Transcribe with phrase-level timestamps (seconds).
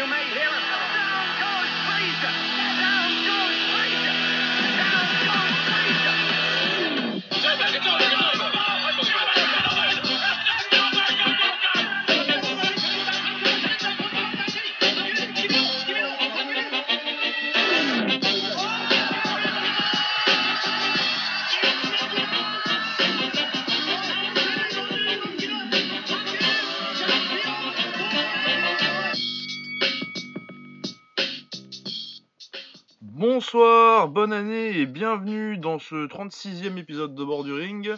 [0.00, 0.49] You may hear
[34.30, 37.92] bonne année et bienvenue dans ce 36e épisode de Bord du Ring.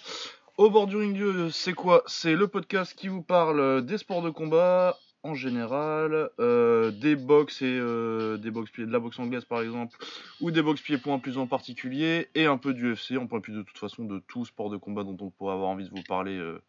[0.57, 2.03] Au Bord du Ring, euh, c'est quoi?
[2.07, 7.61] C'est le podcast qui vous parle des sports de combat en général, euh, des box
[7.61, 9.99] et euh, de la boxe anglaise par exemple,
[10.41, 13.43] ou des box pieds points plus en particulier, et un peu du UFC, on pourrait
[13.43, 15.91] plus de toute façon de tout sport de combat dont on pourrait avoir envie de
[15.91, 16.63] vous parler euh,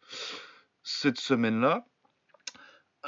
[0.82, 1.86] cette semaine-là.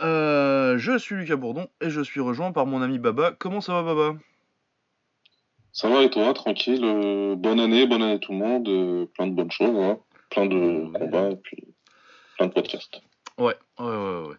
[0.03, 3.33] Euh, je suis Lucas Bourdon et je suis rejoint par mon ami Baba.
[3.39, 4.19] Comment ça va Baba?
[5.77, 6.83] Ça va et toi, tranquille.
[6.83, 8.67] euh, bonne année, bonne année tout le monde.
[8.67, 9.99] euh, plein de bonnes choses, hein,
[10.31, 11.65] plein de combats et puis
[12.39, 13.03] plein de podcasts.
[13.37, 14.37] Ouais, ouais, ouais, ouais.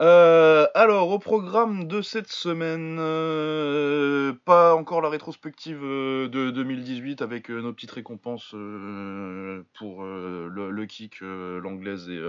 [0.00, 7.20] Euh, alors, au programme de cette semaine, euh, pas encore la rétrospective euh, de 2018
[7.20, 12.20] avec nos petites récompenses pour le, le kick, l'anglaise et,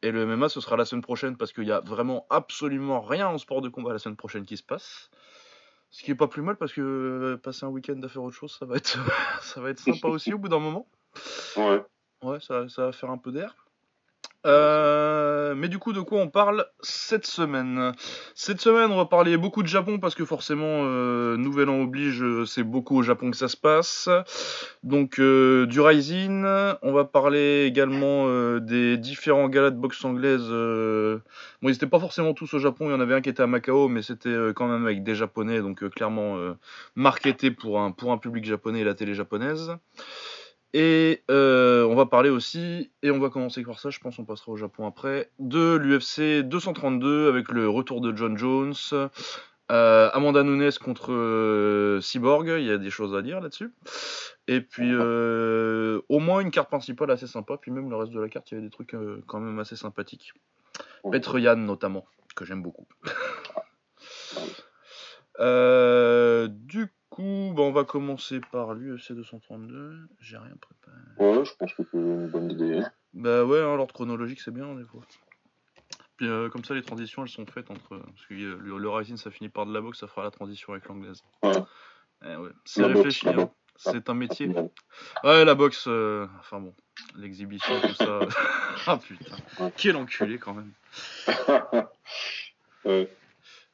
[0.00, 0.48] et le MMA.
[0.48, 3.68] Ce sera la semaine prochaine parce qu'il y a vraiment absolument rien en sport de
[3.68, 5.10] combat la semaine prochaine qui se passe.
[5.94, 8.34] Ce qui est pas plus mal parce que euh, passer un week-end à faire autre
[8.34, 8.98] chose, ça va être,
[9.42, 10.88] ça va être sympa aussi au bout d'un moment.
[11.56, 11.84] Ouais.
[12.20, 13.63] Ouais, ça, ça va faire un peu d'air.
[14.46, 17.92] Euh, mais du coup, de quoi on parle cette semaine?
[18.34, 22.22] Cette semaine, on va parler beaucoup de Japon parce que forcément, euh, Nouvel An oblige,
[22.22, 24.08] euh, c'est beaucoup au Japon que ça se passe.
[24.82, 26.44] Donc, euh, du Rising.
[26.82, 30.48] On va parler également euh, des différents galas de boxe anglaise.
[30.48, 32.88] Bon, ils n'étaient pas forcément tous au Japon.
[32.88, 35.14] Il y en avait un qui était à Macao, mais c'était quand même avec des
[35.14, 36.36] Japonais, donc clairement
[36.96, 39.72] marketé pour un, pour un public japonais et la télé japonaise.
[40.76, 44.24] Et euh, on va parler aussi, et on va commencer par ça, je pense on
[44.24, 48.74] passera au Japon après, de l'UFC 232 avec le retour de John Jones,
[49.70, 53.72] euh, Amanda Nunes contre euh, Cyborg, il y a des choses à dire là-dessus.
[54.48, 58.28] Et puis au moins une carte principale assez sympa, puis même le reste de la
[58.28, 58.96] carte, il y avait des trucs
[59.28, 60.32] quand même assez sympathiques.
[61.08, 62.88] Petre Yan notamment, que j'aime beaucoup.
[65.40, 70.08] Euh, du coup, bah, on va commencer par l'UFC 232.
[70.20, 70.96] J'ai rien préparé.
[71.18, 72.82] Ouais, je pense que c'est une bonne idée.
[73.12, 75.02] Bah ouais, hein, l'ordre chronologique c'est bien des fois.
[76.16, 77.96] Puis euh, comme ça les transitions elles sont faites entre.
[77.98, 80.32] Parce que euh, le, le Rising ça finit par de la boxe, ça fera la
[80.32, 81.22] transition avec l'anglaise.
[81.44, 81.52] Ouais.
[82.24, 82.50] Eh ouais.
[82.64, 83.48] C'est réfléchi, hein.
[83.76, 84.52] c'est un métier.
[85.22, 85.44] Ouais.
[85.44, 86.74] La boxe, euh, enfin bon,
[87.16, 88.18] l'exhibition, tout ça.
[88.86, 89.36] ah putain,
[89.76, 90.72] quel enculé quand même.
[92.84, 93.10] Ouais.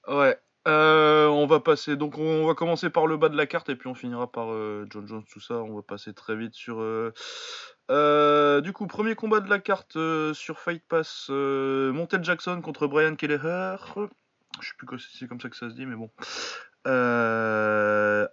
[0.07, 0.39] Ouais.
[0.69, 3.77] Euh, on va passer, donc on va commencer par le bas de la carte et
[3.77, 5.55] puis on finira par euh, John Jones, tout ça.
[5.55, 6.81] On va passer très vite sur.
[6.81, 9.97] euh, du coup, premier combat de la carte
[10.35, 13.77] sur Fight Pass Montel Jackson contre Brian Kelleher.
[14.61, 16.11] Je sais plus si c'est comme ça que ça se dit, mais bon.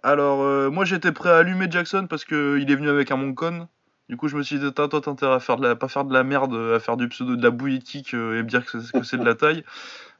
[0.02, 3.68] Alors, moi j'étais prêt à allumer Jackson parce que il est venu avec un Moncon.
[4.08, 6.04] Du coup, je me suis dit, toi, t'as intérêt à faire de la, pas faire
[6.04, 8.64] de la merde, à faire du pseudo, de la bouillie kick euh, et me dire
[8.64, 9.64] que c'est, que c'est de la taille.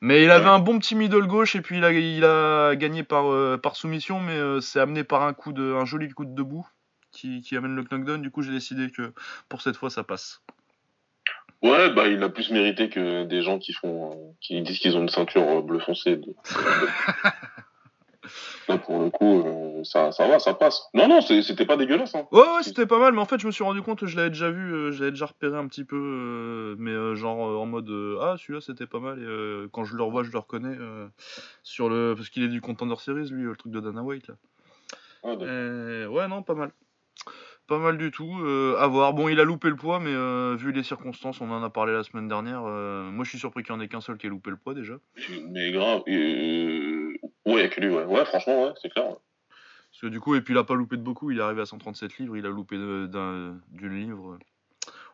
[0.02, 3.02] Mais il avait un bon petit middle gauche et puis il a, il a gagné
[3.02, 6.24] par, euh, par soumission, mais euh, c'est amené par un coup de, un joli coup
[6.26, 6.66] de debout
[7.12, 8.20] qui, qui amène le knockdown.
[8.20, 9.12] Du coup, j'ai décidé que
[9.48, 10.42] pour cette fois, ça passe.
[11.62, 14.96] Ouais, bah il a plus mérité que des gens qui font, euh, qui disent qu'ils
[14.96, 16.16] ont une ceinture euh, bleu foncé.
[16.16, 16.34] de-
[18.68, 20.88] Là, pour le coup, euh, ça, ça va, ça passe.
[20.92, 22.14] Non, non, c'était pas dégueulasse.
[22.14, 22.26] Hein.
[22.32, 24.16] Ouais, ouais, c'était pas mal, mais en fait, je me suis rendu compte que je
[24.16, 27.66] l'avais déjà vu, euh, je l'avais déjà repéré un petit peu, euh, mais genre en
[27.66, 27.90] mode
[28.20, 30.76] ah celui-là c'était pas mal et quand je le revois, je le reconnais
[31.62, 34.34] sur le parce qu'il est du Contender Series lui, le truc de Dana White là.
[35.24, 36.72] Euh, ouais, non, pas mal.
[37.66, 38.32] Pas mal du tout.
[38.78, 39.14] À voir.
[39.14, 40.12] Bon, il a loupé le poids, mais
[40.56, 42.62] vu les circonstances, on en a parlé la semaine dernière.
[42.62, 44.74] moi, je suis surpris qu'il n'y en ait qu'un seul qui ait loupé le poids
[44.74, 44.94] déjà.
[45.50, 46.02] Mais grave.
[46.08, 46.97] Euh...
[47.46, 48.04] Ouais, avec lui, ouais.
[48.04, 49.08] Ouais, franchement, ouais, c'est clair.
[49.08, 49.16] ouais.
[49.90, 51.30] Parce que du coup, et puis il a pas loupé de beaucoup.
[51.30, 52.36] Il est arrivé à 137 livres.
[52.36, 53.60] Il a loupé d'une
[53.94, 54.38] livre.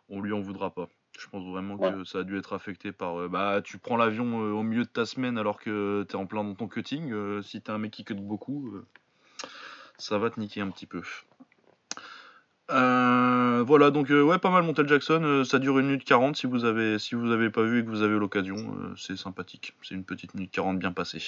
[0.09, 0.89] On lui en voudra pas.
[1.19, 3.21] Je pense vraiment que ça a dû être affecté par.
[3.21, 6.27] euh, bah, tu prends l'avion euh, au milieu de ta semaine alors que t'es en
[6.27, 7.13] plein dans ton cutting.
[7.13, 8.81] euh, si t'es un mec qui cut beaucoup,
[9.97, 11.03] ça va te niquer un petit peu.
[12.69, 15.45] Voilà, donc ouais, pas mal Montel Jackson.
[15.45, 17.89] ça dure une minute 40 si vous avez si vous avez pas vu et que
[17.89, 18.77] vous avez l'occasion.
[18.97, 19.75] c'est sympathique.
[19.83, 21.23] C'est une petite minute 40 bien passée.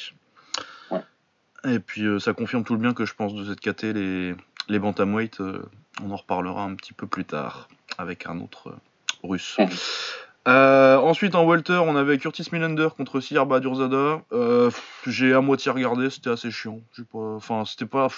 [1.66, 4.34] Et puis euh, ça confirme tout le bien que je pense de cette KT, les,
[4.68, 5.40] les bantamweight.
[5.40, 5.62] euh,
[6.04, 7.68] on en reparlera un petit peu plus tard
[7.98, 8.76] avec un autre euh,
[9.22, 9.56] russe.
[10.46, 14.22] Ensuite, en welter, on avait Curtis Millender contre Sir Badurzada.
[15.06, 16.80] J'ai à moitié regardé, c'était assez chiant.
[17.12, 18.08] Enfin, c'était pas.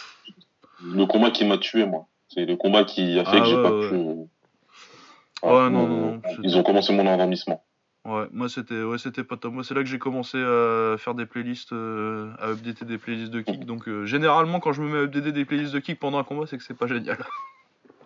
[0.85, 2.07] Le combat qui m'a tué, moi.
[2.29, 3.89] C'est le combat qui a fait Ah que j'ai ouais, pas ouais.
[3.89, 3.95] pu.
[3.95, 7.65] Ouais, non, non, non, Ils ont commencé mon endormissement.
[8.09, 9.53] Ouais, moi c'était, ouais, c'était pas top.
[9.53, 13.31] Moi, c'est là que j'ai commencé à faire des playlists, euh, à updater des playlists
[13.33, 13.67] de kick.
[13.67, 16.25] Donc, euh, généralement, quand je me mets à updater des playlists de kick pendant un
[16.25, 17.19] combat, c'est que c'est pas génial.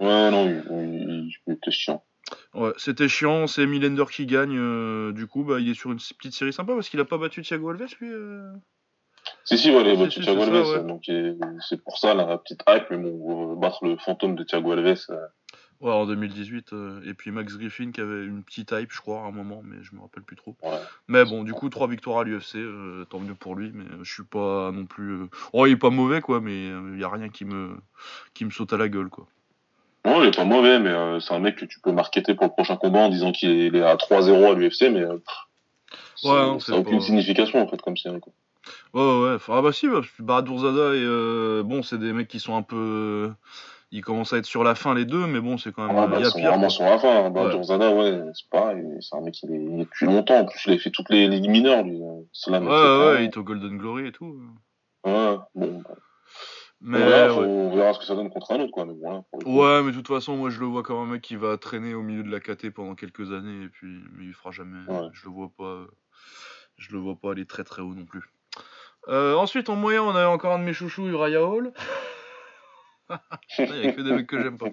[0.00, 2.02] Ouais, non, il, il, il était chiant.
[2.54, 3.46] Ouais, c'était chiant.
[3.46, 4.56] C'est Millender qui gagne.
[4.58, 7.18] euh, du coup, bah, il est sur une petite série sympa parce qu'il a pas
[7.18, 8.10] battu Thiago Alves, lui.
[9.44, 10.68] Si, si, ouais, il a battu Thiago ça, Alves.
[10.70, 10.82] ouais.
[10.84, 11.02] Donc,
[11.68, 12.90] c'est pour ça la petite hype.
[12.90, 15.06] Mais bon, battre le fantôme de Thiago Alves.
[15.82, 16.72] Ouais, en 2018.
[16.72, 19.62] euh, et puis Max Griffin qui avait une petite hype, je crois, à un moment,
[19.64, 20.56] mais je me rappelle plus trop.
[20.62, 20.78] ouais.
[21.08, 24.04] Mais bon, du coup, trois victoires à l'UFC, euh, tant mieux pour lui, mais euh,
[24.04, 25.22] je suis pas non plus.
[25.52, 27.76] Oh, il est pas mauvais, quoi, mais il y a rien qui me,
[28.32, 29.26] qui me saute à la gueule, quoi.
[30.04, 32.46] Non, il est pas mauvais, mais euh, c'est un mec que tu peux marketer pour
[32.46, 36.34] le prochain combat en disant qu'il est, à 3-0 à l'UFC, mais pff, c'est- Ouais,
[36.46, 38.20] non, ça c'est n'a aucune pas- signification en fait comme série.
[38.20, 38.32] Quoi.
[38.94, 39.34] Ouais, ouais, ouais.
[39.34, 41.02] Enfin, ah bah si, bah, Baradurzada et.
[41.02, 43.32] euh, bon, c'est des mecs qui sont un peu.
[43.94, 45.96] Ils commencent à être sur la fin, les deux, mais bon, c'est quand même.
[45.96, 46.48] Ah, bah, il y a ils sont pire.
[46.50, 47.26] vraiment sur la fin.
[47.26, 47.30] Hein.
[47.30, 47.54] Bah, Ouais.
[47.54, 48.82] Ouais, c'est pareil.
[49.00, 49.48] C'est un mec qui est,
[49.78, 50.38] depuis longtemps.
[50.38, 52.02] En plus, il a fait toutes les ligues mineures, lui.
[52.02, 52.22] euh,
[52.58, 54.34] Ouais, ouais, il est au Golden Glory et tout.
[55.04, 55.82] Ouais, bon.
[55.82, 55.94] bah,
[56.80, 57.28] Mais.
[57.28, 57.46] faut- ouais.
[57.46, 58.86] on verra ce que ça donne contre un autre, quoi.
[58.86, 59.60] Mais le coup.
[59.60, 61.92] Ouais, mais de toute façon, moi je le vois comme un mec qui va traîner
[61.92, 64.78] au milieu de la KT pendant quelques années et puis mais il fera jamais.
[65.12, 65.84] Je le vois pas.
[66.78, 68.22] Je le vois pas aller très très haut non plus.
[69.08, 71.72] Euh, ensuite, en moyen, on a encore un de mes chouchous, Uriah Hall.
[73.58, 74.66] Il y a que des mecs que j'aime pas.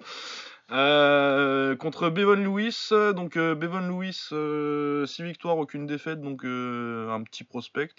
[0.72, 4.28] Euh, contre Bevan Lewis, euh, donc euh, Bevan Lewis,
[5.08, 7.90] 6 victoires, aucune défaite, donc euh, un petit prospect.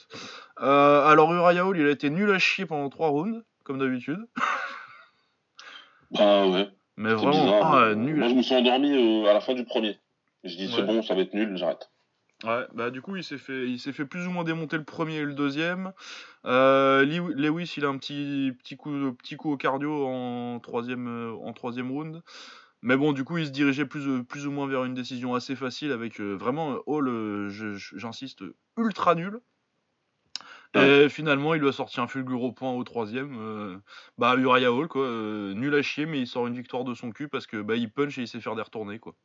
[0.62, 4.26] Euh, alors Uriah Hall, il a été nul à chier pendant 3 rounds, comme d'habitude.
[6.12, 6.70] Bah ouais.
[6.98, 7.74] Mais C'est vraiment, bizarre.
[7.74, 8.16] ah, euh, nul.
[8.18, 8.92] Moi, je me suis endormi
[9.26, 9.98] euh, à la fin du premier.
[10.44, 10.88] Je dis, c'est Ouais.
[10.88, 11.90] bon, ça va être nul, j'arrête.
[12.44, 14.84] Ouais, bah du coup il s'est fait, il s'est fait plus ou moins démonter le
[14.84, 15.94] premier et le deuxième.
[16.46, 21.08] Euh, Lew- Lewis il a un petit, petit coup, petit coup au cardio en troisième,
[21.08, 22.24] euh, en troisième round.
[22.82, 25.36] Mais bon, du coup il se dirigeait plus, euh, plus ou moins vers une décision
[25.36, 28.44] assez facile avec euh, vraiment Hall, euh, j'insiste,
[28.78, 29.42] ultra nul.
[30.74, 33.38] Et finalement, il lui a sorti un fulgure au point au troisième.
[33.40, 33.78] euh,
[34.18, 35.08] bah, Uriah Hall, quoi.
[35.08, 37.92] nul à chier, mais il sort une victoire de son cul parce que bah, il
[37.92, 39.16] punch et il sait faire des retournées, quoi.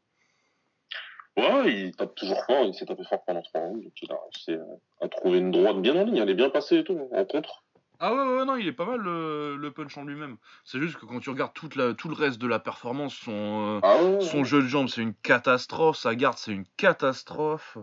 [1.37, 4.17] Ouais, il tape toujours fort, il s'est tapé fort pendant trois rounds, donc il a
[4.23, 4.57] réussi
[5.03, 7.65] à, trouver une droite bien en ligne, elle est bien passée et tout, en contre.
[7.99, 10.37] Ah ouais, ouais, non, il est pas mal le, le punch en lui-même.
[10.65, 13.33] C'est juste que quand tu regardes toute la, tout le reste de la performance, son,
[13.33, 14.45] euh, Ah ouais, son ouais.
[14.45, 15.97] jeu de jambes, c'est une catastrophe.
[15.97, 17.79] Sa garde, c'est une catastrophe.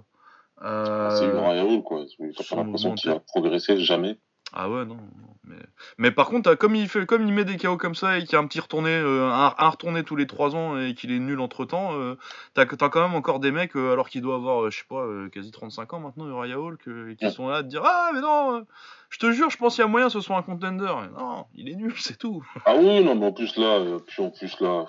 [0.62, 2.06] Euh, Ah, C'est Uriah Hall, quoi.
[2.38, 4.20] T'as pas l'impression qu'il va progresser jamais.
[4.54, 4.98] Ah ouais, non.
[5.46, 5.58] Mais,
[5.98, 8.22] mais par contre, t'as- comme il, fait, comme il met des KO comme ça et
[8.22, 10.94] qu'il y a un petit retourné, euh, un, un retourné tous les 3 ans et
[10.94, 12.16] qu'il est nul entre temps, euh,
[12.54, 15.02] t'as quand même encore des mecs, euh, alors qu'il doit avoir, euh, je sais pas,
[15.02, 18.12] euh, quasi 35 ans maintenant, Uriah Hall, que, qui sont là à te dire Ah,
[18.14, 18.62] mais non, euh,
[19.10, 20.86] je te jure, je pense qu'il y a moyen que ce soit un contender.
[20.86, 22.46] Et non, il est nul, c'est tout.
[22.66, 24.86] Ah oui, non, mais en plus là, euh, puis en plus là,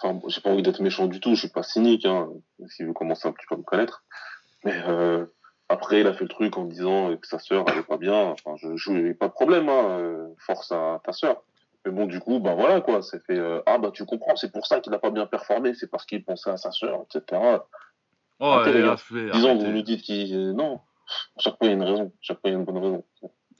[0.00, 2.28] enfin, j'ai pas envie d'être méchant du tout, je suis pas cynique, hein,
[2.68, 4.04] si vous commencez un petit peu à me connaître.
[4.64, 5.26] Mais euh,
[5.68, 8.14] après, il a fait le truc en disant que sa sœur allait pas bien.
[8.14, 11.42] Enfin, je, je pas de problème, hein, euh, force à ta sœur.
[11.84, 13.38] Mais bon, du coup, bah voilà quoi, c'est fait.
[13.38, 16.04] euh, ah bah tu comprends, c'est pour ça qu'il a pas bien performé, c'est parce
[16.04, 17.40] qu'il pensait à sa sœur, etc.
[18.40, 18.52] Oh,
[18.96, 19.30] fait.
[19.30, 20.80] Disons, vous nous dites qu'il euh, non.
[21.38, 22.12] Chaque fois, il y a une raison.
[22.20, 23.04] Chaque fois, il y a une bonne raison.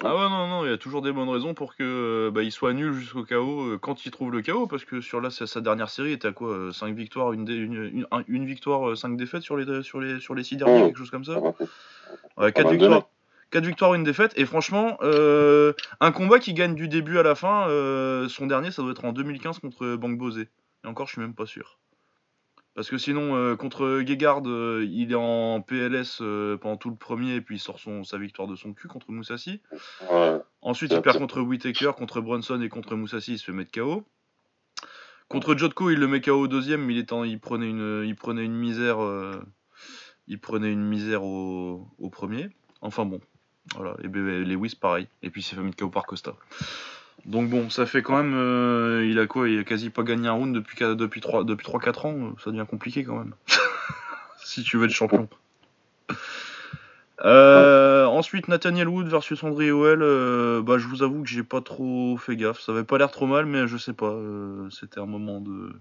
[0.05, 2.53] Ah ouais, non, non, il y a toujours des bonnes raisons pour que bah, il
[2.53, 5.47] soit nul jusqu'au KO euh, quand il trouve le KO, parce que sur là, sa,
[5.47, 8.95] sa dernière série était à quoi 5 victoires, une, dé- une, une, un- une victoire,
[8.97, 10.87] 5 défaites sur les, sur les, sur les 6 derniers, Oh.
[10.89, 11.71] quelque chose comme ça va peut-être-
[12.37, 13.01] Ouais, pas 4 mal de victoires.
[13.01, 13.07] mecs.
[13.51, 17.35] 4 victoires, une défaite, et franchement, euh, un combat qui gagne du début à la
[17.35, 20.49] fin, euh, son dernier, ça doit être en 2015 contre Bank Bosé.
[20.85, 21.79] Et encore, je suis même pas sûr.
[22.75, 26.19] Parce que sinon, euh, contre Gegard, il est en PLS
[26.61, 29.11] pendant tout le premier, et puis il sort son, sa victoire de son cul contre
[29.13, 29.63] Moussassi.
[30.11, 30.39] Ouais.
[30.61, 34.05] Ensuite, il perd contre Whitaker, contre Brunson et contre Moussassi, il se fait mettre KO.
[35.29, 38.05] Contre Jotko, il le met KO au deuxième, mais il, est en- il, prenait, une,
[38.07, 38.99] il prenait une misère,
[40.29, 42.49] il prenait une misère au, premier.
[42.81, 43.21] Enfin bon,
[43.75, 43.97] voilà.
[44.03, 45.09] Et ben, Lewis, pareil.
[45.23, 46.35] Et puis il s'est fait KO par Costa.
[47.25, 48.35] Donc bon, ça fait quand même.
[48.35, 49.49] euh, il a quoi?
[49.49, 52.35] Il a quasi pas gagné un round depuis, depuis 3-4 depuis 3-4 ans.
[52.43, 53.35] Ça devient compliqué quand même.
[54.45, 55.29] si tu veux être champion.
[57.25, 60.01] Euh, ensuite, Nathaniel Wood versus André Howell.
[60.03, 62.61] euh, bah, je vous avoue que j'ai pas trop fait gaffe.
[62.61, 64.07] Ça avait pas l'air trop mal, mais je sais pas.
[64.11, 65.73] euh, C'était un moment de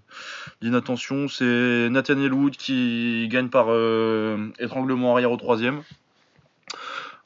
[0.61, 1.27] d'inattention.
[1.27, 5.81] C'est Nathaniel Wood qui gagne par euh, étranglement arrière au troisième.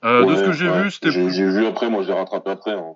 [0.04, 0.84] De ce que j'ai ouais.
[0.84, 2.72] vu, c'était J'ai vu après, moi je l'ai rattrapé après.
[2.72, 2.96] hein.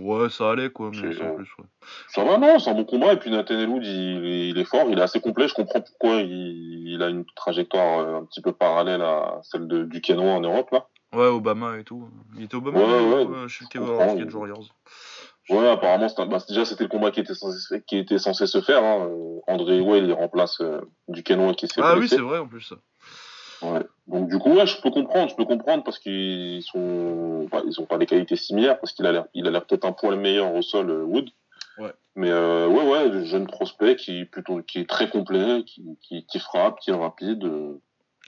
[0.00, 1.48] Ouais, ça allait quoi, mais sans euh, plus.
[1.58, 1.64] Ouais.
[2.08, 3.12] Ça va, non, c'est un bon combat.
[3.12, 5.48] Et puis Nathan Elwood, il, est- il est fort, il est assez complet.
[5.48, 9.66] Je comprends pourquoi il, il a une trajectoire euh, un petit peu parallèle à celle
[9.66, 10.86] de, du Kenoa en Europe, là.
[11.14, 12.08] Ouais, Obama et tout.
[12.36, 14.34] Il était Obama Ouais, ouais, ou, chez Cage ouais.
[14.34, 14.68] Warriors.
[15.48, 18.60] Ouais, apparemment, un- bah, déjà, c'était le combat qui était censé, qui était censé se
[18.60, 18.84] faire.
[18.84, 19.08] Hein.
[19.08, 22.46] Euh, André Well, il remplace euh, du Kenoa qui s'est Ah oui, c'est vrai en
[22.46, 22.76] plus ça.
[23.62, 23.82] Ouais.
[24.06, 27.86] Donc du coup, ouais, je peux comprendre, je peux comprendre parce qu'ils sont, ils ont
[27.86, 30.54] pas des qualités similaires parce qu'il a l'air, il a l'air peut-être un poil meilleur
[30.54, 31.28] au sol, euh, Wood.
[31.78, 31.92] Ouais.
[32.16, 35.84] Mais euh, ouais, ouais, le jeune prospect qui est plutôt, qui est très complet, qui,
[36.02, 37.44] qui, qui frappe, qui est rapide.
[37.44, 37.74] euh,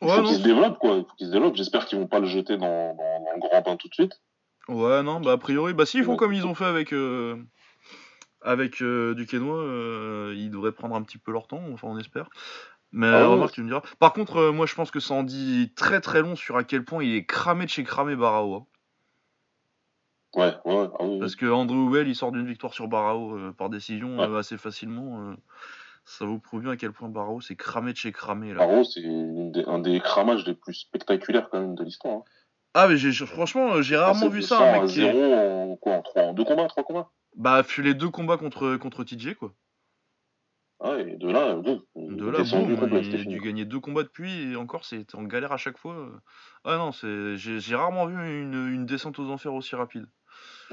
[0.03, 0.95] il Ouais, faut qu'il se développe, quoi.
[0.97, 1.57] Il faut qu'il se développe.
[1.57, 4.21] J'espère qu'ils vont pas le jeter dans, dans, dans le grand bain tout de suite.
[4.69, 6.17] Ouais, non, bah a priori, bah s'ils font Ouais.
[6.17, 7.37] comme ils ont fait avec euh,
[8.43, 12.31] avec euh, du euh, ils devraient prendre un petit peu leur temps, enfin on espère.
[12.93, 13.83] Mais Ah remarque, tu me diras.
[13.99, 16.65] Par contre, euh, moi je pense que ça en dit très très long sur à
[16.65, 18.55] quel point il est cramé de chez cramé Barao.
[18.55, 18.67] hein.
[20.35, 20.89] Ouais, ouais.
[20.99, 21.19] Ah, oui.
[21.19, 24.27] Parce que Andrew Well il sort d'une victoire sur Barao euh, par décision Ouais.
[24.27, 25.35] euh, assez facilement.
[26.05, 28.59] ça vous prouve bien à quel point Barao c'est cramé de chez cramé là.
[28.59, 29.05] Paro, c'est
[29.67, 32.19] un des cramages les plus spectaculaires quand même de l'histoire.
[32.19, 32.25] Hein.
[32.75, 35.35] Ah mais franchement j'ai rarement vu ça 100 un mec qui est- 0
[35.73, 37.11] en quoi, en trois, en deux combats, trois combats.
[37.37, 39.53] Bah fut les deux combats contre contre TJ quoi.
[40.83, 43.25] Ah, et de là, boum, il De est là, descendu boum, complet, il c'était a
[43.25, 46.09] dû gagner deux combats depuis et encore c'était en galère à chaque fois.
[46.65, 50.07] Ah non, c'est j'ai rarement vu une, une descente aux enfers aussi rapide.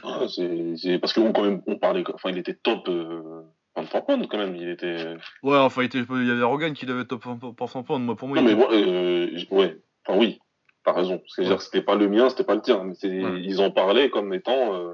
[0.04, 3.42] Ah, c'est, c'est parce qu'on quand même, on parlait, enfin, il était top, euh,
[3.76, 5.16] pound quand même, il était.
[5.44, 7.42] Ouais, enfin il, était- il y avait Rogan qui l'avait top pound.
[7.42, 10.40] Moi pour moi, Non, il mais était- euh, ouais, enfin, oui,
[10.86, 11.22] t'as raison.
[11.28, 11.58] C'est-à-dire Ouais.
[11.58, 13.42] que c'était pas le mien, c'était pas le tien, mais c'est, Ouais.
[13.42, 14.94] ils en parlaient comme étant, euh,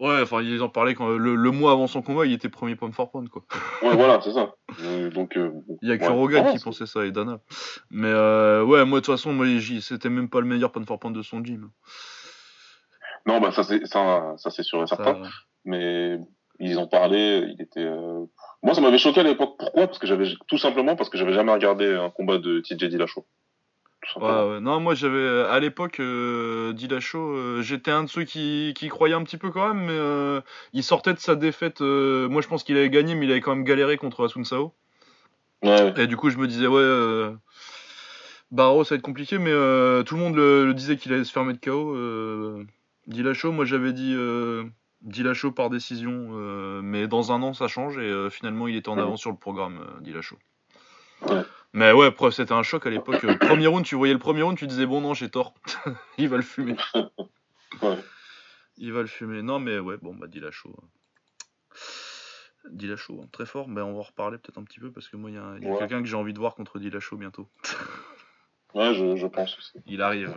[0.00, 2.76] ouais, enfin ils en parlaient quand le, le mois avant son combat, il était premier
[2.76, 3.42] pound for pound quoi.
[3.82, 4.54] ouais, voilà, c'est ça.
[4.80, 6.08] Euh, donc, euh, Il y a que ouais.
[6.08, 7.40] Rogan Ah, qui pensait ça et Dana.
[7.90, 9.46] Mais euh, ouais, moi de toute façon, moi
[9.80, 11.70] c'était même pas le meilleur pound for pound de son gym.
[13.26, 15.14] Non, bah, ça, c'est, ça, ça, c'est sûr et certain.
[15.14, 15.30] Ça-
[15.64, 16.18] mais
[16.60, 17.80] ils en parlaient, il était.
[17.80, 18.24] euh,
[18.62, 19.54] Moi, ça m'avait choqué à l'époque.
[19.58, 19.86] Pourquoi?
[19.86, 23.24] Parce que j'avais tout simplement parce que j'avais jamais regardé un combat de TJ Dillashaw.
[24.16, 24.60] Ouais, ouais.
[24.60, 29.14] Non, moi j'avais à l'époque euh, Dillashaw, euh, j'étais un de ceux qui, qui croyaient
[29.14, 30.40] un petit peu quand même, mais euh,
[30.72, 31.80] il sortait de sa défaite.
[31.80, 34.44] euh, moi je pense qu'il avait gagné, mais il avait quand même galéré contre Asun
[34.44, 34.72] Sao.
[35.62, 37.32] Ouais, Et du coup je me disais ouais, euh,
[38.50, 41.24] Barrow ça va être compliqué, mais euh, tout le monde le, le disait qu'il allait
[41.24, 41.94] se fermer de KO.
[41.94, 42.64] Euh,
[43.06, 44.64] Dillashaw, moi j'avais dit euh,
[45.02, 48.88] Dillashaw par décision, euh, mais dans un an ça change et euh, finalement il était
[48.88, 50.00] en avance sur le programme euh.
[51.26, 51.42] Ouais.
[51.74, 53.22] Mais ouais, preuve, c'était un choc à l'époque.
[53.24, 55.52] Euh, Premier round, tu voyais le premier round, tu disais bon non, j'ai tort.
[56.18, 56.76] il va le fumer.
[57.82, 57.98] ouais.
[58.76, 59.42] Il va le fumer.
[59.42, 60.70] Non mais ouais, bon bah Dillashaw.
[60.70, 61.78] euh.
[62.70, 63.68] Dillashaw, hein, très fort.
[63.68, 65.54] Ben, on va en reparler peut-être un petit peu parce que moi il y a,
[65.58, 65.78] il y a Ouais.
[65.78, 67.48] quelqu'un que j'ai envie de voir contre Dillashaw bientôt.
[68.74, 69.78] Ouais, je, je pense aussi.
[69.86, 70.34] Il arrive.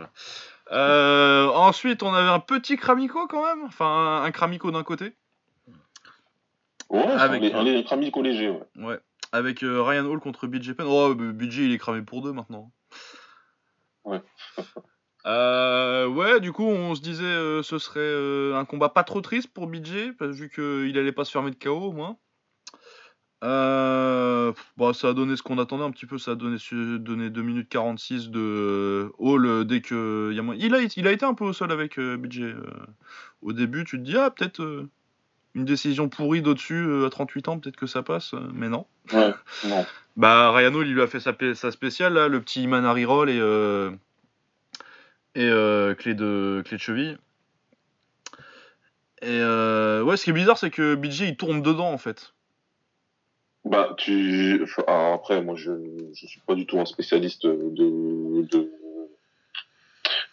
[0.70, 3.64] Euh, ensuite, on avait un petit Kramiko quand même.
[3.64, 5.12] Enfin, un, un Kramiko d'un côté.
[6.88, 8.62] Ouais, Avec- un, Kramiko léger, ouais.
[8.76, 8.98] Ouais.
[9.32, 10.86] Avec euh, Ryan Hall contre BJ Penn.
[10.88, 12.72] Oh, BJ il est cramé pour deux maintenant.
[14.04, 14.22] Ouais.
[15.26, 19.20] Euh, ouais, du coup, on se disait euh, ce serait euh, un combat pas trop
[19.20, 22.16] triste pour BJ, parce- vu qu'il allait pas se fermer de KO au moins.
[23.42, 26.56] Bah, ça a donné ce qu'on attendait un petit peu, ça a donné,
[26.98, 30.32] donné 2 minutes 46 de Hall dès que.
[30.32, 32.54] y a il, a, il a été un peu au sol avec BJ.
[33.42, 34.86] au début, tu te dis, ah, peut-être
[35.58, 38.86] une décision pourrie d'au-dessus euh, à 38 ans, peut-être que ça passe, euh, mais non.
[39.12, 39.32] Ouais,
[39.64, 39.84] non.
[40.16, 43.38] Bah, Hall, il lui a fait sa, sa spéciale, là, le petit Manari Roll et,
[43.38, 43.92] euh,
[45.36, 47.18] et euh, clé, de, clé de cheville.
[49.22, 52.34] Et euh, ouais, ce qui est bizarre, c'est que BJ il tourne dedans en fait.
[53.64, 54.60] Bah, tu.
[54.64, 55.70] enfin, alors après, moi, je,
[56.12, 58.72] je suis pas du tout un spécialiste de, de,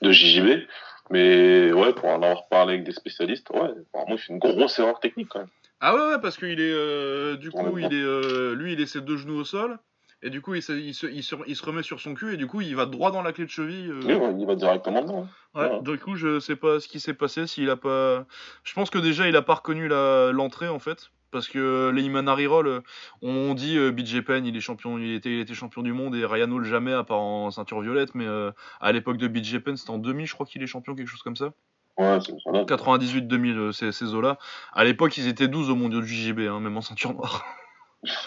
[0.01, 0.65] de JJB.
[1.12, 5.00] Mais ouais, pour en avoir parlé avec des spécialistes, ouais, apparemment, fait une grosse erreur
[5.00, 5.50] technique quand même.
[5.79, 6.74] Ah ouais, ouais, parce qu'il est.
[6.74, 9.77] euh, du coup, il est, euh, lui, il est ses deux genoux au sol.
[10.24, 12.33] Et du coup, il se, il, se, il, se, il se remet sur son cul.
[12.33, 13.91] Et du coup, il va droit dans la clé de cheville.
[13.91, 14.17] euh.
[14.17, 15.27] Ouais, il va directement dedans.
[15.55, 15.62] hein.
[15.62, 15.81] Ouais, Ouais.
[15.81, 18.25] du coup, je sais pas ce qui s'est passé, s'il a pas.
[18.63, 21.12] Je pense que déjà, il a pas reconnu la- l'entrée en fait.
[21.32, 22.79] Parce que les Imanari Roll, euh,
[23.22, 26.15] on dit euh, BJ Penn, il est champion, il était, il était champion du monde
[26.15, 28.15] et Ryan Hall jamais, à part en ceinture violette.
[28.15, 30.96] Mais euh, à l'époque de BJ Penn, c'était en 2000, je crois qu'il est champion,
[30.96, 31.51] quelque chose comme ça.
[31.98, 32.51] Ouais, c'est ça.
[32.51, 32.63] là.
[32.65, 34.38] 98-2000, euh, ces, ces eaux-là.
[34.74, 37.46] À l'époque, ils étaient 12 au mondial du JB, hein, même en ceinture noire.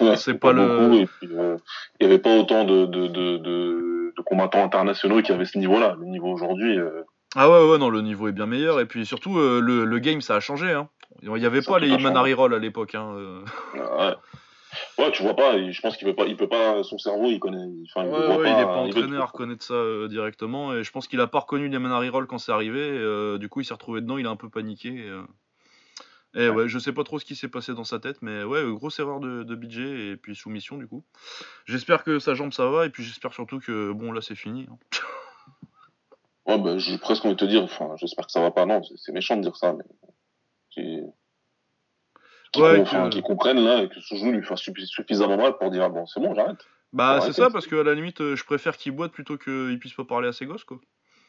[0.01, 1.57] Ouais, c'est pas le- beaucoup, Et puis, euh,
[2.01, 5.57] il y avait pas autant de, de, de, de, de combattants internationaux qui avaient ce
[5.57, 5.95] niveau-là.
[6.01, 7.03] Le niveau aujourd'hui, euh,
[7.37, 8.81] Ah ouais, ouais, non, le niveau est bien meilleur.
[8.81, 10.73] Et puis surtout, euh, le, le game, ça a changé.
[10.73, 10.89] Hein.
[11.23, 12.95] Il n'y avait Ça pas les tout Imanari Roll à l'époque.
[12.95, 13.13] Hein.
[13.17, 13.41] euh.
[13.75, 14.15] ouais.
[14.99, 15.59] Ouais, tu vois pas.
[15.71, 16.27] Je pense qu'il peut pas.
[16.27, 16.83] Il peut pas.
[16.85, 17.67] Son cerveau, il connaît.
[17.85, 18.49] Enfin, il Ouais, voit ouais, pas.
[18.51, 21.27] il est pas veut- entraîné à reconnaître ça euh, directement et je pense qu'il a
[21.27, 22.81] pas reconnu les Manari Roll quand c'est arrivé.
[22.97, 24.89] et, du coup, il s'est retrouvé dedans, il a un peu paniqué.
[24.89, 28.45] et, Et ouais, je sais pas trop ce qui s'est passé dans sa tête, mais
[28.45, 31.03] ouais, grosse erreur de, de BJ et puis soumission du coup.
[31.65, 34.67] J'espère que sa jambe ça va et puis j'espère surtout que bon là c'est fini.
[34.71, 34.77] hein.
[36.49, 38.81] Ouais, bah, j'ai presque envie de te dire, enfin, j'espère que ça va pas, non,
[38.83, 39.85] c'est- méchant de dire ça, mais.
[40.71, 41.03] Qui,
[42.57, 45.85] Ouais, enfin, comprennent là et que ce genou lui fasse suffi- suffisamment mal pour dire,
[45.85, 46.57] ah, bon, c'est bon, j'arrête.
[46.91, 49.79] Bah c'est ça parce que à la limite euh, je préfère qu'il boite plutôt qu'il
[49.79, 50.79] puisse pas parler à ses gosses quoi.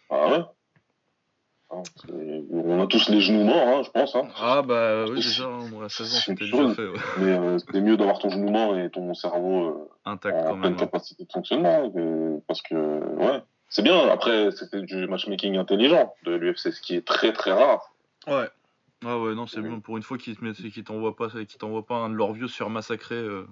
[0.10, 1.84] Ah ouais?
[2.02, 4.30] C'est- On a tous les genoux morts, hein, je pense, hein.
[4.38, 6.98] Ah bah oui déjà, moi à 16 ans C'est c'était déjà fait, ouais.
[7.20, 10.60] Mais euh, c'est mieux d'avoir ton genou mort et ton cerveau euh, intact en quand
[10.60, 10.80] pleine même.
[10.80, 11.92] capacité de fonctionnement.
[12.48, 14.08] parce que, ouais, c'est bien.
[14.10, 17.92] Après, c'était du matchmaking intelligent de l'UFC, ce qui est très très rare.
[18.28, 18.48] Ouais.
[19.06, 19.70] Ah ouais non c'est Oui.
[19.70, 22.16] bon pour une fois qu'ils te mettent- qu'ils t'envoient pas qu'ils t'envoient pas un de
[22.16, 23.48] leurs vieux se faire massacrer euh,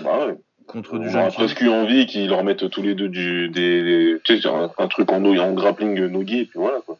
[0.00, 0.34] Bah ouais.
[0.66, 3.84] contre du On aurait presque eu envie qu'ils leur mettent tous les deux du, des,
[3.84, 6.98] des- tu sais, un, un truc en, en grappling nogi, et puis voilà, quoi.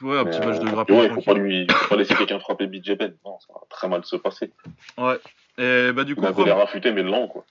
[0.00, 2.38] Ouais un petit match de euh, grappling Ouais, faut pas lui, faut pas laisser quelqu'un
[2.40, 3.14] frapper BJ Penn.
[3.24, 4.50] Non, ça va très mal se passer.
[4.96, 5.18] Ouais.
[5.58, 7.44] Et bah du coup Il avait l'air affûté, mais lent, quoi.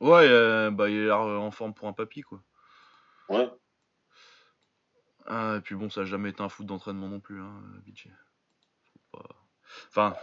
[0.00, 2.40] Ouais, euh, bah il a l'air en forme pour un papy quoi.
[3.28, 3.48] Ouais.
[5.26, 7.62] Ah, et puis bon, ça a jamais été un foot d'entraînement non plus, hein,
[9.12, 9.20] pas-
[9.88, 10.14] Enfin,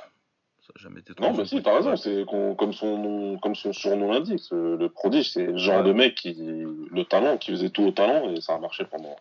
[0.61, 1.25] ça a jamais été trop.
[1.25, 1.95] Non, bah si, t'as raison.
[1.95, 5.87] C'est comme son nom, comme son surnom l'indique, le prodige, c'est le genre Ouais.
[5.87, 9.15] de mec qui, le talent, qui faisait tout au talent, et ça a marché pendant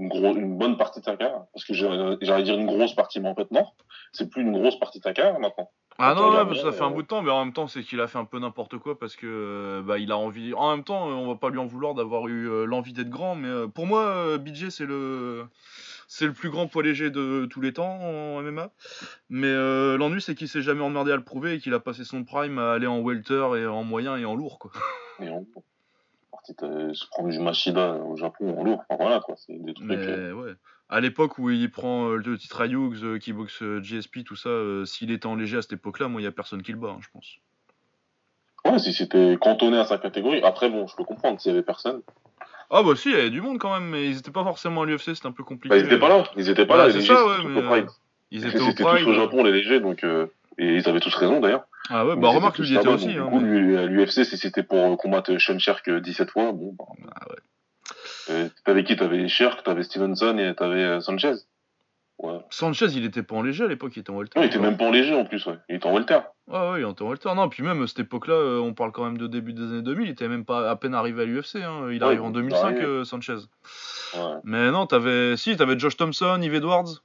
[0.00, 1.44] une, gros, une bonne partie de carrière.
[1.52, 3.66] Parce que j'allais dire une grosse partie, mais en fait non.
[4.12, 5.70] C'est plus une grosse partie de ta carrière maintenant.
[5.98, 7.44] Ah non, on ouais, parce que ça fait un euh, bout de temps, mais en
[7.44, 10.10] même temps, c'est qu'il a fait un peu n'importe quoi parce que euh, bah il
[10.12, 10.54] a envie.
[10.54, 13.34] En même temps, euh, on va pas lui en vouloir d'avoir eu l'envie d'être grand,
[13.34, 15.46] mais pour moi, BJ c'est le
[16.12, 18.70] c'est le plus grand poids léger de tous les temps en MMA.
[19.28, 22.02] Mais euh, l'ennui, c'est qu'il s'est jamais emmerdé à le prouver et qu'il a passé
[22.02, 24.72] son prime à aller en welter et en moyen et en lourd quoi.
[25.22, 25.28] Et
[26.54, 28.82] partie de se prendre du Machida au Japon en lourd.
[28.88, 29.34] Enfin, voilà, quoi.
[29.36, 29.86] C'est des trucs.
[29.86, 30.52] Mais euh, ouais.
[30.88, 34.24] À l'époque où il prend euh, le titre à Hughes, euh, qui boxe euh, GSP,
[34.24, 36.62] tout ça, euh, s'il était en léger à cette époque-là, moi, il y a personne
[36.62, 37.36] qui le bat, hein, je pense.
[38.64, 40.42] Ouais, si c'était cantonné à sa catégorie.
[40.42, 42.02] Après, bon, je peux comprendre s'il y avait personne.
[42.72, 44.82] Ah bah si, il y avait du monde quand même, mais ils étaient pas forcément
[44.82, 45.70] à l'UFC, c'était un peu compliqué.
[45.74, 46.24] Bah, ils étaient pas là.
[46.36, 46.90] Ils étaient pas là.
[46.92, 47.86] ça, ouais, mais, tout au Pride.
[48.30, 50.04] Ils étaient au tous au Japon, les légers, donc.
[50.04, 50.26] euh,
[50.62, 51.64] Et ils avaient tous raison d'ailleurs.
[51.88, 53.08] Ah ouais, bah remarque, lui était aussi.
[53.08, 56.52] Hein, Du coup, mais- lui, à l'UFC, si c'était pour combattre Sean Sherk 17 fois,
[56.52, 56.84] bon, bah,
[57.16, 57.36] Ah ouais.
[58.30, 58.94] euh, t'avais qui?
[58.94, 61.32] T'avais Sherk, t'avais Stevenson et t'avais euh, Sanchez.
[62.18, 62.38] Ouais.
[62.50, 64.38] Sanchez, il était pas en léger à l'époque, il était en welter.
[64.38, 65.56] Non, il était même pas en léger en plus, ouais.
[65.70, 66.18] Il était en welter.
[66.48, 67.34] Ouais, ouais, il était en welter.
[67.34, 69.80] Non, puis même à cette époque-là, euh, on parle quand même de début des années
[69.80, 71.56] 2000, il était même pas à peine arrivé à l'UFC.
[71.56, 71.88] Hein.
[71.90, 72.82] Il Ouais, arrive en il est 2005, arrivé.
[72.84, 73.36] euh, Sanchez.
[74.14, 74.20] Ouais.
[74.44, 75.38] Mais non, t'avais.
[75.38, 77.00] Si, t'avais Josh Thompson, Yves Edwards.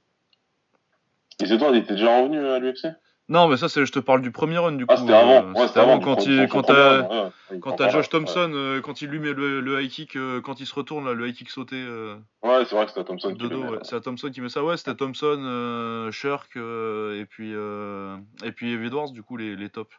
[1.40, 2.88] Et c'est toi, il était déjà revenu à l'UFC
[3.28, 4.94] Non, mais ça, c'est, je te parle du premier run, du coup.
[4.96, 5.48] Ah, c'était avant.
[5.48, 9.08] euh, Ouais, c'était avant quand, il, quand t'as, ouais, ouais, Josh Thompson, euh, quand il
[9.08, 11.50] lui met le, le high kick, euh, quand il se retourne, là, le high kick
[11.50, 14.40] sauté euh, Ouais, c'est vrai que c'était Thompson qui dos, met, c'est à Thompson qui
[14.40, 14.62] met ça.
[14.62, 19.96] Ouais, c'était Thompson, Shirk, et puis, et puis Edwards, du coup, les, les tops.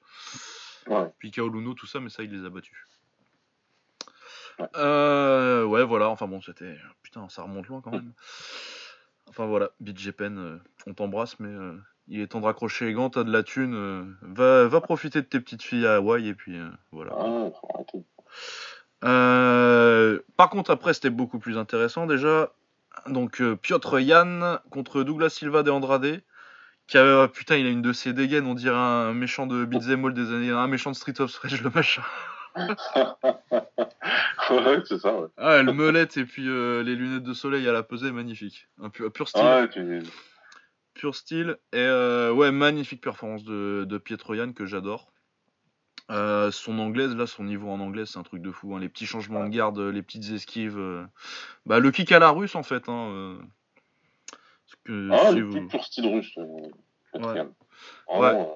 [0.88, 1.12] Ouais.
[1.20, 2.78] Puis Kaoluno, tout ça, mais ça, il les a battus.
[4.58, 4.68] Ouais.
[5.66, 6.78] Ouais, voilà, enfin bon, c'était.
[7.04, 8.14] Putain, ça remonte loin quand même.
[9.28, 11.54] Enfin voilà, BJ Penn, on t'embrasse, mais
[12.10, 15.22] il est temps de raccrocher les gants, t'as de la thune, euh, va, va profiter
[15.22, 17.14] de tes petites filles à Hawaï, et puis euh, voilà.
[17.18, 17.50] Ah.
[19.04, 22.52] Euh, par contre, après, c'était beaucoup plus intéressant déjà.
[23.08, 26.22] Donc, Piotr Yann contre Douglas Silva de Andrade.
[26.88, 30.06] Qui a, putain, il a une de ses dégaines, on dirait un méchant de Beat'em
[30.06, 32.02] All des années, un méchant de Street of Rage, le machin.
[32.56, 32.76] ouais,
[34.86, 35.28] c'est ça, ouais.
[35.36, 38.70] Ah, le meulette et puis les lunettes de soleil à la pesée, magnifique.
[38.82, 39.44] Un pur, pur style.
[39.44, 40.02] Ouais, tu...
[40.98, 41.58] Pur style.
[41.74, 45.12] Et euh, ouais, magnifique performance de, de Pietro Yann que j'adore.
[46.10, 48.74] Euh, son anglaise, là, son niveau en anglais, c'est un truc de fou.
[48.76, 48.80] hein.
[48.80, 50.78] Les petits changements de garde, les petites esquives.
[50.80, 51.06] euh,
[51.66, 52.88] Bah, le kick à la russe, en fait.
[52.90, 53.38] Hein,
[54.86, 56.38] que Ah, si le vous- pur style russe.
[57.14, 58.48] Ouais.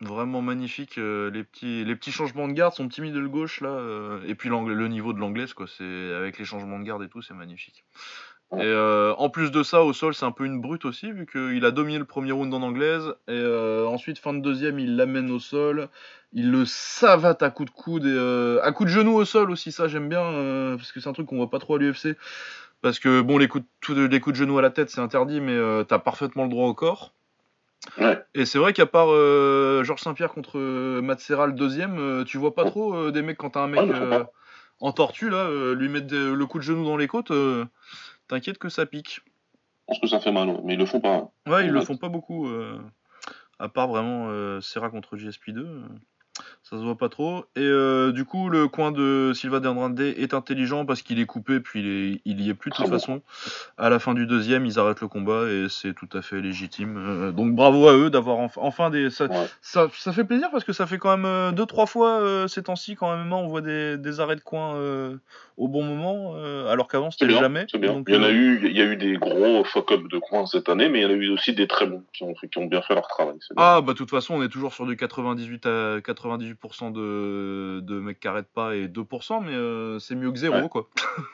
[0.00, 0.94] Vraiment, magnifique.
[0.96, 4.20] les, petits, les petits changements de garde, son petit middle gauche, là.
[4.26, 5.66] et puis le niveau de l'anglaise, quoi.
[5.66, 7.84] C'est, avec les changements de garde et tout, c'est magnifique.
[8.54, 11.26] Et euh, en plus de ça, au sol, c'est un peu une brute aussi, vu
[11.26, 13.14] qu'il a dominé le premier round en anglaise.
[13.28, 15.88] Et euh, ensuite, fin de deuxième, il l'amène au sol.
[16.32, 19.50] Il le savate à coups de coude et euh, à coups de genou au sol
[19.50, 19.70] aussi.
[19.70, 22.16] Ça, j'aime bien, euh, parce que c'est un truc qu'on voit pas trop à l'UFC.
[22.80, 25.40] Parce que, bon, les coups de, les coups de genou à la tête, c'est interdit,
[25.40, 27.12] mais euh, t'as parfaitement le droit au corps.
[27.96, 28.22] Ouais.
[28.34, 30.58] Et c'est vrai qu'à part euh, Georges Saint-Pierre contre
[31.00, 33.68] Matt Serra le deuxième, euh, tu vois pas trop euh, des mecs quand t'as un
[33.68, 34.24] mec euh,
[34.80, 37.64] en tortue là, euh, lui mettre le coup de genou dans les côtes, euh,
[38.28, 39.20] t'inquiète que ça pique.
[39.24, 41.14] Je pense que ça fait mal, mais ils le font pas.
[41.16, 41.28] hein.
[41.46, 42.78] Ouais, ils le font pas beaucoup, euh,
[43.58, 45.58] à part vraiment euh, Serra contre GSP2.
[45.60, 45.80] euh.
[46.62, 47.46] Ça se voit pas trop.
[47.56, 51.26] Et euh, du coup, le coin de Silva de Andrade est intelligent parce qu'il est
[51.26, 52.98] coupé, puis il, est, il y est plus de Très toute bon.
[52.98, 53.22] façon.
[53.76, 57.32] À la fin du deuxième, ils arrêtent le combat et c'est tout à fait légitime.
[57.34, 59.10] Donc bravo à eux d'avoir enf- enfin des.
[59.10, 59.46] Ça, Ouais.
[59.62, 62.62] ça, ça fait plaisir parce que ça fait quand même euh, deux, trois fois ces
[62.62, 64.76] temps-ci, quand même, on voit des, des arrêts de coin
[65.58, 67.66] au bon moment, euh, alors qu'avant C'est c'était jamais.
[67.70, 67.92] c'est bien.
[67.92, 70.18] Donc, il y en a euh, eu, il y a eu des gros fuck-up de
[70.18, 72.32] coins cette année, mais il y en a eu aussi des très bons qui ont,
[72.34, 73.34] qui ont bien fait leur travail.
[73.40, 73.64] c'est bien.
[73.66, 78.00] Ah bah de toute façon on est toujours sur du 98 à 98% de, de
[78.00, 80.68] mecs qui arrêtent pas et 2% mais euh, c'est mieux que zéro Ouais.
[80.68, 80.88] quoi.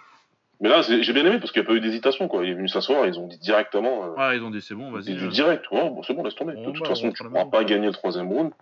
[0.60, 2.44] Mais là, c'est- j'ai bien aimé parce qu'il n'y a pas eu d'hésitation, quoi.
[2.44, 4.88] Il est venu s'asseoir, ils ont dit directement, euh, Ah ils ont dit c'est bon
[5.02, 5.18] c'est vas-y.
[5.18, 5.28] du euh.
[5.28, 5.68] direct.
[5.70, 6.54] Ouais, bon, c'est bon, laisse tomber.
[6.54, 8.52] Bon, de toute bah, façon, on tu ne pourras pas gagner le troisième round.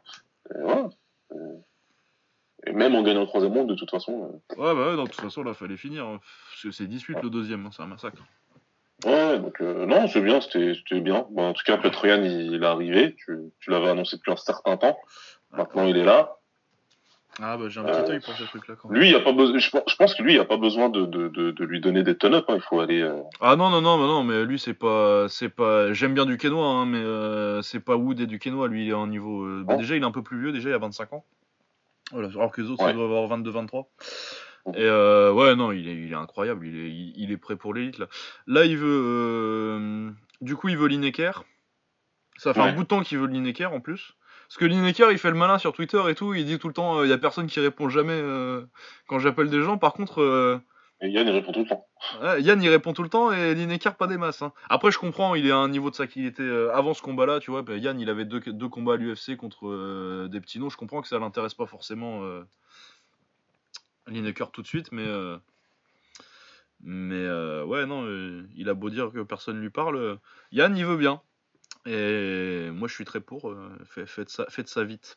[0.50, 0.88] Et voilà.
[2.66, 4.40] Et- même en gagnant le troisième round, de toute façon.
[4.56, 6.20] Ouais bah ouais, de toute façon là fallait finir hein.
[6.50, 8.22] parce que c'est 18 le deuxième, hein, c'est un massacre.
[9.06, 11.26] euh, Ouais, donc euh, non, c'est bien, c'était bien.
[11.30, 13.16] Bon, en tout cas, Petroyan, il, il est arrivé.
[13.16, 14.96] Tu, tu l'avais annoncé depuis un certain temps.
[15.50, 16.36] Maintenant, il est là.
[17.40, 18.98] Ah bah j'ai un Euh, petit œil pour ce truc là quand même.
[19.00, 19.58] Lui, il a pas besoin.
[19.58, 22.16] Je, pense- que lui, il a pas besoin de, de, de, de lui donner des
[22.16, 22.44] turn-up.
[22.48, 22.56] Hein.
[22.56, 23.00] Il faut aller.
[23.00, 26.26] euh, Ah non non non mais non mais lui c'est pas c'est pas j'aime bien
[26.26, 29.44] du hein, mais euh, c'est pas Wood et du Kenoa lui il est en niveau
[29.44, 31.24] euh, bah, déjà il est un peu plus vieux déjà il a 25 ans.
[32.12, 32.90] Voilà, alors que les autres Ouais.
[32.90, 33.88] ça doit avoir 22 23.
[34.66, 34.74] Mhm.
[34.76, 37.56] Et euh, ouais non, il est il est incroyable, il est il, il est prêt
[37.56, 38.06] pour l'élite là.
[38.46, 41.44] Là, il veut euh, du coup il veut Lineker.
[42.36, 44.14] Ça fait un bout de temps qu'il veut Lineker en plus.
[44.48, 46.74] Parce que Lineker, il fait le malin sur Twitter et tout, il dit tout le
[46.74, 48.62] temps, il y a personne qui répond jamais euh,
[49.06, 49.78] quand j'appelle des gens.
[49.78, 50.58] Par contre, euh,
[51.02, 51.86] Yann, il répond tout le temps.
[52.38, 54.42] Yann il répond tout le temps et Lineker pas des masses.
[54.42, 54.52] hein.
[54.68, 57.02] Après je comprends, il est à un niveau de ça qu'il était euh, avant ce
[57.02, 57.62] combat-là, tu vois.
[57.62, 60.70] bah, Yann il avait deux, combats à l'UFC contre euh, des petits noms.
[60.70, 62.42] Je comprends que ça l'intéresse pas forcément euh,
[64.06, 65.06] Lineker tout de suite, mais
[66.84, 67.28] mais
[67.62, 68.06] ouais non,
[68.56, 70.18] il a beau dire que personne lui parle,
[70.50, 71.20] Yann il veut bien.
[71.86, 73.52] Et moi je suis très pour,
[73.86, 75.16] fait- faites, ça, faites ça vite.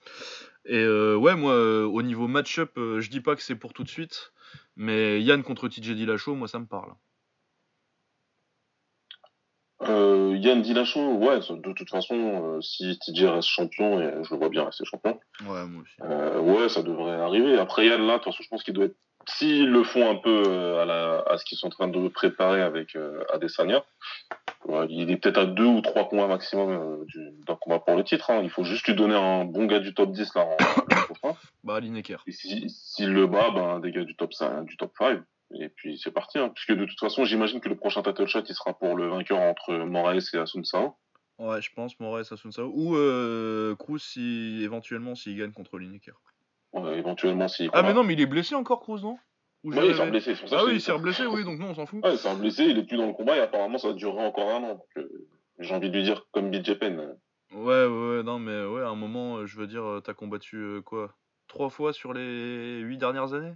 [0.66, 4.32] Et ouais, moi au niveau match-up, je dis pas que c'est pour tout de suite,
[4.76, 6.94] mais Yann contre TJ Dillashaw, moi ça me parle.
[9.82, 14.38] Euh, Yann Dillashaw, ouais, de toute façon, euh, si TJ reste champion, et je le
[14.38, 15.96] vois bien rester champion, Ouais, moi aussi.
[16.02, 17.58] euh, ouais, ça devrait arriver.
[17.58, 18.96] Après Yann, là, de toute façon, je pense qu'il doit être.
[19.28, 22.62] S'ils le font un peu à, la, à ce qu'ils sont en train de préparer
[22.62, 22.96] avec
[23.34, 23.84] Adesanya,
[24.66, 28.04] ouais, il est peut-être à deux ou trois combats maximum du- d'un combat pour le
[28.04, 28.30] titre.
[28.30, 28.42] hein.
[28.44, 30.58] Il faut juste lui donner un bon gars du top 10 là en,
[31.10, 31.40] en prochain.
[31.64, 32.24] Bah, Lineker.
[32.28, 35.22] Et si- s'il le bat, ben, des gars du top 5, du top 5.
[35.60, 36.40] Et puis c'est parti.
[36.40, 36.50] Hein.
[36.50, 39.40] Puisque de toute façon, j'imagine que le prochain title shot, il sera pour le vainqueur
[39.40, 40.96] entre Moraes et Asunsao.
[41.38, 42.72] Ouais, je pense, Moraes Asunsao.
[42.74, 46.16] Ou euh, Cruz, si, éventuellement, s'il gagne contre Lineker.
[46.74, 49.18] Ouais, éventuellement, s'il Ah, mais non, mais il est blessé encore, Cruz, non?
[49.64, 50.34] Oui, il s'est blessé.
[50.36, 52.04] pour ça Ah oui, il s'est blessé, oui, donc non, on s'en fout.
[52.04, 54.24] Ouais, il s'est blessé, il est plus dans le combat et apparemment ça va durer
[54.24, 54.74] encore un an.
[54.76, 55.28] Donc, euh,
[55.60, 57.16] j'ai envie de lui dire comme BJ Penn.
[57.52, 60.14] Ouais, ouais, ouais, non, mais ouais, à un moment, euh, je veux dire, euh, t'as
[60.14, 61.16] combattu euh, quoi
[61.48, 63.56] Trois fois sur les huit dernières années?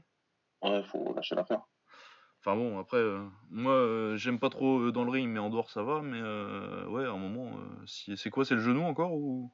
[0.62, 1.62] Ouais, faut lâcher l'affaire.
[2.42, 5.50] Enfin bon, après, euh, moi, euh, j'aime pas trop euh, dans le ring, mais en
[5.50, 6.02] dehors, ça va.
[6.02, 8.16] Mais euh, ouais, à un moment, euh, si...
[8.16, 9.52] c'est quoi C'est le genou encore ou?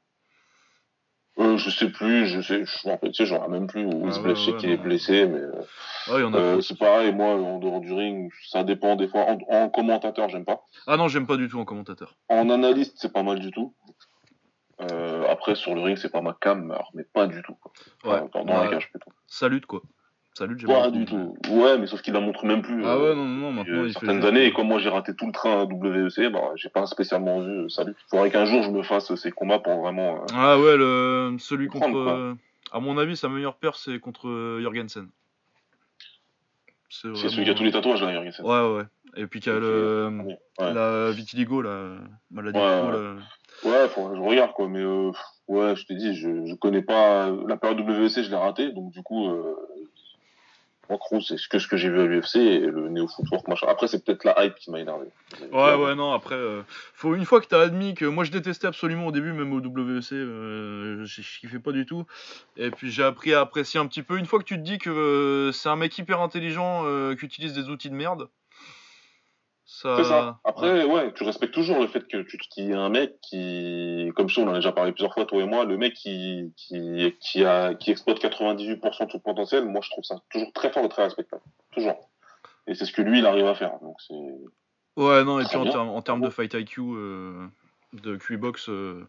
[1.37, 3.85] Euh, je sais plus, je sais, je, en fait, tu sais, j'en ai même plus
[3.85, 4.75] où il Ah se ouais, blesse, je sais ouais, qu'il non.
[4.75, 5.61] est blessé, mais euh,
[6.07, 9.07] il y en a euh, c'est pareil, moi, en dehors du ring, ça dépend des
[9.09, 9.25] fois.
[9.25, 10.63] En, en commentateur, j'aime pas.
[10.87, 12.15] Ah non, j'aime pas du tout en commentateur.
[12.29, 13.73] En analyste, c'est pas mal du tout.
[14.81, 17.55] Euh, après, sur le ring, c'est pas ma cam, alors, mais pas du tout.
[17.55, 17.71] quoi.
[18.03, 18.19] Ouais.
[18.19, 18.69] Enfin, dans, dans la Ouais.
[18.71, 19.11] cage plutôt.
[19.27, 19.81] Salut, quoi.
[20.33, 21.37] Salut, j'aime Pas du tout.
[21.49, 22.83] Ouais, mais sauf qu'il la montre même plus.
[22.85, 25.15] Ah euh, ouais, non, non, maintenant euh, il certaines années, et comme moi j'ai raté
[25.15, 27.95] tout le train à WEC, bah, j'ai pas spécialement vu euh, salut.
[28.09, 30.25] Faudrait qu'un jour je me fasse ces combats pour vraiment.
[30.33, 31.37] Ah ouais, le...
[31.39, 31.95] celui contre.
[31.97, 32.33] Euh,
[32.73, 35.07] À mon avis, sa meilleure paire, c'est contre Jorgensen.
[36.89, 38.45] C'est vraiment- celui qui a tous les tatouages là, Jurgensen.
[38.45, 38.83] Ouais, ouais.
[39.15, 40.09] Et puis qu'il y a le.
[40.59, 40.73] Ouais.
[40.73, 41.91] La vitiligo, la
[42.31, 42.91] maladie Ouais, ouais.
[42.91, 43.15] là.
[43.63, 45.11] Ouais, je regarde quoi, mais euh,
[45.47, 48.91] ouais, je t'ai dit, je, je connais pas la période WEC, je l'ai raté, donc
[48.91, 49.55] du coup, euh,
[50.89, 53.67] moi Cruz, c'est que ce que j'ai vu à l'UFC et le néo footwork machin.
[53.69, 55.07] Après, c'est peut-être la hype qui m'a énervé.
[55.51, 56.61] Ouais, ouais, non, après, euh,
[56.93, 59.59] faut une fois que t'as admis que moi je détestais absolument au début, même au
[59.59, 62.05] WEC, euh, je kiffais pas du tout.
[62.57, 64.17] Et puis j'ai appris à apprécier un petit peu.
[64.17, 66.83] Une fois que tu te dis que euh, c'est un mec hyper intelligent
[67.15, 68.27] qui utilise des outils de merde,
[69.81, 69.95] ça.
[69.97, 70.39] C'est ça.
[70.43, 71.13] Après, ouais.
[71.13, 74.41] tu respectes toujours le fait que tu qu'il y ait un mec qui, comme ça,
[74.41, 77.43] on en a déjà parlé plusieurs fois, toi et moi, le mec qui, qui, qui
[77.45, 80.89] a, qui exploite 98% de son potentiel, moi, je trouve ça toujours très fort et
[80.89, 81.41] très respectable.
[81.71, 82.09] Toujours.
[82.67, 83.77] Et c'est ce que lui, il arrive à faire.
[83.81, 84.13] Donc, c'est,
[84.97, 87.45] Ouais, non, et puis en, termes- en termes de fight IQ, euh,
[87.93, 89.05] de QI box, euh,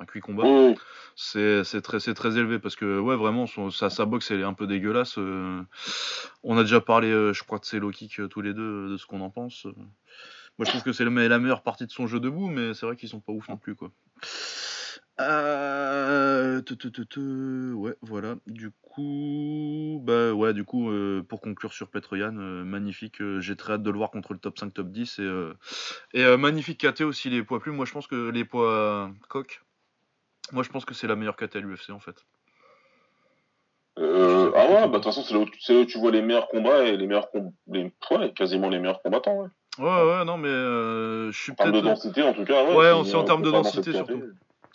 [0.00, 0.74] enfin QI combat, oui.
[1.16, 4.44] c'est très, c'est très élevé parce que, ouais, vraiment, son, sa, sa boxe elle est
[4.44, 5.18] un peu dégueulasse.
[5.18, 5.60] euh.
[6.42, 8.88] on a déjà parlé, euh, je crois, de ses low kicks euh, tous les deux,
[8.88, 9.66] de ce qu'on en pense.
[10.58, 12.96] Moi, je trouve que c'est la meilleure partie de son jeu debout, mais c'est vrai
[12.96, 13.90] qu'ils sont pas ouf non plus, quoi.
[15.20, 18.36] Euh, tu, tu, tu, tu, ouais, voilà.
[18.46, 23.22] Du coup, bah ouais, du coup, euh, pour conclure sur Petroyan, euh, magnifique.
[23.40, 25.50] J'ai très hâte de le voir contre le top 5, top 10 et,
[26.14, 27.76] et magnifique KT aussi les poids plumes.
[27.76, 29.62] Moi, je pense que les poids coq.
[30.52, 32.24] Moi, je pense que c'est la meilleure à l'UFC en fait.
[33.98, 35.98] Euh, ah ouais, bah de toute façon, c'est là, où tu- c'est là où tu
[35.98, 39.36] vois les meilleurs combats et les meilleurs com- les, ouais, quasiment les meilleurs combattants.
[39.42, 39.48] Ouais.
[39.78, 39.84] Ouais,
[40.18, 41.94] ouais, non, mais euh, je suis En termes de peut-être.
[41.94, 42.64] densité, en tout cas.
[42.64, 44.22] Ouais, Ouais, en on termes de densité, surtout.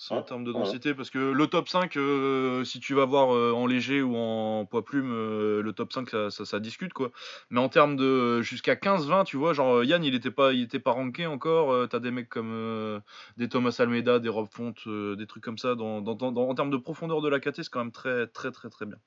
[0.10, 0.60] En termes de ouais.
[0.60, 4.16] densité, parce que le top 5, euh, si tu vas voir euh, en léger ou
[4.16, 7.12] en poids plume, euh, le top 5, ça, ça, ça discute, quoi.
[7.50, 10.80] Mais en termes de jusqu'à 15-20, tu vois, genre Yann, il était pas, il était
[10.80, 11.88] pas ranké encore.
[11.90, 13.02] T'as des mecs comme
[13.38, 15.76] des Thomas Almeida, des Rob Font, des trucs comme ça.
[15.76, 18.28] Dans, dans, dans- dans- en termes de profondeur de la KT, c'est quand même très,
[18.28, 18.98] très, très, très bien.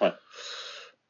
[0.00, 0.12] Ouais.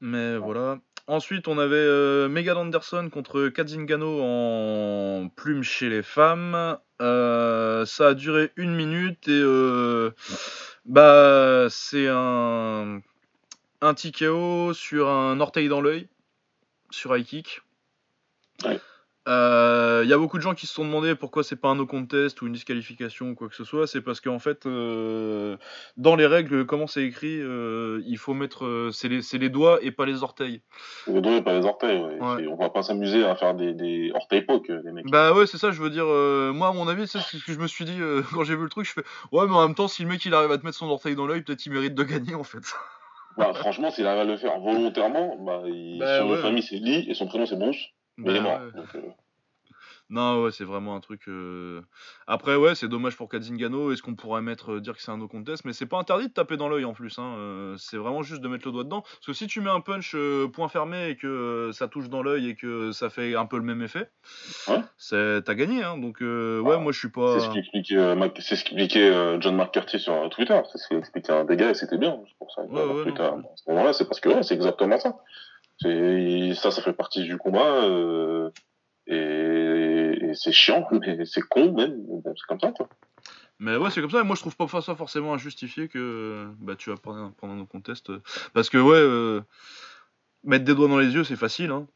[0.00, 0.78] Mais voilà.
[1.08, 6.78] Ensuite, on avait euh, Megan Anderson contre Katzingano en plume chez les femmes.
[7.00, 10.10] Euh, ça a duré une minute et euh,
[10.84, 13.02] bah c'est un
[13.82, 16.08] un TKO sur un orteil dans l'œil
[16.90, 17.60] sur high kick.
[18.64, 18.80] Ouais.
[19.28, 21.76] Euh, Il y a beaucoup de gens qui se sont demandé pourquoi c'est pas un
[21.76, 23.86] no contest ou une disqualification ou quoi que ce soit.
[23.86, 25.56] C'est parce qu'en fait, euh,
[25.96, 29.78] dans les règles, comment c'est écrit, euh, il faut mettre, euh, c'est les, les doigts
[29.82, 30.62] et pas les orteils.
[31.06, 31.98] Le dos et pas les orteils.
[31.98, 32.20] Ouais.
[32.20, 32.46] Ouais.
[32.48, 35.10] On va pas s'amuser à faire des, des orteils poke, les mecs.
[35.10, 37.52] Bah ouais, c'est ça, je veux dire, euh, moi à mon avis, c'est ce que
[37.52, 39.66] je me suis dit euh, quand j'ai vu le truc, je fais, ouais, mais en
[39.66, 41.64] même temps, si le mec il arrive à te mettre son orteil dans l'œil, peut-être
[41.66, 42.62] il mérite de gagner en fait.
[43.36, 45.98] Bah, franchement, s'il arrive à le faire volontairement, bah, il...
[45.98, 46.38] Bah, son ouais.
[46.38, 48.60] famille c'est Lee et son prénom c'est Bruce, mais il est Bah mort.
[48.94, 49.00] euh,
[50.08, 51.22] Non, ouais, c'est vraiment un truc.
[51.26, 51.80] euh,
[52.28, 53.90] Après, ouais, c'est dommage pour Katzingano.
[53.92, 55.64] Est-ce qu'on pourrait mettre, euh, dire que c'est un no contest?
[55.64, 57.18] Mais c'est pas interdit de taper dans l'œil en plus.
[57.18, 57.34] Hein.
[57.38, 59.00] euh, C'est vraiment juste de mettre le doigt dedans.
[59.02, 60.14] Parce que si tu mets un punch
[60.52, 63.64] point fermé et que ça touche dans l'œil et que ça fait un peu le
[63.64, 64.08] même effet,
[64.68, 64.80] Ouais.
[65.10, 65.82] t'as gagné.
[65.82, 65.98] Hein.
[65.98, 67.40] Donc, euh, ouais, Ah, moi je suis pas.
[67.40, 70.60] C'est ce qu'expliquait Mac- ce John McCarthy sur Twitter.
[70.70, 72.16] C'est ce qu'il expliquait des gars et c'était bien.
[72.28, 72.62] C'est pour ça.
[72.62, 75.16] Ouais, à ce moment-là, c'est parce que ouais, c'est exactement ça.
[75.80, 78.50] Ça, ça fait partie du combat euh,
[79.06, 82.02] et, et c'est chiant, mais c'est con même.
[82.06, 82.88] Bon, c'est comme ça quoi.
[83.58, 84.20] Mais ouais, c'est comme ça.
[84.20, 87.64] Et moi, je trouve pas ça forcément injustifié que bah, tu vas prendre prendre un
[87.64, 88.10] contest.
[88.10, 88.20] euh,
[88.52, 89.40] Parce que, ouais, euh,
[90.44, 91.70] mettre des doigts dans les yeux, c'est facile.
[91.70, 91.86] Hein.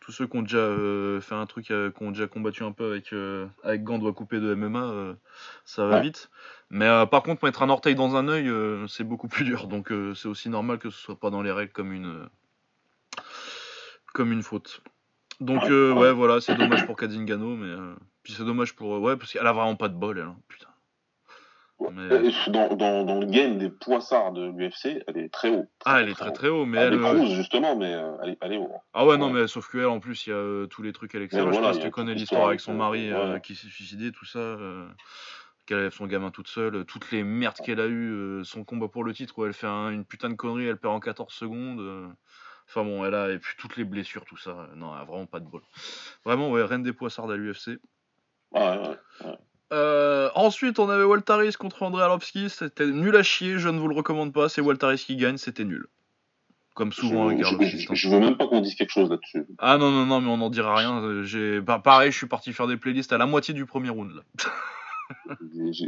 [0.00, 2.90] Tous ceux qui ont déjà euh, fait un truc, qui ont déjà combattu un peu
[2.90, 3.12] avec,
[3.64, 5.16] avec gants doigts coupés de MMA,
[5.64, 6.02] ça va Ouais.
[6.02, 6.30] vite.
[6.70, 8.48] Mais par contre, mettre un orteil dans un œil,
[8.88, 9.66] c'est beaucoup plus dur.
[9.68, 12.28] Donc, c'est aussi normal que ce soit pas dans les règles comme une,
[14.16, 14.80] comme une faute.
[15.40, 16.12] Donc, Ouais, euh, ouais.
[16.12, 18.94] voilà, c'est dommage pour Kazingano, mais euh, puis c'est dommage pour.
[18.94, 20.24] euh, ouais, parce qu'elle a vraiment pas de bol, elle.
[20.24, 20.68] hein, Putain.
[21.92, 22.08] Mais-
[22.48, 25.66] Dans, dans, dans le game des poissards de l'UFC, elle est très haut.
[25.84, 27.16] Ah, elle est très très haut, mais Elle elle.
[27.22, 27.90] est justement, mais
[28.22, 28.72] elle, est, elle est haut.
[28.94, 31.14] Ah ouais, non, mais sauf qu'elle, en plus, il y a euh, tous les trucs
[31.14, 31.52] à l'extérieur.
[31.52, 33.40] Je sais pas si a tu connais l'histoire avec son mari ouais.
[33.42, 34.56] qui s'est suicidé, tout ça.
[35.66, 39.04] qu'elle élève son gamin toute seule, toutes les merdes qu'elle a eues, son combat pour
[39.04, 42.08] le titre où elle fait un- une putain de connerie, elle perd en 14 secondes.
[42.68, 44.50] Enfin bon, elle a et puis toutes les blessures, tout ça.
[44.50, 45.62] euh, Non, elle a vraiment pas de bol.
[46.24, 47.78] Vraiment, ouais, reine des poissards à l'UFC.
[48.52, 49.36] Ouais, ouais.
[49.72, 52.50] Euh, ensuite, on avait Waltaris contre André Arlovski.
[52.50, 54.48] C'était nul à chier, je ne vous le recommande pas.
[54.48, 55.86] C'est Waltaris qui gagne, c'était nul.
[56.74, 57.78] Comme souvent avec je, je, Arlovski.
[57.80, 59.46] je, je veux même pas qu'on dise quelque chose là-dessus.
[59.58, 61.22] Ah non, non, non, mais on n'en dira rien.
[61.24, 61.60] J'ai...
[61.60, 64.12] bah, pareil, je suis parti faire des playlists à la moitié du premier round.
[64.14, 64.22] Là.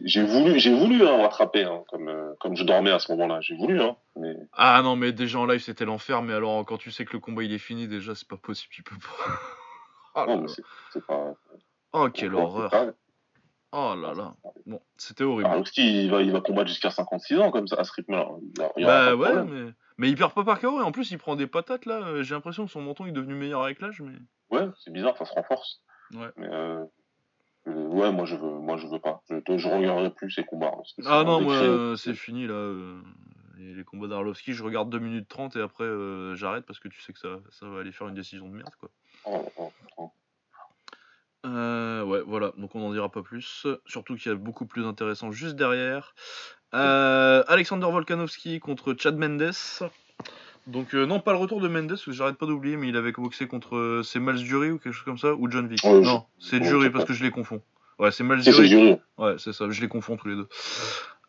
[0.04, 3.40] J'ai voulu, j'ai voulu hein, rattraper, hein, comme, euh, comme je dormais à ce moment-là.
[3.40, 6.22] J'ai voulu, hein, mais Ah non, mais déjà en live, c'était l'enfer.
[6.22, 8.72] Mais alors, quand tu sais que le combat il est fini, déjà, c'est pas possible.
[8.72, 9.40] Tu peux pas.
[10.14, 10.48] oh, non, mais
[10.92, 11.34] c'est pas.
[11.92, 12.70] Oh, quelle horreur.
[12.70, 12.86] pas-
[13.72, 14.34] Oh là là.
[14.64, 15.50] Bon, c'était horrible.
[15.76, 18.26] Il va, il va combattre jusqu'à 56 ans comme ça à ce rythme-là.
[18.56, 19.48] Bah ouais, problème.
[19.66, 19.72] mais...
[19.98, 22.00] mais il perd pas par KO et en plus il prend des patates là.
[22.00, 24.00] Euh, J'ai l'impression que son menton est devenu meilleur avec l'âge.
[24.00, 24.14] Mais...
[24.50, 25.82] Ouais, c'est bizarre, ça se renforce.
[26.14, 26.30] Ouais.
[26.38, 26.82] Mais euh,
[27.68, 29.22] euh, ouais, moi je veux, moi je veux pas.
[29.28, 30.72] Je, je regarderai plus ces combats.
[30.84, 32.54] c'est Ah non, moi euh, c'est fini là.
[32.54, 33.00] euh,
[33.58, 35.86] Les, les combats d'Arlovski, je regarde 2 minutes 30 et après
[36.36, 38.74] j'arrête parce que tu sais que ça, ça va aller faire une décision de merde
[38.80, 38.88] quoi.
[39.24, 40.10] Oh, oh, oh.
[41.44, 43.66] Ouais, voilà, donc on n'en dira pas plus.
[43.86, 46.14] Surtout qu'il y a beaucoup plus intéressant juste derrière.
[46.72, 49.52] Alexander Volkanovski contre Chad Mendes.
[50.68, 53.12] Donc, euh, non, pas le retour de Mendes, que j'arrête pas d'oublier, mais il avait
[53.12, 53.76] boxé contre.
[53.76, 56.46] euh, c'est Miles Jury ou quelque chose comme ça Ou John Vick Ouais, Non, je-
[56.46, 57.62] c'est Jury parce que je les confonds.
[57.98, 58.68] Ouais, c'est Miles Jury.
[58.68, 58.96] jury.
[59.16, 60.46] Ouais, c'est ça, je les confonds tous les deux.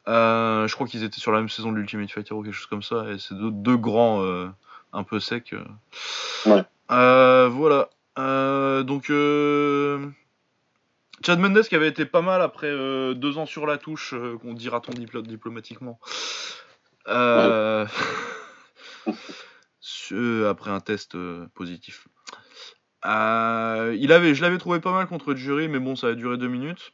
[0.07, 2.65] Euh, je crois qu'ils étaient sur la même saison de l'Ultimate Fighter ou quelque chose
[2.67, 4.47] comme ça, et c'est deux, deux grands euh,
[4.93, 5.53] un peu secs.
[5.53, 5.63] euh.
[6.45, 6.63] Ouais.
[6.91, 7.89] Euh, voilà.
[8.17, 10.05] Euh, donc, euh,
[11.25, 12.69] Chad Mendes qui avait été pas mal après
[13.15, 15.99] deux ans sur la touche, qu'on dira-t-on diplo- diplomatiquement.
[17.07, 17.85] Euh,
[20.45, 22.07] après un test euh, positif.
[23.05, 26.37] Euh, il avait, je l'avais trouvé pas mal contre Jury, mais bon, ça a duré
[26.37, 26.91] deux minutes.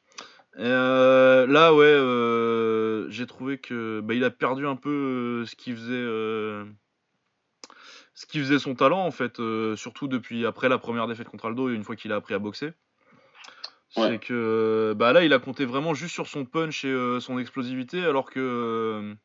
[0.57, 5.55] Et, euh, là, ouais, euh, j'ai trouvé que bah, il a perdu un peu ce
[5.55, 6.71] qui faisait
[8.13, 9.41] ce qui faisait son talent en fait,
[9.75, 12.39] surtout depuis après la première défaite contre Aldo et une fois qu'il a appris à
[12.39, 12.71] boxer.
[13.97, 14.09] Ouais.
[14.09, 18.05] C'est que bah là, il a compté vraiment juste sur son punch et son explosivité,
[18.05, 19.15] alors que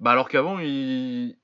[0.00, 1.36] bah alors qu'avant, il-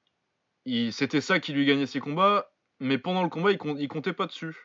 [0.93, 2.51] c'était ça qui lui gagnait ses combats,
[2.81, 4.57] mais pendant le combat, il, com- il comptait pas dessus.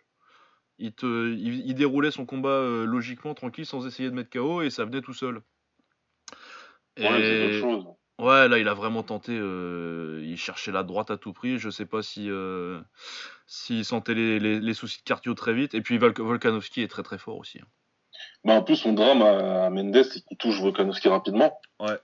[0.80, 4.62] Il, te, il, il déroulait son combat euh, logiquement, tranquille, sans essayer de mettre KO,
[4.62, 5.42] et ça venait tout seul.
[7.00, 7.86] Ouais, Et- chose.
[8.20, 9.32] Ouais, là, il a vraiment tenté.
[9.36, 11.58] euh, il cherchait la droite à tout prix.
[11.58, 12.80] Je sais pas si euh,
[13.48, 15.74] s'il sentait les, les- les soucis de cardio très vite.
[15.74, 17.60] Et puis Volk- Volkanovski est très très fort aussi.
[17.60, 17.66] hein.
[18.46, 21.60] Bah, en plus, son drame à, à Mendes, c'est qu'il touche Volkanovski rapidement.
[21.80, 21.98] Ouais.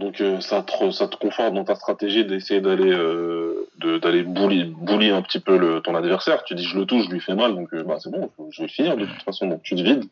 [0.00, 4.22] Donc, euh, ça, te, ça te conforte dans ta stratégie d'essayer d'aller euh, de- d'aller
[4.22, 6.42] bully, bully un petit peu le, ton adversaire.
[6.44, 8.62] Tu dis, je le touche, je lui fais mal, donc euh, bah, c'est bon, je
[8.62, 9.46] vais le finir de toute façon.
[9.46, 10.04] Donc, tu te vides.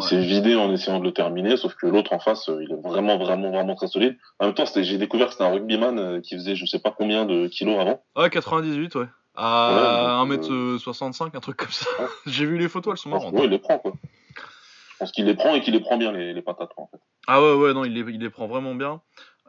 [0.00, 0.08] Il Ouais.
[0.10, 2.80] s'est vidé en essayant de le terminer, sauf que l'autre en face, euh, il est
[2.88, 4.16] vraiment, vraiment, vraiment très solide.
[4.38, 7.26] En même temps, j'ai découvert que c'était un rugbyman qui faisait je sais pas combien
[7.26, 8.00] de kilos avant.
[8.16, 9.06] Ouais, 98, ouais.
[9.34, 11.86] À Ouais, donc, 1m65, un truc comme ça.
[11.98, 12.06] Ouais.
[12.26, 13.32] J'ai vu les photos, elles sont marrantes.
[13.34, 13.92] Ouais, il les prend, quoi.
[14.98, 16.98] Pense qu'il les prend et qu'il les prend bien, les, les patates, en fait.
[17.26, 19.00] Ah ouais, ouais, non, il les, il les prend vraiment bien.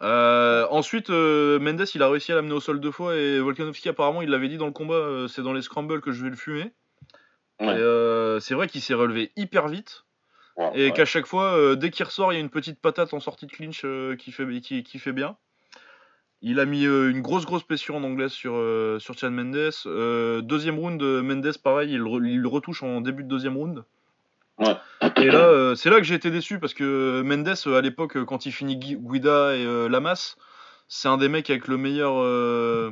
[0.02, 3.90] Euh, ensuite, euh, Mendes, il a réussi à l'amener au sol deux fois et Volkanovski,
[3.90, 6.30] apparemment, il l'avait dit dans le combat, euh, c'est dans les scrambles que je vais
[6.30, 6.72] le fumer.
[7.60, 7.76] Ouais.
[8.40, 10.06] C'est vrai qu'il s'est relevé hyper vite
[10.56, 10.92] Ouais, et ouais.
[10.92, 13.52] qu'à chaque fois, dès qu'il ressort, il y a une petite patate en sortie de
[13.52, 13.86] clinch
[14.18, 15.38] qui, fait, qui, qui fait bien.
[16.42, 18.54] Il a mis une grosse grosse pression en anglaise sur,
[19.00, 19.72] sur Chad Mendes.
[20.44, 23.84] Deuxième round, Mendes, pareil, il, re- il retouche en début de deuxième round.
[24.60, 24.76] Ouais.
[25.17, 28.17] Et là, euh, c'est là que j'ai été déçu parce que Mendes, euh, à l'époque,
[28.17, 30.36] euh, quand il finit Gui- Guida et euh, Lamas,
[30.88, 32.91] c'est un des mecs avec le meilleur euh,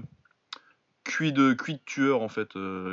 [1.03, 2.49] cuit de cuit de tueur en fait,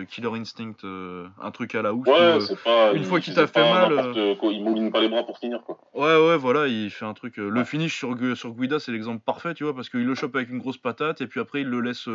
[0.09, 2.07] Killer Instinct, un truc à la ouf.
[2.07, 2.93] Ouais, c'est pas.
[2.93, 5.63] une il- fois qu'il t'a fait mal, Quoi, il mouline pas les bras pour finir,
[5.63, 5.79] quoi.
[5.95, 7.37] Ouais, ouais, voilà, il fait un truc.
[7.37, 10.49] le finish sur, sur Guida, c'est l'exemple parfait, tu vois, parce qu'il le chope avec
[10.49, 12.09] une grosse patate, et puis après, il le laisse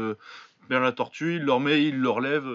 [0.69, 2.45] vers la tortue, il le remet, il le relève.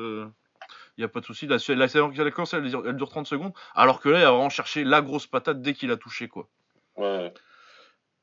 [0.97, 1.47] Il n'y a pas de souci.
[1.47, 4.31] La, la, la course, elle, dure- elle dure 30 secondes, alors que là, il a
[4.31, 6.49] vraiment cherché la grosse patate dès qu'il a touché, quoi.
[6.97, 7.33] Ouais.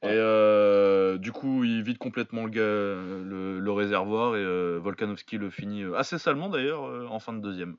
[0.03, 5.37] Et euh, du coup, il vide complètement le, gars, le, le réservoir, et euh, Volkanovski
[5.37, 7.75] le finit euh, assez salement, d'ailleurs, euh, en fin de deuxième.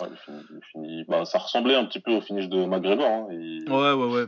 [0.00, 3.06] Ouais, il finit, il finit- Bah, ça ressemblait un petit peu au finish de McGregor.
[3.06, 3.26] Hein.
[3.30, 4.24] Ouais, ouais, ouais.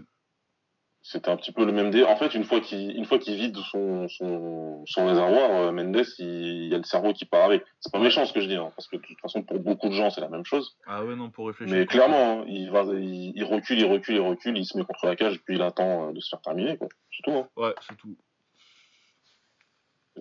[1.06, 2.02] C'était un petit peu le même dé.
[2.02, 6.02] En fait, une fois qu'il une fois qu'il vide son, son, son réservoir, euh, Mendes,
[6.18, 7.62] il, il y a le cerveau qui part avec.
[7.80, 9.90] C'est pas méchant ce que je dis, hein, parce que de toute façon, pour beaucoup
[9.90, 10.78] de gens, c'est la même chose.
[10.86, 11.76] Ah ouais, non, pour réfléchir.
[11.76, 14.84] Mais clairement, hein, il, va, il, il recule, il recule, il recule, il se met
[14.84, 16.78] contre la cage, puis il attend euh, de se faire terminer.
[16.78, 16.88] quoi.
[17.14, 17.36] C'est tout.
[17.36, 17.48] Hein.
[17.56, 18.16] Ouais, c'est tout.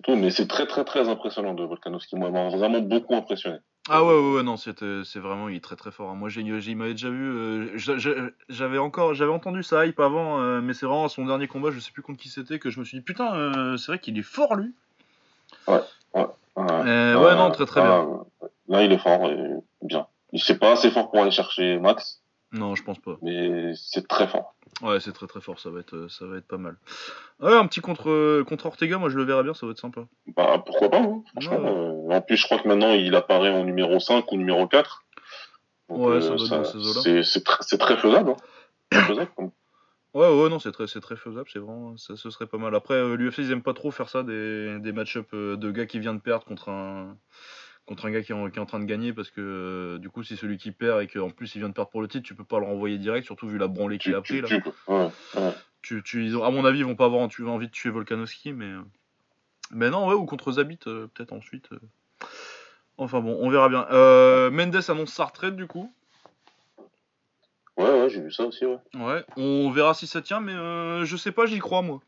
[0.02, 0.16] Tout.
[0.16, 2.16] Mais c'est très, très, très impressionnant de Volkanovski.
[2.16, 3.58] Moi, m'a vraiment beaucoup impressionné.
[3.88, 6.10] Ah ouais, ouais, ouais, non, c'était- c'est vraiment, il est très très fort.
[6.10, 6.14] hein.
[6.14, 10.40] Moi, il m'avait déjà vu, euh, j'a- j'a- j'avais encore, j'avais entendu sa hype avant,
[10.40, 12.70] euh, mais c'est vraiment à son dernier combat, je sais plus contre qui c'était, que
[12.70, 14.72] je me suis dit, putain, euh, c'est vrai qu'il est fort lui.
[15.68, 15.80] Ouais.
[16.56, 18.24] Euh, ouais, non, très très bien.
[18.68, 19.36] Là, il est fort et
[19.82, 20.06] bien.
[20.32, 22.22] Il c'est pas assez fort pour aller chercher Max,
[22.54, 23.18] Non, je pense pas.
[23.20, 24.54] mais c'est très fort.
[24.80, 26.76] Ouais, c'est très très fort, ça va être, euh, ça va être pas mal.
[27.40, 29.80] Ouais, un petit contre, euh, contre Ortega, moi je le verrais bien, ça va être
[29.80, 30.06] sympa.
[30.36, 31.58] Bah, pourquoi pas, hein, franchement.
[31.58, 31.70] Ouais.
[31.70, 35.02] euh, en plus, je crois que maintenant, il apparaît en numéro 5 ou numéro 4.
[35.88, 37.00] Donc, Ouais, ça doit être dans ces eaux-là.
[37.02, 38.30] c'est, c'est, tr- c'est très faisable.
[38.30, 38.36] Hein.
[39.06, 39.50] Faisable, comme-
[40.14, 42.72] Ouais, ouais, non, c'est très, c'est très faisable, c'est vraiment, ça, ce serait pas mal.
[42.76, 45.98] Après, l'UFC, ils aiment pas trop faire ça, des, des match-up euh, de gars qui
[45.98, 47.16] vient de perdre contre un,
[47.86, 49.98] contre un gars qui est en, qui est en train de gagner, parce que euh,
[49.98, 52.08] du coup, si celui qui perd et qu'en plus il vient de perdre pour le
[52.08, 54.48] titre, tu peux pas le renvoyer direct, surtout vu la branlée qu'il a pris là.
[54.48, 54.72] tu, quoi.
[54.88, 55.52] Ouais, ouais.
[55.82, 57.90] Tu, tu, ils ont- à mon avis, ils vont pas avoir tu- envie de tuer
[57.90, 58.66] Volkanovski, mais.
[58.66, 58.80] euh,
[59.70, 61.70] Mais non, ouais, ou contre Zabit, euh, peut-être ensuite.
[61.72, 61.78] euh.
[62.96, 63.86] Enfin bon, on verra bien.
[64.50, 65.92] Mendes annonce sa retraite du coup.
[67.76, 68.78] Ouais, ouais, j'ai vu ça aussi, ouais.
[68.94, 70.52] Ouais, on verra si ça tient, mais
[71.04, 72.00] je sais pas, j'y crois moi.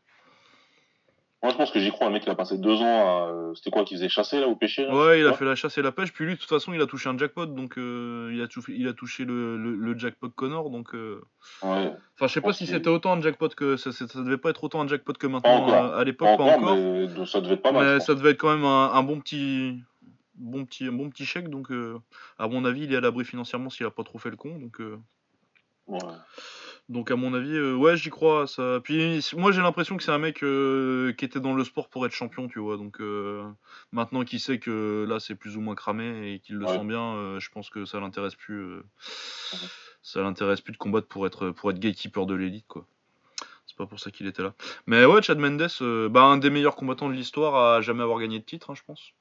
[1.43, 2.07] Moi, je pense que j'y crois.
[2.07, 3.27] Un mec, il a passé deux ans à.
[3.29, 5.53] euh, C'était quoi, qu'il faisait chasser, là, ou pêcher là, Ouais, il a fait la
[5.55, 7.77] chasse et la pêche, puis lui, de toute façon, il a touché un jackpot, donc
[7.77, 10.95] euh, il, a touché, il a touché le, le, le jackpot Connor, donc.
[10.95, 11.21] euh,
[11.61, 13.77] Ouais, Enfin, je sais pas si c'était autant un jackpot que.
[13.77, 16.43] Ça, ça, devait pas être autant un jackpot que maintenant euh, à l'époque, pas pas
[16.43, 17.85] encore, mais de- ça devait être pas mal.
[17.85, 19.79] Mais ça devait être quand même un, un bon petit.
[20.39, 21.97] Bon petit, un bon petit chèque, donc euh,
[22.37, 24.57] à mon avis, il est à l'abri financièrement s'il a pas trop fait le con.
[24.59, 24.97] Donc, euh,
[25.87, 25.97] Ouais.
[26.89, 28.47] Donc à mon avis, euh, ouais, j'y crois.
[28.47, 28.79] Ça.
[28.83, 32.05] Puis moi, j'ai l'impression que c'est un mec euh, qui était dans le sport pour
[32.05, 32.77] être champion, tu vois.
[32.77, 33.43] Donc euh,
[33.91, 36.77] maintenant qu'il sait que là, c'est plus ou moins cramé et qu'il le Ouais.
[36.77, 38.77] sent bien, je pense que ça l'intéresse plus.
[40.01, 42.85] Ça l'intéresse plus de combattre pour être pour être gatekeeper de l'élite, quoi.
[43.65, 44.53] C'est pas pour ça qu'il était là.
[44.85, 45.67] Mais ouais, Chad Mendes,
[46.09, 48.83] bah, un des meilleurs combattants de l'histoire à jamais avoir gagné de titre, hein, je
[48.83, 49.11] pense.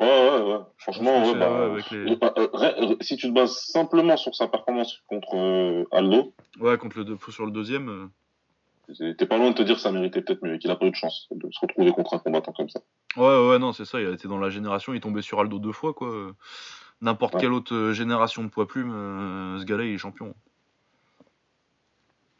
[0.00, 0.58] Ouais, ouais, ouais.
[0.78, 5.36] Franchement, ouais, bah, les- euh, euh, si tu te bases simplement sur sa performance contre
[5.36, 7.88] euh, Aldo, Ouais, contre le deux- sur le deuxième.
[8.98, 9.14] euh.
[9.18, 10.86] t'es pas loin de te dire que ça méritait peut-être mieux et qu'il a pas
[10.86, 12.80] eu de chance de se retrouver contre un combattant comme ça.
[13.16, 14.00] Ouais, ouais, non, c'est ça.
[14.00, 14.92] Il a été dans la génération.
[14.92, 16.32] Il est tombé sur Aldo deux fois, quoi.
[17.02, 17.40] N'importe Ouais.
[17.42, 18.90] quelle autre génération de poids plume,
[19.60, 20.34] ce gars-là, il est champion.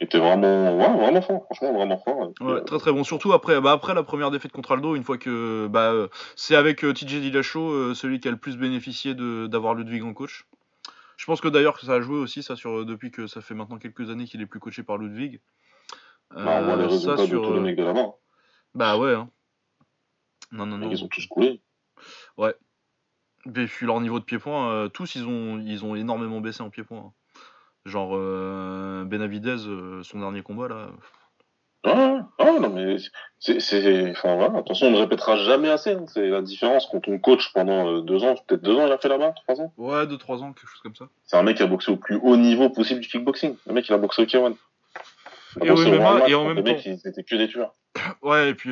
[0.01, 2.33] Il était vraiment, ouais, vraiment fort, franchement, vraiment fort.
[2.41, 3.05] Ouais, euh, très très bon.
[3.05, 6.57] Surtout après, bah, après la première défaite contre Aldo, une fois que bah, euh, c'est
[6.57, 10.15] avec euh, TJ Dillashaw euh, celui qui a le plus bénéficié de- d'avoir Ludwig en
[10.15, 10.47] coach.
[11.19, 13.53] Je pense que d'ailleurs que ça a joué aussi ça sur depuis que ça fait
[13.55, 15.41] maintenant quelques années qu'il est plus coaché par Ludwig.
[16.31, 18.15] bah, on voit les Euh, ça de sur tous les euh, mecs de là-bas.
[18.75, 19.13] bah ouais.
[19.13, 19.29] hein.
[20.51, 20.91] Non non non.
[20.91, 21.61] Ils ont tous coulé.
[23.57, 26.71] Et puis leur niveau de pied-point, euh, tous ils ont ils ont énormément baissé en
[26.71, 26.99] pied-point.
[26.99, 27.13] hein.
[27.87, 30.89] Genre euh, Benavidez, euh, son dernier combat là.
[31.83, 32.97] Ah, ah, non, mais
[33.39, 34.59] c'est, enfin, voilà.
[34.59, 35.93] Attention, on ne répétera jamais assez.
[35.93, 36.05] hein.
[36.09, 38.99] C'est la différence quand on coach pendant euh, deux ans, peut-être deux ans, il a
[38.99, 39.73] fait là-bas, trois ans.
[39.79, 41.09] Ouais, 2-3 ans, quelque chose comme ça.
[41.25, 43.57] C'est un mec qui a boxé au plus haut niveau possible du kickboxing.
[43.67, 44.55] Le mec, il a boxé au K1.
[45.63, 47.75] Et MMA, et en même les mecs, ils étaient que des tueurs.
[48.23, 48.71] Ouais, et puis,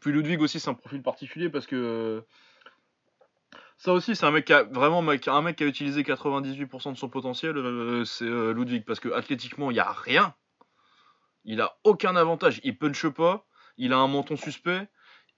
[0.00, 2.22] puis Ludwig aussi, c'est un profil particulier parce que
[3.78, 6.92] ça aussi, c'est un mec qui a vraiment mec- un mec qui a utilisé 98%
[6.92, 10.34] de son potentiel, euh, c'est euh, Ludwig parce que athlétiquement, il y a rien.
[11.44, 12.60] Il a aucun avantage.
[12.64, 13.46] Il punche pas,
[13.78, 14.88] il a un menton suspect,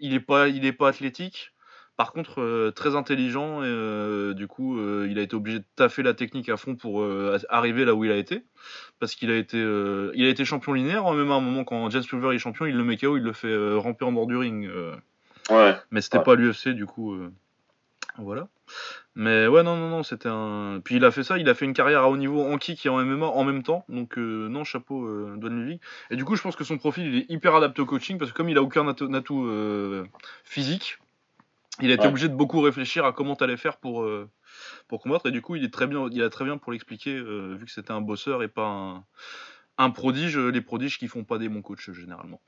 [0.00, 1.52] il est pas, il est pas athlétique.
[1.96, 6.14] Par contre, euh, très intelligent, et, du coup, il a été obligé de taffer la
[6.14, 7.04] technique à fond pour
[7.50, 8.42] arriver là où il a été.
[8.98, 11.90] Parce qu'il a été, il a été champion linéaire, hein, même à un moment quand
[11.90, 14.36] James Pulver est champion, il le met KO, il le fait ramper en dehors du
[14.38, 14.70] ring.
[15.50, 15.76] Ouais.
[15.90, 16.24] mais c'était Ouais.
[16.24, 17.14] pas l'UFC, du coup.
[18.18, 18.48] Voilà.
[19.14, 20.80] Mais ouais, non, non, non, c'était un.
[20.84, 22.84] Puis il a fait ça, il a fait une carrière à haut niveau en kick
[22.86, 23.84] et en MMA en même temps.
[23.88, 25.78] Donc, euh, non, chapeau, euh, Don.
[26.10, 28.30] Et du coup, je pense que son profil, il est hyper adapté au coaching parce
[28.32, 30.06] que comme il a aucun atout, atout, euh,
[30.44, 30.98] physique,
[31.80, 32.08] il a été Ouais.
[32.08, 34.28] obligé de beaucoup réfléchir à comment t'allais faire pour, euh,
[34.88, 35.26] pour combattre.
[35.26, 37.70] Et du coup, il est très bien, il a très bien pour l'expliquer, vu que
[37.70, 39.04] c'était un bosseur et pas un,
[39.78, 40.36] un prodige.
[40.38, 42.40] Les prodiges qui font pas des bons coachs généralement.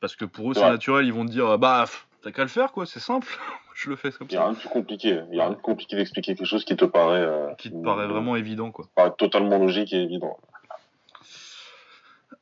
[0.00, 2.48] Parce que pour eux, c'est naturel, ils vont te dire, bah, pff, t'as qu'à le
[2.48, 3.28] faire, quoi, c'est simple.
[3.74, 4.44] je le fais comme Il y a ça.
[4.46, 5.20] rien de plus compliqué.
[5.32, 8.06] Il a rien de compliqué d'expliquer quelque chose qui te paraît, euh, Qui te paraît
[8.06, 8.86] vraiment évident, quoi.
[8.94, 10.36] paraît totalement logique et évident.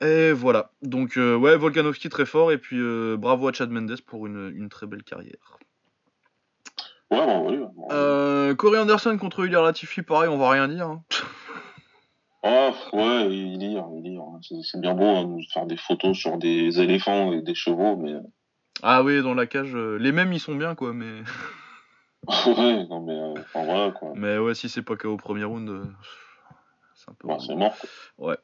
[0.03, 0.71] Et voilà.
[0.83, 2.53] Donc, euh, ouais, Volkanovski très fort.
[2.53, 5.59] Et puis, euh, bravo à Chad Mendes pour une, une très belle carrière.
[7.11, 7.59] Ouais, bon, oui.
[7.75, 7.89] bon.
[7.91, 10.87] Euh, Corey Anderson contre Ilir Latifi, pareil, on va rien dire.
[10.87, 11.03] hein.
[12.43, 14.23] Ah, ouais, il lire, il lire.
[14.41, 17.97] C'est c'est bien beau hein, de faire des photos sur des éléphants et des chevaux,
[17.97, 18.15] mais
[18.83, 20.93] Ah oui, dans la cage, euh, les mêmes ils sont bien, quoi.
[20.93, 21.23] Mais,
[22.47, 24.13] ouais, non mais euh, enfin voilà quoi.
[24.15, 25.85] mais ouais, si c'est pas KO au premier round, euh,
[26.95, 27.29] c'est un peu.
[27.29, 27.77] Bon, c'est mort.
[28.17, 28.37] quoi.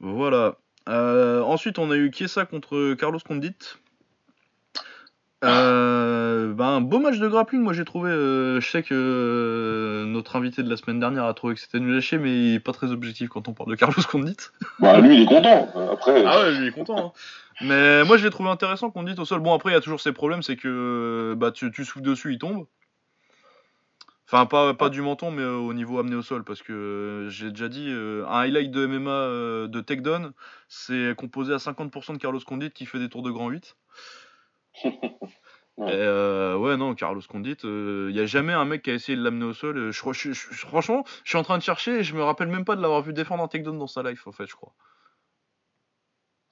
[0.00, 0.56] Voilà.
[0.88, 3.56] Euh, ensuite, on a eu Chiesa contre Carlos Condit.
[5.44, 8.10] Euh, ben, un beau match de grappling, moi j'ai trouvé.
[8.10, 11.78] euh, je sais que euh, notre invité de la semaine dernière a trouvé que c'était
[11.78, 14.36] nul à chier, mais il est pas très objectif quand on parle de Carlos Condit.
[14.80, 15.68] Bah lui il est content.
[15.92, 16.98] Après, Ah ouais, lui il est content.
[17.08, 17.12] hein.
[17.60, 19.40] Mais moi je l'ai trouvé intéressant Condit au sol.
[19.40, 22.32] Bon, après il y a toujours ces problèmes, c'est que bah, tu, tu souffles dessus,
[22.32, 22.66] il tombe.
[24.30, 27.30] Enfin, pas, pas du menton, mais euh, au niveau amené au sol, parce que euh,
[27.30, 30.32] j'ai déjà dit, euh, un highlight de MMA euh, de takedown,
[30.68, 33.74] c'est composé à 50% de Carlos Condit qui fait des tours de grand 8.
[35.78, 35.92] Ouais.
[35.92, 39.22] Euh, ouais, non, Carlos Condit, il n'y a jamais un mec qui a essayé de
[39.22, 39.78] l'amener au sol.
[39.78, 42.22] euh, Je, crois- je- je- franchement, je suis en train de chercher et je me
[42.24, 44.56] rappelle même pas de l'avoir vu défendre un takedown dans sa life, en fait, je
[44.56, 44.74] crois.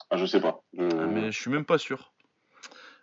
[0.09, 0.61] ah, je sais pas.
[0.79, 2.13] Ah, mais je suis même pas sûr.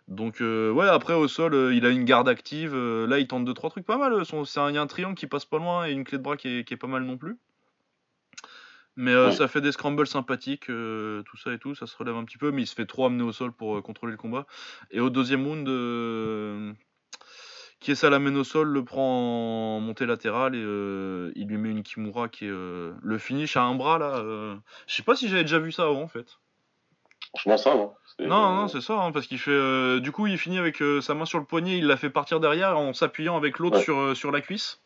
[0.07, 2.73] Donc euh, ouais, après au sol, euh, il a une garde active.
[2.75, 4.13] euh, là, il tente deux trois trucs pas mal.
[4.13, 6.03] euh, son- c'est un- Il y a un triangle qui passe pas loin et une
[6.03, 7.37] clé de bras qui est, qui est pas mal non plus.
[8.97, 9.31] Mais euh, Ouais.
[9.35, 12.37] ça fait des scrambles sympathiques, euh, tout ça et tout, ça se relève un petit
[12.37, 14.45] peu, mais il se fait trop amener au sol pour euh, contrôler le combat.
[14.91, 15.67] Et au deuxième round,
[17.81, 20.59] qui est ça l'amène au sol, le prend en montée latérale et
[21.35, 24.23] il lui met une Kimura qui est le finish à un bras là.
[24.87, 26.37] Je sais pas si j'avais déjà vu ça avant en fait.
[27.37, 27.73] Franchement ça.
[28.17, 29.51] C'est- Non, non, c'est ça, hein, parce qu'il fait.
[29.51, 32.09] euh, du coup, il finit avec euh, sa main sur le poignet, il la fait
[32.09, 33.83] partir derrière en s'appuyant avec l'autre Ouais.
[33.83, 34.79] sur, euh, sur la cuisse.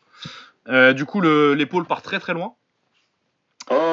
[0.96, 2.54] Du coup, le- l'épaule part très très loin.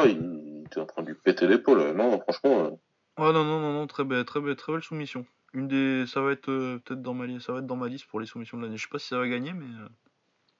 [0.05, 1.93] Il était en train de lui péter l'épaule.
[1.95, 2.65] Non, franchement.
[3.19, 5.25] euh, non, non, non, non, très belle, très belle, très belle soumission.
[5.53, 6.05] Une des.
[6.07, 8.19] Ça va être euh, peut-être dans ma liste, ça va être dans ma liste pour
[8.19, 8.77] les soumissions de l'année.
[8.77, 9.65] Je sais pas si ça va gagner, mais.
[9.65, 9.87] euh,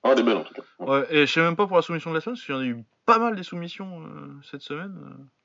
[0.04, 0.62] Ah, elle est belle en tout cas.
[0.80, 2.58] Ouais, et je sais même pas pour la soumission de la semaine, parce qu'il y
[2.58, 4.96] en a eu pas mal des soumissions euh, cette semaine.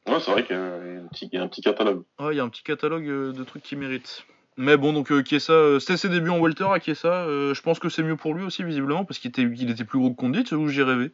[0.08, 0.12] euh.
[0.12, 2.02] Ouais, c'est vrai qu'il y a un petit, il y a un petit catalogue.
[2.20, 4.24] Ouais, il y a un petit catalogue euh, de trucs qui méritent.
[4.56, 7.24] Mais bon, donc euh, Chiesa, euh, c'était ses débuts en welter à Chiesa.
[7.24, 9.84] euh, je pense que c'est mieux pour lui aussi, visiblement, parce qu'il était, il était
[9.84, 11.10] plus gros que Condit, ou j'ai rêvé.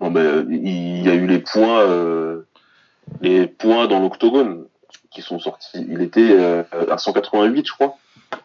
[0.00, 2.42] Bon, ben, il y a eu les points, euh,
[3.20, 4.64] les points dans l'octogone
[5.10, 5.84] qui sont sortis.
[5.88, 7.96] Il était euh, à 188, je crois.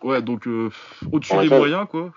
[0.04, 0.70] Ouais, donc euh,
[1.12, 2.12] au-dessus des moyens, quoi.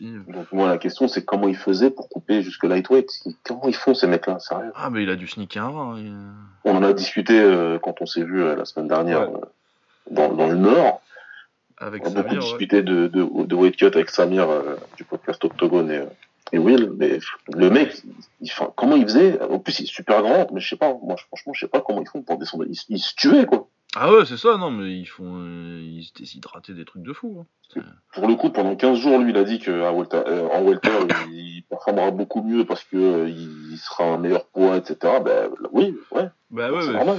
[0.00, 0.14] dis.
[0.28, 3.10] Donc moi la question c'est comment ils faisaient pour couper jusque lightweight?
[3.44, 4.38] Comment ils font ces mecs-là?
[4.38, 6.14] Sérieux Ah, mais il a dû sneaker il-
[6.64, 9.36] On en a discuté euh, quand on s'est vu euh, la semaine dernière Ouais.
[9.42, 9.46] euh,
[10.10, 11.02] dans, dans le Nord.
[11.78, 12.38] Avec On a beaucoup ouais.
[12.40, 16.06] discuté de, de, de weight cut avec Samir euh, du podcast Octogone et, euh,
[16.52, 16.92] et Will.
[16.96, 17.18] Mais
[17.54, 18.02] le mec,
[18.40, 20.94] il, comment il faisait En plus il est super grand, mais je sais pas.
[21.02, 22.64] Moi franchement je sais pas comment ils font pour descendre.
[22.68, 23.68] Ils, ils se tuaient quoi.
[23.96, 25.24] Ah ouais, c'est ça, non, mais ils font.
[25.40, 27.44] euh, ils se déshydrataient des trucs de fou.
[27.76, 27.82] hein.
[28.14, 30.90] Pour le coup, pendant 15 jours, lui, il a dit qu'en welter, euh, en welter,
[31.32, 35.14] il performera beaucoup mieux parce que euh, il sera un meilleur poids, etc.
[35.24, 36.92] Ben oui, ouais, Bah ouais, c'est ouais.
[36.94, 37.18] normal.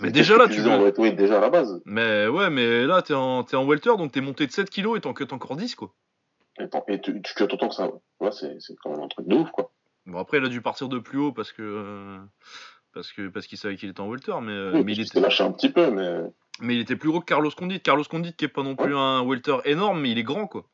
[0.00, 0.84] Mais C'est déjà que là, tu faisais en veux.
[0.84, 1.80] welterweight déjà à la base.
[1.84, 5.00] Mais ouais, mais là, t'es en, en welter, donc t'es monté de 7 kilos et
[5.00, 5.92] t'en cut encore 10, quoi.
[6.88, 7.88] Et, tu, tu autant que ça.
[8.20, 9.70] Ouais, c'est c'est quand même un truc de ouf, quoi.
[10.06, 11.62] Bon, après, il a dû partir de plus haut parce que.
[11.62, 12.18] euh,
[12.94, 15.20] Parce que parce qu'il savait qu'il était en welter, mais, euh, Oui, mais, il était,
[15.20, 16.20] lâché un petit peu, mais
[16.60, 17.80] mais il était plus gros que Carlos Condit.
[17.80, 20.64] Carlos Condit qui est pas non plus un welter énorme, mais il est grand quoi.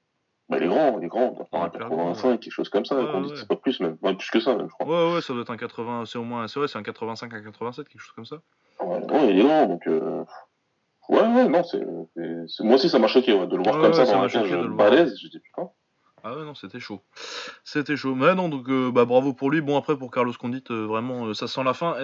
[0.48, 1.30] bah, il est grand, il est grand.
[1.30, 2.96] Il doit faire Ouais, un clairement, 85, quelque chose comme ça.
[2.96, 3.36] Ouais, qu'on dit, ouais.
[3.36, 3.96] C'est pas plus, même.
[4.02, 4.86] Ouais, plus que ça, même, je crois.
[5.08, 7.32] Ouais, ouais, ça doit être un 80, c'est au moins, c'est vrai, c'est un 85,
[7.32, 8.40] un 87, quelque chose comme ça.
[8.80, 9.86] Ouais, ouais, il est grand, donc.
[9.86, 10.24] Euh...
[11.08, 11.80] Ouais, ouais, non, c'est.
[12.64, 14.50] Moi aussi, ça m'a choqué ouais, de le voir comme ça ça dans m'a choqué
[14.50, 14.90] de le voir.
[14.90, 15.14] balèze.
[15.14, 15.70] Dit, putain.
[16.24, 17.00] Ah ouais, non, c'était chaud.
[17.64, 18.14] C'était chaud.
[18.14, 19.60] Mais non, donc euh, bah, bravo pour lui.
[19.60, 21.94] Bon, après, pour Carlos Condit, euh, vraiment, euh, ça sent la fin.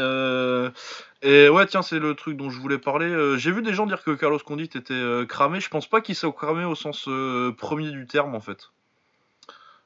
[1.22, 3.38] Et ouais, tiens, c'est le truc dont je voulais parler.
[3.38, 5.60] J'ai vu des gens dire que Carlos Condit était cramé.
[5.60, 7.08] Je pense pas qu'il soit cramé au sens
[7.58, 8.70] premier du terme, en fait.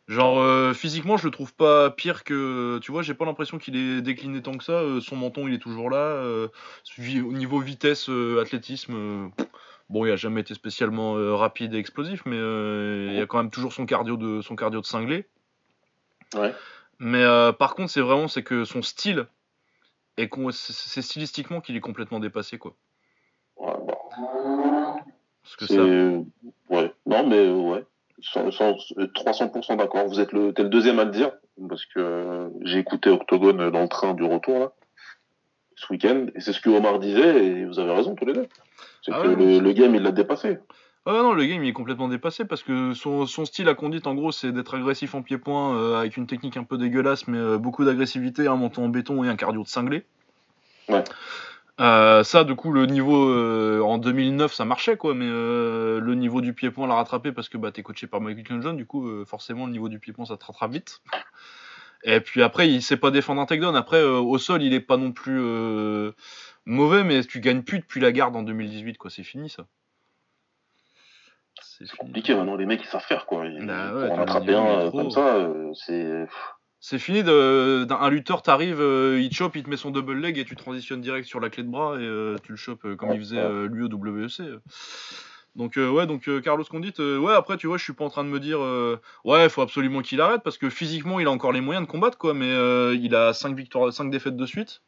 [0.09, 2.79] Genre, physiquement, je le trouve pas pire que.
[2.81, 4.83] Tu vois, j'ai pas l'impression qu'il est décliné tant que ça.
[5.01, 6.22] Son menton, il est toujours là.
[6.99, 8.11] Au niveau vitesse,
[8.41, 9.31] athlétisme.
[9.91, 13.26] Bon, il a jamais été spécialement euh, rapide et explosif, mais euh, il y a
[13.26, 15.26] quand même toujours son cardio de son cardio de cinglé.
[16.34, 16.55] Ouais.
[16.99, 19.26] Mais euh, par contre, c'est vraiment c'est que son style
[20.18, 22.74] est con- c'est stylistiquement qu'il est complètement dépassé quoi.
[23.57, 23.95] Ouais, bah,
[25.43, 27.84] Parce que ça, ouais, non mais ouais,
[28.20, 30.07] Sans- sans- euh, 300% d'accord.
[30.09, 31.32] Vous êtes le, t'es le deuxième à le dire
[31.68, 34.72] parce que euh, j'ai écouté Octogone dans le train du retour là
[35.81, 38.47] ce week-end et c'est ce que Omar disait et vous avez raison tous les deux.
[39.03, 40.59] C'est Ah que ouais, le, game il l'a dépassé.
[41.07, 44.07] Ah non, le game il est complètement dépassé parce que son, son style à conduite
[44.07, 47.39] en gros c'est d'être agressif en pied-point euh, avec une technique un peu dégueulasse mais
[47.39, 50.05] euh, beaucoup d'agressivité, un menton en béton et un cardio de cinglé.
[50.89, 51.05] Ouais.
[51.81, 56.14] Euh, ça, du coup, le niveau euh, en 2009, ça marchait quoi, mais euh, le
[56.14, 59.09] niveau du pied-point l'a rattrapé parce que bah, t'es coaché par Michael John, du coup,
[59.26, 61.01] forcément, le niveau du pied-point ça te rattrape vite.
[62.05, 63.75] Et puis après, il sait pas défendre un takedown.
[63.77, 66.13] Après, euh, au sol, il est pas non plus euh,
[66.65, 69.11] mauvais, mais tu gagnes plus depuis la garde en 2018, quoi.
[69.11, 69.67] C'est fini ça.
[71.61, 71.89] C'est.
[71.97, 73.47] Compliqué maintenant les mecs ils savent faire quoi.
[73.47, 76.27] Ils- Bah ouais, pour en attraper un euh, comme ça euh, c'est
[76.81, 79.91] C'est fini de- d'un un lutteur, t'arrives, euh, il te chope, il te met son
[79.91, 82.57] double leg et tu transitionnes direct sur la clé de bras et euh, tu le
[82.57, 84.43] chopes comme il faisait euh, lui au WEC.
[85.57, 88.05] Donc euh, ouais, donc euh, Carlos Condit, euh, ouais après tu vois, je suis pas
[88.05, 88.61] en train de me dire
[89.25, 92.19] ouais, faut absolument qu'il arrête parce que physiquement il a encore les moyens de combattre
[92.19, 92.49] quoi, mais
[92.97, 94.83] il a 5 victoires, 5 défaites de suite.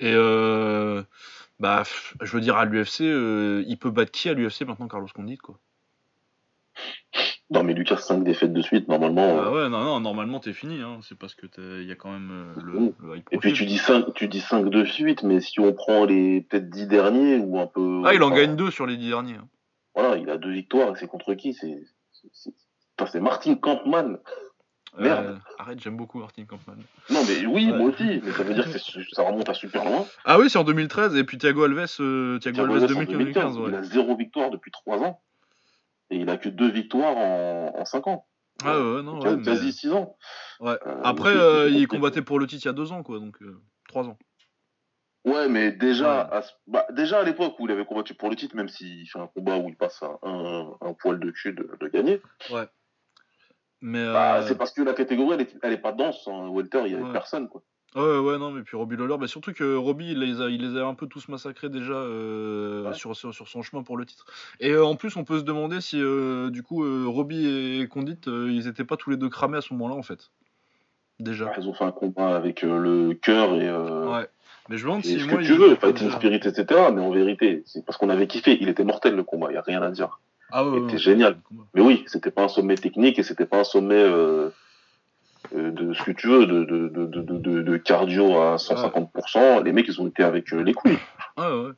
[0.00, 0.14] Et
[1.60, 1.82] bah
[2.20, 5.58] je veux dire à l'UFC, il peut battre qui à l'UFC maintenant Carlos Condit quoi?
[7.54, 9.38] Non mais Lucas 5 défaites de suite normalement.
[9.40, 11.46] Ah euh, ouais, non non, normalement t'es fini hein, c'est parce que
[11.80, 12.92] il y a quand même euh, le, Oui.
[13.02, 15.72] le high Et puis tu dis 5 tu dis 5 de suite mais si on
[15.72, 18.86] prend les peut-être 10 derniers ou un peu Ah, il en enfin, gagne deux sur
[18.86, 19.34] les dix derniers.
[19.36, 19.48] hein.
[19.94, 21.54] Voilà, il a deux victoires et c'est contre qui?
[21.54, 24.18] C'est Martin Kampmann.
[24.96, 25.26] Merde.
[25.26, 26.78] Euh, arrête, j'aime beaucoup Martin Kampmann.
[27.10, 27.76] Non mais oui, Ouais.
[27.78, 28.78] moi aussi, mais ça veut dire que
[29.12, 30.04] ça remonte à super loin.
[30.24, 33.04] Ah oui, c'est en 2013, et puis Thiago Alves, euh, Thiago Thiago Alves Alves en
[33.04, 33.68] 2015, 2015, ouais.
[33.70, 35.20] Il a zéro victoire depuis 3 ans.
[36.14, 38.26] Et il a que deux victoires en, en 5 ans.
[38.64, 40.16] Ah ouais, non, ouais, Quasi 6 ans.
[40.60, 40.78] Ouais.
[40.86, 41.86] Euh, Après, euh, il compliqué.
[41.88, 44.16] combattait pour le titre il y a deux ans, quoi, donc euh, trois ans.
[45.24, 46.36] Ouais, mais déjà, Ouais.
[46.36, 49.18] à, bah, déjà à l'époque où il avait combattu pour le titre, même s'il fait
[49.18, 52.20] un combat où il passe à un, un poil de cul de, de gagner,
[53.80, 56.28] Mais bah, euh, c'est parce que la catégorie, elle est, elle est pas dense.
[56.28, 57.12] En welter, il y avait Ouais.
[57.12, 57.48] personne.
[57.48, 57.62] Quoi.
[57.94, 60.60] Ouais, ouais, non, mais puis Robbie Lawler, bah, surtout que Robbie, il les a, il
[60.68, 62.94] les a un peu tous massacrés déjà euh, Ouais.
[62.94, 64.26] sur, sur, sur son chemin pour le titre.
[64.60, 67.46] Et euh, en plus, on peut se demander si, euh, du coup, Robbie
[67.80, 70.30] et Condit, ils étaient pas tous les deux cramés à ce moment-là, en fait.
[71.20, 71.52] Déjà.
[71.58, 74.28] Ils ont fait un combat avec le cœur et, Ouais.
[74.70, 75.36] Mais je me demande si ce moi.
[75.36, 76.64] que tu veux, étaient pas déjà- Spirit, etc.
[76.94, 78.56] Mais en vérité, c'est parce qu'on avait kiffé.
[78.62, 80.18] Il était mortel le combat, il n'y a rien à dire.
[80.50, 81.36] Ah ouais, ouais, était ouais, génial.
[81.74, 84.02] Mais oui, c'était pas un sommet technique et c'était pas un sommet
[85.52, 89.62] de ce que tu veux, de, de, de, de, cardio à 150%.
[89.64, 90.98] Les mecs, ils ont été avec euh, les couilles.
[91.36, 91.70] Ah ouais.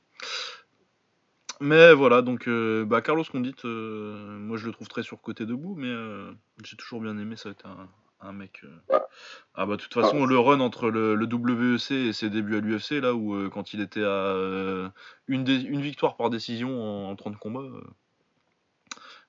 [1.61, 5.75] Mais voilà, donc euh, bah, Carlos Condit, euh, moi je le trouve très surcoté debout,
[5.77, 6.31] mais euh,
[6.63, 7.89] j'ai toujours bien aimé, ça a été un,
[8.29, 8.61] un mec.
[8.65, 9.01] euh, Ouais.
[9.55, 12.61] Ah bah de toute façon, le run entre le, le WEC et ses débuts à
[12.61, 14.89] l'UFC, là où euh, quand il était à euh,
[15.29, 17.81] une, une victoire par décision en, en 30 combats, euh,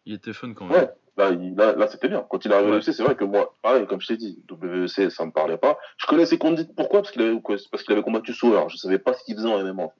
[0.05, 0.75] Il était fun quand même.
[0.83, 2.25] Ouais, là, il- là, là c'était bien.
[2.29, 2.75] Quand il est arrivé Ouais.
[2.75, 5.57] à l'UFC, c'est vrai que moi, pareil, comme je t'ai dit, WEC, ça me parlait
[5.57, 5.77] pas.
[5.97, 7.01] Je connaissais Condit, pourquoi?
[7.01, 7.39] Parce qu'il avait,
[7.71, 8.61] parce qu'il avait combattu Sauer.
[8.69, 9.83] Je savais pas ce qu'il faisait en MMA.
[9.83, 9.95] en fait.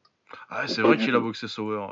[0.49, 1.78] Ah, c'est vrai qu'il a boxé Sauer.
[1.78, 1.88] euh.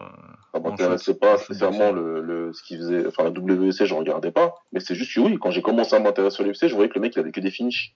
[0.54, 1.94] Ça En m'intéressait shoot, pas boxing.
[1.96, 3.08] le, le, ce qu'il faisait.
[3.08, 4.54] Enfin, la WEC, je regardais pas.
[4.74, 6.96] Mais c'est juste que oui, quand j'ai commencé à m'intéresser à l'UFC, je voyais que
[6.96, 7.96] le mec, il avait que des finishes.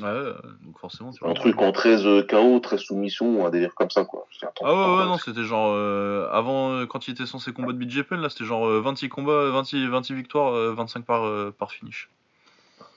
[0.00, 0.34] Ouais, euh,
[0.64, 4.26] donc forcément, Un truc en 13 KO, 13 soumissions, un délire comme ça, quoi.
[4.62, 5.72] Ah ouais, ouais, non, c'était genre.
[5.74, 9.48] euh, avant, euh, quand il était censé combattre BJPL, là, c'était genre euh, 26 combats,
[9.50, 12.10] 26, 26 victoires, euh, 25 par, euh, par finish.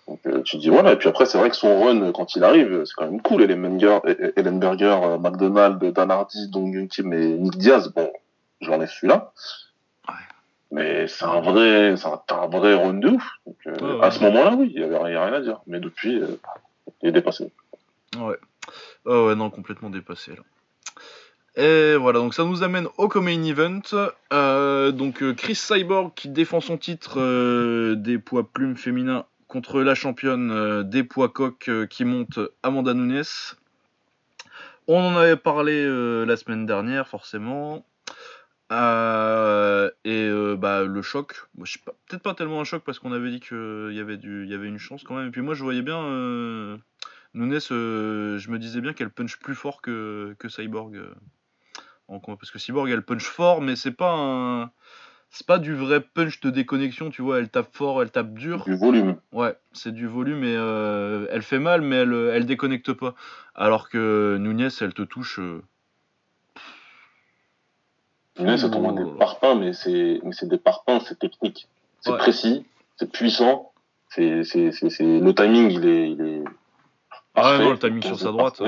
[0.07, 2.11] Donc, euh, tu te dis voilà, et puis après, c'est vrai que son run, euh,
[2.11, 3.41] quand il arrive, euh, c'est quand même cool.
[3.43, 3.99] Ellenberger,
[4.35, 8.11] Ellenberger euh, McDonald, Dan Hardy, Dong Yun Kim et Nick Diaz, bon,
[8.59, 9.31] j'en ai celui-là.
[10.09, 10.13] Ouais.
[10.71, 13.29] Mais c'est un vrai, c'est un, un vrai run de ouf.
[13.45, 15.61] Donc, euh, Ouais, à ce moment-là, oui, il y avait rien à dire.
[15.67, 16.37] Mais depuis, euh,
[17.01, 17.51] est dépassé.
[18.17, 18.37] Ouais.
[19.05, 20.43] Ouais, non, complètement dépassé là.
[21.57, 23.81] Et voilà, donc ça nous amène au co-main event.
[24.31, 29.81] Euh, donc euh, Chris Cyborg qui défend son titre euh, des poids plumes féminins contre
[29.81, 33.23] la championne des poids coq qui monte Amanda Nunes.
[34.87, 35.85] On en avait parlé
[36.25, 37.83] la semaine dernière, forcément.
[38.71, 43.29] Euh, et euh, bah, le choc, je peut-être pas tellement un choc parce qu'on avait
[43.29, 45.27] dit qu'il y, avait du- il y avait une chance quand même.
[45.27, 46.77] Et puis moi je voyais bien euh,
[47.33, 50.97] Nunes, euh, je me disais bien qu'elle punch plus fort que, que Cyborg.
[52.07, 54.71] en parce que Cyborg elle punch fort, mais c'est pas un.
[55.33, 58.65] C'est pas du vrai punch de déconnexion, tu vois, elle tape fort, elle tape dur.
[58.65, 59.15] Du volume.
[59.31, 60.53] Ouais, c'est du volume et
[61.29, 63.15] elle fait mal, mais elle, elle déconnecte pas.
[63.55, 65.39] Alors que Nunez, elle te touche.
[68.37, 71.67] Là, t'envoie des parpaings, mais c'est, mais c'est des parpaings, c'est technique.
[71.99, 72.17] C'est Ouais.
[72.17, 72.65] précis,
[72.97, 73.71] c'est puissant,
[74.09, 76.43] c'est, c'est, c'est, c'est, le timing, il est, il est.
[77.35, 78.61] Ah ouais, non, le timing sur sa droite.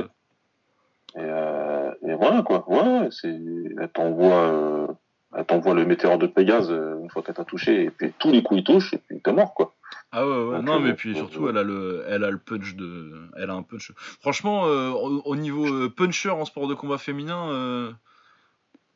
[1.15, 2.69] Et, euh, et voilà, quoi.
[2.69, 4.87] Ouais, c'est, elle t'envoie, euh,
[5.35, 8.31] elle t'envoie le météore de Pégase, euh, une fois qu'elle t'a touché, et puis tous
[8.31, 9.73] les coups ils touchent, et puis t'es mort, quoi.
[10.11, 10.57] Ah ouais, ouais.
[10.57, 13.49] Donc, non, mais puis euh, surtout, elle a le, elle a le punch de, elle
[13.49, 13.91] a un punch.
[14.21, 17.95] Franchement, au, au niveau puncher en sport de combat féminin,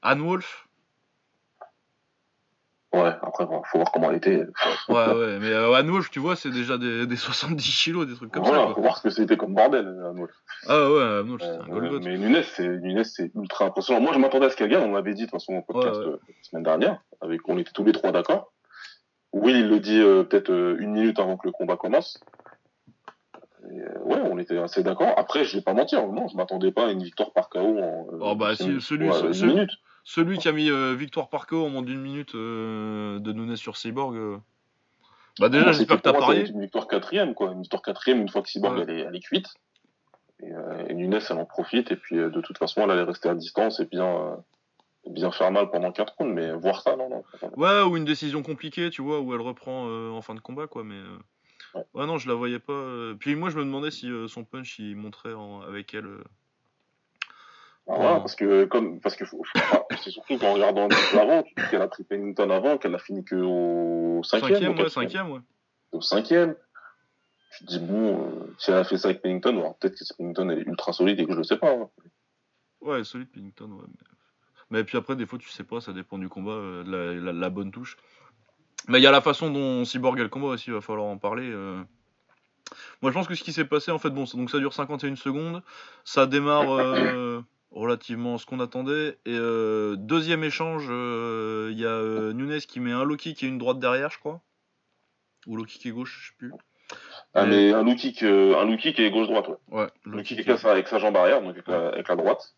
[0.02, 0.64] Anne Wolf,
[2.94, 4.38] Ouais, après, bon, faut voir comment elle était.
[4.38, 8.16] ouais, ouais, mais euh, Anne Wolf, tu vois, c'est déjà des, des 70 kilos, des
[8.16, 8.68] trucs comme voilà, ça.
[8.70, 8.84] faut Quoi.
[8.84, 10.32] voir ce que c'était comme bordel, euh, Anne Wolf.
[10.68, 12.04] Ah ouais, Anne Wolf, c'est Euh, un Golgoth.
[12.06, 14.00] mais Nunes, c'est Nunes, c'est ultra impressionnant.
[14.02, 14.84] Moi, je m'attendais à ce qu'elle gagne.
[14.84, 16.12] On l'avait dit de toute façon au podcast Ouais, ouais.
[16.14, 18.54] euh, la semaine dernière, avec on était tous les trois d'accord.
[19.34, 22.20] Oui, il le dit euh, peut-être euh, une minute avant que le combat commence.
[23.70, 25.14] Euh, ouais, on était assez d'accord.
[25.18, 28.08] Après, je vais pas mentir, non, je m'attendais pas à une victoire par KO en.
[28.14, 29.72] euh, Oh, bah, si, celui- ouais, ce- minute.
[30.04, 33.58] Celui qui a mis euh, victoire par KO en moins d'une minute euh, de Nunes
[33.58, 34.16] sur Cyborg.
[34.16, 34.38] euh,
[35.40, 36.48] Bah déjà, j'espère que t'as parié.
[36.48, 37.52] Une victoire quatrième, quoi.
[37.52, 38.86] Une victoire quatrième, une fois que Cyborg Ouais.
[38.88, 39.48] elle, est, elle est cuite.
[40.42, 40.52] Et,
[40.88, 41.92] et Nunes, elle en profite.
[41.92, 44.38] Et puis, de toute façon, elle allait rester à distance et bien,
[45.06, 46.34] bien faire mal pendant quatre rounds.
[46.34, 47.24] Mais voir ça, non, non.
[47.58, 50.68] Ouais, ou une décision compliquée, tu vois, où elle reprend euh, en fin de combat,
[50.68, 50.96] quoi, mais...
[50.96, 51.18] euh,
[51.78, 51.86] Ouais.
[52.02, 52.74] Ouais, non, je la voyais pas...
[52.74, 56.06] euh, Puis moi, je me demandais si euh, son punch, il montrait en- avec elle...
[56.06, 56.24] euh,
[57.88, 58.20] Ah, Ouais.
[58.20, 59.24] parce que, comme, parce que
[60.04, 62.96] c'est surtout qu'en regardant un peu avant, tu dis qu'elle a pris Pennington avant, qu'elle
[62.96, 64.60] a fini que au cinquième.
[64.60, 65.40] Cinquième, ouais, cinquième, ouais.
[65.94, 66.56] Au cinquième.
[67.58, 70.14] Tu te dis, bon, euh, si elle a fait ça avec Pennington, alors peut-être que
[70.18, 71.72] Pennington elle est ultra solide et que je le sais pas.
[71.74, 71.90] hein.
[72.82, 73.86] Ouais, solide Pennington, ouais.
[73.88, 74.80] Mais...
[74.80, 77.14] mais puis après, des fois, tu sais pas, ça dépend du combat, euh, de la,
[77.14, 77.96] la- la bonne touche.
[78.88, 81.08] Mais il y a la façon dont Cyborg a le combat aussi, il va falloir
[81.08, 81.50] en parler.
[81.52, 81.82] euh.
[83.02, 84.74] Moi, je pense que ce qui s'est passé, en fait, bon, ça- donc ça dure
[84.74, 85.62] 51 secondes,
[86.04, 92.60] ça démarre euh, relativement ce qu'on attendait, et euh, deuxième échange, il y a Nunes
[92.62, 94.42] qui met un low kick et une droite derrière, je crois.
[95.46, 96.52] Ou low kick et gauche, je sais plus.
[97.34, 99.56] Ah, Mais- mais un low kick, un low kick et gauche-droite, ouais.
[99.70, 100.48] Ouais, low low kick kick.
[100.50, 102.56] avec sa, avec sa jambe arrière, donc avec la, avec la droite,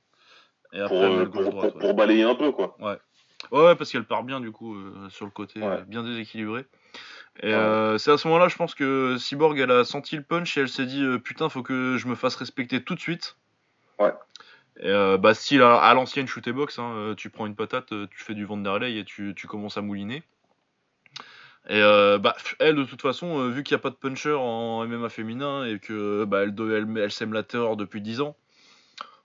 [0.73, 1.88] Et après, pour, gauche-droite, pour, ouais.
[1.88, 2.75] pour balayer un peu, quoi.
[2.80, 2.97] Ouais,
[3.51, 5.67] ouais, parce qu'elle part bien du coup euh, sur le côté, Ouais.
[5.67, 6.65] euh, bien déséquilibré.
[7.41, 7.53] Et Ouais.
[7.53, 10.61] euh, c'est à ce moment-là, je pense que Cyborg, elle a senti le punch et
[10.61, 13.37] elle s'est dit putain, faut que je me fasse respecter tout de suite.
[13.97, 14.13] Ouais.
[14.81, 18.23] Et euh, bah, style à, à l'ancienne shoot box, hein, tu prends une patate, tu
[18.23, 20.23] fais du Vanderlei et tu, tu commences à mouliner.
[21.69, 25.09] Et bah, elle, de toute façon, vu qu'il n'y a pas de puncher en MMA
[25.09, 28.35] féminin et que bah, elle, elle, elle sème la terreur depuis 10 ans,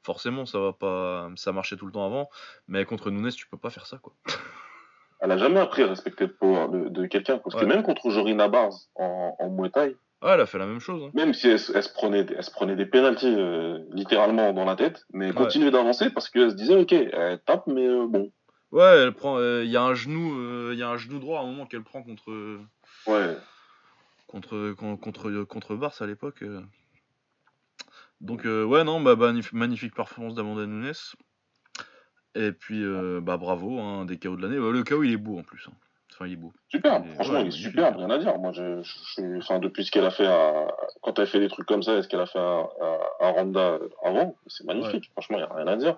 [0.05, 2.29] forcément, ça va pas, ça marchait tout le temps avant.
[2.69, 4.13] Mais contre Nunes, tu peux pas faire ça, quoi.
[5.21, 7.39] Elle a jamais appris à respecter le power de, de quelqu'un.
[7.39, 10.67] Parce que même contre Jorina Barnes en, en Muay Thai, Ouais, elle a fait la
[10.67, 11.03] même chose.
[11.05, 11.11] hein.
[11.13, 14.65] même si elle, se- elle se prenait, elle se prenait des pénalties euh, littéralement dans
[14.65, 15.43] la tête, mais elle Ouais.
[15.45, 18.31] continuait d'avancer parce qu'elle se disait, ok, elle tape, mais euh, bon.
[18.73, 19.39] Ouais, elle prend.
[19.39, 21.67] Il y a un genou, euh, il y a un genou droit à un moment
[21.67, 22.31] qu'elle prend contre
[23.07, 23.37] Ouais.
[24.27, 26.43] contre con- contre contre à l'époque.
[28.21, 30.93] Donc euh, ouais non bah magnifique, magnifique performance d'Amanda Nunes.
[32.35, 34.59] Et puis euh, bah bravo, hein, des KO de l'année.
[34.59, 35.67] Ouais, le KO il est beau en plus.
[35.69, 35.75] hein.
[36.13, 36.53] Enfin, il est beau.
[36.69, 38.39] Superbe, franchement, ouais, il est superbe, rien à dire.
[38.39, 40.69] Moi, je, je, je- enfin, depuis ce qu'elle a fait à,
[41.03, 43.31] quand elle fait des trucs comme ça et ce qu'elle a fait à, à, à
[43.33, 45.11] Ronda avant, c'est magnifique.
[45.13, 45.97] Franchement, il n'y a rien à dire.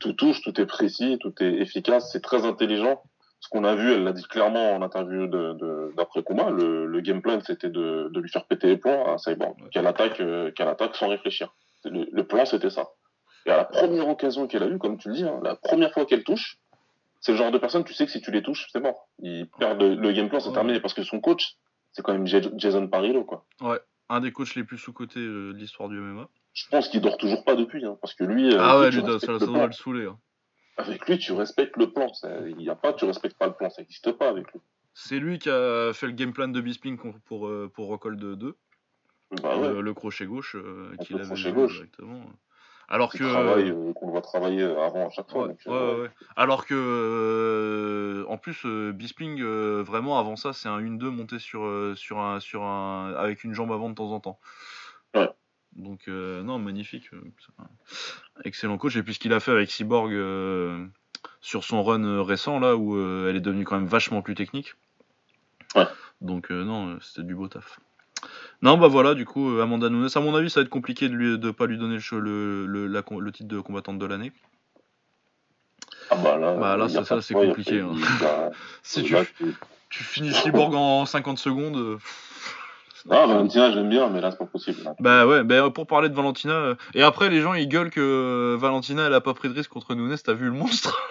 [0.00, 3.02] Tout touche, tout est précis, tout est efficace, c'est très intelligent.
[3.40, 6.86] Ce qu'on a vu, elle l'a dit clairement en interview de, de, d'après combat, le,
[6.86, 9.68] le game plan, c'était de, de lui faire péter les plombs à Cyborg, Ouais.
[9.70, 11.54] qu'elle attaque, euh, qu'elle attaque sans réfléchir.
[11.84, 12.88] Le, le plan, c'était ça.
[13.44, 15.92] Et à la première occasion qu'elle a eue, comme tu le dis, hein, la première
[15.92, 16.58] fois qu'elle touche,
[17.20, 19.08] c'est le genre de personne, tu sais que si tu les touches, c'est mort.
[19.20, 20.54] Ils perdent le, le game plan, c'est Ouais.
[20.54, 20.80] terminé.
[20.80, 21.54] Parce que son coach,
[21.92, 23.44] c'est quand même Ja- Jason Parillo, quoi.
[24.08, 26.28] Un des coachs les plus sous-cotés euh, de l'histoire du MMA.
[26.54, 29.02] Je pense qu'il dort toujours pas depuis, hein, parce que lui, euh, ah ouais, lui,
[29.02, 30.06] ça, ça le doit le saouler.
[30.06, 30.18] hein.
[30.78, 32.12] Avec lui, tu respectes le plan.
[32.12, 34.60] Ça- Il y a pas, tu respectes pas le plan, ça n'existe pas avec lui.
[34.94, 38.56] C'est lui qui a fait le game plan de Bisping pour, pour, euh, Rockhold 2,
[39.42, 39.68] Bah ouais.
[39.68, 41.74] le, le crochet gauche euh, qu'il le avait crochet gauche.
[41.74, 42.20] directement.
[42.88, 43.24] Alors Qui que.
[43.24, 45.42] euh, qu'on doit travailler avant à chaque fois.
[45.42, 46.08] Ouais, donc, ouais, euh.
[46.36, 51.38] Alors que, euh, en plus, euh, Bisping, euh, vraiment, avant ça, c'est un 1-2 monté
[51.38, 54.38] sur, euh, sur un, sur un, avec une jambe avant de temps en temps.
[55.14, 55.28] Ouais.
[55.72, 57.10] Donc, euh, non, magnifique.
[58.44, 58.96] Excellent coach.
[58.96, 60.84] Et puis, ce qu'il a fait avec Cyborg euh,
[61.40, 64.34] sur son run euh, récent, là, où euh, elle est devenue quand même vachement plus
[64.34, 64.74] technique.
[65.74, 65.86] Ouais.
[66.20, 67.78] Donc, euh, non, c'était du beau taf.
[68.62, 71.36] Non, bah voilà, du coup, Amanda Nunes, à mon avis, ça va être compliqué de
[71.36, 74.32] de pas lui donner le, le, le, la con- le titre de combattante de l'année.
[76.10, 77.90] Ah bah là, Bah là, ça, ça, c'est compliqué, hein.
[78.82, 79.14] Si tu-
[79.90, 81.98] tu finis Cyborg en 50 secondes.
[83.10, 84.82] Ah, Valentina, j'aime bien, mais là, c'est pas possible.
[84.84, 84.94] là.
[85.00, 86.54] Bah ouais, bah pour parler de Valentina.
[86.54, 89.54] euh, Et après, les gens ils gueulent que euh, Valentina elle a pas pris de
[89.54, 90.98] risque contre Nunes, t'as vu le monstre?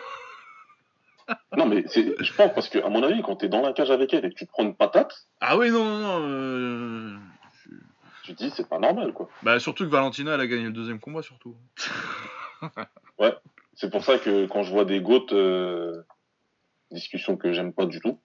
[1.57, 4.13] Non, mais je pense, parce que, à mon avis, quand t'es dans la cage avec
[4.13, 6.27] elle et que tu prends une patate, Ah oui, non, non, non.
[6.29, 7.15] euh,
[8.23, 9.27] tu te dis, c'est pas normal, quoi.
[9.41, 11.55] Bah surtout que Valentina elle a gagné le deuxième combat surtout.
[13.77, 16.01] C'est pour ça que quand je vois des goats, euh,
[16.91, 18.19] discussion que j'aime pas du tout.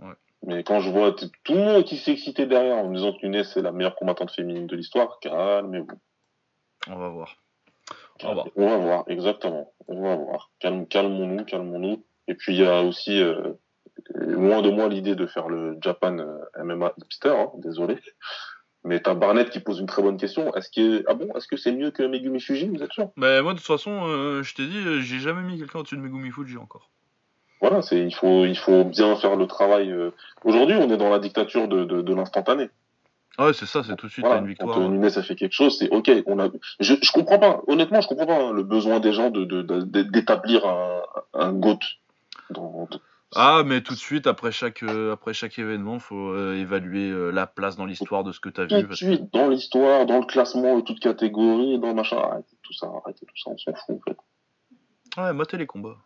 [0.00, 0.14] Ouais.
[0.46, 3.26] Mais quand je vois tout le monde qui s'est excité derrière en me disant que
[3.26, 6.00] Nunes est la meilleure combattante féminine de l'histoire, calmez-vous.
[6.88, 7.36] On va voir.
[8.22, 8.46] On va voir.
[8.56, 9.72] On va voir, exactement.
[9.88, 10.50] On va voir.
[10.60, 12.04] Calme, calmons-nous, calmons-nous.
[12.28, 13.52] Et puis il y a aussi euh,
[14.14, 17.98] loin de moi l'idée de faire le Japan euh, MMA hipster, hein, désolé.
[18.84, 20.54] Mais t'as Barnett qui pose une très bonne question.
[20.54, 23.10] Est-ce que ah bon, est-ce que c'est mieux que Megumi Fuji, vous êtes sûr?
[23.16, 25.96] Bah moi de toute façon, euh, je t'ai dit, euh, j'ai jamais mis quelqu'un au-dessus
[25.96, 26.90] de Megumi Fuji encore.
[27.60, 29.90] Voilà, c'est il faut il faut bien faire le travail.
[29.90, 30.10] euh.
[30.44, 32.68] Aujourd'hui, on est dans la dictature de, de, de l'instantané.
[33.38, 34.78] Ah ouais, c'est ça, c'est tout de suite Voilà, une quand victoire.
[34.80, 36.10] euh, Nunes a fait quelque chose, c'est ok.
[36.26, 36.48] On a,
[36.78, 37.62] je, je comprends pas.
[37.66, 41.00] Honnêtement, je comprends pas hein, le besoin des gens de de- de- d'établir un,
[41.32, 41.78] un goat.
[42.50, 42.98] Dans, de-
[43.34, 47.30] Ah mais tout de suite après chaque euh, après chaque événement, faut euh, évaluer euh,
[47.32, 48.82] la place dans l'histoire de ce que t'as tout vu.
[48.82, 52.18] de parce que- suite dans l'histoire, dans le classement de toute catégorie, dans machin.
[52.18, 55.20] Arrêtez tout ça, arrêtez tout ça, on s'en fout en fait.
[55.20, 55.96] Ouais, matez les combats.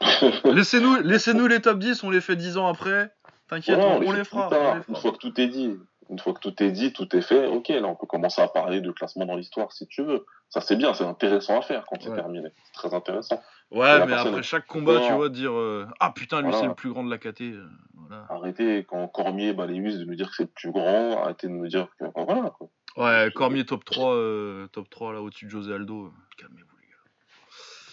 [0.44, 3.10] laissez-nous laissez-nous les top 10, on les fait 10 ans après.
[3.48, 4.48] T'inquiète, on, les fera.
[4.50, 4.60] tard.
[4.60, 5.74] on les Une fois que tout est dit,
[6.10, 8.48] une fois que tout est dit, tout est fait, ok, là on peut commencer à
[8.48, 10.26] parler de classement dans l'histoire si tu veux.
[10.50, 12.16] Ça c'est bien, c'est intéressant à faire quand c'est Ouais.
[12.16, 12.48] terminé.
[12.64, 13.40] C'est très intéressant.
[13.70, 16.60] Ouais, mais après chaque combat, tu vois, dire euh, Ah putain, lui Voilà.
[16.60, 17.42] c'est le plus grand de la KT.
[17.42, 18.26] euh, voilà.
[18.30, 21.68] Arrêtez quand Cormier Us de me dire que c'est le plus grand, arrêtez de me
[21.68, 22.68] dire que enfin, voilà quoi.
[22.96, 26.12] Ouais, Cormier top 3, euh, top 3 là au-dessus de José Aldo.
[26.38, 26.77] Calmez-vous.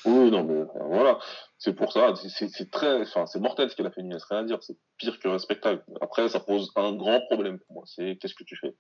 [0.06, 1.20] Oui, non mais enfin, voilà,
[1.58, 4.44] c'est pour ça, c'est- très, enfin c'est mortel ce qu'elle a fait Nunes, rien à
[4.44, 5.84] dire, c'est pire que respectable.
[6.02, 8.76] Après ça pose un grand problème pour moi, c'est qu'est-ce que tu fais?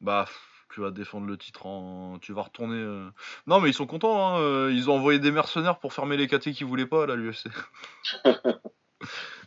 [0.00, 0.26] Bah,
[0.74, 2.18] tu vas défendre le titre en.
[2.20, 2.76] Tu vas retourner.
[2.76, 3.08] euh.
[3.46, 4.40] Non, mais ils sont contents, hein.
[4.40, 7.48] euh, Ils ont envoyé des mercenaires pour fermer les KT qu'ils voulaient pas, là, l'UFC.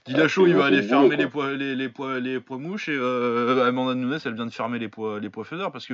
[0.06, 2.96] Dillashaw, il va aller le fermer les poids, les, les poids, les poids mouches et
[2.98, 5.94] euh, Amanda Nunes, elle vient de fermer les poids, les poids parce que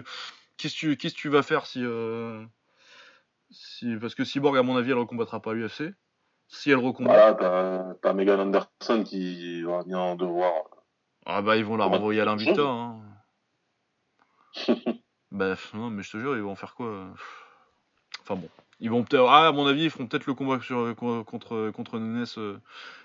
[0.57, 2.41] qu'est-ce que tu, qu'est-ce que tu vas faire si, euh,
[3.77, 5.93] si, parce que Cyborg, à mon avis, elle recombattra pas à l'UFC.
[6.47, 10.53] Si elle recombat, Voilà, t'as t'as Megan Anderson qui va bien devoir.
[11.25, 12.61] ah bah ils vont la renvoyer à l'Invicta.
[12.63, 13.01] Hein.
[15.31, 17.13] bah non, mais je te jure, ils vont faire quoi
[18.21, 18.49] Enfin bon,
[18.79, 21.71] ils vont peut-être, ah, à mon avis, ils feront peut-être le combat sur, con- contre
[21.71, 22.57] contre Nunes, euh,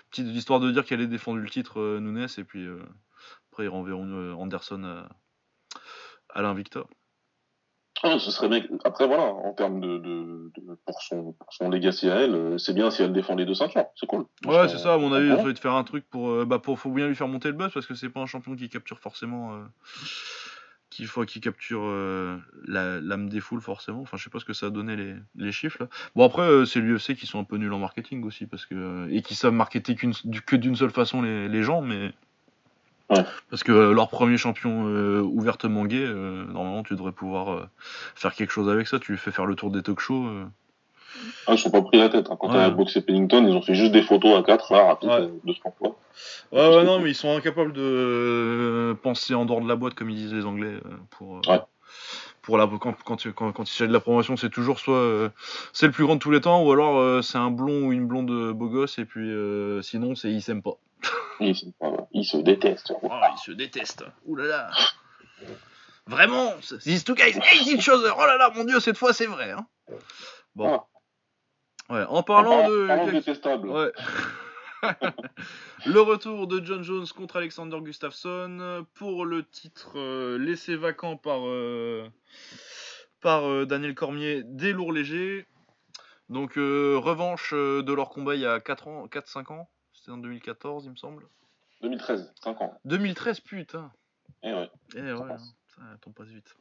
[0.09, 2.79] petite histoire de dire qu'elle ait défendu le titre euh, Nunes et puis euh,
[3.51, 5.09] après ils renverront Anderson à,
[6.29, 6.85] à l'Invicta.
[8.05, 8.61] Ah, ce serait bien.
[8.83, 12.57] Après voilà, en termes de, de, de- pour son pour son legacy à elle, euh,
[12.57, 14.25] c'est bien si elle défend les deux ceintures, c'est cool.
[14.45, 16.29] Ouais, c'est ça, à mon avis, il faudrait te faire un truc pour.
[16.29, 18.25] euh, bah, pour, faut bien lui faire monter le buzz parce que c'est pas un
[18.25, 19.53] champion qui capture forcément.
[19.55, 19.61] Euh,
[20.89, 22.37] qui, faut, qui capture euh,
[22.67, 24.01] l'âme des foules forcément.
[24.01, 25.87] Enfin, je sais pas ce que ça a donné les, les chiffres là.
[26.15, 29.07] Bon, après, euh, c'est l'UFC qui sont un peu nuls en marketing aussi parce que.
[29.09, 32.11] et qui savent marketer que d'une seule façon les, les gens, mais.
[33.13, 33.25] Ouais.
[33.49, 37.65] Parce que euh, leur premier champion euh, ouvertement gay, euh, normalement tu devrais pouvoir euh,
[38.15, 38.99] faire quelque chose avec ça.
[38.99, 40.27] Tu lui fais faire le tour des talk shows.
[41.45, 42.27] Ah, ils sont pas pris la tête.
[42.31, 42.37] hein.
[42.39, 42.57] Quand Ouais.
[42.63, 45.09] a boxé Pennington, ils ont fait juste des photos à 4, là, Ouais.
[45.11, 45.95] euh, de ce qu'on voit.
[46.51, 50.09] Ouais, ouais, non, mais ils sont incapables de penser en dehors de la boîte, comme
[50.09, 50.73] ils disent les Anglais.
[51.11, 51.59] Pour, Ouais.
[52.43, 55.29] Pour la, quand, quand, quand, quand il s'agit de la promotion, c'est toujours soit euh,
[55.71, 57.93] c'est le plus grand de tous les temps, ou alors euh, c'est un blond ou
[57.93, 60.77] une blonde beau gosse, et puis euh, sinon, c'est ils s'aiment pas.
[61.39, 62.93] Ils, ah ils se détestent.
[63.01, 64.05] ils se détestent.
[64.27, 64.69] Ouh là là.
[66.05, 68.13] Vraiment, these two guys hate each other.
[68.17, 69.51] Oh là là, mon dieu, cette fois c'est vrai.
[69.51, 69.65] Hein.
[70.55, 70.79] Bon.
[71.89, 72.87] Ouais, en parlant de.
[73.67, 73.91] Ouais.
[75.85, 81.47] Le retour de John Jones contre Alexander Gustafsson pour le titre euh, laissé vacant par,
[81.47, 82.09] euh,
[83.21, 85.47] par euh, Daniel Cormier des lourds légers.
[86.29, 89.69] Donc revanche de leur combat il y a 4 ans, 4-5 ans.
[89.93, 91.27] C'était en 2014 il me semble.
[91.81, 92.79] 2013, 5 ans.
[92.85, 93.91] 2013 putain.
[94.41, 94.69] Eh ouais.
[94.95, 96.55] Eh ouais, hein, ça tombe pas vite.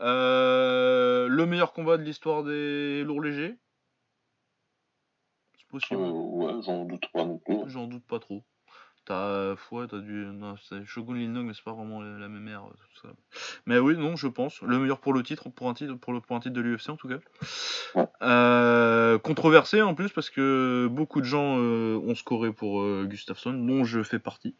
[0.00, 3.56] Le meilleur combat de l'histoire des lourds légers.
[5.92, 7.56] Euh, ouais, j'en doute pas non plus.
[7.66, 8.42] J'en doute pas trop.
[9.06, 12.48] T'as euh, ouais, t'as du non, c'est Shogun Lindong mais c'est pas vraiment la, même
[12.48, 13.14] ère euh, tout ça.
[13.64, 16.20] Mais oui, non, je pense le meilleur pour le titre pour un titre pour le
[16.20, 17.18] pour un titre de l'UFC en tout cas.
[17.94, 18.06] Ouais.
[18.22, 23.52] Euh, controversé en plus parce que beaucoup de gens euh, ont scoré pour euh, Gustafsson
[23.52, 24.56] dont je fais partie.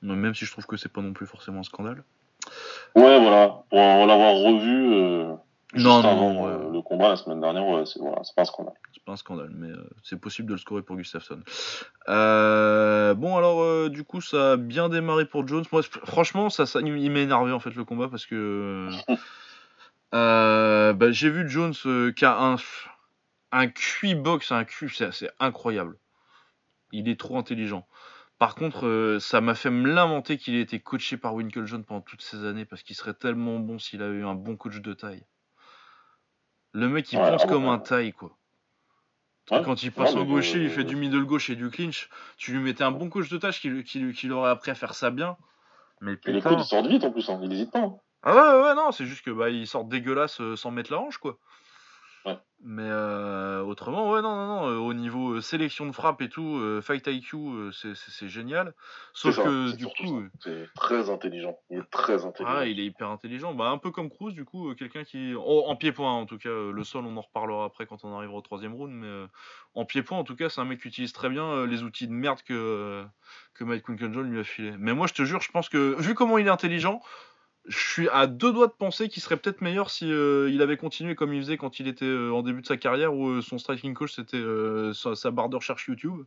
[0.00, 2.02] Même si je trouve que c'est pas non plus forcément un scandale.
[2.94, 3.64] Ouais, voilà.
[3.68, 5.36] Pour l'avoir revu
[5.74, 6.52] Non, non, avant ouais.
[6.52, 8.74] euh, le combat la semaine dernière, ouais, c'est voilà, pas un scandale.
[8.92, 11.40] C'est pas un scandale, mais euh, c'est possible de le scorer pour Gustafsson.
[12.08, 15.64] Euh, bon, alors, du coup, ça a bien démarré pour Jones.
[15.70, 18.88] Moi, franchement, ça, ça il m'a énervé en fait le combat parce que
[20.12, 21.74] bah, j'ai vu Jones
[22.16, 22.56] qui a un,
[23.52, 25.96] un QI box, un QI, c'est c'est incroyable.
[26.92, 27.86] Il est trop intelligent.
[28.40, 32.00] Par contre, euh, ça m'a fait me lamenter qu'il ait été coaché par Winklejohn pendant
[32.00, 34.94] toutes ces années parce qu'il serait tellement bon s'il avait eu un bon coach de
[34.94, 35.26] taille.
[36.72, 37.70] Le mec, il Ouais, pense ah bon, comme ouais.
[37.70, 38.36] un taille, quoi.
[39.50, 39.62] Ouais.
[39.64, 41.70] Quand il passe Ouais, en mais, gaucher, euh, il fait du middle gauche et du
[41.70, 42.08] clinch.
[42.36, 45.10] Tu lui mettais un bon coach de tâche qui, qui, l'aurait appris à faire ça
[45.10, 45.36] bien.
[46.00, 46.50] Mais Et les putain.
[46.50, 47.40] codes, ils sortent vite en plus, hein.
[47.42, 47.80] ils hésitent pas.
[47.80, 47.96] hein.
[48.22, 50.92] Ah ouais, ouais, ouais, non, c'est juste que bah il sort dégueulasse euh, sans mettre
[50.92, 51.38] la hanche, quoi.
[52.26, 52.38] Ouais.
[52.62, 56.28] Mais euh, autrement, ouais, non, non, non, euh, au niveau euh, sélection de frappe et
[56.28, 58.74] tout, fight IQ, c'est- génial.
[59.14, 61.56] Sauf ça, que du coup, c'est très intelligent.
[61.70, 62.54] Il est très intelligent.
[62.54, 63.54] ah, il est hyper intelligent.
[63.54, 65.32] Bah, un peu comme Cruz, du coup, quelqu'un qui.
[65.34, 66.50] oh, en pied-point, en tout cas.
[66.50, 68.92] Le sol, on en reparlera après quand on arrivera au troisième round.
[68.92, 69.26] Mais
[69.74, 72.12] en pied-point, en tout cas, c'est un mec qui utilise très bien les outils de
[72.12, 73.04] merde que,
[73.54, 74.74] que Mike Winklejohn lui a filé.
[74.78, 77.00] Mais moi, je te jure, je pense que, vu comment il est intelligent,
[77.66, 80.76] je suis à deux doigts de penser qu'il serait peut-être meilleur si euh, il avait
[80.76, 83.42] continué comme il faisait quand il était euh, en début de sa carrière où euh,
[83.42, 84.42] son striking coach c'était
[84.94, 86.24] sa, sa barre de recherche YouTube.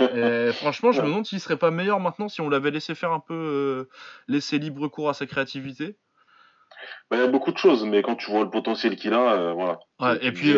[0.00, 3.12] Et franchement, je me demande s'il serait pas meilleur maintenant si on l'avait laissé faire
[3.12, 3.88] un peu,
[4.28, 5.96] laisser libre cours à sa créativité.
[7.10, 9.52] Bah, il y a beaucoup de choses, mais quand tu vois le potentiel qu'il a,
[9.52, 9.78] voilà.
[10.00, 10.54] Ouais, et puis,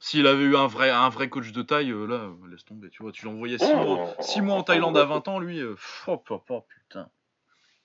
[0.00, 2.88] S'il avait eu un vrai, un vrai coach de taille, là, laisse tomber.
[2.88, 5.08] Tu vois, tu l'envoyais 6 Oh, mois, six mois en Thaïlande à oh.
[5.08, 5.60] 20 ans, lui.
[6.06, 7.08] oh, putain.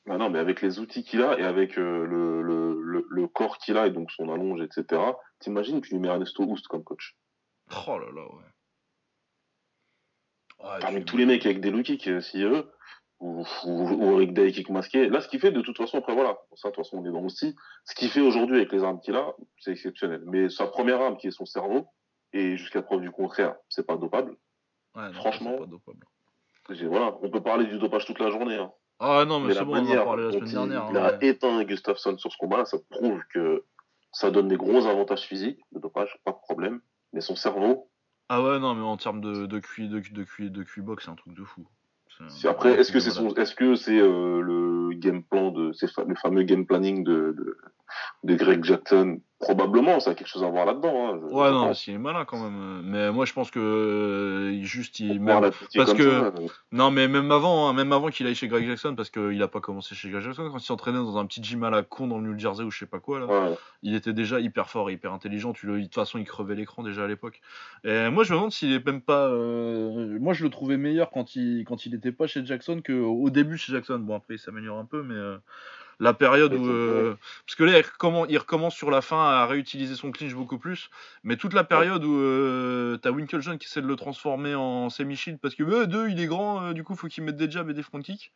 [0.06, 3.28] Bah non, mais avec les outils qu'il a et avec euh, le, le, le, le
[3.28, 5.02] corps qu'il a et donc son allonge, etc.
[5.39, 7.16] T'imagines, tu lui mets Ernesto Houst comme coach.
[7.88, 8.43] Oh là là, ouais.
[10.64, 12.72] Ouais, Parmi tous les mecs avec des low kicks, si eux,
[13.20, 15.08] ou, ou, ou avec des kicks masqués.
[15.10, 17.12] Là, ce qu'il fait, de toute façon, après voilà, ça, de toute façon, on est
[17.12, 17.56] dans aussi.
[17.86, 20.24] Ce qu'il fait aujourd'hui avec les armes qu'il a, c'est exceptionnel.
[20.26, 21.88] Mais sa première arme, qui est son cerveau,
[22.34, 24.36] et jusqu'à preuve du contraire, c'est pas dopable.
[24.95, 26.06] Ouais, non, franchement, pas dopable.
[26.70, 28.56] Voilà, on peut parler du dopage toute la journée.
[28.56, 28.72] Hein.
[29.04, 30.88] Ah non, mais, c'est bon, on en a parlé la semaine il, dernière.
[30.91, 31.28] il hein, a ouais.
[31.28, 33.64] éteint Gustafsson sur ce combat, ça prouve que
[34.12, 36.82] ça donne des gros avantages physiques, le dopage, pas de problème.
[37.12, 37.89] Mais son cerveau,
[38.30, 41.06] Ah ouais, non, mais en termes de, de QI, de, de, QI, de QI box,
[41.06, 41.68] c'est un truc de fou.
[42.43, 45.72] Après, est-ce que c'est de son, est-ce que c'est euh, le game plan de,
[46.08, 47.58] le fameux game planning de, de,
[48.24, 51.14] de Greg Jackson Probablement, ça a quelque chose à voir là-dedans.
[51.16, 51.82] Hein, je- Ouais, je non, mais pense.
[51.82, 52.82] s'il est malin quand même.
[52.86, 56.32] Mais moi, je pense que euh, il- juste, il, même, parce que ça,
[56.72, 59.48] non, mais même avant, hein, même avant qu'il aille chez Greg Jackson, parce qu'il a
[59.48, 62.08] pas commencé chez Greg Jackson quand il s'entraînait dans un petit gym à la con
[62.08, 63.26] dans le New Jersey ou je sais pas quoi là.
[63.26, 63.58] ouais.
[63.84, 65.54] Il était déjà hyper fort hyper intelligent.
[65.54, 67.42] Tu le, de toute façon, il crevait l'écran déjà à l'époque.
[67.84, 69.26] Et moi, je me demande s'il est même pas.
[69.28, 72.94] euh, Moi, je le trouvais meilleur quand il quand il était pas chez Jackson que
[72.94, 73.98] au début chez Jackson.
[74.00, 75.38] Bon, après, il s'améliore un peu, mais euh,
[76.02, 79.45] la période où euh, parce que là, il recommence, il recommence sur la fin à
[79.45, 80.89] réutiliser son clinch beaucoup plus.
[81.24, 85.39] Mais toute la période où euh, t'as Winklejohn qui essaie de le transformer en semi-shield
[85.39, 87.70] parce que euh, deux, il est grand, euh, du coup, faut qu'il mette des jabs
[87.70, 88.34] et des front kicks.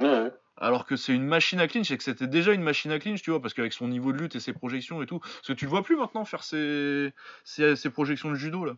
[0.00, 0.32] Ouais.
[0.56, 3.22] Alors que c'est une machine à clinch et que c'était déjà une machine à clinch,
[3.22, 5.20] tu vois, parce qu'avec son niveau de lutte et ses projections et tout.
[5.20, 7.12] Parce que tu le vois plus maintenant faire ses,
[7.44, 8.74] ses, ses projections de judo là.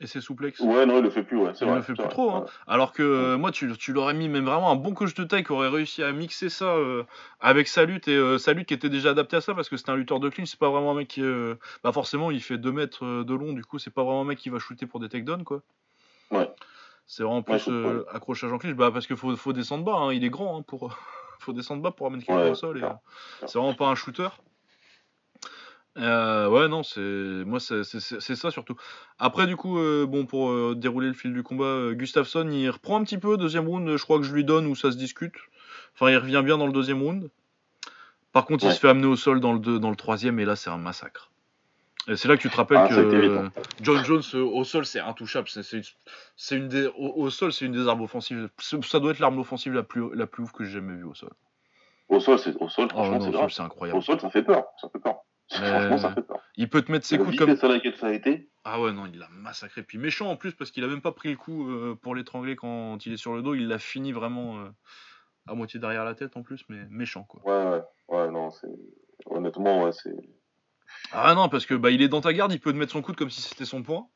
[0.00, 0.60] Et ses souplexes.
[0.60, 1.52] Ouais, non, il le fait plus, ouais.
[1.54, 2.40] c'est Il vrai, le fait plus vrai, trop, hein.
[2.40, 2.46] ouais.
[2.66, 5.42] Alors que euh, moi, tu, tu l'aurais mis même vraiment un bon coach de taille
[5.44, 7.04] qui aurait réussi à mixer ça euh,
[7.40, 9.76] avec sa lutte et euh, sa lutte qui était déjà adaptée à ça parce que
[9.76, 10.48] c'était un lutteur de clinch.
[10.50, 11.22] C'est pas vraiment un mec qui.
[11.22, 14.24] euh, bah forcément, il fait 2 mètres de long, du coup, c'est pas vraiment un
[14.26, 15.62] mec qui va shooter pour des takedowns, quoi.
[16.30, 16.50] Ouais.
[17.06, 18.14] C'est vraiment Ouais, plus comprends.
[18.14, 18.74] accrochage en clinch.
[18.74, 20.94] Bah, parce qu'il faut, faut descendre bas, hein, il est grand hein, pour.
[21.38, 22.78] faut descendre bas pour amener quelqu'un Ouais, au sol.
[22.78, 24.28] et, c'est vraiment pas un shooter.
[25.98, 28.76] Euh, ouais, non, c'est moi, c'est ça surtout.
[29.18, 33.00] Après, du coup, euh, bon, pour euh, dérouler le fil du combat, Gustafsson, il reprend
[33.00, 33.36] un petit peu.
[33.36, 35.34] Deuxième round, je crois que je lui donne où ça se discute.
[35.94, 37.30] Enfin, il revient bien dans le deuxième round.
[38.32, 40.44] Par contre, il se fait amener au sol dans le, deux- dans le troisième, et
[40.44, 41.30] là, c'est un massacre.
[42.08, 43.50] Et c'est là que tu te rappelles Ah, que.
[43.80, 45.48] John Jones au sol, c'est intouchable.
[45.48, 45.62] C'est
[46.36, 48.48] c'est une des, au, au sol, c'est une des armes offensives.
[48.58, 51.14] Ça doit être l'arme offensive la plus, la plus ouf que j'ai jamais vue au
[51.14, 51.30] sol.
[52.08, 53.98] Au sol, c'est, au sol, Oh franchement, c'est incroyable.
[53.98, 54.64] Au sol, ça fait peur.
[54.80, 55.16] Ça fait peur.
[55.52, 56.40] Mais- Franchement, ça fait peur.
[56.56, 57.50] Il peut te mettre ses La coudes comme.
[57.70, 58.48] laquelle ça a été?
[58.64, 59.82] Ah ouais, non, il l'a massacré.
[59.82, 62.56] Puis méchant en plus, parce qu'il a même pas pris le coup euh, pour l'étrangler
[62.56, 63.54] quand il est sur le dos.
[63.54, 64.68] Il l'a fini vraiment euh,
[65.46, 67.42] à moitié derrière la tête en plus, mais méchant quoi.
[67.44, 67.82] Ouais, ouais.
[68.08, 68.68] Ouais, non, c'est.
[69.26, 70.16] Honnêtement, ouais, c'est.
[71.12, 73.02] Ah non, parce que bah il est dans ta garde, il peut te mettre son
[73.02, 74.08] coude comme si c'était son poing.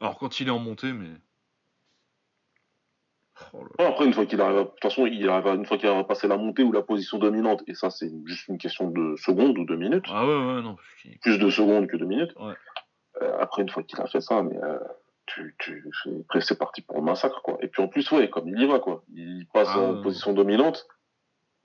[0.00, 1.10] Alors quand il est en montée, mais.
[3.52, 4.60] Oh là Après, une fois qu'il arrive, à...
[4.62, 5.54] de toute façon, il arrive à...
[5.54, 8.10] une fois qu'il arrive à passer la montée ou la position dominante, et ça, c'est
[8.26, 10.76] juste une question de secondes ou de minutes, Ah ouais, ouais, non.
[11.22, 12.32] plus de secondes que de minutes.
[12.40, 12.54] Ouais.
[13.22, 14.78] Euh, après, une fois qu'il a fait ça, mais euh,
[15.26, 17.58] tu, tu, c'est- après, c'est parti pour le massacre, quoi.
[17.60, 19.04] Et puis en plus, ouais, comme il y va, quoi.
[19.14, 20.02] Il passe Ah, en ouais.
[20.02, 20.86] position dominante.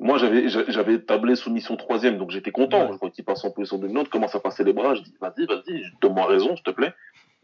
[0.01, 2.85] Moi, j'avais, j'a- j'avais tablé soumission troisième, donc j'étais content.
[2.85, 2.93] Ouais.
[2.93, 4.95] Je vois qu'il passe en position dominante, commence à passer les bras.
[4.95, 6.93] Je dis, vas-y, vas-y, donne-moi raison, s'il te plaît.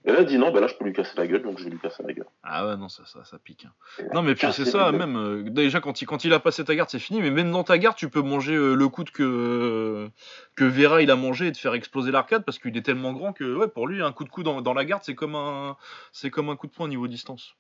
[0.08, 1.64] Et là, il dit, non, ben là, je peux lui casser la gueule, donc je
[1.64, 2.28] vais lui casser la gueule.
[2.44, 3.66] Ah ouais, non, ça, ça, ça pique.
[3.66, 4.06] hein.
[4.14, 5.16] Non, mais puis c'est ça, même.
[5.18, 7.22] euh, déjà, quand il, quand il a passé ta garde, c'est fini.
[7.22, 10.08] Mais même dans ta garde, tu peux manger euh, le coude que,
[10.56, 13.34] que Vera il a mangé et te faire exploser l'arcade parce qu'il est tellement grand
[13.34, 15.76] que, ouais, pour lui, un coup de coude dans, dans la garde, c'est comme un,
[16.12, 17.56] c'est comme un coup de poing au niveau distance.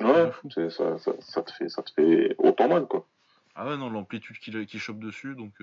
[0.00, 3.06] Ouais, de c'est, ça, ça, ça te fait, ça te fait autant mal, quoi.
[3.54, 5.54] Ah ouais, non, l'amplitude qu'il qu'il chope dessus, donc.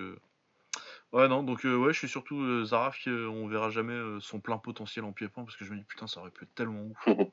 [1.12, 3.98] Ouais, non, donc euh, ouais, je suis surtout euh, Zaraf, qui, euh, on verra jamais
[4.20, 6.54] son plein potentiel en pied-point parce que je me dis putain, ça aurait pu être
[6.54, 7.06] tellement ouf.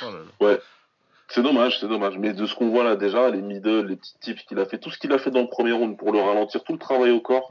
[0.00, 0.58] Oh là là.
[1.28, 2.16] C'est dommage, c'est dommage.
[2.18, 4.78] Mais de ce qu'on voit là déjà, les middle, les petits tips qu'il a fait,
[4.78, 7.10] tout ce qu'il a fait dans le premier round pour le ralentir, tout le travail
[7.10, 7.50] au corps.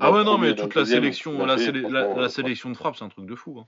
[0.00, 2.76] Ah ouais, non, mais toute la sélection, la, fait, sélé- la- franchement, la sélection de
[2.76, 3.58] frappe, c'est un truc de fou.
[3.60, 3.66] hein.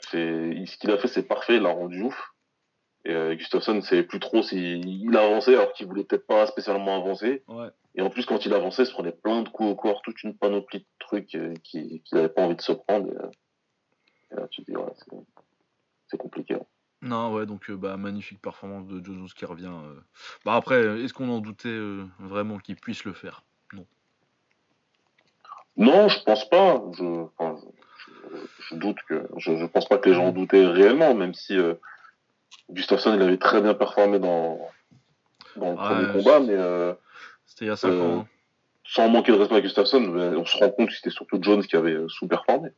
[0.00, 2.34] C'est ce qu'il a fait, c'est parfait, il l'a rendu ouf.
[3.08, 6.44] Et euh, Gustafsson, c'est plus trop s'il il a avancé alors qu'il voulait peut-être pas
[6.48, 7.44] spécialement avancer.
[7.46, 7.68] Ouais.
[7.94, 10.22] Et en plus, quand il avançait, il se prenait plein de coups au corps, toute
[10.24, 13.06] une panoplie de trucs euh, qui- qu'il avait pas envie de se prendre.
[13.06, 13.30] Et, euh,
[14.32, 14.92] et là, tu te dis, ouais,
[16.08, 16.54] c'est- compliqué.
[16.54, 16.66] hein.
[17.02, 19.70] Non, ouais, donc euh, bah, magnifique performance de Jones qui revient.
[20.44, 21.78] Bah après, est-ce qu'on en doutait
[22.18, 23.44] vraiment qu'il puisse le faire?
[25.76, 26.82] Non, je pense pas.
[26.96, 27.04] Je,
[27.38, 27.56] enfin,
[27.98, 31.14] je, je- je doute que, je, je pense pas que les gens en doutaient réellement,
[31.14, 31.56] même si
[32.70, 34.58] Gustafsson, il avait très bien performé dans,
[35.56, 36.94] dans le Ouais, premier combat, mais euh,
[37.46, 38.20] C'était il y a 5 Euh, ans.
[38.20, 38.28] hein.
[38.84, 41.76] sans manquer de respect à Gustafsson, on se rend compte que c'était surtout Jones qui
[41.76, 42.70] avait euh, sous-performé.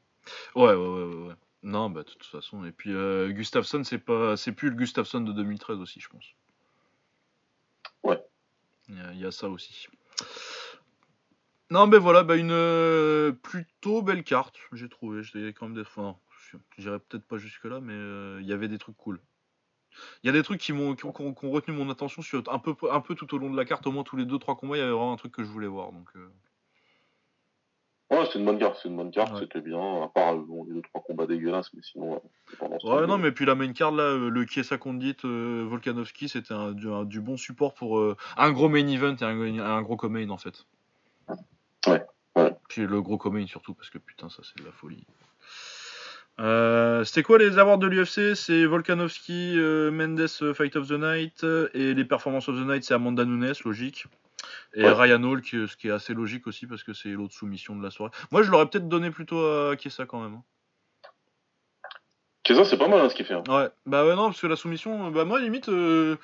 [0.55, 1.35] Ouais, ouais, ouais, ouais.
[1.63, 2.65] Non, bah de toute façon.
[2.65, 6.25] Et puis euh, Gustafsson, c'est pas, c'est plus le Gustafsson de 2013 aussi, je pense.
[8.05, 8.23] Ouais.
[8.89, 9.87] Il y a, il y a ça aussi.
[11.71, 15.23] Non, mais voilà, bah une euh, plutôt belle carte, j'ai trouvé.
[15.23, 15.89] J'ai quand même des,
[16.79, 19.21] j'irai peut-être pas jusque là, mais euh, il y avait des trucs cool.
[20.23, 21.91] Il y a des trucs qui m'ont, qui ont, qui ont- qui ont retenu mon
[21.91, 24.17] attention sur un peu, un peu tout au long de la carte, au moins tous
[24.17, 25.93] les 2-3 combats, il y avait vraiment un truc que je voulais voir.
[25.93, 26.29] Donc, euh,
[28.11, 29.41] Ouais, c'était une bonne carte, c'est une bonne carte, Ouais.
[29.41, 32.19] c'était bien, à part bon, les deux trois combats dégueulasses, mais sinon, euh,
[32.81, 36.27] c'est Ouais, non, mais puis la main card, là, euh, le Kiesa Condit, euh, Volkanovski,
[36.31, 39.59] c'était un, du, un- du bon support pour euh, un gros main event et un,
[39.59, 40.65] un gros co-main, en fait.
[41.87, 42.03] Ouais,
[42.37, 42.57] ouais.
[42.71, 45.05] Puis le gros co-main, surtout, parce que putain, ça, c'est de la folie.
[46.41, 50.93] Euh, C'était quoi les awards de l'UFC C'est Volkanovski, euh, Mendes euh, Fight of the
[50.93, 54.07] Night, et les Performances of the Night, c'est Amanda Nunes, logique.
[54.75, 54.93] Et Ouais.
[54.93, 57.83] Ryan Hall, qui- ce qui est assez logique aussi, parce que c'est l'autre soumission de
[57.83, 58.13] la soirée.
[58.31, 60.35] Moi, je l'aurais peut-être donné plutôt à Kiesa quand même.
[60.35, 60.43] hein.
[62.45, 63.35] Kesa, c'est pas mal hein, ce qu'il fait.
[63.35, 63.43] hein.
[63.49, 66.17] Ouais, bah ouais, non, parce que la soumission, bah moi, limite, euh,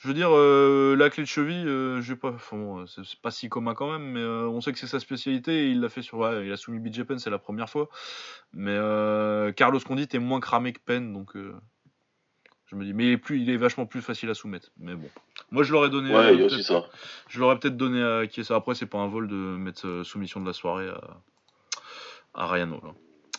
[0.00, 3.30] je veux dire, euh, la clé de cheville, euh, j'ai pas, bon, euh, c'est pas
[3.30, 5.88] si commun quand même, mais euh, on sait que c'est sa spécialité, et il l'a
[5.88, 7.88] fait sur, ouais, il a soumis BJ Penn, c'est la première fois,
[8.52, 8.76] mais
[9.54, 13.40] Carlos Condit est moins cramé que Penn, donc je me dis, mais il est, plus,
[13.40, 15.08] il est vachement plus facile à soumettre, mais bon.
[15.50, 16.88] Moi, je l'aurais donné, Ouais, il y a aussi peut-être- ça.
[17.28, 18.54] je l'aurais peut-être donné à qui est ça.
[18.54, 21.00] Après, c'est pas un vol de mettre soumission de la soirée à,
[22.34, 22.80] à Ryan Hall.
[22.90, 22.94] hein.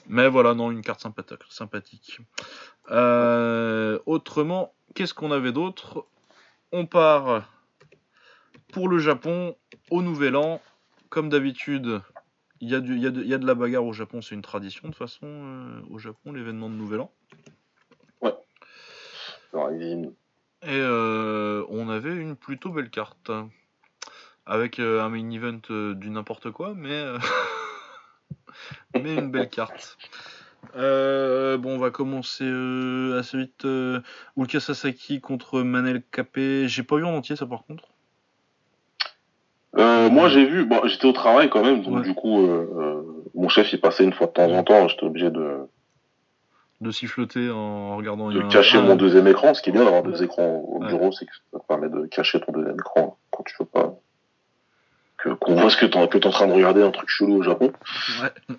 [0.08, 1.40] Mais voilà, non, une carte sympathique.
[1.50, 2.20] sympathique.
[4.06, 6.06] Autrement, qu'est-ce qu'on avait d'autre?
[6.72, 7.50] On part
[8.72, 9.56] pour le Japon
[9.90, 10.62] au Nouvel An.
[11.10, 12.02] Comme d'habitude,
[12.62, 14.42] il y, a y, de- il y a de la bagarre au Japon, c'est une
[14.42, 17.12] tradition de toute façon euh, au Japon, l'événement de Nouvel An.
[19.54, 20.14] Rising.
[20.64, 23.32] Et euh, on avait une plutôt belle carte.
[24.46, 25.60] Avec euh, un main event
[25.94, 27.04] du n'importe quoi, mais,
[28.96, 29.98] mais une belle carte.
[30.76, 33.66] Euh, bon, on va commencer euh, assez vite.
[33.66, 34.00] Euh,
[34.38, 36.68] Ulka Sasaki contre Manel Capé.
[36.68, 37.86] J'ai pas eu en entier ça par contre.
[39.78, 42.02] Euh, moi, j'ai vu, bon, j'étais au travail quand même, donc Ouais.
[42.02, 42.46] du coup,
[43.36, 45.60] mon chef, il passait une fois de temps en temps, j'étais obligé de,
[46.82, 48.30] De siffloter en regardant.
[48.32, 49.54] de un- cacher ah, mon deuxième écran.
[49.54, 50.88] Ce qui est bien d'avoir deux écrans au Ouais.
[50.88, 53.94] bureau, c'est que ça te permet de cacher ton deuxième écran quand tu veux pas
[55.18, 57.38] que qu'on voit ce que t'es que t'es en train de regarder un truc chelou
[57.38, 57.72] au Japon.
[58.22, 58.56] Ouais.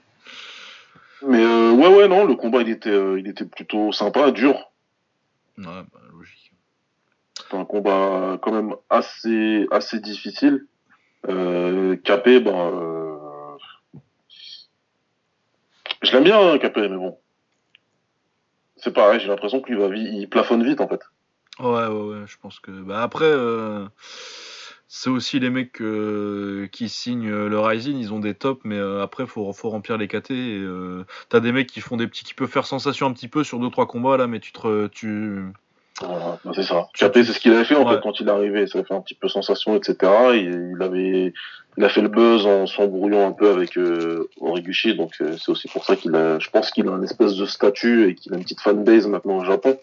[1.27, 4.55] Mais euh, ouais, ouais, non, le combat il était, euh, il était plutôt sympa, dur.
[5.59, 6.53] Ouais, bah, logique.
[7.39, 10.67] C'était un combat quand même assez, assez difficile.
[11.29, 13.99] Euh, Capé, ben, euh...
[16.03, 17.19] je l'aime bien, hein, Capé, mais bon.
[18.77, 21.01] C'est pareil, j'ai l'impression qu'il va, il plafonne vite en fait.
[21.61, 22.73] Ouais, ouais, ouais, je pense que.
[22.73, 23.87] Bah, après, euh,
[24.95, 28.77] c'est aussi les mecs euh, qui signent euh, le Rising, ils ont des tops, mais
[28.77, 30.33] euh, après, faut, faut remplir les KT.
[30.33, 33.43] Euh, T'as des mecs qui font des petits, qui peuvent faire sensation un petit peu
[33.43, 34.89] sur 2-3 combats là, mais tu te.
[34.89, 35.45] Tu...
[36.03, 36.89] Voilà, c'est ça.
[36.93, 37.95] Capé, c'est ce qu'il avait fait en Ouais.
[37.95, 38.67] fait quand il est arrivé.
[38.67, 39.97] Ça a fait un petit peu sensation, etc.
[40.35, 41.33] Il, il avait,
[41.79, 45.69] il a fait le buzz en s'embrouillant un peu avec euh, Origuchi, donc c'est aussi
[45.69, 48.37] pour ça qu'il a, je pense qu'il a un espèce de statut et qu'il a
[48.37, 49.79] une petite fanbase maintenant au Japon.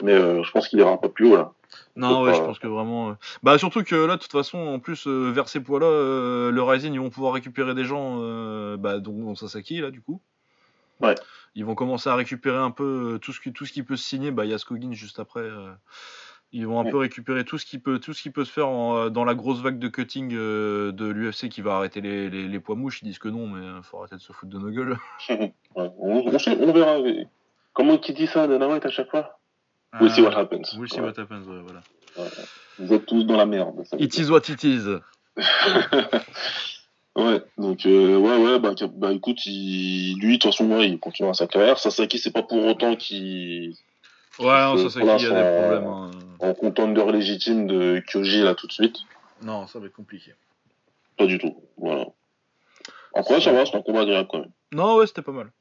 [0.00, 1.52] Mais je pense qu'il ira pas plus haut là.
[1.96, 3.10] Non, ouais, pas- je pense que vraiment.
[3.10, 6.50] euh, Bah, surtout que là, de toute façon, en plus, euh, vers ces poids-là, euh,
[6.50, 10.20] le Rising, ils vont pouvoir récupérer des gens, euh, bah, dont Sasaki, là, du coup.
[11.00, 11.14] Ouais.
[11.54, 14.04] Ils vont commencer à récupérer un peu tout ce qui, tout ce qui peut se
[14.08, 14.30] signer.
[14.32, 15.40] Bah, il y a Skogin juste après.
[15.40, 15.70] euh,
[16.56, 16.90] Ils vont un Ouais.
[16.92, 19.34] peu récupérer tout ce qui peut, tout ce qui peut se faire en, dans la
[19.34, 23.02] grosse vague de cutting euh, de l'UFC qui va arrêter les, les, les poids mouches.
[23.02, 24.96] Ils disent que non, mais faut arrêter de se foutre de nos gueules.
[25.30, 26.98] Ouais, on, on verra.
[27.72, 29.33] Comment qui dit ça, Dana White, à chaque fois?
[30.00, 30.74] We'll see what happens.
[30.76, 31.06] We'll see Ouais.
[31.06, 31.82] what happens, ouais, voilà.
[32.78, 33.84] Vous êtes tous dans la merde.
[33.84, 34.86] ça It is what it is.
[37.16, 41.34] ouais, donc euh, ouais, ouais, bah, bah écoute, il, lui, de toute façon, il continuera
[41.34, 41.78] sa carrière.
[41.78, 43.74] Sasaki, c'est pas pour autant qu'il
[44.40, 45.86] Ouais, non, Euh, pour qu'il y a des problèmes.
[45.86, 46.10] hein.
[46.40, 48.96] en contender légitime de Kyoji là tout de suite.
[49.42, 50.32] Non, ça va être compliqué.
[51.16, 51.54] Pas du tout.
[51.76, 52.06] Voilà.
[53.14, 54.50] Après, ça va, c'est un combat agréable quand même.
[54.72, 55.52] Non, ouais, c'était pas mal.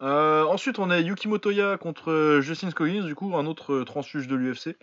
[0.00, 3.84] Euh, ensuite, on a Yuki Motoya contre euh, Justin Scoggins, du coup, un autre euh,
[3.84, 4.76] transfuge de l'UFC.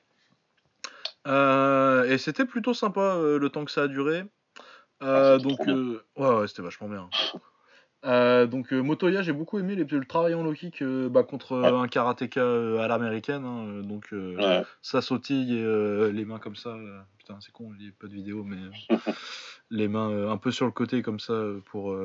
[1.28, 4.26] Euh, et c'était plutôt sympa euh, le temps que ça a duré.
[5.02, 7.10] Ah, donc, ouais, ouais, c'était vachement bien.
[8.48, 11.68] Donc, Motoya, j'ai beaucoup aimé les- le travail en low kick bah, contre Ouais.
[11.70, 12.44] un karatéka
[12.82, 13.44] à l'américaine.
[13.46, 14.64] hein, donc, Ouais.
[14.82, 16.78] ça sautille et les mains comme ça.
[17.18, 18.58] putain, c'est con, il n'y a pas de vidéo, mais
[19.72, 21.34] les mains un peu sur le côté comme ça
[21.72, 21.96] pour.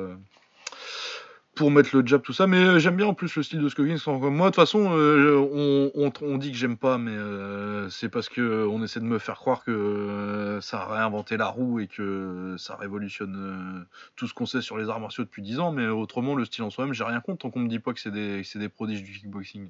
[1.55, 3.67] Pour mettre le jab, tout ça, mais euh, j'aime bien en plus le style de
[3.67, 3.97] Scoggins.
[4.07, 8.07] Moi, de toute façon, euh, on, on, on dit que j'aime pas, mais euh, c'est
[8.09, 11.87] parce que on essaie de me faire croire que ça a réinventé la roue et
[11.87, 13.85] que ça révolutionne
[14.15, 16.63] tout ce qu'on sait sur les arts martiaux depuis 10 ans, mais autrement, le style
[16.63, 19.03] en soi-même, j'ai rien contre tant qu'on me dit pas que c'est des, des prodiges
[19.03, 19.69] du kickboxing.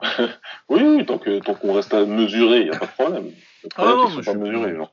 [0.68, 3.30] Oui, oui, tant qu'on reste à mesurer, il n'y a pas de problème.
[3.62, 4.92] Le problème, non, mais je suis- mesurés, genre.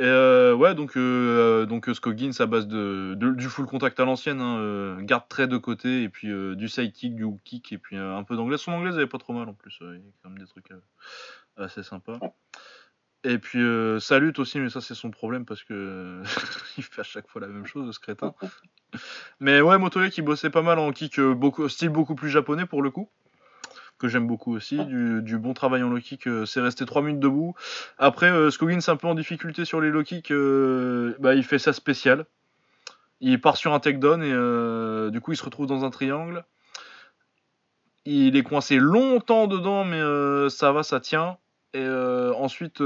[0.00, 4.06] Et euh, ouais, donc, euh, donc euh, Scoggins à base de, du full contact à
[4.06, 7.38] l'ancienne, hein, euh, garde très de côté, et puis euh, du side kick, du hook
[7.44, 8.56] kick, et puis euh, un peu d'anglais.
[8.56, 10.38] Son anglais, elle est pas trop mal en plus, euh, il y a quand même
[10.38, 10.80] des trucs euh,
[11.58, 12.18] assez sympas.
[13.24, 16.22] Et puis euh, ça lutte aussi, mais ça c'est son problème parce que
[16.78, 18.32] il fait à chaque fois la même chose, ce crétin.
[19.38, 22.80] Mais ouais, Motoya qui bossait pas mal en kick, euh, style beaucoup plus japonais pour
[22.80, 23.10] le coup.
[24.00, 27.02] Que j'aime beaucoup aussi, du, du bon travail en low kick, euh, c'est resté 3
[27.02, 27.54] minutes debout.
[27.98, 31.58] Après, euh, Scoggins un peu en difficulté sur les low kicks, euh, bah, il fait
[31.58, 32.24] ça spécial.
[33.20, 36.46] Il part sur un takedown et du coup il se retrouve dans un triangle.
[38.06, 40.00] Il est coincé longtemps dedans, mais
[40.48, 41.36] ça va, ça tient.
[41.74, 42.80] Et ensuite,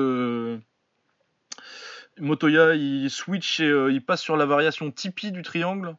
[2.18, 5.96] Motoya il switch et euh, il passe sur la variation Tipeee du triangle.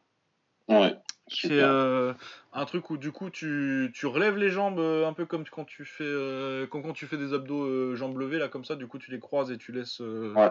[0.68, 0.96] Ouais.
[1.28, 2.14] C'est euh,
[2.56, 5.66] un truc où du coup tu, tu relèves les jambes euh, un peu comme quand
[5.66, 8.76] tu fais euh, quand, quand tu fais des abdos euh, jambes levées là comme ça
[8.76, 10.50] du coup tu les croises et tu laisses Ouais.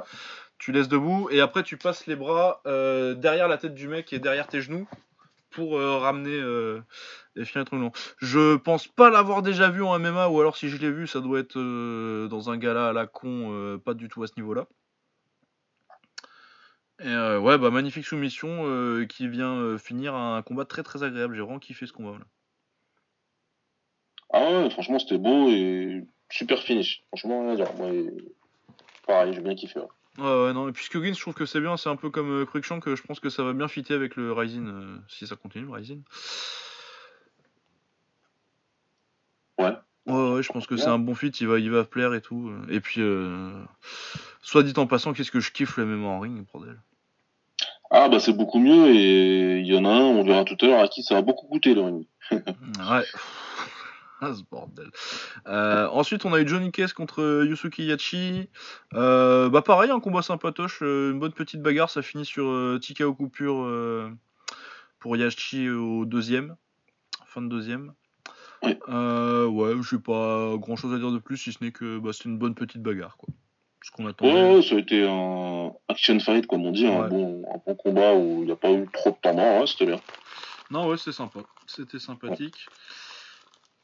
[0.60, 4.20] tu laisses debout et après tu passes les bras derrière la tête du mec et
[4.20, 4.88] derrière tes genoux
[5.50, 6.82] pour ramener euh,
[7.36, 7.92] et finir le truc long.
[8.20, 11.22] Je pense pas l'avoir déjà vu en MMA ou alors si je l'ai vu ça
[11.22, 11.58] doit être
[12.28, 14.68] dans un gala à la con pas du tout à ce niveau là.
[17.00, 21.04] Et euh, ouais, bah magnifique soumission euh, qui vient euh, finir un combat très très
[21.04, 21.36] agréable.
[21.36, 22.26] J'ai vraiment kiffé ce combat là.
[24.32, 27.04] Ah ouais, franchement, c'était beau et super finish.
[27.10, 27.74] Franchement, rien à dire.
[27.76, 28.34] Moi, et-
[29.06, 29.80] pareil, j'ai bien kiffé.
[29.80, 29.86] ouais.
[30.18, 31.76] Ouais, ouais, non, et puis je trouve que c'est bien.
[31.76, 34.32] C'est un peu comme Cruikshank, que je pense que ça va bien fitter avec le
[34.32, 36.02] Ryzen euh, si ça continue, le Ryzen.
[39.60, 39.74] Ouais.
[40.08, 42.22] Ouais, ouais, je pense que c'est un bon fit, il va, il va plaire et
[42.22, 42.52] tout.
[42.70, 43.52] Et puis, euh,
[44.46, 46.80] soit dit en passant, qu'est-ce que je kiffe le MMA en ring, bordel.
[47.90, 50.66] Ah bah c'est beaucoup mieux et il y en a un, on verra tout à
[50.66, 52.08] l'heure, à qui ça va beaucoup coûter le ring.
[52.32, 53.04] Ouais.
[54.22, 54.90] Ah, ce bordel.
[55.46, 58.50] Euh, ensuite, on a eu Johnny Case contre Yusuke Yachi.
[58.94, 61.90] Euh, bah, pareil, un combat sympatoche, euh, une bonne petite bagarre.
[61.90, 64.10] Ça finit sur euh, TKO coupure euh,
[65.00, 66.56] pour Yachi au deuxième.
[67.28, 67.92] Fin de deuxième.
[68.64, 68.80] Ouais.
[68.88, 72.24] Ouais, j'ai pas grand chose à dire de plus, si ce n'est que bah, c'est
[72.24, 73.34] une bonne petite bagarre, quoi.
[73.86, 74.34] Ce qu'on attendait.
[74.34, 76.96] Ouais, ouais, ça a été un action fight comme on dit, Ouais.
[76.96, 79.68] un, bon, un bon combat où il n'y a pas eu trop de temps, ouais,
[79.68, 80.02] c'était bien.
[80.72, 81.42] Non, ouais, c'était sympa.
[81.68, 82.66] C'était sympathique.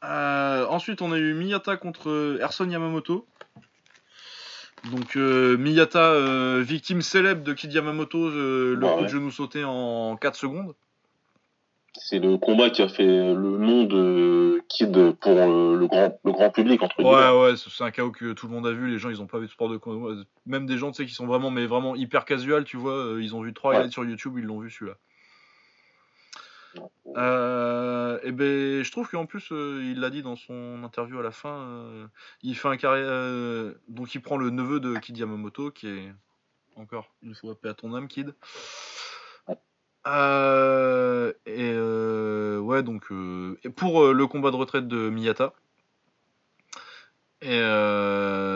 [0.04, 3.28] Euh, ensuite, on a eu Miyata contre Erson Yamamoto.
[4.90, 9.64] Donc, euh, Miyata, euh, victime célèbre de Kid Yamamoto, le Bah coup de genou sauté
[9.64, 10.74] en 4 secondes.
[11.94, 16.32] C'est le combat qui a fait le nom de Kid pour euh, le, grand, le
[16.32, 17.12] grand public, entre guillemets.
[17.12, 18.90] Ouais, ouais, c'est un chaos que tout le monde a vu.
[18.90, 20.22] Les gens, ils ont pas vu de sport de combat.
[20.46, 22.94] Même des gens, tu sais, qui sont vraiment, mais vraiment hyper casual, tu vois.
[22.94, 23.90] euh, Ils ont vu trois Ouais.
[23.92, 24.96] sur YouTube, ils l'ont vu celui-là.
[27.18, 31.24] Euh, et ben, je trouve qu'en plus, euh, il l'a dit dans son interview à
[31.24, 32.08] la fin, euh,
[32.42, 36.14] il fait un carré, euh, donc il prend le neveu de Kid Yamamoto, qui est
[36.78, 38.34] encore une fois paix à ton âme, Kid.
[40.08, 45.54] Euh, et euh, ouais, donc euh, et pour le combat de retraite de Miyata.
[47.44, 47.60] Et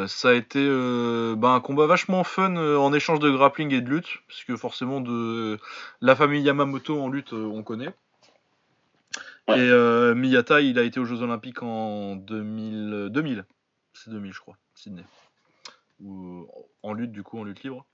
[0.08, 0.64] ça a été
[1.36, 5.02] bah, un combat vachement fun en échange de grappling et de lutte, parce que forcément
[5.02, 5.58] de
[6.02, 7.94] la famille Yamamoto en lutte, on connaît.
[9.48, 9.60] Ouais.
[9.60, 13.46] Et Miyata, il a été aux Jeux Olympiques en 2000, euh, 2000.
[13.94, 15.04] c'est 2000 je crois, Sydney,
[16.00, 16.48] Ou,
[16.82, 17.86] en lutte du coup, en lutte libre.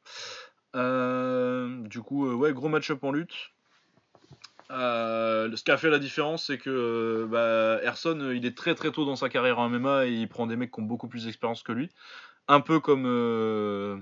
[0.75, 3.51] Euh, du coup, euh, ouais, gros match-up en lutte.
[4.71, 8.91] Euh, ce qui a fait la différence, c'est que bah, Erson, il est très très
[8.91, 11.25] tôt dans sa carrière en MMA et il prend des mecs qui ont beaucoup plus
[11.25, 11.89] d'expérience que lui.
[12.47, 13.97] Un peu comme, euh,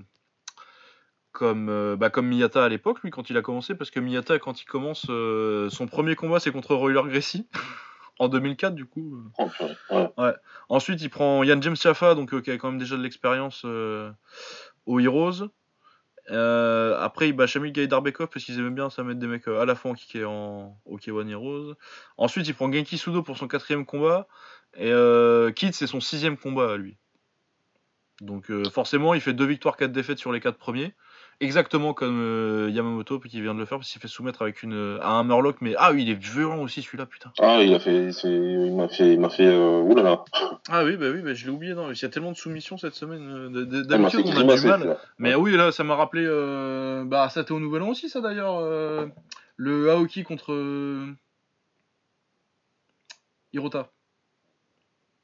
[1.32, 3.74] comme, euh, bah, comme Miyata à l'époque, lui, quand il a commencé.
[3.74, 7.48] Parce que Miyata, quand il commence, son premier combat, c'est contre Royler Gracie.
[8.20, 9.24] en 2004, du coup.
[9.90, 10.34] Ouais.
[10.68, 13.66] Ensuite, il prend Yann James Jaffa, donc qui a quand même déjà de l'expérience
[14.86, 15.50] aux Heroes.
[16.32, 19.62] Euh, après, il bat Shamil Gaïdarbekov parce qu'ils aimaient bien ça mettre des mecs euh,
[19.62, 21.76] à la fois en kick et en One.
[22.18, 24.28] Ensuite, il prend Genki Sudo pour son quatrième combat.
[24.76, 26.98] Et euh, Kid, c'est son sixième combat à lui.
[28.22, 30.94] Donc euh, forcément, il fait deux victoires, quatre défaites sur les quatre premiers.
[31.42, 34.62] Exactement comme euh, Yamamoto qui vient de le faire parce qu'il s'est fait soumettre avec
[34.62, 35.58] une, à un Murloc.
[35.62, 37.32] Mais ah oui, il est violent aussi celui-là, putain.
[37.40, 40.26] Ah, il a fait, il m'a fait, il m'a fait, euh, oulala.
[40.70, 41.74] Ah oui, bah oui, bah je l'ai oublié.
[41.74, 43.22] Non, il y a tellement de soumissions cette semaine.
[43.56, 44.98] euh, fait D'habitude, on a du mal.
[45.18, 46.24] Mais oui, là, ça m'a rappelé.
[46.26, 47.06] Euh...
[47.06, 48.58] Bah, ça était au Nouvel An aussi, ça d'ailleurs.
[48.60, 49.08] euh,
[49.56, 50.54] Le Aoki contre.
[53.54, 53.90] Hirota.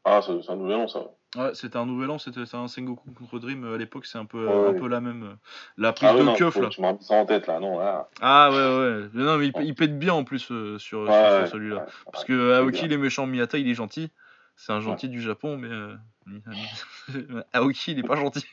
[0.05, 1.03] Ah, c'est, un nouvel nom, ça.
[1.35, 3.65] Ouais, c'était un Nouvel An, c'était un Sengoku contre Dream.
[3.65, 5.23] euh, À l'époque, c'est un peu, Ouais, un peu la même.
[5.23, 5.33] euh,
[5.77, 6.69] La prise Ah, de non, keuf, faut- là.
[6.79, 8.09] m'as mis ça en tête, là, non, là.
[8.21, 9.09] Ah ouais, ouais.
[9.13, 11.85] Non, mais il, il pète bien en plus euh, sur, Ouais, celui-là.
[12.11, 14.11] Parce que Aoki, il est méchant, Miyata, il est gentil.
[14.55, 15.67] C'est un gentil du Japon, mais.
[15.69, 15.95] euh,
[17.53, 18.45] Aoki, il est pas gentil.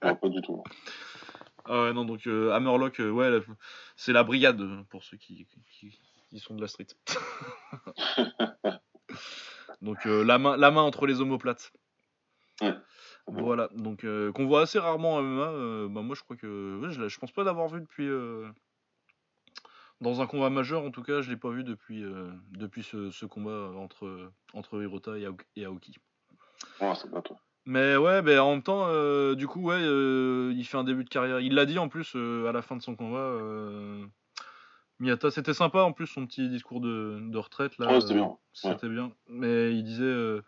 [0.00, 0.62] Pas du tout.
[1.68, 3.40] Ah ouais, non, donc euh, Hammerlock, ouais, la-
[3.96, 5.98] c'est la brigade pour ceux qui, qui,
[6.30, 6.86] qui sont de la street.
[9.82, 11.72] donc la, main, la main entre les omoplates.
[12.62, 12.74] Ouais.
[13.28, 15.42] Voilà, donc euh, qu'on voit assez rarement en MMA.
[15.42, 16.78] euh, bah, moi, je crois que.
[16.80, 18.08] ouais, je, pense pas l'avoir vu depuis.
[18.08, 18.48] euh,
[20.00, 22.04] dans un combat majeur, en tout cas, je l'ai pas vu depuis,
[22.50, 25.96] depuis ce, ce combat entre, entre Hirota et, Aoki- Aoki.
[26.82, 27.38] Ouais, c'est pas toi.
[27.64, 28.86] Mais ouais, ben en même temps,
[29.32, 31.40] du coup, ouais, il fait un début de carrière.
[31.40, 33.38] Il l'a dit en plus à la fin de son combat.
[34.98, 37.94] Miyata, c'était sympa en plus son petit discours de, de retraite là.
[37.94, 38.36] Ouais, c'était bien.
[38.52, 39.12] C'était bien.
[39.28, 40.42] Mais il disait,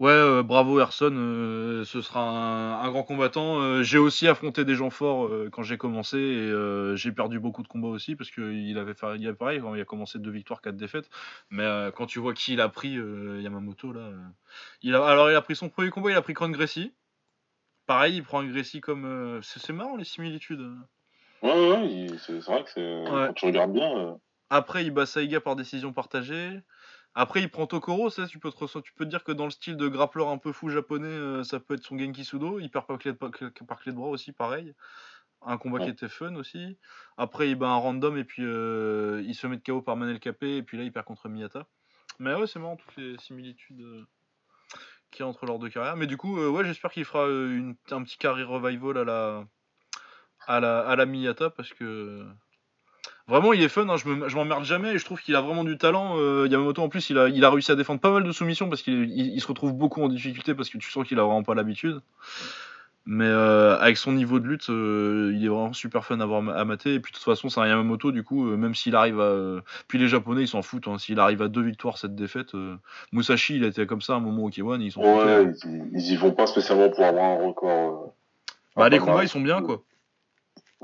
[0.00, 3.60] ouais, euh, bravo Erson, euh, ce sera un, un grand combattant.
[3.60, 7.62] Euh, j'ai aussi affronté des gens forts euh, quand j'ai commencé et j'ai perdu beaucoup
[7.62, 10.60] de combats aussi parce qu'il avait fait, il avait pareil, il a commencé deux victoires,
[10.60, 11.08] quatre défaites.
[11.50, 11.64] Mais
[11.94, 14.10] quand tu vois qui il a pris, Yamamoto là,
[14.82, 16.92] il a, alors il a pris son premier combat, il a pris Kron Gracie.
[17.86, 20.66] Pareil, il prend un Gracie comme, c'est marrant les similitudes.
[21.42, 24.18] Ouais, ouais, ouais, c'est, vrai que c'est, quand tu regardes bien,
[24.50, 26.60] Après, il bat Saiga par décision partagée.
[27.18, 28.10] Après, il prend Tokoro.
[28.10, 30.36] Ça, tu peux, te, tu peux te dire que dans le style de grappleur un
[30.36, 32.60] peu fou japonais, euh, ça peut être son Genki Sudo.
[32.60, 33.30] Il perd par clé, de, par,
[33.66, 34.74] par clé de bras aussi, pareil.
[35.40, 36.76] Un combat qui était fun aussi.
[37.16, 40.20] Après, il bat un random et puis euh, il se met de KO par Manel
[40.20, 40.58] Capé.
[40.58, 41.66] Et puis là, il perd contre Miyata.
[42.18, 44.04] Mais ouais, c'est marrant toutes les similitudes euh,
[45.10, 45.96] qu'il y a entre leurs deux carrières.
[45.96, 49.44] Mais du coup, ouais, j'espère qu'il fera une- un petit carry revival à la,
[50.46, 52.26] à la, à la Miyata parce que.
[53.28, 55.40] Vraiment, il est fun, hein, je me- je m'emmerde jamais et je trouve qu'il a
[55.40, 56.14] vraiment du talent.
[56.18, 58.68] Euh, Yamamoto, en plus, il a, il a réussi à défendre pas mal de soumissions
[58.68, 61.22] parce qu'il il- il se retrouve beaucoup en difficulté parce que tu sens qu'il a
[61.24, 62.00] vraiment pas l'habitude.
[63.08, 66.48] Mais euh, avec son niveau de lutte, euh, il est vraiment super fun à, voir,
[66.56, 66.94] à mater.
[66.94, 69.60] Et puis de toute façon, c'est un Yamamoto, du coup, euh, même s'il arrive à.
[69.88, 70.86] Puis les Japonais, ils s'en foutent.
[70.88, 72.52] hein, s'il arrive à deux victoires, cette défaite.
[73.12, 75.02] Musashi, il était comme ça à un moment au K1, ils s'en
[75.64, 78.12] ils, ils y vont pas spécialement pour avoir un record.
[78.76, 79.82] Bah, les combats, ils sont bien, quoi.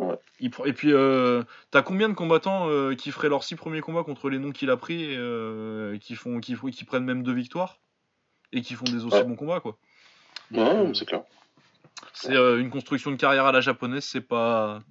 [0.03, 0.19] Ouais.
[0.41, 3.81] Il pr- Et puis, euh, t'as combien de combattants euh, qui feraient leurs six premiers
[3.81, 7.05] combats contre les noms qu'il a pris et euh, qui, font, qui, font- qui prennent
[7.05, 7.79] même deux victoires
[8.53, 9.25] et qui font des aussi Ouais.
[9.25, 9.79] bons combats, quoi.
[10.51, 11.23] Ouais, c'est clair.
[12.13, 14.83] c'est une construction de carrière à la japonaise, c'est pas.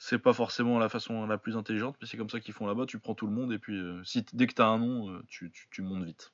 [0.00, 2.86] C'est pas forcément la façon la plus intelligente, mais c'est comme ça qu'ils font là-bas.
[2.86, 5.66] Tu prends tout le monde et puis si dès que t'as un nom, tu, tu,
[5.72, 6.32] tu montes vite.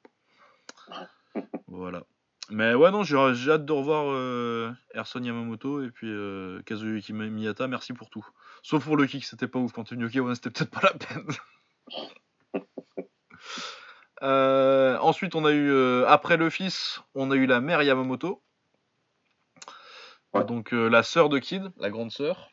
[1.66, 2.04] voilà.
[2.50, 7.68] Mais ouais, non, j'ai hâte de revoir euh, Erson Yamamoto et puis euh, Kazuyuki Miyata.
[7.68, 8.26] Merci pour tout.
[8.62, 9.72] Sauf pour le kick, c'était pas ouf.
[9.72, 11.26] Quand tu ouais, c'était peut-être pas la peine.
[14.22, 18.42] Euh, ensuite, on a eu, euh, après le fils, on a eu la mère Yamamoto.
[20.32, 20.44] Ouais.
[20.44, 22.50] Donc euh, la sœur de Kid, la grande sœur,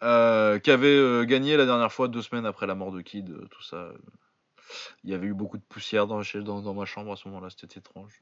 [0.00, 3.90] qui avait gagné la dernière fois deux semaines après la mort de Kid, tout ça.
[4.72, 4.94] Euh.
[5.04, 7.28] Il y avait eu beaucoup de poussière dans, chez- dans, dans ma chambre à ce
[7.28, 8.18] moment-là, c'était étrange.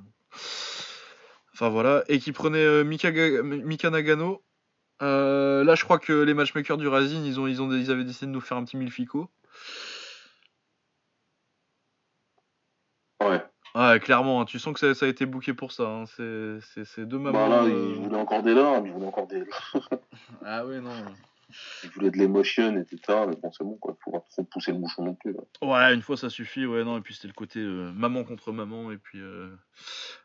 [1.53, 4.43] Enfin voilà, et qui prenait euh, Mika, Ga- Mika Nagano.
[5.03, 8.05] Euh, là, je crois que les matchmakers du Rising, ils, ont, ils, ont, ils avaient
[8.05, 9.31] décidé de nous faire un petit milfico.
[13.23, 13.43] Ouais.
[13.75, 15.85] Ouais, clairement, hein, tu sens que ça, ça a été booké pour ça.
[15.85, 17.49] hein, C'est deux Bah mamans.
[17.49, 19.45] là, euh, ils voulaient encore des larmes, ils voulaient encore des.
[20.45, 20.91] Ah ouais, non.
[21.85, 23.01] Ils voulaient de l'émotion, etc.
[23.29, 23.97] Mais bon, c'est bon, quoi.
[24.05, 25.33] Faut pas trop pousser le bouchon non plus.
[25.33, 25.41] Là.
[25.63, 28.53] Ouais, une fois ça suffit, ouais, non, et puis c'était le côté euh, maman contre
[28.53, 29.51] maman, et puis euh,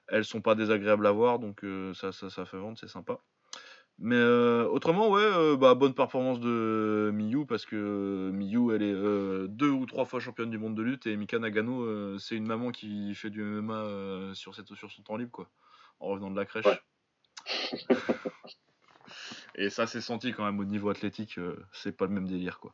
[0.07, 3.19] elles sont pas désagréables à voir, donc euh, ça, ça, ça fait vendre, c'est sympa.
[3.97, 9.69] Mais euh, autrement, ouais, bah, bonne performance de Miyu, parce que Miyu, elle est deux
[9.69, 13.15] ou trois fois championne du monde de lutte, et Mika Nagano, c'est une maman qui
[13.15, 15.49] fait du MMA sur, cette, sur son temps libre, quoi,
[16.01, 16.65] en revenant de la crèche.
[16.65, 16.79] Ouais.
[19.55, 22.59] et ça, c'est senti quand même au niveau athlétique, euh, c'est pas le même délire,
[22.59, 22.73] quoi.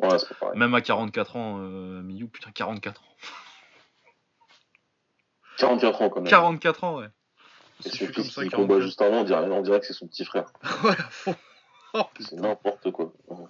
[0.00, 0.52] Ouais, pas.
[0.54, 3.16] Même à 44 ans, euh, Miyu, putain, 44 ans.
[5.58, 6.30] 44 ans quand même.
[6.30, 7.08] 44 ans, ouais.
[7.84, 8.56] Et suis comme ça, 44.
[8.56, 10.46] combat juste avant, on dirait, on dirait que c'est son petit frère.
[10.84, 11.34] Ouais, à fond.
[11.94, 13.14] Oh, C'est n'importe quoi.
[13.28, 13.46] Ouais.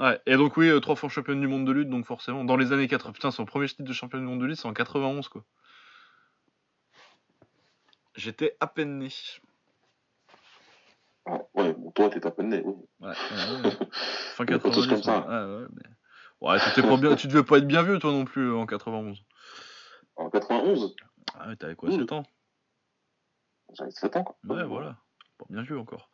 [0.00, 2.56] Ouais, et donc, oui, euh, trois fois championne du monde de lutte, donc forcément, dans
[2.56, 3.12] les années 80.
[3.12, 5.44] Putain, son premier titre de championne du monde de lutte, c'est en 91, quoi.
[8.16, 9.08] J'étais à peine né.
[11.26, 12.74] Ouais, ouais, bon, toi, t'es à peine né, oui.
[13.00, 13.70] Ouais, ouais, ouais.
[13.92, 14.88] Fin On est pas tous 90.
[14.88, 15.20] comme ça.
[15.28, 16.48] Ouais, ouais, mais...
[16.48, 17.16] ouais pas bien...
[17.16, 19.22] tu devais pas être bien vieux, toi non plus, en 91.
[20.16, 20.94] En 91,
[21.38, 21.98] Ah, ouais, t'avais quoi, Ouh.
[21.98, 22.22] 7 ans
[23.72, 24.36] j'avais 7 ans, quoi.
[24.48, 24.96] Ouais, voilà.
[25.38, 26.10] Pas bien vieux encore.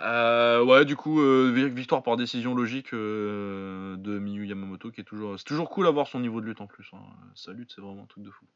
[0.00, 5.00] Euh, ouais, du coup, euh, vi- victoire par décision logique euh, de Miyu Yamamoto, qui
[5.00, 5.38] est toujours.
[5.38, 6.88] C'est toujours cool d'avoir son niveau de lutte en plus.
[6.92, 6.98] hein.
[7.34, 8.46] Sa lutte, c'est vraiment un truc de fou.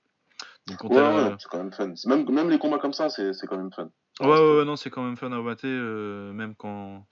[0.67, 1.93] Donc, quand Ouais, c'est quand même fun.
[2.07, 3.91] Même, même les combats comme ça, c'est quand même fun.
[4.21, 7.07] Ouais, ouais, ouais, non, c'est quand même fun à mater, euh, même quand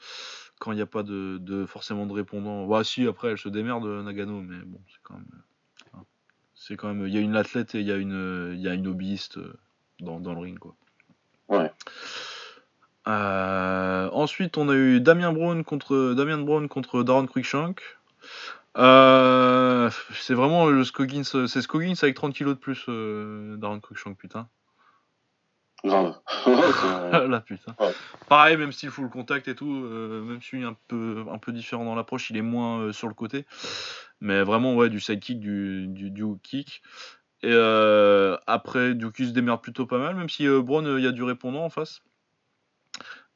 [0.59, 2.67] quand il n'y a pas de, de forcément de répondant.
[2.67, 5.27] Bah, si, après, elle se démerde, Nagano, mais bon, c'est quand même.
[5.95, 5.99] euh.
[6.55, 7.07] C'est quand même.
[7.07, 8.87] Il y a une athlète et il y a une, euh, il y a une
[8.87, 9.53] hobbyiste euh,
[10.01, 10.75] dans, dans le ring, quoi.
[11.49, 11.71] Ouais.
[13.07, 17.83] Euh, ensuite, on a eu Damien Brown contre Damien Brown contre Darren Cruikshank.
[18.79, 24.17] Euh, c'est vraiment le Scoggins, c'est Scoggins avec 30 kilos de plus, euh, Darren Cruikshank,
[24.17, 24.49] putain.
[25.85, 26.15] Grave.
[27.29, 27.75] Là, putain.
[27.79, 27.93] Ouais.
[28.29, 31.53] Pareil, même s'il full contact et tout, euh, même s'il est un peu, un peu
[31.53, 33.45] différent dans l'approche, il est moins euh, sur le côté.
[34.21, 36.83] Mais vraiment, ouais, du sidekick, du, du, du kick.
[37.43, 41.05] Et euh, après, Duki se démerde plutôt pas mal, même si euh, Braun, euh, il
[41.05, 42.01] y a du répondant en face.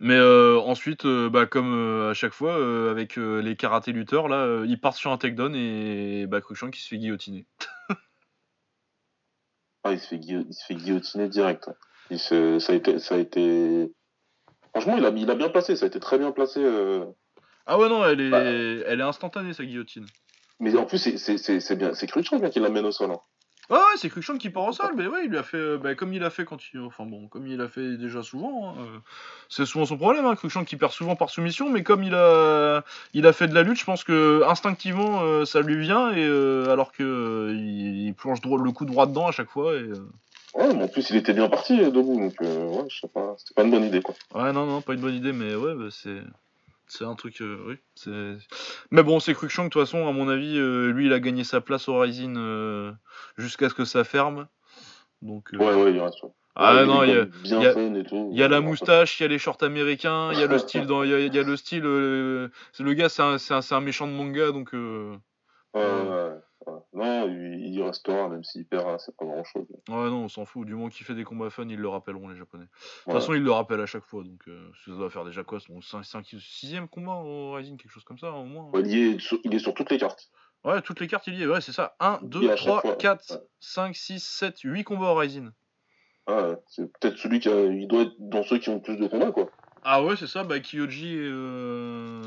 [0.01, 3.93] Mais euh, ensuite, euh, bah, comme euh, à chaque fois, euh, avec euh, les karaté
[3.93, 7.45] lutteurs, là, euh, ils partent sur un takedown et bah, Cruikshank qui se fait guillotiner.
[9.85, 11.71] Ah, il se fait, guillo- il se fait guillotiner direct.
[12.11, 13.91] Il se, ça, a été, ça a été.
[14.73, 16.61] Franchement, il a, il a bien placé, ça a été très bien placé.
[16.63, 17.05] euh.
[17.67, 18.43] Ah ouais, non, elle est, Bah.
[18.43, 20.07] elle est instantanée, sa guillotine.
[20.61, 21.95] Mais en plus, c'est- c'est c'est- c'est bien.
[21.95, 23.11] C'est Cruikshank hein, qui l'amène au sol.
[23.11, 23.19] hein.
[23.71, 25.77] Ouais, ouais, c'est Cruikshank qui part au sol, mais ouais, il lui a fait, euh,
[25.77, 28.71] bah, comme il a fait quand il, enfin bon, comme il a fait déjà souvent.
[28.71, 28.99] hein, euh,
[29.51, 32.83] c'est souvent son problème, hein, Cruikshank qui perd souvent par soumission, mais comme il a,
[33.13, 36.25] il a fait de la lutte, je pense que instinctivement euh, ça lui vient et
[36.27, 39.85] euh, alors que il, il plonge droit- le coup droit dedans à chaque fois et.
[40.59, 43.09] Ouais, mais en plus, il était bien parti euh, debout, donc euh, ouais, je sais
[43.09, 43.35] pas.
[43.39, 44.15] C'était pas une bonne idée, quoi.
[44.35, 46.21] Ouais, non, non, pas une bonne idée, mais ouais, bah, c'est.
[46.91, 47.75] C'est un truc, euh, oui.
[47.95, 48.39] c'est-
[48.91, 51.45] Mais bon, c'est Cruikshank, de toute façon, à mon avis, euh, lui, il a gagné
[51.45, 52.93] sa place au Rising euh,
[53.37, 54.49] jusqu'à ce que ça ferme.
[55.21, 56.23] Donc, Ouais, ouais, il reste.
[56.23, 56.31] ouais.
[56.57, 57.27] Ah Ouais, non, il y a,
[58.35, 60.87] y y la moustache, il y a les shorts américains, il y a le style
[60.87, 61.83] dans, y a, il y a le style.
[61.83, 62.51] le
[62.95, 64.73] gars, c'est un, c'est un, c'est un méchant de manga, donc.
[64.73, 65.21] Ouais,
[65.75, 66.39] ouais,
[66.93, 69.67] Non, il, il restera, même s'il perd, c'est pas grand chose.
[69.89, 70.67] Ouais, non, on s'en fout.
[70.67, 72.65] Du moment qu'il fait des combats fun, ils le rappelleront, les Japonais.
[72.65, 75.45] De toute façon, ils le rappellent à chaque fois, donc euh, ça doit faire déjà
[75.45, 78.71] quoi Son 5, 6ème combat au Rising, quelque chose comme ça, au moins.
[78.73, 80.31] Ouais, il, est sur, il est sur toutes les cartes.
[80.65, 81.47] Ouais, toutes les cartes, il y est.
[81.47, 81.95] Ouais, c'est ça.
[82.01, 83.37] 1, Il y 2, a à chaque 3, fois, 4, ouais.
[83.61, 85.51] 5, 6, 7, 8 combats au Rising.
[86.29, 88.97] Ouais, c'est peut-être celui qui a, il doit être dans ceux qui ont le plus
[88.97, 89.49] de combats, quoi.
[89.85, 92.21] Ah ouais, c'est ça, bah Kyoji et, euh,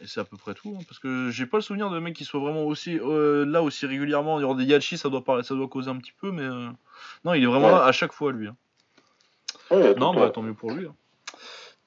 [0.00, 0.76] et c'est à peu près tout.
[0.78, 3.62] hein, parce que j'ai pas le souvenir de mecs qui soient vraiment aussi euh, là
[3.62, 4.38] aussi régulièrement.
[4.38, 6.42] Il y aura des Yachi, ça doit, parler, ça doit causer un petit peu, mais
[6.42, 6.68] euh,
[7.24, 7.72] non, il est vraiment Ouais.
[7.74, 8.48] là à chaque fois, lui.
[8.48, 8.56] hein.
[9.70, 10.86] Ouais, Non, bah tant mieux pour lui.
[10.86, 10.94] hein.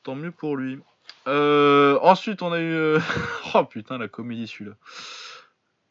[0.04, 0.80] Tant mieux pour lui.
[1.26, 2.98] Ensuite, on a eu.
[3.56, 4.76] oh putain, la comédie celui-là.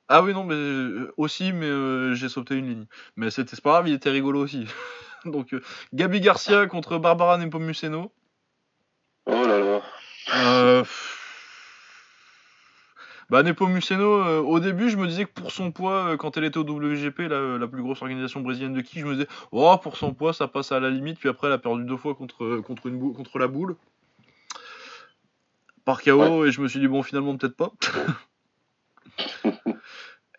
[0.09, 2.87] Ah oui, non, mais aussi, mais j'ai sauté une ligne.
[3.17, 4.67] Mais c'était pas grave, il était rigolo aussi.
[5.25, 5.55] Donc,
[5.93, 8.11] Gabi Garcia contre Barbara Nepomuceno.
[9.27, 9.83] Oh là là.
[10.35, 11.17] Euh, pff.
[13.31, 16.45] Bah, Nepomuceno, euh, au début, je me disais que pour son poids, euh, quand elle
[16.45, 19.77] était au WGP, la, la plus grosse organisation brésilienne de qui, je me disais, oh,
[19.81, 21.19] pour son poids, ça passe à la limite.
[21.19, 23.77] Puis après, elle a perdu deux fois contre, contre, une bou- contre la boule.
[25.85, 27.71] Par KO, et je me suis dit, bon, finalement, peut-être pas.
[29.47, 29.53] et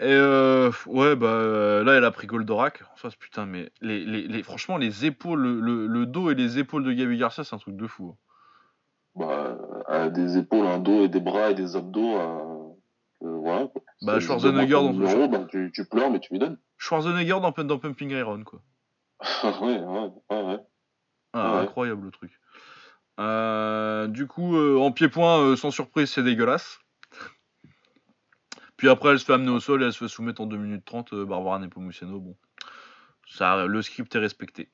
[0.01, 2.83] euh, ouais, bah euh, là, elle a pris Goldorak.
[2.93, 6.35] En face, putain, mais les, les, les- franchement, les épaules, le, le- le dos et
[6.35, 8.13] les épaules de Gabi Garcia, c'est un truc de fou.
[8.13, 8.17] hein.
[9.15, 9.57] Bah,
[9.89, 12.15] euh, des épaules, un dos et des bras et des abdos.
[12.17, 12.50] euh, euh,
[13.21, 13.81] voilà, quoi.
[14.01, 14.93] Bah, Schwarzenegger dans
[15.27, 16.57] bah, tu, tu pleures, mais tu lui donnes.
[16.77, 18.61] Schwarzenegger dans, dans Pumping Iron, quoi.
[19.43, 20.59] ouais, ouais, ouais, ouais.
[21.33, 21.59] Ah, Ouais.
[21.61, 22.31] Incroyable le truc.
[23.19, 26.79] Euh, du coup, euh, en pied-point, euh, sans surprise, c'est dégueulasse.
[28.77, 30.57] Puis après, elle se fait amener au sol et elle se fait soumettre en 2
[30.57, 31.13] minutes 30.
[31.13, 32.35] euh, Barbara Nepomuceno, bon.
[33.27, 34.69] Ça, le script est respecté.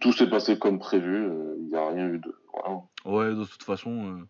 [0.00, 1.28] Tout, s'est passé comme prévu.
[1.58, 2.34] Il n'y a rien eu de.
[3.04, 4.28] Ouais, de toute façon, euh,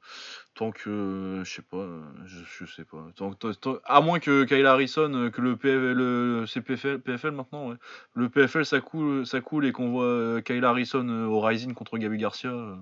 [0.54, 0.88] tant que.
[0.88, 3.04] euh, je sais pas, euh, je, sais pas.
[3.16, 7.74] Tant, tant- à moins que Kyle Harrison, euh, que le, PFL, le c'est PFL, maintenant.
[8.14, 11.74] Le PFL ça coule, ça coule et qu'on voit euh, Kyle Harrison euh, au Rising
[11.74, 12.50] contre Gabi Garcia.
[12.50, 12.76] euh,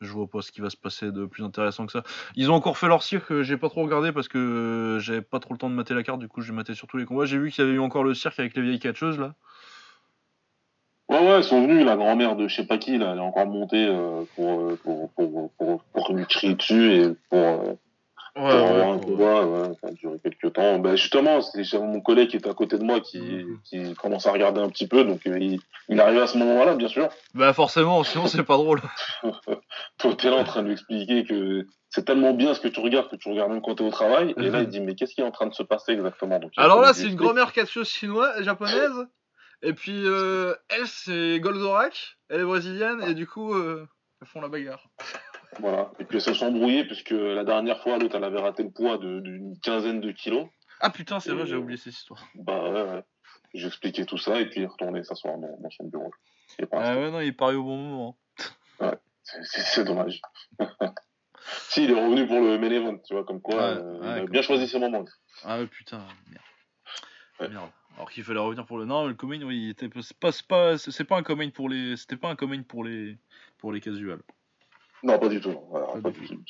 [0.00, 2.02] je vois pas ce qui va se passer de plus intéressant que ça.
[2.34, 5.20] Ils ont encore fait leur cirque, euh, j'ai pas trop regardé parce que euh, j'avais
[5.20, 7.26] pas trop le temps de mater la carte, du coup j'ai maté surtout les combats.
[7.26, 9.34] J'ai vu qu'il y avait eu encore le cirque avec les vieilles catcheuses là.
[11.10, 13.22] Ouais, ouais, ils sont venus, la grand-mère de je sais pas qui, là, elle est
[13.22, 17.74] encore montée euh, pour, euh, pour, pour, pour, pour lui crier dessus et pour, euh,
[18.34, 19.44] pour avoir un combat.
[19.44, 20.78] Ouais, ça a duré quelques temps.
[20.78, 23.58] Ben, justement, c'est mon collègue qui est à côté de moi qui, Mhm.
[23.64, 25.58] qui commence à regarder un petit peu, donc euh, il,
[25.88, 27.08] il arrive à ce moment-là, bien sûr.
[27.34, 28.80] Bah forcément, sinon c'est pas drôle.
[29.98, 32.78] Toi, t'es là en train de lui expliquer que c'est tellement bien ce que tu
[32.80, 34.32] regardes que tu regardes même quand t'es au travail.
[34.36, 34.64] Et là, Mhm.
[34.64, 36.38] il dit, mais qu'est-ce qui est en train de se passer exactement?
[36.38, 39.06] Donc, Alors là, c'est une grand-mère catcheuse chinoise, japonaise?
[39.62, 42.16] Et puis, euh, elle, c'est Goldorak.
[42.28, 43.02] Elle est brésilienne.
[43.02, 43.86] Et du coup, euh,
[44.20, 44.88] elles font la bagarre.
[45.58, 45.90] Voilà.
[45.98, 48.70] Et puis elles se sont embrouillées puisque la dernière fois, l'autre, elle avait raté le
[48.70, 50.48] poids d'une quinzaine de kilos.
[50.80, 52.24] Ah putain, c'est vrai, Euh, j'ai oublié cette histoire.
[52.34, 53.04] Bah ouais, ouais.
[53.52, 56.10] J'ai expliqué tout ça et puis il est retourné s'asseoir dans, dans son bureau.
[56.72, 58.18] Ah ouais, non, il paraît au bon moment.
[59.22, 60.20] C'est- C'est c'est dommage.
[61.68, 64.18] si, il est revenu pour le main event, tu vois, comme quoi, Ouais, euh, ouais,
[64.20, 65.04] il a bien choisi ses moments.
[65.44, 66.42] Ah ouais, putain, merde.
[67.40, 67.48] Ouais.
[67.48, 67.70] Merde.
[68.00, 68.86] Alors qu'il fallait revenir pour le.
[68.86, 71.98] Non, le comain, oui, était c'est pas, un pour les.
[71.98, 73.18] C'était pas un comain pour les,
[73.58, 74.22] pour les casuals.
[75.02, 75.66] Non, pas du tout, non.
[75.68, 76.42] Voilà, Pas pas, du du tout.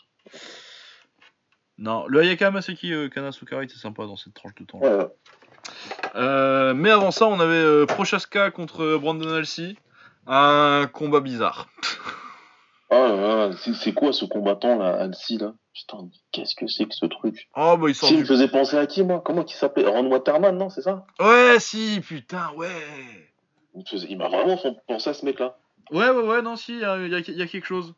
[1.77, 4.79] Non, le Ayaka Maseki euh, Kana Sukari, c'est sympa dans cette tranche de temps.
[4.79, 5.09] Ouais, ouais.
[6.15, 9.77] Euh, mais avant ça, on avait euh, Prochaska contre Brandon Alcy.
[10.29, 11.69] Un combat bizarre.
[12.93, 13.57] Ah, ouais.
[13.57, 15.55] C'est- c'est quoi ce combattant là, Alcy là?
[15.75, 17.49] Putain, qu'est-ce que c'est que ce truc?
[17.57, 19.23] Oh, bah il sort Si, il du me faisait penser à qui, moi?
[19.25, 19.87] Comment il s'appelait?
[19.87, 21.07] Ron Waterman, non, c'est ça?
[21.21, 23.33] Ouais, si, putain, ouais.
[23.75, 25.57] Il me faisait- il m'a vraiment fait penser à ce mec-là.
[25.93, 27.95] Ouais, ouais, ouais, non, si, il y, a- y a- y a quelque chose.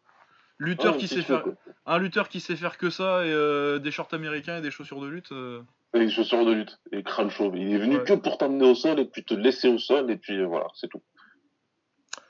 [0.59, 1.55] Lutteur Ouais, qui sait faire, quoi.
[1.86, 5.01] un lutteur qui sait faire que ça et euh, des shorts américains et des chaussures
[5.01, 5.32] de lutte.
[5.32, 5.62] euh,
[5.94, 7.57] Et les chaussures de lutte, et crâne chauve.
[7.57, 8.05] Il est venu Ouais.
[8.05, 10.69] que pour t'amener au sol et puis te laisser au sol, et puis euh, voilà,
[10.74, 11.03] c'est tout.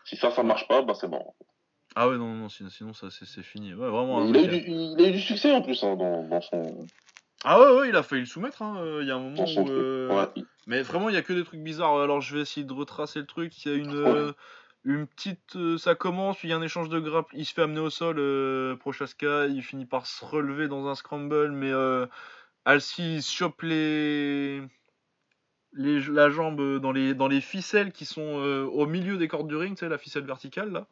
[0.05, 1.35] Si ça, ça marche pas, bah c'est bon.
[1.95, 3.75] Ah ouais, non, non, sinon, sinon ça c'est fini.
[3.75, 4.25] Ouais, vraiment.
[4.25, 6.87] il, a eu du, il a eu du succès en plus hein, dans, dans son,
[7.45, 8.63] Ah ouais, ouais, il a failli le soumettre.
[8.63, 9.69] hein, euh, Il y a un moment où.
[9.69, 12.01] euh, Ouais, Mais vraiment, il y a que des trucs bizarres.
[12.01, 13.65] Alors, je vais essayer de retracer le truc.
[13.65, 14.33] Il y a une, euh,
[14.85, 15.57] une petite.
[15.57, 17.29] euh, ça commence, puis il y a un échange de grappes.
[17.35, 18.17] Il se fait amener au sol,
[18.79, 19.47] Prochaska.
[19.47, 21.73] Il finit par se relever dans un scramble, mais
[22.65, 24.63] Alcy il se chope les.
[25.75, 28.21] Les, la jambe dans les, dans les ficelles qui sont
[28.73, 30.87] au milieu des cordes du ring, tu sais, la ficelle verticale là.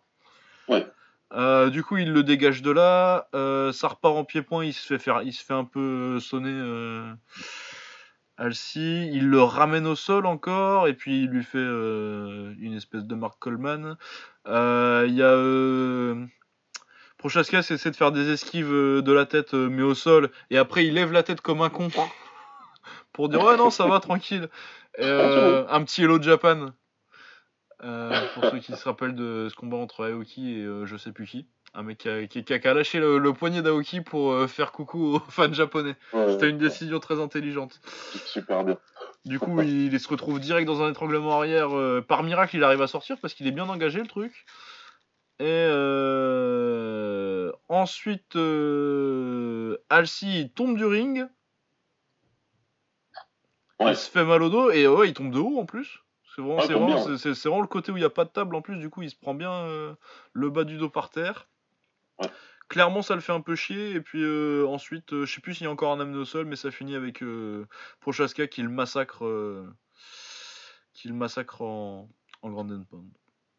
[0.68, 0.86] Ouais.
[1.32, 3.28] Euh, du coup, il le dégage de là.
[3.34, 4.64] euh, ça repart en pied-point.
[4.64, 6.50] Il se fait faire, il se fait un peu sonner.
[6.52, 7.12] euh,
[8.36, 13.04] Alcy, il le ramène au sol encore, et puis il lui fait euh, une espèce
[13.04, 13.96] de Mark Coleman.
[14.48, 15.26] Euh, Il y a.
[15.26, 16.24] Euh,
[17.18, 20.56] Prochaska essaie de faire des esquives euh, de la tête, euh, mais au sol, et
[20.56, 21.90] après il lève la tête comme un con
[23.12, 24.48] pour dire ouais non ça va tranquille.
[24.96, 26.68] Et, euh, un petit Hello Japan.
[27.82, 31.12] Euh, pour ceux qui se rappellent de ce combat entre Aoki et euh, je sais
[31.12, 31.46] plus qui.
[31.72, 34.32] Un mec qui a, qui- qui a- qui a lâché le, le poignet d'Aoki pour
[34.32, 35.94] euh, faire coucou aux fans japonais.
[36.12, 37.80] Ouais, C'était une décision très intelligente.
[38.26, 38.76] Super bien.
[39.24, 41.70] Du coup, il, il se retrouve direct dans un étranglement arrière.
[42.06, 44.44] par miracle, il arrive à sortir parce qu'il est bien engagé le truc.
[45.38, 45.44] Et
[46.50, 51.26] euh, ensuite, euh, Alcy il tombe du ring.
[53.78, 53.92] Ouais.
[53.92, 56.00] Il se fait mal au dos et ouais, il tombe de haut en plus.
[56.40, 58.30] C'est vraiment, Ouais, c'est vraiment, c'est- c'est- le côté où il n'y a pas de
[58.30, 58.76] table en plus.
[58.78, 59.94] Du coup, il se prend bien euh,
[60.32, 61.48] le bas du dos par terre.
[62.20, 62.28] Ouais.
[62.68, 63.90] Clairement, ça le fait un peu chier.
[63.92, 66.24] Et puis euh, ensuite, euh, je sais plus s'il y a encore un amené au
[66.24, 67.22] sol, mais ça finit avec
[68.00, 69.24] Prochaska qui le massacre,
[70.94, 72.08] qui le massacre en,
[72.42, 73.10] en Grand Pound.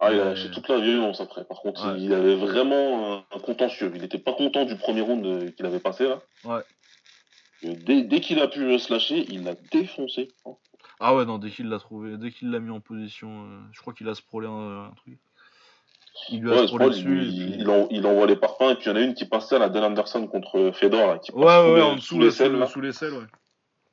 [0.03, 1.45] Ah, il a lâché toute la violence après.
[1.45, 2.01] Par contre, Ouais.
[2.01, 3.91] il avait vraiment un, un contentieux.
[3.93, 6.21] Il n'était pas content du premier round qu'il avait passé là.
[6.43, 6.61] Ouais.
[7.61, 10.29] Dès dès qu'il a pu se lâcher, il l'a défoncé.
[11.03, 13.81] Ah ouais, non, dès qu'il l'a trouvé, dès qu'il l'a mis en position, euh, je
[13.81, 15.17] crois qu'il a sprolé un, un truc.
[16.29, 17.23] Il lui a Ouais, sprolé dessus.
[17.23, 18.69] il, et puis- il, en- il envoie les parpaings.
[18.71, 21.07] Et puis il y en a une qui passait à la Dan Anderson contre Fedor.
[21.07, 22.67] Là, qui passe Ouais, ouais, sous ouais, les- en sous dessous, les selles, sous, là.
[22.67, 23.25] sous les selles, ouais.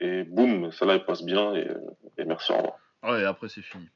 [0.00, 1.54] Et boum, celle-là, elle passe bien.
[1.54, 1.78] Et, euh,
[2.18, 2.74] et merci, au revoir.
[3.04, 3.88] Ouais, et après c'est fini.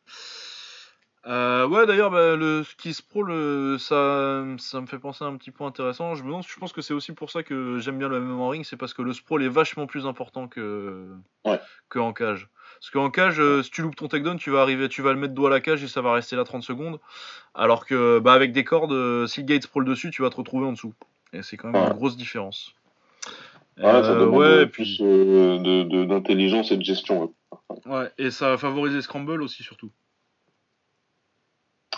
[1.27, 5.37] Euh, ouais, d'ailleurs, bah, le ski sprawl, euh, ça, ça me fait penser à un
[5.37, 6.15] petit point intéressant.
[6.17, 8.43] Je me demande, je pense que c'est aussi pour ça que j'aime bien le MMA
[8.43, 11.09] en ring, c'est parce que le sprawl est vachement plus important que,
[11.45, 11.61] Ouais.
[11.89, 12.49] que en cage.
[12.83, 15.19] Parce qu'en cage, euh, si tu loupes ton takedown, tu vas arriver, tu vas le
[15.21, 16.99] mettre dos à la cage et ça va rester là 30 secondes.
[17.55, 20.37] Alors que, bah, avec des cordes, euh, si le gate sprawl dessus, tu vas te
[20.37, 20.93] retrouver en dessous.
[21.33, 21.89] Et c'est quand même Ouais.
[21.91, 22.75] une grosse différence.
[23.77, 27.33] Ouais, ça Euh, demande ouais, puis- plus d'intelligence et de gestion.
[27.87, 29.93] ouais, et ça va favoriser le scramble aussi, surtout.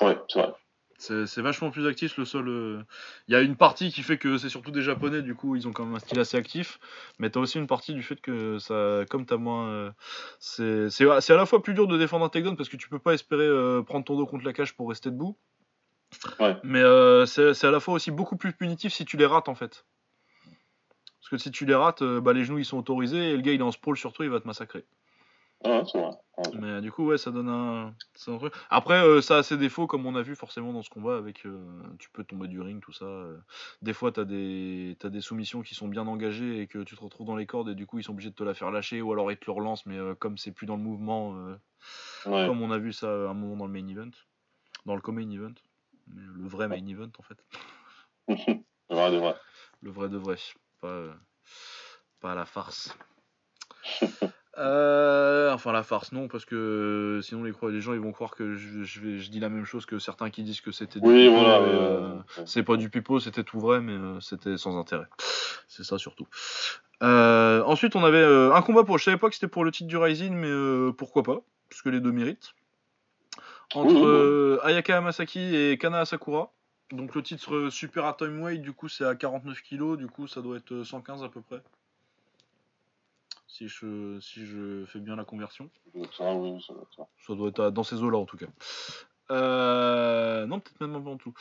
[0.03, 0.53] Ouais c'est vrai.
[0.99, 2.49] C'est vachement plus actif le sol.
[2.49, 2.83] euh.
[3.29, 5.67] Il y a une partie qui fait que c'est surtout des japonais, du coup ils
[5.69, 6.79] ont quand même un style assez actif.
[7.19, 9.69] Mais t'as aussi une partie du fait que ça, comme t'as moins.
[9.69, 12.99] euh, c'est à la fois plus dur de défendre un takedown parce que tu peux
[12.99, 15.37] pas espérer euh, prendre ton dos contre la cage pour rester debout.
[16.39, 16.57] Ouais.
[16.63, 19.55] Mais euh, c'est à la fois aussi beaucoup plus punitif si tu les rates en
[19.55, 19.85] fait.
[21.21, 23.53] Parce que si tu les rates, bah, les genoux ils sont autorisés et le gars
[23.53, 24.85] il est en sprawl sur toi, il va te massacrer.
[25.65, 26.11] Ouais, c'est vrai.
[26.37, 26.45] Ouais.
[26.61, 27.95] Mais du coup, ouais, ça donne un.
[28.39, 28.53] truc.
[28.69, 31.47] Après, euh, ça a ses défauts, comme on a vu forcément dans ce combat, avec.
[31.47, 33.05] euh, tu peux tomber du ring, tout ça.
[33.05, 33.39] euh.
[33.83, 34.97] Des fois, t'as des...
[34.99, 37.69] t'as des soumissions qui sont bien engagées et que tu te retrouves dans les cordes
[37.69, 39.47] et du coup, ils sont obligés de te la faire lâcher ou alors ils te
[39.47, 41.35] le relancent, mais euh, comme c'est plus dans le mouvement,
[42.27, 42.47] Ouais.
[42.47, 44.11] comme on a vu ça à un moment dans le main event.
[44.87, 45.55] Dans le co-main event.
[46.09, 47.39] Mais le vrai main event, en fait.
[48.89, 49.35] C'est vrai, c'est vrai.
[49.81, 50.37] Le vrai de vrai.
[50.81, 51.05] Pas,
[52.21, 52.95] pas la farce.
[54.57, 58.55] Euh, enfin la farce non parce que euh, sinon les, gens ils vont croire que
[58.55, 61.07] je, je vais, je dis la même chose que certains qui disent que c'était du
[61.09, 61.59] Oui, voilà.
[61.61, 62.45] euh, ouais.
[62.47, 65.07] c'est pas du pipeau c'était tout vrai mais euh, c'était sans intérêt
[65.67, 66.27] c'est ça surtout
[67.01, 69.97] ensuite on avait un combat pour je savais pas que c'était pour le titre du
[69.97, 72.55] Rising mais pourquoi pas parce que les deux méritent
[73.75, 74.71] entre Oui, oui, oui.
[74.71, 76.53] Ayaka Hamasaki et Kana Asakura
[76.93, 80.43] donc le titre super atom weight du coup c'est à 49 kg du coup ça
[80.43, 81.61] doit être euh, 115 à peu près
[83.55, 85.71] si je, si je fais bien la conversion
[86.13, 87.07] Ça, oui, ça, ça.
[87.25, 88.47] ça doit être à- dans ces eaux-là en tout cas.
[89.31, 91.33] Euh, non, peut-être même en dessous.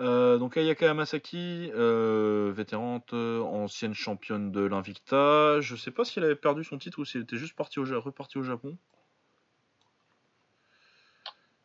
[0.00, 5.60] Euh, donc Ayaka Hamasaki, euh, vétérante, ancienne championne de l'Invicta.
[5.60, 7.78] Je sais pas si elle avait perdu son titre ou si elle était juste partie
[7.78, 8.76] au, repartie au Japon.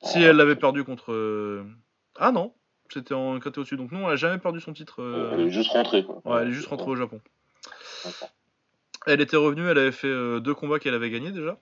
[0.04, 1.66] Si elle l'avait perdu contre.
[2.18, 2.54] Ah non,
[2.94, 3.76] c'était en KT au-dessus.
[3.76, 5.02] Donc non, elle a jamais perdu son titre.
[5.34, 6.06] Elle est juste rentrée.
[6.06, 6.22] Quoi.
[6.26, 7.20] Ouais, elle est juste rentrée au Japon.
[9.08, 11.58] Elle était revenue, elle avait fait euh, deux combats qu'elle avait gagnés déjà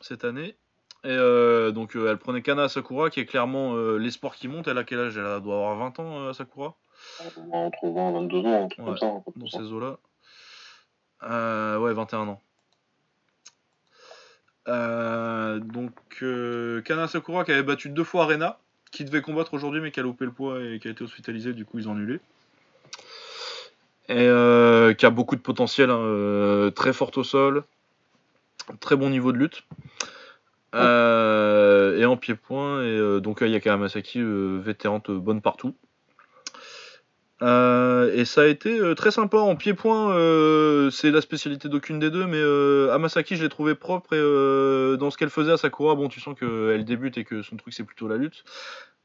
[0.00, 0.56] cette année.
[1.02, 4.68] Et euh, donc euh, elle prenait Kana Sakura qui est clairement euh, l'espoir qui monte.
[4.68, 5.16] Elle a quel âge?
[5.16, 6.76] Elle doit avoir 20 ans, Sakura,
[7.50, 9.12] Entre 20 et 22 ans, un truc Ouais, comme ça.
[9.36, 9.98] dans ces eaux-là.
[11.78, 12.42] Ouais, 21 ans.
[14.66, 15.92] Donc
[16.84, 18.58] Kana Sakura qui avait battu deux fois Arena,
[18.90, 21.52] qui devait combattre aujourd'hui mais qui a loupé le poids et qui a été hospitalisé,
[21.54, 22.20] du coup ils ont annulé.
[24.10, 27.62] Et euh, qui a beaucoup de potentiel, hein, euh, très forte au sol,
[28.80, 29.62] très bon niveau de lutte.
[30.74, 35.74] Euh, et en pied-point, et euh, donc Ayaka Hamasaki, euh, vétérante bonne partout.
[37.42, 40.08] Et ça a été très sympa en pied-point.
[40.90, 42.42] c'est la spécialité d'aucune des deux, mais
[42.92, 46.38] Hamasaki, je l'ai trouvé propre et dans ce qu'elle faisait à Sakura, bon, tu sens
[46.38, 48.44] qu'elle débute et que son truc c'est plutôt la lutte.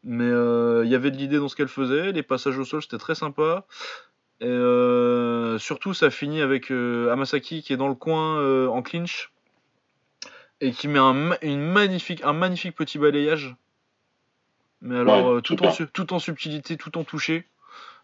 [0.04, 2.12] Mais il y avait de l'idée dans ce qu'elle faisait.
[2.12, 3.66] Les passages au sol, c'était très sympa.
[4.42, 8.82] Et euh, surtout, ça finit avec euh, Hamasaki qui est dans le coin euh, en
[8.82, 9.32] clinch.
[10.62, 13.56] et qui met un, une magnifique, un magnifique petit balayage.
[14.82, 17.46] Mais alors, Ouais, euh, tout, en, tout subtilité, tout en touché.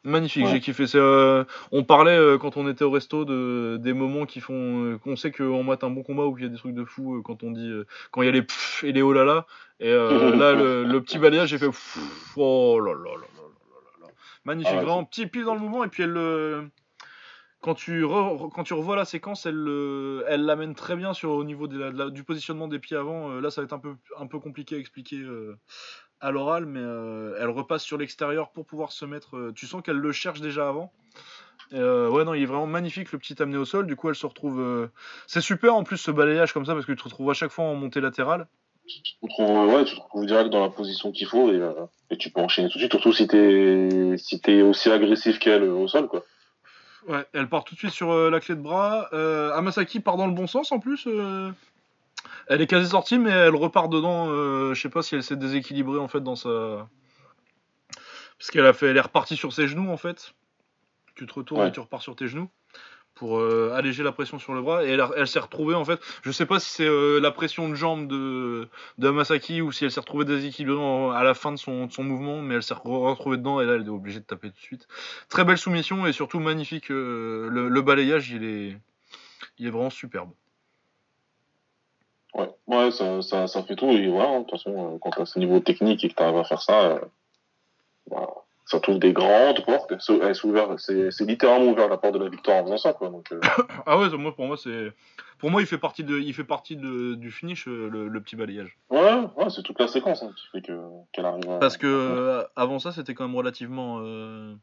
[0.03, 0.51] Magnifique, Ouais.
[0.51, 0.85] j'ai kiffé.
[1.71, 5.63] On parlait quand on était au resto de, des moments qui font qu'on sait qu'on
[5.63, 7.71] mate un bon combat ou qu'il y a des trucs de fou quand on dit
[8.09, 9.45] quand il y a les pfff et les oh là là.
[9.79, 13.27] Et là, le, le petit balayage, j'ai fait pfff, oh là là là.
[14.45, 16.69] Magnifique, Ah vraiment petit pile dans le mouvement et puis elle le
[17.61, 21.29] quand tu re- quand tu revois la séquence, elle le- elle l'amène très bien sur
[21.31, 23.29] au niveau de la- de la- du positionnement des pieds avant.
[23.31, 25.55] Euh, là, ça va être un peu un peu compliqué à expliquer euh,
[26.19, 29.37] à l'oral, mais euh, elle repasse sur l'extérieur pour pouvoir se mettre.
[29.37, 30.91] euh, tu sens qu'elle le cherche déjà avant.
[31.73, 33.85] Euh, ouais, non, il est vraiment magnifique le petit amené au sol.
[33.85, 34.59] Du coup, elle se retrouve.
[34.59, 34.87] euh,
[35.27, 37.51] C'est super en plus ce balayage comme ça parce que tu te retrouves à chaque
[37.51, 38.47] fois en montée latérale.
[38.87, 41.85] Tu te retrouves, ouais, tu te retrouves direct dans la position qu'il faut et, euh,
[42.09, 45.63] et tu peux enchaîner tout de suite, surtout si t'es si t'es aussi agressif qu'elle
[45.63, 46.25] euh, au sol, quoi.
[47.07, 49.07] Ouais, elle part tout de suite sur euh, la clé de bras.
[49.13, 51.07] Euh, Amasaki part dans le bon sens en plus.
[52.47, 54.27] Elle est quasi sortie, mais elle repart dedans.
[54.73, 56.87] je sais pas si elle s'est déséquilibrée en fait dans sa.
[58.37, 60.33] Parce qu'elle a fait, elle est repartie sur ses genoux en fait.
[61.15, 61.67] Tu te retournes Ouais.
[61.69, 62.49] et tu repars sur tes genoux
[63.15, 64.83] pour euh, alléger la pression sur le bras.
[64.85, 65.99] Et elle, s'est retrouvée en fait.
[66.23, 68.67] Je sais pas si c'est euh, la pression de jambe de,
[68.97, 72.03] de Amasaki ou si elle s'est retrouvée déséquilibrée à la fin de son, de son
[72.03, 74.55] mouvement, mais elle s'est re- retrouvée dedans et là elle est obligée de taper tout
[74.55, 74.87] de suite.
[75.29, 76.91] Très belle soumission et surtout magnifique.
[76.91, 78.77] euh, le, balayage, il est,
[79.57, 80.31] il est vraiment superbe.
[82.33, 85.25] Ouais, ouais, ça, ça, ça fait tout et voilà, hein, de toute façon, quand t'as
[85.25, 87.01] ce niveau technique et que t'arrives à faire ça,
[88.09, 89.93] bah, ça t'ouvre des grandes portes.
[89.99, 90.13] C'est
[90.45, 93.09] ouvert- c'est littéralement ouvert la porte de la victoire en faisant ça, quoi.
[93.09, 93.39] Donc, euh,
[93.85, 94.93] Ah ouais, moi pour moi c'est,
[95.39, 98.21] pour moi il fait partie de, il fait partie de- du finish euh, le, le
[98.21, 98.77] petit balayage.
[98.89, 100.79] ouais, ouais, c'est toute la séquence hein, qui fait que
[101.11, 101.49] qu'elle arrive.
[101.49, 101.57] À...
[101.59, 103.99] Parce que euh, avant ça c'était quand même relativement.
[104.01, 104.53] euh,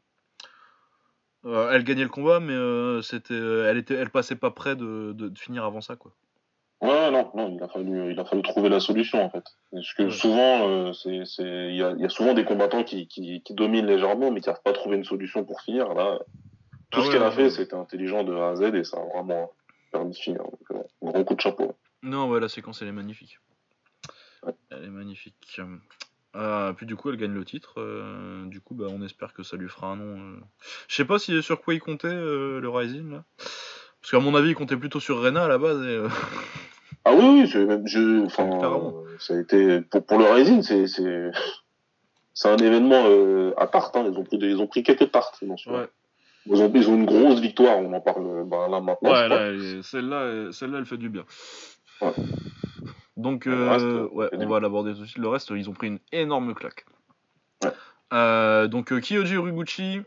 [1.44, 5.38] elle gagnait le combat, mais c'était, elle était, elle passait pas près de, de, de
[5.38, 6.12] finir avant ça quoi.
[6.80, 9.44] Ouais, non, non, il a fallu, il a fallu trouver la solution en fait.
[9.72, 10.10] Parce que Ouais.
[10.10, 13.54] souvent, euh, c'est, c'est, il y a, y a souvent des combattants qui, qui, qui
[13.54, 15.92] dominent légèrement, mais qui n'arrivent pas à trouver une solution pour finir.
[15.94, 16.20] Là,
[16.90, 18.84] tout Ah ce ouais, qu'elle a ouais, fait, c'était intelligent de A à Z et
[18.84, 19.50] ça a vraiment
[19.90, 20.42] permis de finir.
[20.44, 21.74] Donc, euh, gros coup de chapeau.
[22.04, 23.40] Non, ouais, la séquence elle est magnifique.
[24.70, 25.60] Elle est magnifique.
[26.36, 27.80] Euh, puis du coup, elle gagne le titre.
[27.80, 30.40] euh, du coup, bah, on espère que ça lui fera un nom.
[30.86, 33.24] Je sais pas si sur quoi il comptait le Rising là.
[34.10, 35.82] Parce qu'à mon avis, il comptait plutôt sur Rena à la base.
[35.82, 36.08] Et, euh,
[37.04, 40.86] Ah oui, oui, c'est même, je, euh, ça a été, pour, pour le Rising, c'est,
[40.86, 41.30] c'est,
[42.34, 43.94] c'est un événement euh, à tarte.
[43.96, 44.06] Hein.
[44.10, 45.88] Ils ont pris, ils ont pris quelques ce Ouais.
[46.46, 47.76] Ils ont, ils ont une grosse victoire.
[47.78, 49.14] On en parle, ben, là maintenant.
[49.14, 51.24] je Ouais, là, elle- celle-là, celle-là, elle fait du bien.
[52.00, 52.12] Ouais.
[53.18, 55.18] Donc, euh, reste, ouais, on va l'aborder tout de suite.
[55.18, 56.86] Le reste, ils ont pris une énorme claque.
[58.70, 60.00] Donc, Kyoji Uriguchi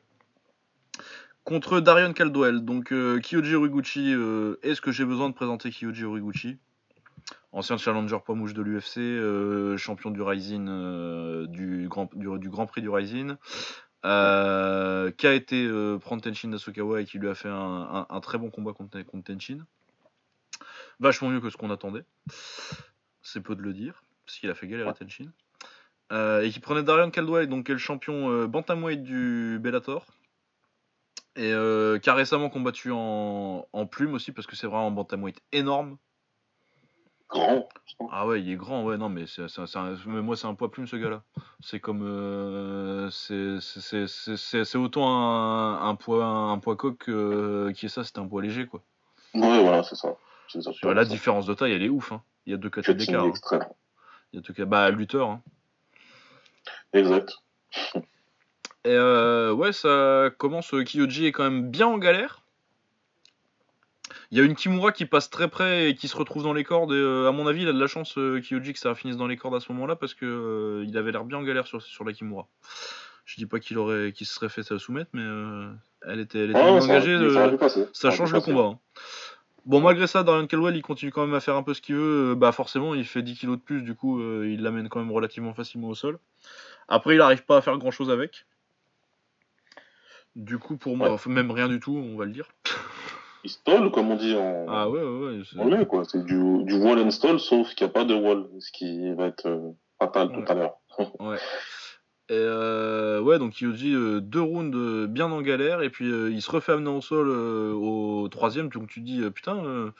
[1.43, 2.63] contre Darion Caldwell.
[2.63, 6.57] Donc, euh, Kyoji Uriguchi, euh, est-ce que j'ai besoin de présenter Kyoji Uriguchi
[7.51, 12.49] Ancien challenger poids mouche de l'UFC, euh, champion du Rising, euh, du, grand, du, du
[12.49, 13.35] Grand Prix du Rising,
[14.03, 14.07] qui
[15.27, 15.67] a été
[16.01, 19.01] prendre Tenshin Nasukawa et qui lui a fait un, un- un très bon combat contre,
[19.03, 19.59] contre Tenshin.
[20.99, 22.03] Vachement mieux que ce qu'on attendait.
[23.21, 25.31] C'est peu de le dire, parce qu'il a fait galérer Tenshin.
[26.43, 30.05] Et qui prenait Darion Caldwell, donc qui est le champion bantamweight du Bellator.
[31.37, 34.91] Et euh, qui a récemment combattu en, en plume aussi, parce que c'est vraiment un
[34.91, 35.97] bantamweight énorme.
[37.29, 37.69] Grand.
[38.11, 40.47] Ah ouais, il est grand, ouais, non, mais, c'est, c'est- c'est un- mais moi, c'est
[40.47, 41.23] un poids plume, ce gars-là.
[41.61, 42.01] C'est comme.
[42.03, 47.71] euh, c'est, c'est, c'est, c'est- c'est- c'est autant un, un poids, un poids coq que-
[47.73, 48.81] qui est ça, c'est un poids léger, quoi.
[49.33, 50.13] Ouais, voilà, c'est ça.
[50.49, 50.71] C'est ça.
[50.73, 52.11] Tu vois, la différence de taille, elle est ouf.
[52.11, 52.21] Hein.
[52.45, 53.23] Il y a deux catégories d'écart.
[53.25, 53.65] hein.
[54.33, 55.29] Il y a deux cas- Bah, lutteur.
[55.29, 55.41] Hein.
[56.91, 57.37] Exact.
[58.83, 60.73] Et euh, ouais, ça commence.
[60.73, 62.41] euh, Kyoji est quand même bien en galère.
[64.31, 66.63] Il y a une Kimura qui passe très près et qui se retrouve dans les
[66.63, 66.91] cordes.
[66.91, 69.27] Et euh, à mon avis, il a de la chance, Kyoji, que ça finisse dans
[69.27, 72.03] les cordes à ce moment-là parce que il avait l'air bien en galère sur, sur
[72.05, 72.47] la Kimura.
[73.25, 75.23] Je dis pas qu'il aurait, qu'il se serait fait ça soumettre, mais
[76.07, 77.17] elle était, elle était Ouais, bien engagée.
[77.93, 78.61] ça change le combat.
[78.63, 78.79] hein.
[79.65, 81.95] Bon, malgré ça, Darian Caldwell, il continue quand même à faire un peu ce qu'il
[81.95, 82.33] veut.
[82.35, 85.11] Bah, forcément, il fait 10 kilos de plus, du coup, euh, il l'amène quand même
[85.11, 86.17] relativement facilement au sol.
[86.87, 88.47] Après, il n'arrive pas à faire grand chose avec.
[90.35, 91.13] Du coup, pour moi, Ouais.
[91.13, 92.47] enfin, même rien du tout, on va le dire.
[93.43, 96.03] Il stall, comme on dit en Ah ouais, ouais, anglais, quoi.
[96.05, 99.11] C'est du, du wall and stall, sauf qu'il n'y a pas de wall, ce qui
[99.15, 100.43] va être euh, fatal Ouais.
[100.45, 100.75] tout à l'heure.
[101.19, 101.37] Ouais.
[102.29, 106.31] Et euh, ouais, donc Yoji, euh, deux rounds euh, bien en galère, et puis euh,
[106.31, 109.91] il se refait amener au sol au troisième, donc tu te dis, putain,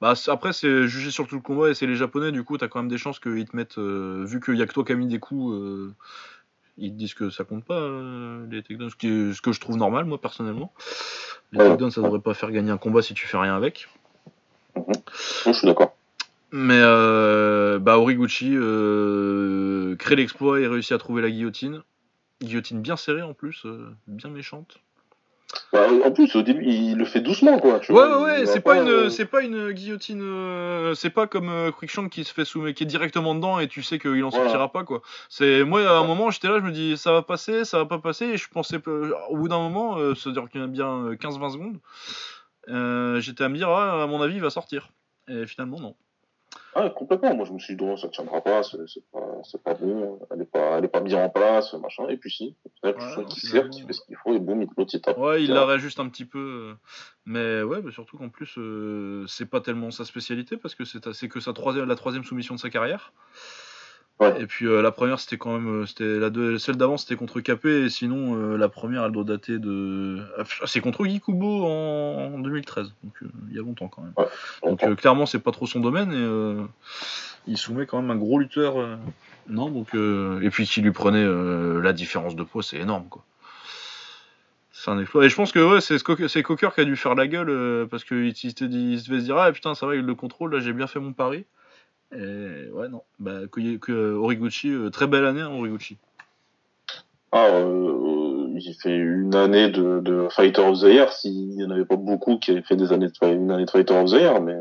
[0.00, 2.68] bah, après c'est jugé sur tout le combat, et c'est les japonais, du coup t'as
[2.68, 4.96] quand même des chances qu'ils te mettent, vu qu'il y a que toi qui as
[4.96, 5.56] mis des coups,
[6.78, 9.52] ils te disent que ça compte pas, euh, les takedowns, ce, qui est- ce que
[9.52, 10.72] je trouve normal, moi, personnellement.
[11.52, 13.88] Les takedowns, ça devrait pas faire gagner un combat si tu fais rien avec.
[14.74, 14.92] Bon,
[15.46, 15.94] je suis d'accord.
[16.50, 21.82] Mais euh, bah, Origuchi euh, crée l'exploit et réussit à trouver la guillotine.
[22.42, 24.78] Guillotine bien serrée en plus, euh, bien méchante.
[25.72, 27.78] Bah, en plus, au début, il le fait doucement, quoi.
[27.80, 31.26] Tu Ouais, vois, ouais, c'est pas une, euh, c'est pas une guillotine, euh, c'est pas
[31.26, 34.22] comme euh, Quickshank qui se fait soumettre, qui est directement dedans et tu sais qu'il
[34.24, 34.44] en Voilà.
[34.46, 35.02] sortira pas quoi.
[35.28, 36.06] C'est moi à un Ouais.
[36.06, 38.48] moment j'étais là, je me dis ça va passer, ça va pas passer et je
[38.48, 41.50] pensais au bout d'un moment, euh, ça dure qu'il y en a bien euh, 15-20
[41.52, 41.78] secondes,
[42.68, 44.88] euh, j'étais à me dire ah, à mon avis il va sortir
[45.28, 45.94] et finalement non.
[46.74, 47.34] Ah, complètement.
[47.34, 48.78] Moi, je me suis dit, non, ça tiendra pas, c'est
[49.12, 52.08] pas, pas bon, elle est pas, elle est pas bien en place, machin.
[52.08, 53.28] Et puis, si, au final, finalement.
[53.28, 55.18] sert, qu'il fait ce qu'il faut, et boum, l'autre, il tape.
[55.18, 55.54] Ouais, il Tiens.
[55.56, 56.74] la réajuste un petit peu, euh,
[57.26, 61.12] mais ouais, bah, surtout qu'en plus euh, c'est pas tellement sa spécialité parce que c'est
[61.12, 63.12] c'est que sa troisième, la troisième soumission de sa carrière.
[64.22, 64.40] Ouais.
[64.40, 67.16] Et puis euh, la première c'était quand même, euh, c'était la deux, celle d'avant c'était
[67.16, 71.20] contre Capé et sinon euh, la première elle doit dater de, ah, c'est contre Guy
[71.20, 73.14] Kubo en, en 2013, donc
[73.50, 74.12] il y a longtemps quand même.
[74.62, 78.80] Donc clairement c'est pas trop son domaine et il soumet quand même un gros lutteur.
[78.80, 78.96] euh,
[79.48, 83.08] non donc euh, et puis qui lui prenait euh, la différence de poids c'est énorme
[83.08, 83.24] quoi.
[84.70, 85.24] C'est un exploit.
[85.24, 88.34] Et je pense que ouais, c'est Cocker qui a dû faire la gueule parce qu'il
[88.34, 90.98] se devait se dire Ah putain, ça va, il le contrôle, là j'ai bien fait
[90.98, 91.44] mon pari.
[92.14, 93.02] Et ouais, non.
[93.18, 95.96] Bah, que, que Origuchi, euh, très belle année, hein, Origuchi.
[97.32, 101.64] Ah, euh, euh, il fait une année de, de Fighter of the Year, s'il n'y
[101.64, 104.10] en avait pas beaucoup qui avaient fait des années de, une année de Fighter of
[104.10, 104.54] the Year, mais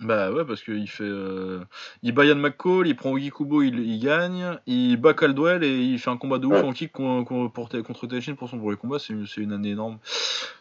[0.00, 1.04] Bah ouais, parce qu'il fait.
[1.04, 1.60] euh,
[2.02, 5.74] il bat Yann McCall, il prend Ogi Kubo, il, il gagne, il bat Caldwell et
[5.78, 6.62] il fait un combat de ouf Ouais.
[6.68, 8.98] en kick contre Teishin pour son premier combat.
[8.98, 9.98] C'est une, année énorme.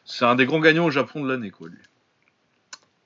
[0.06, 1.80] C'est un des grands gagnants au Japon de l'année, quoi, lui.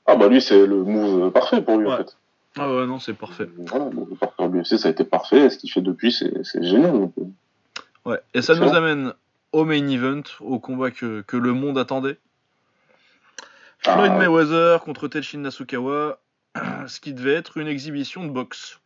[0.06, 1.94] ah bah lui c'est le move parfait pour lui Ouais.
[1.94, 2.16] en fait.
[2.58, 3.50] Ah ouais, non, c'est parfait.
[3.58, 6.92] Voilà, le parcours de l'UFC ça a été parfait, ce qu'il fait depuis c'est génial.
[6.92, 7.14] donc,
[8.06, 9.14] Ouais, et ça nous amène
[9.52, 12.18] au main event, au combat que, que le monde attendait.
[13.80, 14.18] Floyd Ah.
[14.18, 16.20] Mayweather contre Tenshin Nasukawa,
[16.88, 18.80] ce qui devait être une exhibition de boxe.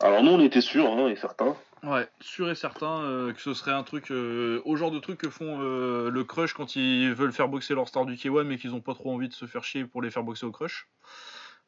[0.00, 1.56] Alors nous on était sûrs hein, et certains.
[1.82, 5.18] Ouais, sûr et certain euh, que ce serait un truc, euh, au genre de truc
[5.18, 8.56] que font euh, le Crush quand ils veulent faire boxer leur star du K1 mais
[8.56, 10.88] qu'ils ont pas trop envie de se faire chier pour les faire boxer au Crush.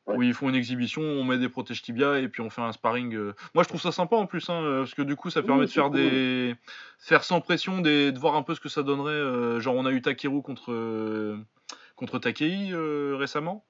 [0.06, 0.16] Ouais.
[0.16, 2.72] Où ils font une exhibition, on met des protèges tibia et puis on fait un
[2.72, 3.14] sparring.
[3.14, 3.34] euh.
[3.54, 5.46] Moi je trouve ça sympa en plus, hein, euh, parce que du coup ça Oui,
[5.46, 5.94] permet de faire cool.
[5.96, 6.54] des.
[6.98, 8.12] faire sans pression, des...
[8.12, 9.12] de voir un peu ce que ça donnerait.
[9.12, 11.38] euh, genre on a eu Takeru contre,
[11.96, 13.64] contre Takei euh, récemment,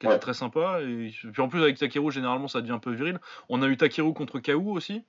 [0.00, 0.18] qui était Ouais.
[0.18, 0.80] très sympa.
[0.82, 3.20] Et puis en plus avec Takeru généralement ça devient un peu viril.
[3.48, 4.72] On a eu Takeru contre K.O.
[4.72, 5.04] aussi.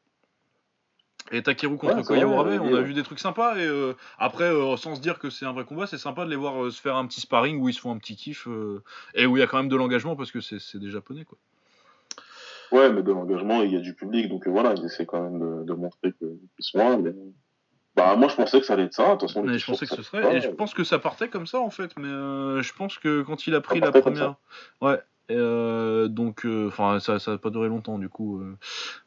[1.31, 4.45] Et Takeru contre Ouais, Koya Urabe, on a vu des trucs sympas et euh, après
[4.45, 6.71] euh, sans se dire que c'est un vrai combat, c'est sympa de les voir euh,
[6.71, 8.47] se faire un petit sparring où ils se font un petit kiff
[9.13, 11.25] et où il y a quand même de l'engagement parce que c'est c'est des japonais
[11.25, 11.37] quoi.
[12.71, 15.39] Ouais, mais de l'engagement, il y a du public, donc voilà, ils essaient quand même
[15.39, 16.97] de, de montrer que- qu'ils sont là.
[16.97, 17.13] Mais...
[17.95, 19.05] Bah, moi, je pensais que ça allait être ça.
[19.05, 20.73] De toute façon, on Mais était je pensais que ça ce serait et je pense
[20.73, 23.61] que ça partait comme ça en fait, mais euh, je pense que quand il a
[23.61, 24.35] pris la première,
[24.81, 25.01] ouais.
[25.37, 28.39] Euh, donc, euh, enfin, ça, ça a pas duré longtemps du coup.
[28.41, 28.55] euh.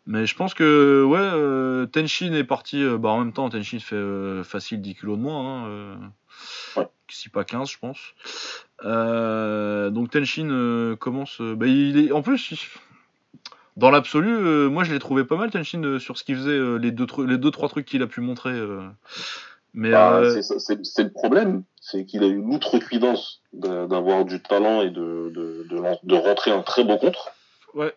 [0.06, 2.84] Mais je pense que, ouais, Tenshin est parti.
[2.98, 5.64] bah, en même temps, Tenshin fait facile 10 kilos de moins.
[5.66, 6.12] Hein,
[6.76, 6.88] Ouais.
[7.08, 7.98] Si pas 15, je pense.
[9.92, 11.40] Donc Tenshin commence.
[11.40, 12.58] bah, il est, en plus, il-
[13.76, 17.06] dans l'absolu, moi je l'ai trouvé pas mal Tenshin sur ce qu'il faisait, les deux,
[17.26, 18.52] les deux trois trucs qu'il a pu montrer.
[19.74, 19.78] Euh.
[19.80, 24.90] Mais Bah, euh, c'est le problème, c'est qu'il a eu l'outrecuidance d'avoir du talent et
[24.90, 25.66] de, de,
[26.02, 27.30] de, rentrer un très beau contre.
[27.74, 27.94] ouais,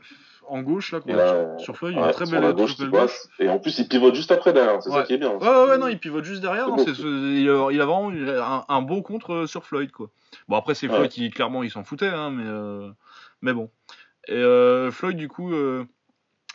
[0.47, 3.29] en gauche là, a là, sur feuille, Ouais, une très belle gauche qui passe.
[3.39, 4.97] Et en plus, il pivote juste après derrière, c'est Ouais.
[4.97, 5.31] ça qui est bien.
[5.31, 6.67] Ouais, ouais, ouais, non, il pivote juste derrière.
[6.69, 9.47] Non, c'est- c'est- il, a, il a vraiment il a un, un beau contre euh,
[9.47, 10.09] sur Floyd, quoi.
[10.47, 10.87] Bon, après, c'est.
[10.87, 12.89] Floyd qui, clairement, il s'en foutait, hein, mais, euh,
[13.41, 13.69] mais bon.
[14.27, 15.83] Et euh, Floyd, du coup, euh,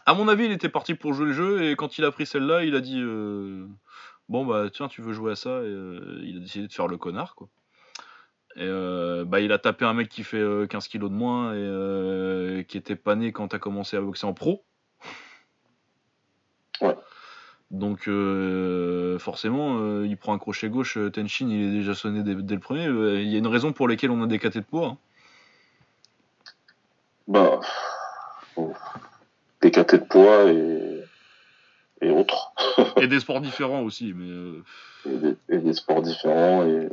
[0.07, 2.27] à mon avis, il était parti pour jouer le jeu, et quand il a pris
[2.27, 3.67] celle-là, il a dit euh,
[4.31, 6.87] Bon, bah, tiens, tu veux jouer à ça, et euh, il a décidé de faire
[6.87, 7.49] le connard, quoi.
[8.55, 11.53] Et euh, bah, il a tapé un mec qui fait euh, 15 kilos de moins
[11.53, 14.65] et euh, qui était pas né quand t'as commencé à boxer en pro.
[16.81, 16.97] Ouais.
[17.71, 22.23] Donc euh, forcément, euh, il prend un crochet gauche, euh, Tenshin il est déjà sonné
[22.23, 22.87] dès, dès le premier.
[22.87, 24.87] Euh, Il y a une raison pour laquelle on a des KT de poids.
[24.89, 24.99] hein.
[27.29, 27.61] Bah,
[28.57, 28.73] bon,
[29.61, 30.90] des de poids et,
[32.01, 32.53] et autres.
[33.01, 34.13] Et des sports différents aussi.
[34.15, 34.63] Mais euh,
[35.07, 36.89] Et des, et des sports différents et,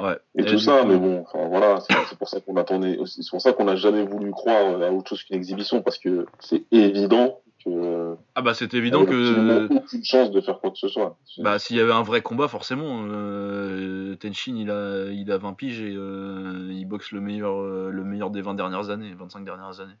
[0.00, 0.18] ouais.
[0.36, 3.30] et tout ça, coup, mais bon, enfin voilà, c'est pour ça qu'on attendait aussi, c'est
[3.30, 6.64] pour ça qu'on n'a jamais voulu croire à autre chose qu'une exhibition, parce que c'est
[6.72, 11.18] évident que Ah bah c'est évident que aucune chance de faire quoi que ce soit.
[11.38, 15.52] bah s'il y avait un vrai combat forcément, euh, Tenshin il a il a 20
[15.54, 19.44] piges et euh, il boxe le meilleur euh, le meilleur des 20 dernières années, 25
[19.44, 19.96] dernières années.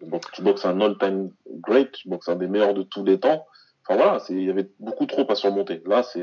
[0.00, 1.30] Donc, tu boxes un all-time
[1.60, 3.46] great, tu boxes un des meilleurs de tous les temps.
[3.88, 5.80] Enfin voilà, il y avait beaucoup trop à surmonter.
[5.86, 6.20] Là, c'est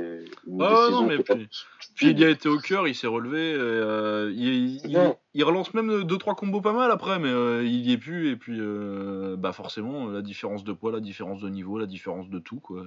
[0.47, 1.49] une Ah décision non, mais puis-.
[1.95, 3.55] Puis il y a été au cœur, il s'est relevé.
[3.57, 8.29] euh, il, relance même 2-3 combos pas mal après, mais euh, il y est plus.
[8.29, 12.29] Et puis, euh, bah forcément, la différence de poids, la différence de niveau, la différence
[12.29, 12.59] de tout.
[12.59, 12.83] Quoi.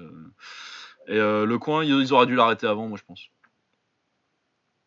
[1.09, 3.31] Et le coin, ils auraient dû l'arrêter avant, moi je pense.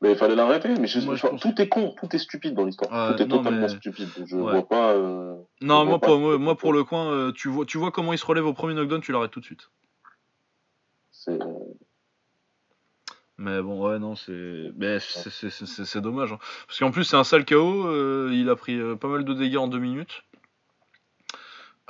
[0.02, 0.69] Mais il fallait l'arrêter.
[0.80, 2.91] Mais je- Moi, je enfin, pense- tout est con, tout est stupide dans l'histoire.
[2.91, 4.10] Ouais, tout est non, totalement mais- stupide.
[4.26, 4.52] Je Ouais.
[4.52, 4.94] vois pas.
[4.94, 7.91] euh, Non, Je moi vois pour, moi, pour le coin, euh, tu, vois, tu vois
[7.91, 9.69] comment il se relève au premier knockdown, tu l'arrêtes tout de suite.
[11.11, 11.38] c'est-
[13.38, 16.32] Mais bon, ouais, non, c'est mais c'est- dommage.
[16.32, 16.40] hein.
[16.68, 17.88] Parce qu'en plus, c'est un sale KO.
[17.88, 20.23] euh, il a pris euh, pas mal de dégâts en deux minutes.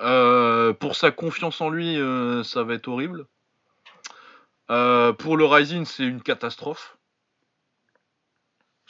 [0.02, 3.26] Euh, pour sa confiance en lui, euh, ça va être horrible.
[4.70, 6.98] Euh, pour le Rising, c'est une catastrophe.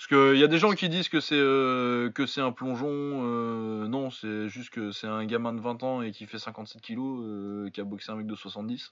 [0.01, 2.87] Parce qu'il y a des gens qui disent que c'est euh, que c'est un plongeon.
[2.89, 6.81] euh, non, c'est juste que c'est un gamin de 20 ans et qui fait 57
[6.81, 8.91] kilos, euh, qui a boxé un mec de 70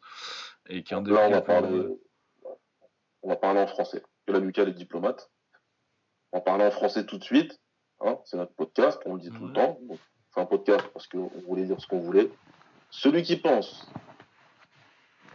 [0.67, 1.83] et qui est un des Là, on va parler.
[3.23, 4.03] On va parler en français.
[4.27, 5.31] Que la Lucas est diplomate.
[6.31, 7.59] On va parler en français tout de suite.
[8.01, 9.79] Hein, c'est notre podcast, on le dit tout le temps.
[9.81, 9.97] Donc,
[10.31, 12.29] C'est un podcast parce qu'on voulait dire ce qu'on voulait.
[12.91, 13.91] Celui qui pense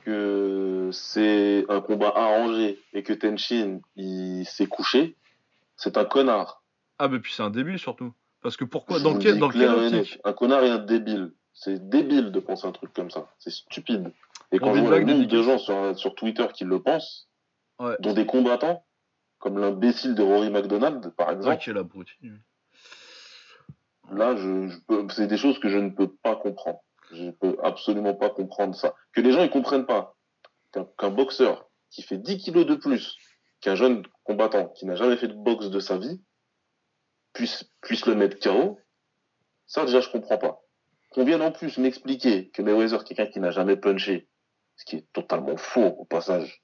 [0.04, 5.16] que c'est un combat arrangé et que Tenshin il s'est couché,
[5.76, 6.62] c'est un connard.
[6.98, 8.12] Ah, mais puis c'est un débile surtout.
[8.42, 11.32] Parce que pourquoi Je Dans quel, dans quelle optique Un connard et un débile.
[11.54, 13.28] C'est débile de penser un truc comme ça.
[13.38, 14.12] C'est stupide.
[14.52, 15.46] Et quand Bon, je des vois le blagues, nombre de dédicaces.
[15.46, 17.28] gens sur, sur Twitter qui le pensent,
[17.80, 17.96] Ouais.
[18.00, 18.84] dont des combattants,
[19.38, 22.12] comme l'imbécile de Rory McDonald, par Ouais, exemple, l'abruti.
[24.12, 26.78] là, je, je peux, c'est des choses que je ne peux pas comprendre.
[27.12, 28.94] Je peux absolument pas comprendre ça.
[29.12, 30.14] Que les gens ne comprennent pas
[30.72, 33.16] qu'un qu'un boxeur qui fait 10 kilos de plus
[33.64, 36.20] qu'un jeune combattant qui n'a jamais fait de boxe de sa vie
[37.32, 38.78] puisse, puisse le mettre KO,
[39.66, 40.60] ça déjà je comprends pas.
[41.10, 44.28] Qu'on vienne en plus m'expliquer que Mayweather, quelqu'un qui n'a jamais punché,
[44.76, 46.62] ce qui est totalement faux au passage.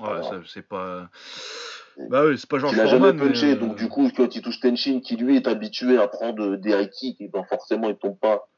[0.00, 1.08] Ouais, ça, c'est pas.
[2.10, 4.34] Bah oui, c'est pas genre qu'il a jamais mais, punché, euh, donc du coup, quand
[4.34, 7.88] il touche Tenshin, qui lui est habitué à prendre des high kicks, et ben forcément,
[7.88, 8.48] il tombe pas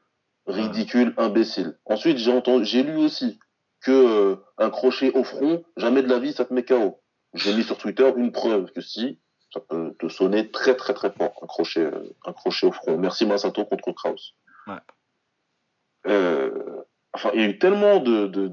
[0.45, 1.77] ridicule, imbécile.
[1.85, 3.39] Ensuite, j'ai entendu, j'ai lu aussi
[3.81, 6.99] que euh, un crochet au front, jamais de la vie, ça te met KO.
[7.37, 9.19] J'ai mis sur Twitter une preuve que si,
[9.53, 12.97] ça peut te sonner très très très fort, un crochet, euh, un crochet au front.
[12.97, 14.35] Merci Masato contre Kraus.
[14.67, 14.75] Ouais.
[16.07, 16.83] Euh,
[17.13, 18.47] enfin, il y a eu tellement de, de,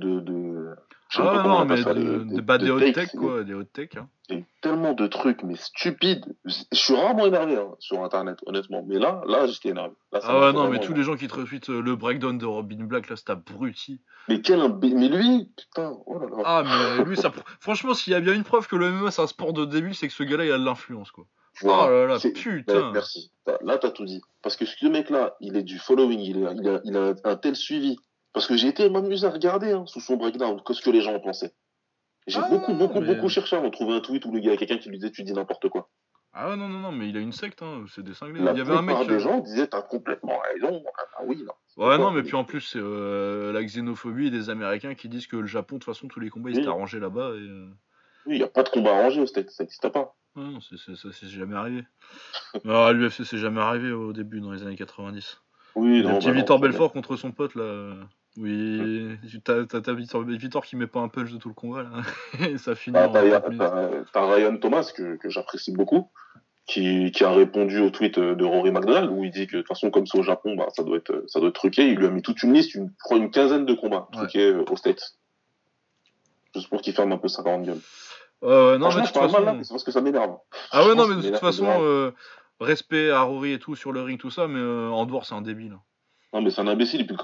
[1.22, 3.90] Ah on non, mais ça, de, bah, de des hot tech, quoi, des hot tech.
[3.96, 4.08] Hein.
[4.28, 6.24] il y a eu tellement de trucs, mais stupides.
[6.44, 8.84] Je suis rarement énervé hein, sur Internet, honnêtement.
[8.86, 9.94] Mais là, là, j'étais énervé.
[10.12, 12.46] Là, Ah ouais, non, mais tous les gens qui te retweetent euh, le breakdown de
[12.46, 14.00] Robin Black, là, c'est abruti.
[14.28, 14.90] Mais quel imbé...
[14.94, 16.42] Mais lui, putain, oh là là.
[16.44, 17.32] Ah, mais lui, ça.
[17.60, 19.94] Franchement, s'il y a bien une preuve que le MMA c'est un sport de débile,
[19.94, 21.26] c'est que ce gars-là, il a de l'influence, quoi.
[21.60, 21.84] Voilà.
[21.86, 22.74] Oh là là, putain.
[22.74, 23.30] Ouais, merci.
[23.62, 24.20] Là, t'as tout dit.
[24.42, 27.36] Parce que ce mec-là, il est du following, il, est- il a, il a un
[27.36, 27.96] tel suivi.
[28.34, 31.00] Parce que j'ai été m'amuser à regarder hein, sous son breakdown, que ce que les
[31.00, 31.54] gens en pensaient.
[32.26, 34.50] J'ai Ah, beaucoup, beaucoup, mais- beaucoup cherché avant de trouver un tweet où le gars,
[34.50, 35.88] il y a quelqu'un qui lui disait tu dis n'importe quoi.
[36.32, 38.40] Ah non, non, non, mais il a une secte, hein, c'est des cinglés.
[38.42, 38.96] La il y avait un mec.
[38.96, 40.82] plupart euh, des gens disaient t'as complètement raison.
[41.16, 41.52] Ah oui, non.
[41.86, 45.36] Ouais, non, mais puis en plus, c'est euh, la xénophobie des Américains qui disent que
[45.36, 46.62] le Japon, de toute façon, tous les combats, ils Oui.
[46.62, 47.30] étaient arrangés là-bas.
[47.34, 47.38] Et...
[47.38, 47.68] euh,
[48.26, 50.16] Oui, il n'y a pas de combat arrangé ça n'existe pas.
[50.34, 51.84] Non, c'est- ça c'est jamais arrivé.
[52.64, 55.40] Alors, à l'UFC, c'est jamais arrivé au début, dans les années 90.
[55.76, 57.94] Oui, Le non, petit bah non, Victor ça- Belfort contre son pote, là.
[58.36, 61.84] Oui, t'as t'as- t'as Victor, Victor qui met pas un punch de tout le combat,
[61.84, 61.90] là.
[62.50, 63.60] Et ça finit en T'as 4 minutes.
[63.60, 66.10] t'as- t'as Ryan Thomas, que, que j'apprécie beaucoup,
[66.66, 69.68] qui, qui a répondu au tweet de Rory McDonald, où il dit que de toute
[69.68, 71.88] façon, comme c'est au Japon, bah, ça, doit être, ça doit être truqué.
[71.88, 74.50] Il lui a mis toute une liste, une, je crois une quinzaine de combats truqués
[74.50, 75.16] euh, aux States.
[76.56, 77.80] Juste pour qu'il ferme un peu sa grande gueule.
[78.42, 79.56] Euh, non, mais de je toute parle mal là, façon.
[79.58, 80.36] mais c'est parce que ça m'énerve.
[80.72, 82.10] Ah ouais, non, mais de toute façon, euh,
[82.60, 85.34] respect à Rory et tout sur le ring, tout ça, mais euh, en dehors, c'est
[85.34, 85.78] un débile.
[86.34, 87.00] Non, mais c'est un imbécile.
[87.00, 87.16] Et puis,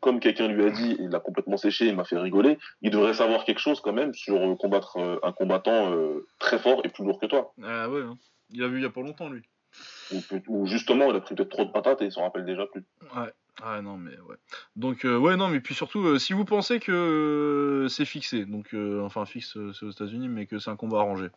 [0.00, 2.58] comme quelqu'un lui a dit, il l'a complètement séché, il m'a fait rigoler.
[2.80, 6.58] Il devrait savoir quelque chose quand même sur euh, combattre euh, un combattant euh, très
[6.58, 7.52] fort et plus lourd que toi.
[7.62, 8.16] Ah ouais, hein.
[8.50, 9.42] il a vu il y a pas longtemps, lui.
[10.48, 12.84] Ou, justement, il a pris peut-être trop de patates et il s'en rappelle déjà plus.
[13.14, 13.30] Ouais.
[13.62, 14.34] Ah non mais ouais.
[14.74, 18.74] Donc euh, ouais non mais puis surtout euh, si vous pensez que c'est fixé donc
[19.00, 21.28] enfin fixe c'est aux États-Unis mais que c'est un combat arrangé.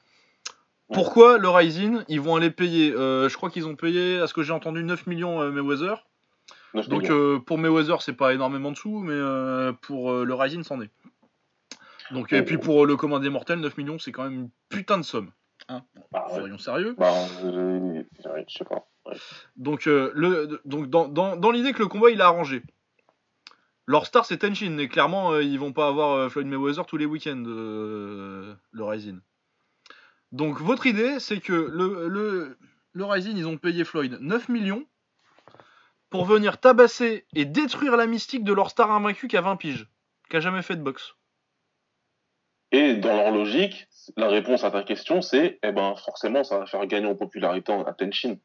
[0.91, 4.41] Pourquoi le Rising ils vont aller payer je crois qu'ils ont payé à ce que
[4.41, 6.06] j'ai entendu 9 millions Mayweather?
[6.73, 10.33] 9 Donc euh, pour Mayweather c'est pas énormément de sous mais euh, pour euh, le
[10.33, 10.91] Rising c'en est.
[12.11, 14.97] Donc et puis pour le commun des mortels 9 millions c'est quand même une putain
[14.97, 15.31] de somme.
[15.69, 15.83] Hein
[16.13, 16.39] Ah, ouais.
[16.39, 16.95] Soyons sérieux.
[16.97, 17.13] Bah,
[17.43, 18.03] je
[18.47, 18.87] sais pas.
[19.05, 19.15] Ouais.
[19.55, 22.61] Donc, le, donc dans, dans, dans l'idée que le combat il est arrangé.
[23.85, 27.43] Leur star c'est Tenshin et clairement ils vont pas avoir Floyd Mayweather tous les week-ends
[27.45, 29.19] le Rising.
[30.31, 32.57] Donc votre idée c'est que le, le,
[32.91, 34.85] le Rising ils ont payé Floyd 9 millions
[36.09, 39.87] pour venir tabasser et détruire la mystique de leur star invaincu qui a 20 piges,
[40.29, 41.15] qui a jamais fait de boxe.
[42.71, 46.65] Et dans leur logique, la réponse à ta question, c'est, eh ben, forcément, ça va
[46.65, 48.37] faire gagner en popularité à Tenshin.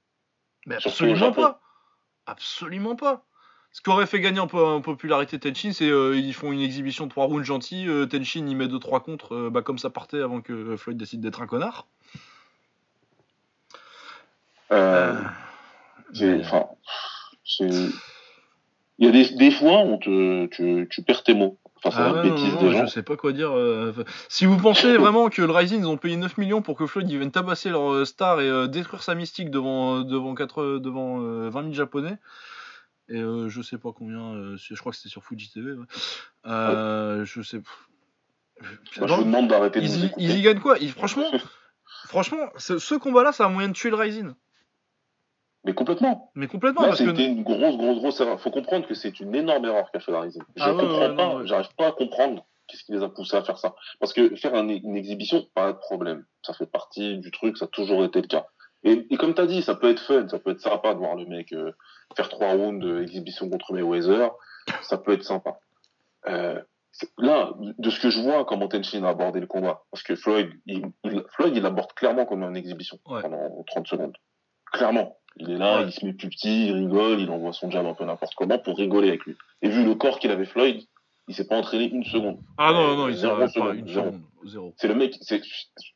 [0.66, 1.60] Mais absolument pas.
[2.26, 3.24] Absolument pas.
[3.72, 6.60] Ce qui aurait fait gagner en, po- en popularité Tenshin, c'est euh, ils font une
[6.60, 9.90] exhibition de 3 rounds gentils, euh, Tenshin il met 2-3 contre, euh, bah, comme ça
[9.90, 11.86] partait avant que Floyd décide d'être un connard.
[14.72, 15.14] Euh,
[16.20, 16.66] Euh, enfin,
[17.60, 17.92] il
[18.98, 22.36] y a des, des fois, on te, tu, tu perds tes mots Ah ouais, non,
[22.36, 23.50] non, je sais pas quoi dire.
[23.52, 23.92] euh,
[24.28, 27.10] si vous pensez vraiment que le Rising ils ont payé 9 millions pour que Floyd
[27.10, 30.78] ils viennent tabasser leur euh, star et euh, détruire sa mystique devant euh, devant, 4,
[30.78, 32.18] devant euh, 20 000 japonais
[33.08, 35.72] et euh, je sais pas combien, je crois que c'était sur Fuji TV.
[35.72, 35.84] ouais.
[36.46, 37.60] Euh, Je sais.
[38.98, 40.78] Moi, je vous demande d'arrêter de ils, y, ils y gagnent quoi?
[40.78, 41.28] Ils- Franchement,
[42.06, 44.32] franchement, ce, ce combat-là, ça a moyen de tuer le Rising.
[45.64, 46.30] Mais complètement.
[46.34, 48.40] Mais complètement Là, parce que c'était une grosse, grosse, grosse erreur.
[48.40, 50.28] Faut comprendre que c'est une énorme erreur qu'a fait la.
[50.28, 51.46] Je Ah comprends ouais, pas, ouais.
[51.46, 53.74] j'arrive pas à comprendre qu'est-ce qui les a poussés à faire ça.
[54.00, 56.24] Parce que faire un- une exhibition, pas de problème.
[56.44, 58.46] Ça fait partie du truc, ça a toujours été le cas.
[58.82, 61.14] Et, et comme t'as dit, ça peut être fun, ça peut être sympa de voir
[61.14, 61.70] le mec euh,
[62.16, 64.30] faire trois rounds d'exhibition contre Mayweather.
[64.82, 65.58] Ça peut être sympa.
[66.28, 66.60] Euh,
[67.18, 70.50] là, de ce que je vois, comment Tenshin a abordé le combat, parce que Floyd,
[70.66, 73.22] il, il- Floyd, il aborde clairement comme une exhibition Ouais.
[73.22, 74.16] pendant 30 secondes.
[74.72, 75.16] Clairement.
[75.36, 75.86] Il est là, Ouais.
[75.86, 78.58] il se met plus petit, il rigole, il envoie son jab un peu n'importe comment
[78.58, 79.36] pour rigoler avec lui.
[79.62, 80.82] Et vu le corps qu'il avait Floyd,
[81.28, 82.38] il s'est pas entraîné une seconde.
[82.58, 84.06] ah non non non, il s'arrête pas seconde, une zéro.
[84.06, 84.74] seconde, zéro.
[84.76, 85.16] C'est le mec,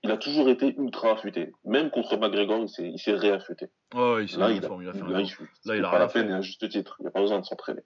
[0.04, 1.52] il a toujours été ultra affûté.
[1.64, 3.66] Même contre McGregor, il s'est, il s'est réaffûté.
[3.94, 5.28] Oh, il s'est Là, il a, il a fait un là, il, Là, il
[5.64, 6.96] c'est a pas la peine, et à juste titre.
[7.00, 7.82] Il n'y a pas besoin de s'entraîner.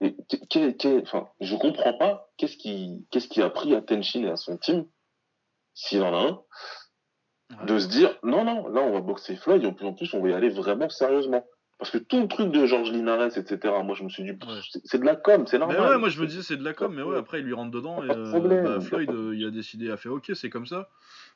[0.00, 0.14] Et
[0.48, 4.36] qu'est- enfin, je comprends pas qu'est-ce qui, qu'est-ce qui a pris à Tenshin et à
[4.36, 4.86] son team,
[5.74, 6.40] s'il en a un,
[7.50, 7.66] Ouais.
[7.66, 10.12] de se dire, non, non, là, on va boxer Floyd, et en plus, en plus,
[10.14, 11.46] on va y aller vraiment sérieusement.
[11.78, 14.58] Parce que tout le truc de Georges Linares, etc., moi, je me suis dit, Ouais.
[14.84, 15.90] c'est- de la com, c'est Mais normal.
[15.92, 17.70] ouais, moi je me disais c'est de la com, mais ouais, après il lui rentre
[17.70, 20.88] dedans et euh, bah, Floyd euh, il a décidé, a fait ok, c'est comme ça.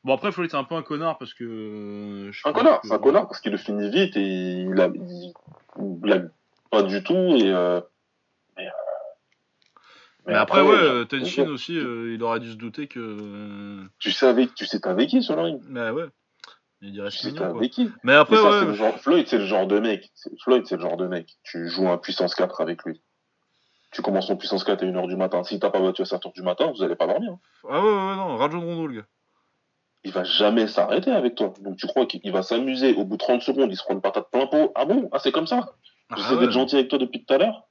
[0.03, 1.45] Bon, après Floyd c'est un peu un connard parce que.
[1.45, 4.21] euh, je Un connard, que- c'est un connard, parce qu'il le finit vite, et
[4.65, 5.33] il a, il,
[5.79, 6.31] il
[6.73, 7.81] pas du tout, et, mais,
[10.27, 13.85] Mais après, ouais, euh, Tenshin aussi, euh, il aurait dû se douter que.
[13.99, 15.61] Tu sais avec, tu sais avec qui sur le ring?
[15.69, 16.05] Bah ouais.
[16.81, 17.59] Il dirait Tu sais mignon quoi.
[17.59, 17.91] avec qui?
[18.05, 18.65] Mais après, Mais ça, c'est ouais.
[18.67, 20.11] le genre, Floyd, c'est le genre de mec.
[20.43, 21.29] Floyd, c'est le genre de mec.
[21.45, 23.01] Tu joues un puissance 4 avec lui.
[23.93, 25.45] Tu commences ton puissance 4 à 1h du matin.
[25.45, 27.33] Si t'as pas battu à 7h du matin, vous allez pas dormir.
[27.33, 27.39] hein.
[27.69, 29.07] Ah ouais, ouais, ouais, non, Rajon Rondo le gars.
[30.05, 31.53] Il va jamais s'arrêter avec toi.
[31.61, 32.95] Donc tu crois qu'il va s'amuser.
[32.95, 34.73] Au bout de 30 secondes, il se prend une patate plein pot.
[34.75, 35.09] Ah bon?
[35.13, 35.75] Ah, c'est comme ça?
[36.11, 36.41] Ah J'essaie ouais.
[36.41, 37.69] d'être gentil avec toi depuis tout à l'heure.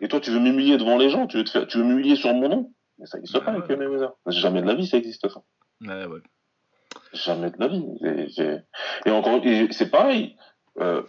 [0.00, 1.26] Et toi, tu veux m'humilier devant les gens?
[1.26, 2.72] Tu veux te faire, tu veux m'humilier sur mon nom?
[2.98, 3.62] Mais ça existe Ah pas ouais.
[3.64, 4.12] avec Mayweather.
[4.26, 5.42] Jamais de la vie, ça existe ça.
[5.82, 6.06] Ouais.
[7.12, 7.84] Jamais de la vie.
[8.04, 8.42] Et,
[9.06, 9.40] et- encore,
[9.70, 10.36] c'est pareil.
[10.78, 11.02] Euh,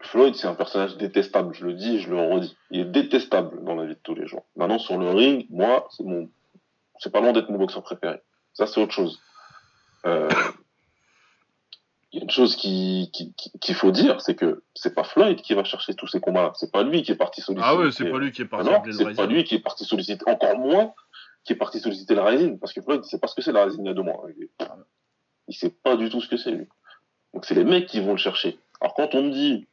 [0.00, 1.54] Floyd, c'est un personnage détestable.
[1.54, 2.56] Je le dis et je le redis.
[2.70, 4.44] Il est détestable dans la vie de tous les jours.
[4.56, 6.28] Maintenant, sur le ring, moi, c'est mon,
[6.98, 8.20] c'est pas loin d'être mon boxeur préféré.
[8.54, 9.20] Ça, c'est autre chose.
[10.06, 10.28] Euh,
[12.12, 15.04] il y a une chose qui, qui, qui- qu'il faut dire, c'est que c'est pas
[15.04, 16.52] Floyd qui va chercher tous ces combats.
[16.56, 17.68] C'est pas lui qui est parti solliciter.
[17.70, 19.54] Ah ouais, c'est pas lui qui est parti non, appeler le c'est pas lui qui
[19.56, 20.94] est parti solliciter, encore moins
[21.44, 23.52] qui est parti solliciter la Rising, parce que Floyd, il sait pas ce que c'est
[23.52, 24.22] la Rising il y a deux mois.
[24.36, 24.50] Il, est-
[25.48, 26.66] il sait pas du tout ce que c'est, lui.
[27.34, 28.58] Donc c'est les mecs qui vont le chercher.
[28.80, 29.66] Alors quand on me dit,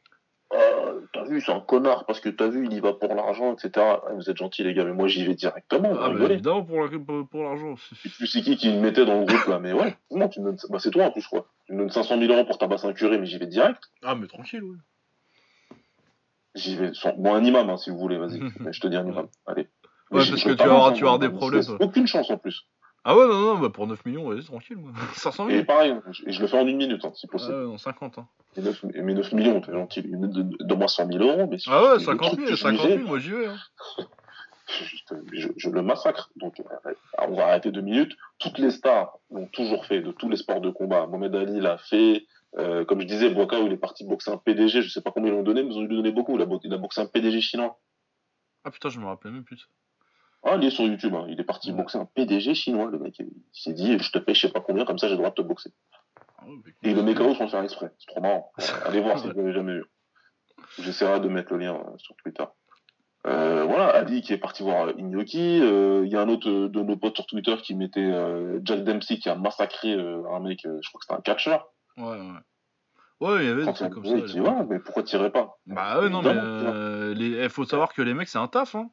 [0.54, 3.52] Ah, t'as vu, c'est un connard, parce que t'as vu, il y va pour l'argent,
[3.54, 3.70] etc.
[3.76, 6.34] Ah, vous êtes gentils, les gars, mais moi j'y vais directement, Ah rigolez.
[6.34, 7.74] évidemment pour la- pour pour l'argent.
[8.04, 10.40] Et puis c'est qui qui me mettait dans le groupe, là, mais ouais, non, tu
[10.40, 11.48] me donnes, bah, c'est toi en plus, quoi.
[11.66, 13.82] Tu me donnes 500 000 euros pour tabasser un curé, mais j'y vais direct.
[14.04, 14.76] Ah mais tranquille, ouais.
[16.54, 18.40] J'y vais, sans- bon, un imam, hein, si vous voulez, vas-y.
[18.60, 19.62] Mais je te dis un imam, allez.
[19.62, 19.68] Ouais,
[20.10, 21.64] Mais parce je- que je tu vas tabasse, avoir- tu vas avoir des je problèmes.
[21.80, 22.66] Aucune chance en plus.
[23.08, 24.90] Ah ouais, non, non, bah pour 9 millions, vas-y, tranquille, moi.
[25.14, 27.32] 500 Et 000 pareil, je, et je le fais en une minute, hein, si Ah
[27.32, 27.54] possible.
[27.54, 28.26] ouais, non, 50, hein.
[28.56, 30.02] Et neuf- et mes 9 millions, t'es gentil.
[30.02, 32.80] Donne-moi 100 000 euros, mais si Ah ouais, le 50 truc 000, que je 50
[32.86, 33.56] visais, 000, moi j'y vais, hein.
[34.68, 36.30] je, je- je le massacre.
[36.36, 38.16] Donc, euh, on va arrêter deux minutes.
[38.40, 41.06] Toutes les stars l'ont toujours fait, de tous les sports de combat.
[41.06, 42.26] Mohamed Ali l'a fait.
[42.58, 44.82] Euh, comme je disais, Boakao, il est parti boxer un PDG.
[44.82, 46.34] Je sais pas combien ils l'ont donné, mais ils ont dû lui donner beaucoup.
[46.34, 47.78] Il a, bo- il a boxé un PDG chinois.
[48.64, 49.68] Ah putain, je me rappelais même plus.
[50.48, 51.14] Ah, il est sur YouTube.
[51.14, 51.26] hein.
[51.28, 51.76] Il est parti Ouais.
[51.78, 53.18] boxer un PDG chinois, le mec.
[53.18, 55.30] Il s'est dit, je te paye je sais pas combien, comme ça j'ai le droit
[55.30, 55.72] de te boxer.
[56.38, 56.44] Ah
[56.82, 57.90] Et le KO sans faire exprès.
[57.98, 58.52] C'est trop marrant.
[58.86, 59.84] Allez voir si vous l'avez jamais vu.
[60.78, 62.44] J'essaierai de mettre le lien euh, sur Twitter.
[63.26, 65.60] Euh, voilà, Ali qui est parti voir euh, Inoki.
[65.62, 68.84] Euh, Il y a un autre de nos potes sur Twitter qui mettait euh, Jack
[68.84, 71.66] Dempsey qui a massacré un mec, je crois que c'était un catcheur.
[71.96, 72.32] Ouais, ouais.
[73.18, 74.16] Ouais, il y avait des trucs comme ça.
[74.16, 75.56] il dit, ouais, mais pourquoi tirer pas?
[75.66, 77.38] Bah ouais, non, mais les...
[77.44, 78.90] eh, faut savoir que les mecs, c'est un taf, hein.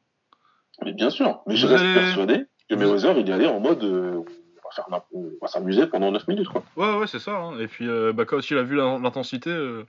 [0.82, 4.16] Mais bien sûr, mais je reste persuadé que Mayweather, il y allait en mode euh,
[4.16, 4.22] on
[4.68, 6.64] va faire n'importe- on va s'amuser pendant 9 minutes quoi.
[6.76, 7.36] Ouais, ouais, c'est ça.
[7.36, 7.58] hein.
[7.60, 9.50] Et puis, euh, bah, quand il a vu l'intensité.
[9.50, 9.84] euh,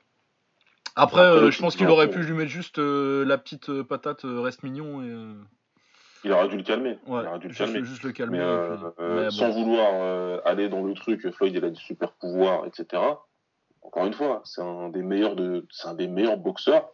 [0.95, 5.01] Après, euh, je pense qu'il aurait pu lui mettre juste la petite patate reste mignon
[5.03, 5.35] et.
[6.23, 6.97] Il aurait dû le calmer.
[7.05, 7.85] Ouais, il aurait dû le juste, calmer.
[7.85, 8.39] juste le calmer.
[8.39, 9.29] Mais, et puis- mais bon.
[9.31, 13.01] sans vouloir aller dans le truc, Floyd il a des super pouvoirs, etc.
[13.81, 16.89] Encore une fois, c'est un des meilleurs de, c'est un des meilleurs boxeurs.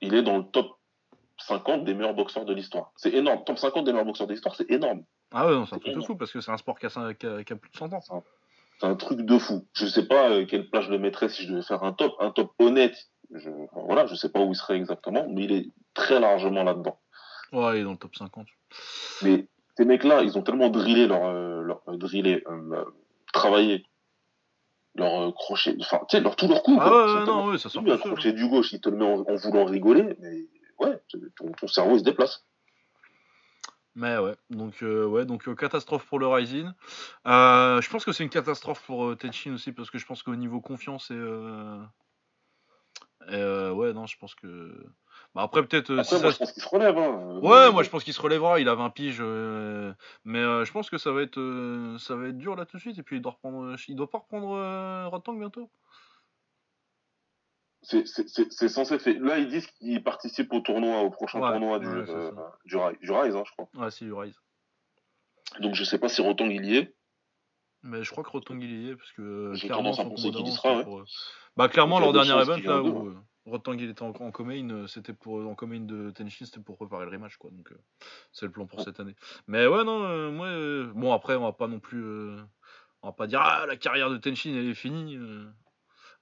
[0.00, 0.77] Il est dans le top
[1.38, 2.92] 50 des meilleurs boxeurs de l'histoire.
[2.96, 3.44] C'est énorme.
[3.44, 5.02] Top 50 des meilleurs boxeurs de l'histoire, c'est énorme.
[5.32, 6.88] Ah ouais, non, c'est un truc de fou parce que c'est un sport qui a,
[6.88, 8.00] cin- qui a- qui a plus de 100 ans.
[8.80, 9.66] C'est un truc de fou.
[9.74, 12.14] Je sais pas euh, quelle place je le mettrais si je devais faire un top,
[12.20, 12.96] un top honnête.
[13.34, 16.62] Je, enfin, voilà, je sais pas où il serait exactement, mais il est très largement
[16.62, 16.98] là-dedans.
[17.52, 18.46] Ouais, il est dans le top 50.
[19.22, 22.44] Mais ces mecs-là, ils ont tellement drillé leur, euh, leur euh, drillé,
[23.32, 23.84] travaillé
[24.94, 26.76] leur crochet, enfin, tu sais, leur tout leur coup.
[26.80, 29.04] Ah ouais, ouais, non, ouais, ça sort un crochet du gauche, il te le met
[29.04, 30.46] en, en voulant rigoler, mais
[30.78, 31.00] ouais,
[31.36, 32.44] ton, ton cerveau il se déplace.
[33.94, 36.70] Mais ouais, donc euh, ouais, donc euh, catastrophe pour le Rising.
[37.26, 40.36] Euh, je pense que c'est une catastrophe pour Tenchin aussi parce que je pense qu'au
[40.36, 41.14] niveau confiance et,
[43.28, 44.86] et, ouais non, je pense que
[45.34, 46.96] bah après peut-être euh, si moi, ça je pense qu'il se relève.
[46.96, 47.40] Hein.
[47.42, 49.92] Ouais, moi je pense qu'il se relèvera, il a 20 piges, euh,
[50.24, 52.80] mais euh, je pense que ça va être ça va être dur là tout de
[52.80, 55.70] suite et puis il doit reprendre, il doit pas reprendre Rotang bientôt.
[57.90, 59.14] C'est- c'est c'est- c'est censé être fait.
[59.14, 62.30] Là, ils disent qu'ils participent au tournoi, au prochain Ouais, tournoi du, ouais, c'est euh,
[62.66, 63.70] du, du Rise, hein, je crois.
[63.74, 64.38] Ouais, si il Rise.
[65.60, 66.94] Donc, je sais pas si Rotang il y est.
[67.82, 70.02] Mais je crois que Rotang il y est parce que euh, J'ai clairement tendance à
[70.02, 70.84] son penser qu'il y sera, c'était ouais.
[70.84, 71.04] pour, euh,
[71.56, 73.16] Bah clairement leur dernier event là où d'eux,
[73.46, 76.76] Rotang il était en, en co-main, euh, c'était pour en co-main de Tenchin, c'était pour
[76.76, 77.50] préparer le rematch quoi.
[77.50, 77.78] Donc euh,
[78.32, 79.14] c'est le plan pour cette année.
[79.46, 82.04] Mais ouais non, euh, moi bon après on va pas non plus
[83.02, 85.16] on va pas dire ah la carrière de Tenchin elle est finie.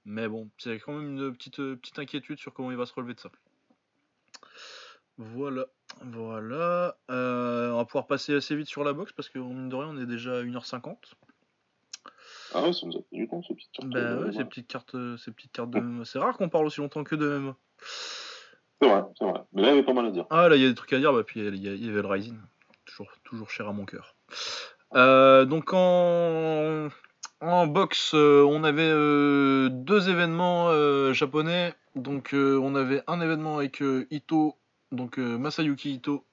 [0.07, 2.95] Mais bon, c'est quand même une petite euh, petite inquiétude sur comment il va se
[2.95, 3.29] relever de ça.
[5.19, 5.67] Voilà,
[6.03, 6.97] voilà.
[7.11, 9.89] Euh, on va pouvoir passer assez vite sur la boxe parce que mine de rien
[9.89, 10.97] on est déjà à 1h50.
[12.55, 13.91] Ah ouais, ça nous a fait du temps, ce petit truc.
[13.93, 16.05] Bah ouais, ces petites cartes, euh, ces petites cartes de MMA.
[16.05, 17.57] C'est rare qu'on parle aussi longtemps que de MMA.
[18.81, 19.41] C'est vrai, c'est vrai.
[19.53, 20.27] Mais là, il y avait pas mal à dire.
[20.31, 21.85] Ah là, il y a des trucs à dire, bah puis il y, a- il
[21.85, 22.39] y avait le Rising,
[22.85, 24.15] toujours, toujours cher à mon cœur.
[24.95, 26.89] Euh, donc en,
[27.41, 31.75] en boxe, euh, on avait euh, deux événements euh, japonais.
[31.95, 34.55] Donc on avait un événement avec Ito,
[34.93, 36.27] donc Masayuki Ito,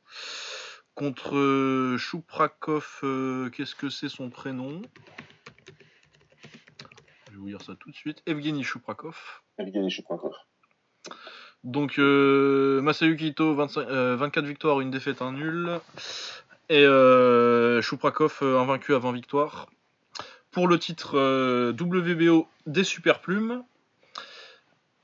[0.93, 2.99] contre Chuprakov.
[3.53, 4.81] Qu'est-ce que c'est son prénom?
[7.27, 8.21] Je vais vous dire ça tout de suite.
[8.25, 9.15] Evgeny Chuprakov.
[9.57, 10.33] Evgeny Chuprakov.
[11.63, 15.79] Donc euh, Masayuki Ito, 25, euh, 24 victoires, une défaite, un nul.
[16.69, 19.67] Et euh, Chuprakov, invaincu à 20 victoires.
[20.53, 23.63] Pour le titre euh, WBO des super plumes.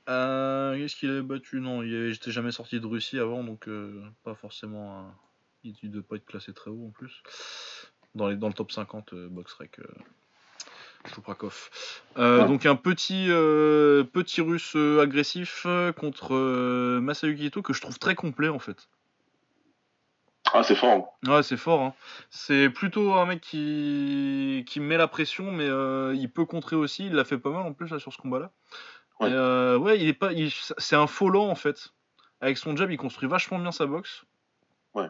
[0.08, 1.60] Euh, Est-ce qu'il avait battu?
[1.60, 4.98] Non, j'étais jamais sorti de Russie avant, donc euh, pas forcément.
[5.00, 5.14] un-
[5.62, 7.22] Il ne devait pas être classé très haut en plus.
[8.14, 9.78] Dans, les, dans le top 50, euh, Boxrec.
[12.16, 12.46] Ouais.
[12.46, 13.26] Donc un petit,
[14.12, 15.66] petit russe agressif
[15.96, 18.88] contre Masayuki Ito que je trouve très complet en fait.
[20.52, 21.16] Ah, c'est fort.
[21.24, 21.30] hein.
[21.30, 21.80] Ouais, c'est fort.
[21.80, 21.94] Hein.
[22.30, 27.06] C'est plutôt un mec qui, qui met la pression, mais euh, il peut contrer aussi.
[27.06, 28.50] Il l'a fait pas mal en plus là, sur ce combat-là.
[29.20, 29.28] Ouais.
[29.30, 31.90] Euh, ouais, il est pas, il- c'est un faux lent en fait.
[32.40, 34.24] Avec son jab, il construit vachement bien sa boxe.
[34.94, 35.08] Ouais.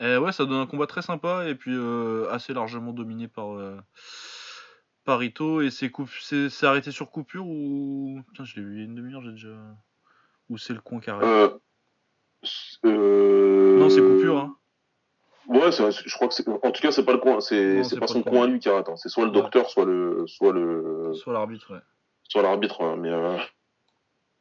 [0.00, 3.46] Et ouais, ça donne un combat très sympa et puis euh, assez largement dominé par
[5.04, 5.60] par Ito.
[5.60, 6.08] Et c'est coup-
[6.62, 9.54] arrêté sur coupure ou Putain, je l'ai vu il y a une demi-heure, j'ai déjà.
[10.48, 11.24] Ou c'est le coin carré?
[12.84, 14.38] Non, c'est coupure.
[14.38, 14.56] Hein.
[15.48, 16.48] Ouais, je crois que c'est.
[16.48, 17.40] En tout cas, c'est pas le coin.
[17.40, 18.32] C'est Non, c'est c'est pas pas son coin.
[18.32, 18.88] coin à lui qui arrête.
[18.88, 18.96] hein.
[18.96, 19.36] C'est soit le Ouais.
[19.42, 21.80] docteur, soit le, soit le, Soit l'arbitre, ouais.
[22.28, 22.82] soit l'arbitre.
[22.82, 22.96] hein.
[22.98, 23.36] Mais euh,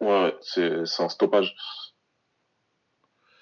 [0.01, 1.55] ouais, ouais, c'est c'est un stoppage.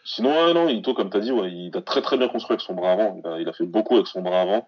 [0.04, 2.62] Sinon, ouais, non, Ito, comme t'as dit, ouais, il a très très bien construit avec
[2.62, 3.20] son bras avant.
[3.24, 4.68] Il a, il a fait beaucoup avec son bras avant.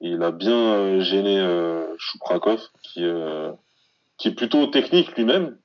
[0.00, 3.50] Et il a bien euh, gêné euh, Chuprakov, qui, euh,
[4.18, 5.58] qui est plutôt technique lui-même.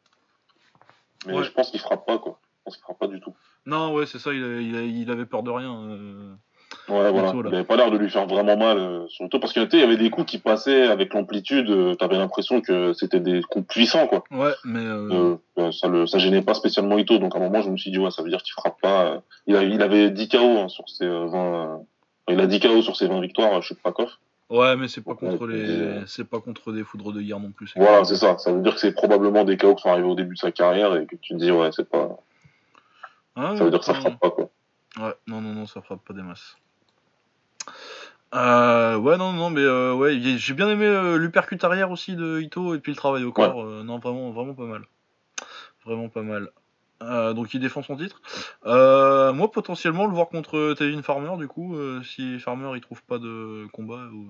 [1.28, 1.44] Mais Ouais.
[1.44, 2.40] je pense qu'il frappe pas, quoi.
[2.42, 3.36] Je pense qu'il frappe pas du tout.
[3.66, 6.38] Non, ouais, c'est ça, il, il avait peur de rien.
[6.90, 7.34] Ouais, voilà.
[7.36, 9.40] Il avait pas l'air de lui faire vraiment mal euh, sur le.
[9.40, 11.70] Parce que, tu sais, il y avait des coups qui passaient avec l'amplitude.
[11.70, 14.24] euh, T'avais l'impression que c'était des coups puissants, quoi.
[14.32, 14.80] Ouais, mais.
[14.86, 17.18] euh, Euh, euh, ça le, ça gênait pas spécialement Ito.
[17.20, 19.06] Donc, à un moment, je me suis dit, ouais, ça veut dire qu'il frappe pas.
[19.06, 19.20] euh.
[19.48, 21.40] Il, a, il avait 10 KO hein, sur ses euh, 20.
[21.40, 21.78] euh,
[22.30, 24.10] il a 10 KO sur ses 20 victoires, euh, Chuprakov.
[24.50, 27.72] Ouais, mais c'est pas contre les, c'est pas contre des foudres de guerre non plus.
[27.76, 28.38] Voilà, c'est ça.
[28.38, 30.52] Ça veut dire que c'est probablement des KO qui sont arrivés au début de sa
[30.52, 32.10] carrière et que tu te dis, ouais, c'est pas.
[33.36, 34.50] Ah, Ça veut dire que ça non, frappe pas, quoi.
[35.00, 36.56] Ouais, non, non, non, ça frappe pas des masses.
[38.34, 42.40] Euh, ouais, non, non, mais euh, ouais, j'ai bien aimé euh, l'uppercut arrière aussi de
[42.40, 43.64] Ito et puis le travail au corps.
[43.64, 44.84] euh, non, vraiment, vraiment pas mal.
[45.86, 46.50] Vraiment pas mal.
[47.02, 48.22] Euh, donc il défend son titre.
[48.66, 53.20] Euh, moi, potentiellement, le voir contre Tevin Farmer, du coup, si Farmer il trouve pas
[53.20, 54.30] de combat, ou,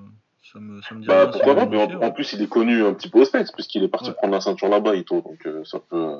[0.51, 2.83] ça me, ça me dit Bah, rien, pourquoi pas, mais en, plus, il est connu
[2.85, 4.15] un petit peu aux States, puisqu'il est parti Ouais.
[4.15, 5.21] prendre la ceinture là-bas, Ito.
[5.21, 6.17] Donc, euh, ça peut.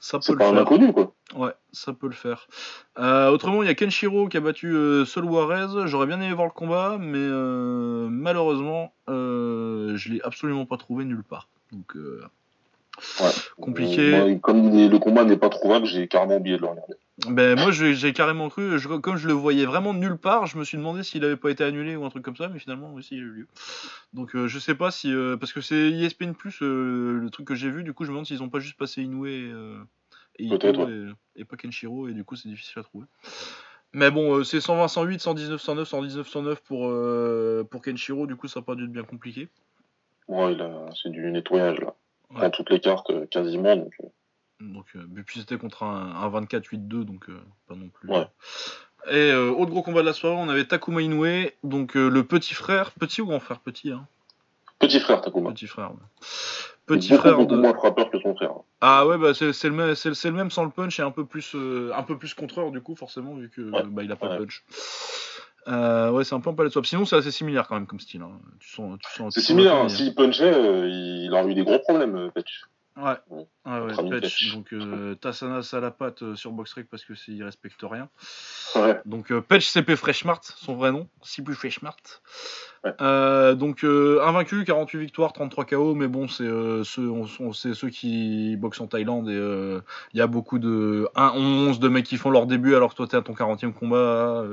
[0.00, 0.60] Ça peut C'est le pas un faire.
[0.62, 1.14] inconnu, quoi.
[1.34, 2.46] Ouais, ça peut le faire.
[2.98, 5.86] Euh, autrement, il y a Kenshiro qui a battu euh, Sol Juarez.
[5.86, 11.04] J'aurais bien aimé voir le combat, mais euh, malheureusement, euh, je l'ai absolument pas trouvé
[11.06, 11.48] nulle part.
[11.72, 12.20] Donc, euh,
[13.20, 13.30] Ouais.
[13.60, 14.14] Compliqué.
[14.14, 16.94] Euh, moi, comme le combat n'est pas trouvable, j'ai carrément oublié de le regarder.
[17.28, 20.64] ben moi, j'ai carrément cru, je- comme je le voyais vraiment nulle part, je me
[20.64, 23.02] suis demandé s'il avait pas été annulé ou un truc comme ça, mais finalement, oui,
[23.02, 23.48] si, il a eu lieu.
[24.12, 25.12] Donc, euh, je sais pas si.
[25.12, 28.14] euh, parce que c'est ESPN, euh, le truc que j'ai vu, du coup, je me
[28.14, 29.52] demande s'ils ont pas juste passé Inoue et,
[30.38, 33.06] et Ito Peut-être, et, et pas Kenshiro, et du coup, c'est difficile à trouver.
[33.92, 36.92] Mais bon, c'est 120, 108, 119, 109, 119, 109 pour,
[37.70, 39.48] pour Kenshiro, du coup, ça n'a pas dû être bien compliqué.
[40.26, 40.56] Ouais,
[41.00, 41.94] c'est du nettoyage, là.
[42.30, 42.50] Ouais.
[42.50, 43.76] Toutes les cartes, euh, quasiment.
[43.76, 44.06] Donc, euh,
[44.60, 47.26] Donc, euh, puis c'était contre un, un 24-8-2, donc
[47.68, 48.08] pas non plus.
[48.10, 48.26] Ouais.
[49.10, 52.90] Et autre gros combat de la soirée, on avait Takuma Inoue, donc le petit frère,
[52.92, 53.60] petit ou grand frère?
[53.60, 54.06] Petit, hein
[54.78, 55.50] Petit frère, Takuma.
[55.52, 55.90] Petit frère.
[55.92, 55.96] ouais.
[56.86, 57.60] Petit beaucoup, frère beaucoup de.
[57.60, 58.52] moins frappeur que son frère.
[58.82, 61.24] Ah ouais, bah c'est le, même- c'est le- même sans le punch et un peu
[61.24, 63.82] plus, euh, un peu plus contreur du coup, forcément, vu que Ouais.
[63.86, 64.38] bah, il a pas Ouais.
[64.38, 64.64] de punch.
[65.68, 66.86] Euh, ouais, c'est un peu un palais de swap.
[66.86, 68.22] Sinon, c'est assez similaire quand même comme style.
[68.22, 68.32] hein.
[68.60, 69.74] Tu sens, tu sens, C'est similaire.
[69.76, 69.88] la Hein.
[69.88, 72.62] S'il punchait, euh, il aurait eu des gros problèmes, euh, Petch.
[72.96, 73.16] Ouais,
[73.66, 73.92] Ouais.
[74.54, 78.08] Donc, euh, Tassanas à la patte sur Boxrec parce que c'est- il respecte rien.
[78.76, 79.00] Ouais.
[79.04, 81.96] Donc, Petch CP Freshmart, son vrai nom, Sipu Freshmart.
[82.84, 83.56] Ouais.
[83.56, 86.44] Donc, invaincu, 48 victoires, 33 KO, mais bon, c'est
[86.84, 89.80] ceux, on- on- c'est ceux qui boxent en Thaïlande et
[90.12, 93.08] il y a beaucoup de 1-11 de mecs qui font leur début alors que toi
[93.08, 94.44] t'es à ton 40e combat.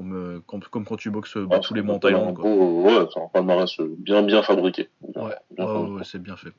[0.00, 2.34] Euh, comme, comme, comme quand tu boxes euh, tous les c'est mois en un Thaïlande.
[2.34, 2.44] Quoi.
[2.44, 4.88] beau- Ouais, c'est un palmarès euh, bien, bien fabriqué.
[5.02, 5.92] Bien- Ouais, bien ouais, fabriqué.
[5.96, 6.52] ouais, c'est bien fait.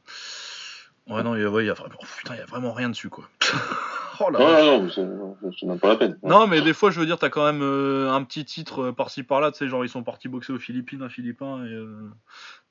[1.08, 2.46] Ouais, non, il y a, ouais, il y a vraiment, oh, putain, il y a
[2.46, 3.24] vraiment rien dessus, quoi.
[4.20, 4.64] oh Ouais, vache.
[4.66, 6.20] non, c'est- même pas la peine.
[6.24, 8.92] Non, mais des fois, je veux dire, t'as quand même euh, un petit titre euh,
[8.92, 12.10] par-ci par-là, tu sais, genre ils sont partis boxer aux Philippines, un Philippin, et euh,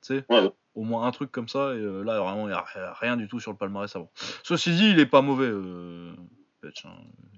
[0.01, 0.25] tu sais,
[0.75, 3.27] au moins un truc comme ça, et là, vraiment, il y a ri- rien du
[3.27, 4.09] tout sur le palmarès avant.
[4.43, 5.51] Ceci dit, il est pas mauvais,
[6.85, 6.89] hein.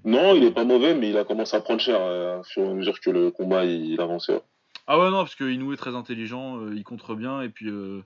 [0.03, 2.63] Non, il est pas mauvais, mais il a commencé à prendre cher euh, au fur
[2.63, 4.33] et à mesure que le combat il, il avançait.
[4.33, 4.41] ouais.
[4.87, 8.01] Ah ouais, non, parce que est très intelligent, euh, il contre bien, et puis euh,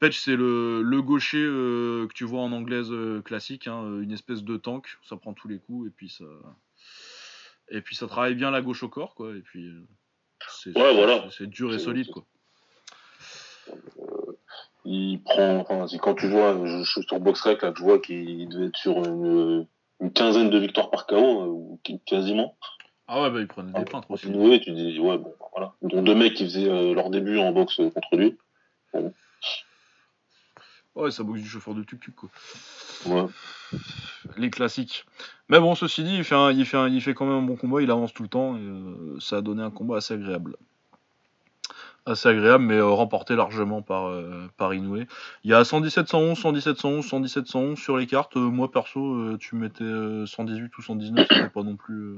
[0.00, 4.12] Petch, c'est le, le gaucher euh, que tu vois en anglaise euh, classique, hein, une
[4.12, 6.24] espèce de tank, ça prend tous les coups, et puis ça.
[7.70, 9.72] Et puis ça travaille bien la gauche au corps, quoi, et puis.
[10.48, 11.24] c'est Ouais, voilà.
[11.46, 12.24] dur et solide, quoi.
[14.84, 18.48] Il prend, enfin, quand tu vois, je, je suis sur Boxrec, là, tu vois qu'il
[18.48, 19.66] devait être sur une,
[20.00, 21.16] une quinzaine de victoires par KO,
[21.74, 22.56] euh, qui- quasiment.
[23.08, 24.26] Ah ouais, bah il prenait des peintres Quand aussi.
[24.26, 25.74] tu Inoue, tu dis, ouais, bon, voilà.
[25.82, 28.36] Dont deux mecs qui faisaient euh, leur début en boxe euh, contre lui.
[30.94, 32.28] Ouais, ça boxe du chauffeur de tuk-tuk, quoi.
[33.06, 33.26] Ouais.
[34.36, 35.06] Les classiques.
[35.48, 37.42] Mais bon, ceci dit, il fait, un- il, fait un- il fait quand même un
[37.46, 40.14] bon combat, il avance tout le temps, et euh, ça a donné un combat assez
[40.14, 40.56] agréable.
[42.06, 45.04] Assez agréable, mais euh, remporté largement par, euh, par Inoue.
[45.44, 48.36] Il y a 117, 111, 117, 111, 117, 111 sur les cartes.
[48.36, 52.16] Euh, moi, perso, tu mettais euh, 118 ou 119, c'était pas non plus.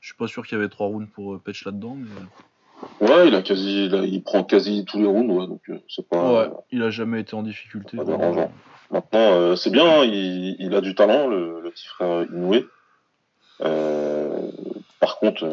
[0.00, 3.08] Je suis pas sûr qu'il y avait 3 rounds pour Patch là-dedans, mais.
[3.08, 5.78] Ouais, il a quasi, il, a- il prend quasi tous les rounds, ouais, donc euh,
[5.88, 6.32] c'est pas.
[6.32, 7.96] Ouais, il a jamais été en difficulté.
[7.96, 8.18] pas vraiment.
[8.30, 8.52] dérangeant.
[8.92, 12.62] Maintenant, euh, c'est bien, hein, il, il a du talent, le, le petit frère Inoue.
[13.62, 14.50] Euh,
[15.00, 15.44] par contre,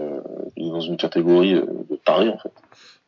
[0.56, 1.56] il est dans une catégorie
[2.06, 2.52] taré, en fait.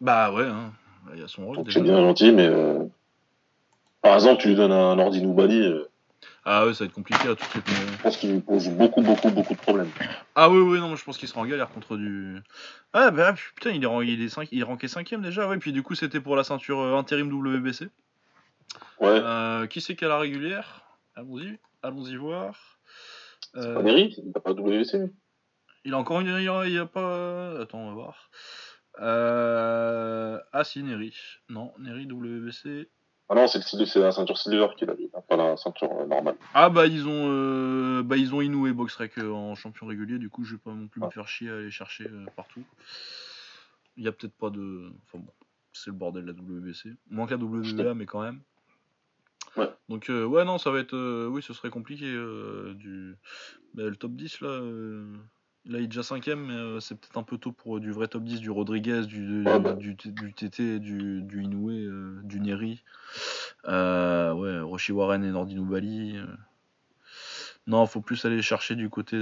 [0.01, 0.71] Bah ouais, hein.
[1.13, 2.83] Il y a son rôle c'est bien gentil, mais euh,
[4.01, 5.85] par exemple, tu lui donnes un ordi Noubali, euh,
[6.43, 7.63] Ah ouais, ça va être compliqué à tout de suite.
[7.67, 9.89] mais- je pense qu'il lui pose beaucoup, beaucoup, beaucoup de problèmes.
[10.35, 12.41] Ah oui, oui, non, je pense qu'il sera en galère contre du.
[12.93, 14.49] Ah bah putain, il est, ran- il est, cinq...
[14.51, 17.31] il est ranké 5 déjà, ouais, puis du coup c'était pour la ceinture euh, intérim
[17.31, 17.89] WBC.
[18.99, 20.83] Ouais, Euh, qui c'est qui a la régulière?
[21.15, 22.79] Allons-y, allons-y voir.
[23.53, 24.85] Pas Neri, il n'a pas lui.
[25.85, 26.27] il a encore une.
[26.27, 27.61] Il y a, il y a pas.
[27.61, 28.29] Attends, on va voir.
[29.01, 30.39] Euh...
[30.53, 31.13] Ah si, Neri.
[31.49, 32.89] Non, Neri WBC.
[33.29, 35.91] Ah non, c'est le style- c'est la ceinture silver qu'il a, lui, pas la ceinture
[35.91, 36.35] euh, normale.
[36.53, 40.17] Ah bah ils ont euh, bah ils ont Inoue et Boxrec euh, en champion régulier,
[40.17, 41.09] du coup je vais pas non plus me Ah.
[41.11, 42.63] faire chier à aller chercher euh, partout.
[43.97, 44.89] Il y a peut-être pas de.
[45.03, 45.33] Enfin bon,
[45.73, 46.93] c'est le bordel de la WBC.
[47.09, 48.39] Moins que la WBA, mais quand même.
[49.57, 49.69] Ouais.
[49.89, 51.27] Donc ouais non ça va être.
[51.27, 53.15] oui ce serait compliqué du.
[53.73, 54.61] bah, le top 10 là.
[55.69, 57.91] Là il est déjà cinquième mais euh, c'est peut-être un peu tôt pour euh, du
[57.91, 59.73] vrai top 10 du Rodriguez, du, Ouais, bah.
[59.73, 62.83] du, du TT, du, du Inoue, euh, du Neri.
[63.65, 66.17] Ouais, Roshi Warren et Nordino Bali.
[67.65, 69.17] Non, faut plus aller chercher du côté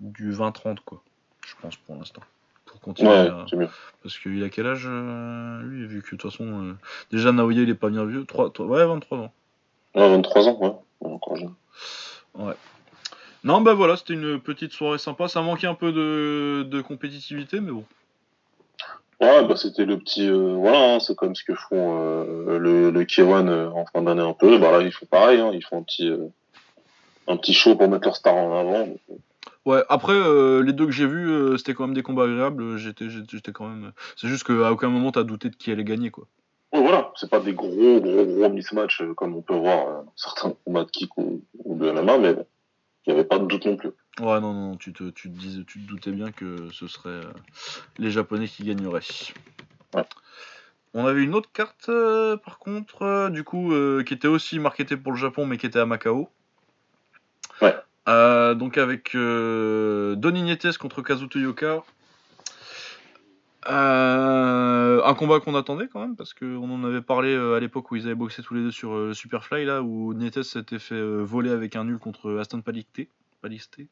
[0.00, 1.02] du 20-30, quoi.
[1.46, 2.22] Je pense pour l'instant.
[2.66, 3.10] Pour continuer.
[3.10, 3.68] Ouais, à- mieux.
[4.02, 6.76] Parce qu'il a quel âge, lui, vu que de toute façon.
[7.10, 8.26] Déjà, Naoya, il est pas bien vieux.
[8.26, 8.52] 3...
[8.60, 9.32] Ouais, 23 ans.
[9.94, 10.74] Ouais, 23 ans, ouais.
[11.00, 11.54] Ouais, encore jeune.
[13.44, 15.28] Non, bah voilà, c'était une petite soirée sympa.
[15.28, 17.84] Ça manquait un peu de, de compétitivité, mais bon.
[19.20, 20.28] Ouais, bah c'était le petit.
[20.28, 24.02] euh, voilà, hein, c'est comme ce que font euh, le, le K1 euh, en fin
[24.02, 24.58] d'année un peu.
[24.58, 26.10] Bah là, ils font pareil, hein, ils font un petit,
[27.28, 28.86] un petit show pour mettre leur star en avant.
[28.86, 28.98] donc,
[29.64, 30.14] Ouais, après,
[30.62, 32.78] les deux que j'ai vus, c'était quand même des combats agréables.
[32.78, 33.92] J'étais, j'étais quand même.
[34.16, 36.24] C'est juste qu'à aucun moment t'as douté de qui allait gagner, quoi.
[36.72, 40.52] Ouais, voilà, c'est pas des gros, gros, gros mismatchs comme on peut voir dans certains
[40.64, 42.46] combats de kick ou, ou de MMA, mais bon,
[43.06, 43.90] il n'y avait pas de doute non plus.
[44.20, 47.08] Ouais, non, non, tu te, tu te disais, tu te doutais bien que ce serait
[47.08, 47.32] euh,
[47.98, 49.00] les Japonais qui gagneraient.
[49.94, 50.04] Ouais.
[50.94, 54.58] On avait une autre carte, euh, par contre, euh, du coup, euh, qui était aussi
[54.58, 56.28] marketée pour le Japon, mais qui était à Macao.
[57.60, 57.74] Ouais.
[58.54, 61.82] Donc avec euh, Don Ignetes contre Kazuto Yoka.
[63.68, 67.90] Euh, un combat qu'on attendait quand même parce qu'on en avait parlé euh, à l'époque
[67.90, 71.00] où ils avaient boxé tous les deux sur euh, Superfly là où Nietes s'était fait
[71.00, 73.08] voler avec un nul contre Aston Palicté.
[73.40, 73.88] Palicté.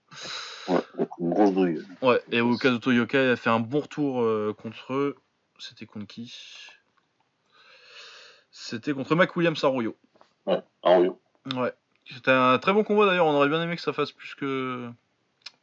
[0.69, 0.81] Ouais,
[1.21, 1.81] une grosse douille.
[2.03, 4.25] Ouais, et où Kazuto Yoka a fait un bon retour
[4.57, 5.17] contre eux.
[5.59, 6.33] C'était contre qui?
[8.51, 9.97] C'était contre Mac Williams Arroyo.
[10.47, 11.21] Ouais, Aruyo.
[11.57, 11.73] Ouais.
[12.13, 14.89] C'était un très bon combat d'ailleurs, on aurait bien aimé que ça fasse plus que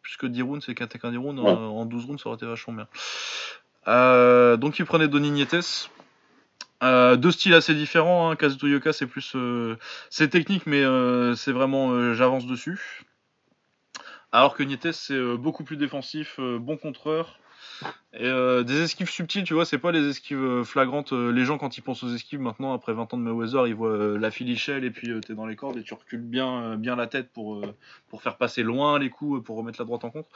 [0.02, 1.50] plus que 10 rounds, c'est qu'un qu'un 10 rounds, Ouais.
[1.52, 2.88] en, en 12 rounds ça aurait été vachement bien.
[3.88, 5.90] Euh, donc il prenait Donny Nietes.
[6.84, 8.36] Euh, deux styles assez différents, hein.
[8.36, 9.78] Kazuto Yoka c'est plus euh,
[10.12, 13.04] c'est technique mais euh, c'est vraiment j'avance dessus.
[14.32, 17.40] Alors que Nietes c'est beaucoup plus défensif, bon contreur.
[18.20, 21.14] Euh, des esquives subtiles, tu vois, c'est pas les esquives euh, flagrantes.
[21.14, 23.76] Euh, les gens, quand ils pensent aux esquives, maintenant, après 20 ans de Mayweather, ils
[23.76, 27.32] voient la filichelle et puis t'es dans les cordes et tu recules bien, la tête
[27.32, 27.62] pour,
[28.20, 30.28] faire passer loin les coups, pour remettre la droite en compte.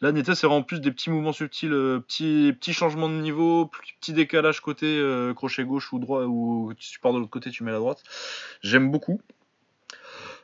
[0.00, 1.70] Là, Nietes, c'est vraiment plus des petits mouvements subtils,
[2.06, 5.02] petits, petits changements de niveau, petit décalage côté
[5.34, 8.02] crochet gauche ou droit, ou tu pars de l'autre côté, tu mets la droite.
[8.62, 9.20] J'aime beaucoup.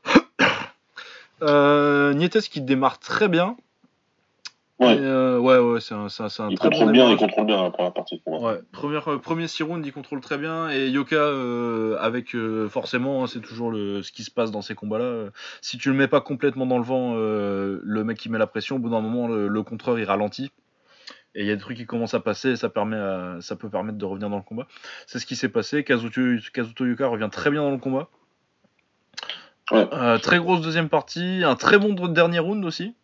[1.42, 3.56] euh, Nietes qui démarre très bien.
[4.80, 7.16] Ouais, euh, ouais, ouais, c'est un, c'est un- un il très bon contrôle bien, il
[7.18, 8.38] contrôle bien la première partie combat.
[8.38, 10.70] Ouais, première, euh, premier 6 rounds, il contrôle très bien.
[10.70, 14.62] Et Yoka, euh, avec euh, forcément, hein, c'est toujours le, ce qui se passe dans
[14.62, 15.04] ces combats-là.
[15.04, 15.30] euh,
[15.60, 18.46] si tu le mets pas complètement dans le vent, euh, le mec qui met la
[18.46, 20.50] pression, au bout d'un moment, le, le contreur il ralentit.
[21.34, 23.56] Et il y a des trucs qui commencent à passer et ça, permet à- ça
[23.56, 24.66] peut permettre de revenir dans le combat.
[25.06, 25.84] C'est ce qui s'est passé.
[25.84, 26.22] Kazuto,
[26.54, 28.08] Kazuto Yuka revient très bien dans le combat.
[29.70, 29.86] Ouais.
[29.92, 31.42] Euh, très grosse deuxième partie.
[31.44, 32.94] Un très bon dernier round aussi.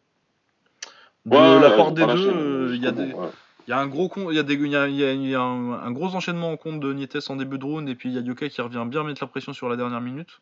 [1.27, 3.13] De Ouais, la part des deux, euh, il y a jusqu'au des.
[3.13, 3.31] bout, ouais.
[3.67, 5.05] Il y a un gros con, il y a des, il y a, il y
[5.05, 7.65] a- il y a un, un gros enchaînement en compte de Nietes en début de
[7.65, 9.75] round et puis il y a Yoka qui revient bien mettre la pression sur la
[9.75, 10.41] dernière minute.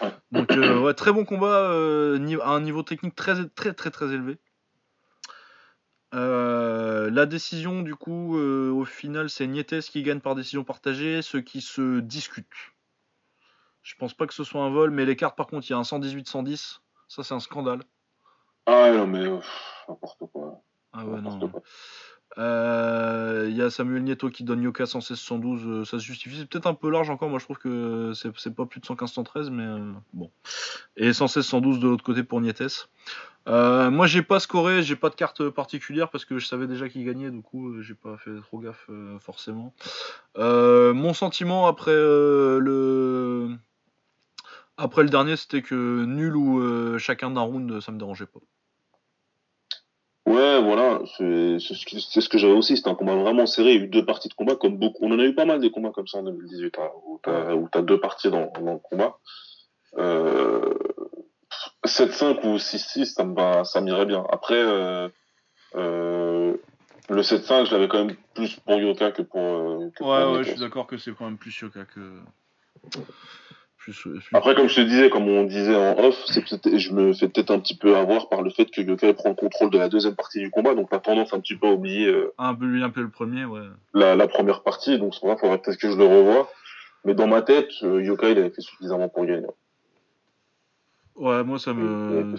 [0.00, 0.12] Ouais.
[0.30, 4.12] Donc euh, ouais, très bon combat euh, à un niveau technique très très très très
[4.12, 4.38] élevé.
[6.14, 11.38] Euh, la décision du coup au final c'est Nietes qui gagne par décision partagée, ce
[11.38, 12.46] qui se discute.
[13.82, 15.74] Je pense pas que ce soit un vol, mais les cartes par contre il y
[15.74, 17.80] a un 118-110, ça c'est un scandale.
[18.66, 20.62] Ah ouais, non, mais pff, n'importe quoi.
[20.92, 21.48] Ah ouais non.
[21.48, 21.62] Quoi.
[22.38, 26.36] Euh, Il y a Samuel Nieto qui donne Yoka 116-112, euh, ça se justifie.
[26.38, 28.86] C'est peut-être un peu large encore, moi je trouve que c'est c'est pas plus de
[28.86, 30.30] 115-113, mais euh, bon.
[30.96, 32.88] Et 116-112 de l'autre côté pour Nietes.
[33.46, 37.04] Moi j'ai pas scoré, j'ai pas de carte particulière parce que je savais déjà qu'il
[37.04, 38.88] gagnait, du coup j'ai pas fait trop gaffe
[39.20, 39.74] forcément.
[40.36, 43.56] Mon sentiment après euh, le.
[44.82, 48.40] Après le dernier, c'était que nul ou euh, chacun d'un round, ça me dérangeait pas.
[50.26, 52.76] Ouais, voilà, c'est ce, que j'avais aussi.
[52.76, 53.74] C'était un combat vraiment serré.
[53.74, 55.04] Il y a eu deux parties de combat, comme beaucoup.
[55.04, 57.82] On en a eu pas mal des combats comme ça en 2018, hein, où t'as
[57.82, 59.18] deux parties dans, dans le combat.
[59.98, 60.74] Euh,
[61.86, 64.24] 7-5 ou 6-6, ça me va, ça m'irait bien.
[64.30, 65.08] Après, euh,
[65.76, 66.56] euh,
[67.08, 69.40] le 7-5, je l'avais quand même plus pour Yoka que pour.
[69.40, 70.58] euh, que pour Nietes.
[70.58, 72.00] d'accord que c'est quand même plus Yoka que.
[73.82, 77.12] Plus, plus- Après, comme je te disais, comme on disait en off, c'est je me
[77.12, 79.78] fais peut-être un petit peu avoir par le fait que Yoka prend le contrôle de
[79.78, 82.54] la deuxième partie du combat, donc t'as tendance un petit peu à oublier euh, un
[82.54, 83.60] peu un peu le premier, ouais.
[83.92, 86.48] la, la première partie, donc c'est pour ça faudrait peut-être que je le revoie.
[87.04, 89.48] Mais dans ma tête, euh, Yoka, il avait fait suffisamment pour gagner.
[91.16, 92.34] Ouais, moi ça me.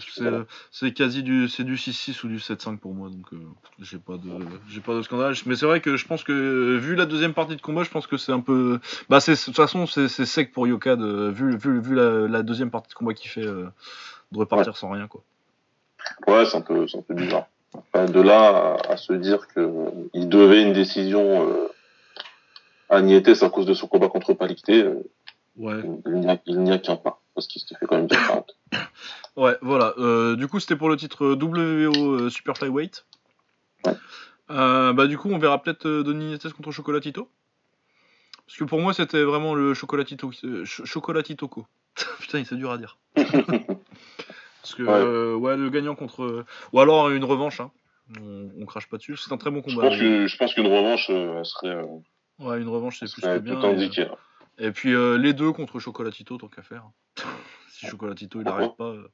[0.72, 3.38] C'est quasi du, c'est du 6-6 ou du 7-5 pour moi, donc euh,
[3.80, 4.30] j'ai pas de,
[4.68, 5.36] j'ai pas de scandale.
[5.46, 8.08] Mais c'est vrai que je pense que vu la deuxième partie de combat, je pense
[8.08, 8.80] que c'est un peu,
[9.10, 12.42] bah c'est de toute façon c'est sec pour Yoka de vu vu vu la, la
[12.42, 13.68] deuxième partie de combat qu'il fait euh,
[14.32, 15.22] de repartir sans rien quoi.
[16.28, 17.46] Ouais, c'est un peu, c'est un peu bizarre.
[17.76, 19.70] Enfin, de là à, à se dire que
[20.14, 21.68] il devait une décision euh,
[22.90, 24.96] à Nietes à cause de son combat contre Palicté, euh,
[25.58, 25.82] Ouais.
[26.08, 26.14] il
[26.60, 28.56] n'y a, qu'un pas, parce qu'il s'était fait quand même bien 40.
[29.36, 29.96] Ouais, voilà.
[29.98, 33.04] Euh, du coup, c'était pour le titre WBO euh, Super Flyweight.
[33.86, 33.94] Ouais.
[34.52, 37.28] Euh, bah, du coup, on verra peut-être Donny Nietes contre Chocolatito.
[38.46, 40.32] Parce que pour moi, c'était vraiment le Chocolatito.
[40.32, 41.66] Ch- Chocolatitoco.
[42.20, 42.98] Putain, c'est dur à dire.
[43.16, 44.92] Parce que, Ouais.
[44.94, 46.46] euh, ouais, le gagnant contre.
[46.72, 47.72] Ou alors une revanche, hein.
[48.22, 49.18] On, on crache pas dessus.
[49.18, 49.90] C'est un très bon combat.
[49.90, 51.82] je pense qu'une revanche euh, elle serait,
[52.40, 53.60] Ouais, une revanche, c'est plus que bien.
[53.62, 54.08] et- indiqué.
[54.58, 56.90] Et puis euh, les deux contre Chocolatito, tant qu'à faire.
[57.70, 59.08] si Chocolatito il n'arrive pas, euh,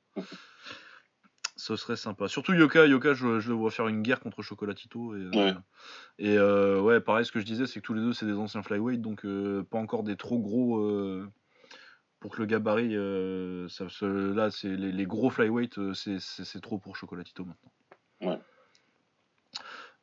[1.56, 2.28] ce serait sympa.
[2.28, 5.16] Surtout Yoka, Yoka, je, je le vois faire une guerre contre Chocolatito.
[5.16, 5.56] Et, euh, Ouais.
[6.18, 8.34] et euh, ouais, pareil, ce que je disais, c'est que tous les deux, c'est des
[8.34, 9.26] anciens flyweight, donc
[9.70, 10.80] pas encore des trop gros.
[12.20, 16.78] pour que le gabarit, euh, ça, là, c'est les, les gros flyweight, euh, c'est- trop
[16.78, 17.72] pour Chocolatito maintenant.
[18.22, 18.40] Ouais.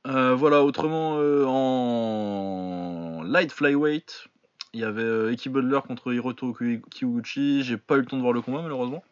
[0.07, 4.29] Euh, voilà, autrement, en light flyweight,
[4.77, 7.63] il y avait euh, Eki Butler contre Hiroto Kyoguchi.
[7.63, 9.03] J'ai pas eu le temps de voir le combat, malheureusement.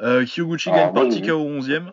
[0.00, 1.90] Euh, Kyoguchi Ah, gagne par j'ai TKO au 11ème.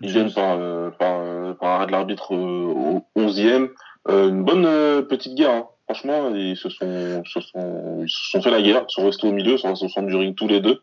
[0.00, 3.68] Il gagne par, euh, par, euh, par arrêt de l'arbitre euh, au 11e.
[4.08, 4.64] Euh, une bonne
[5.06, 5.50] petite guerre.
[5.52, 5.66] hein.
[5.84, 8.84] Franchement, ils se, sont, se sont, ils se sont fait la guerre.
[8.88, 10.82] Ils sont restés au milieu, ils sont restés au centre du ring tous les deux.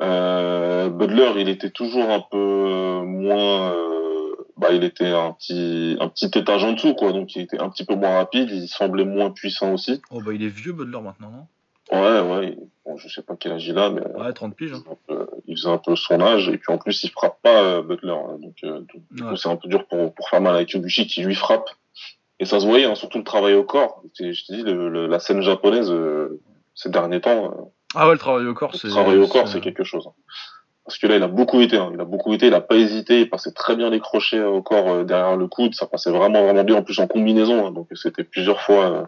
[0.00, 3.72] Butler, il était toujours un peu moins...
[4.60, 7.12] bah, il était un petit, un petit étage en dessous, quoi.
[7.12, 8.50] Donc, il était un petit peu moins rapide.
[8.50, 10.00] Il semblait moins puissant aussi.
[10.10, 11.46] Oh bah il est vieux Butler maintenant, non?
[11.92, 12.56] Ouais, ouais.
[12.86, 14.70] Bon, je sais pas quel âge il a, mais Ouais, 30 piges.
[14.70, 14.82] il hein.
[14.84, 17.38] faisait un peu, il faisait un peu son âge et puis en plus il frappe
[17.42, 18.38] pas euh, Butler hein.
[18.38, 18.80] donc euh,
[19.20, 19.36] Ouais.
[19.36, 21.68] c'est un peu dur pour, pour faire mal à Kyoguchi qui lui frappe
[22.38, 25.06] et ça se voyait hein, surtout le travail au corps je te dis le, le-
[25.08, 26.40] la scène japonaise euh,
[26.76, 28.88] ces derniers temps Ah ouais, le travail au corps, le c'est.
[28.88, 30.12] travail au corps c'est quelque chose hein.
[30.84, 31.90] Parce que là il a beaucoup été hein.
[31.94, 34.62] il a beaucoup été il a pas hésité il passait très bien les crochets au
[34.62, 37.70] corps euh, derrière le coude ça passait vraiment vraiment bien en plus en combinaison hein.
[37.70, 39.02] donc c'était plusieurs fois euh,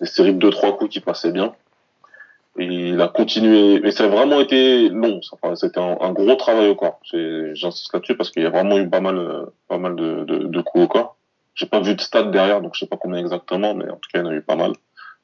[0.00, 1.54] des séries de deux trois coups qui passaient bien
[2.56, 5.18] et il a continué, mais ça a vraiment été long.
[5.56, 7.00] C'était un, gros travail au corps.
[7.02, 10.38] J'insiste là-dessus parce qu'il y a vraiment eu pas mal, euh, pas mal de, de,
[10.46, 11.16] de coups au corps.
[11.56, 14.08] J'ai pas vu de stats derrière, donc je sais pas combien exactement, mais en tout
[14.12, 14.72] cas, il y en a eu pas mal.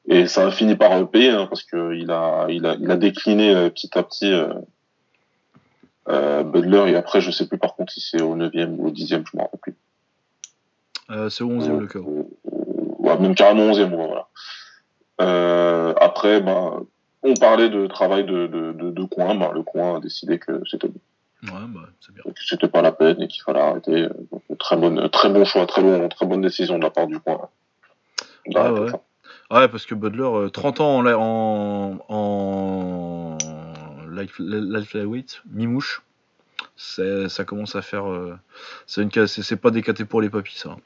[0.07, 2.89] Et ça a fini par euh, payer, hein, parce que il a, il a, il
[2.89, 4.53] a décliné euh, petit à petit euh,
[6.11, 6.91] euh, Butler.
[6.91, 9.37] Et après, je sais plus par contre si c'est au 9e ou au 10e, je
[9.37, 9.75] m'en rappelle plus.
[11.09, 12.29] Euh, c'est au 11ème le KO.
[12.99, 14.27] Ouais, même carrément 11e, ouais, voilà.
[15.21, 16.83] Euh, après, ben,
[17.23, 19.35] on parlait de travail de, de, de, de coin.
[19.35, 20.89] Ben, le coin a décidé que c'était
[21.43, 22.21] Ouais, bah c'est bien.
[22.23, 24.07] que c'était pas la peine et qu'il fallait arrêter.
[24.31, 27.19] Donc, très bonne, très bon choix, très bon, très bonne décision de la part du
[27.19, 27.49] coin.
[28.47, 28.89] D'arrêter Ah ouais.
[28.91, 29.01] ça.
[29.59, 33.30] Ouais, parce que Butler, euh, 30 ans en, en, en
[34.11, 36.01] light, light flyweight, mi-mouche,
[36.75, 38.09] ça commence à faire.
[38.09, 38.37] euh,
[38.85, 40.77] c'est pas des KT pour les papis, ça.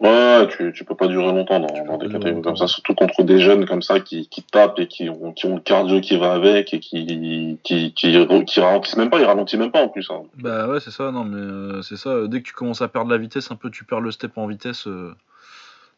[0.00, 3.38] Ouais, tu, tu peux pas durer longtemps dans, des catégories comme ça, surtout contre des
[3.38, 6.32] jeunes comme ça qui, qui tapent et qui ont, qui ont le cardio qui va
[6.32, 10.10] avec et qui, qui, qui, qui ralentissent même pas, ils ralentissent même pas en plus.
[10.10, 10.22] Hein.
[10.38, 12.26] Bah ouais, c'est ça, non, mais euh, c'est ça.
[12.28, 14.46] Dès que tu commences à perdre la vitesse, un peu, tu perds le step en
[14.46, 14.86] vitesse.
[14.86, 15.14] euh,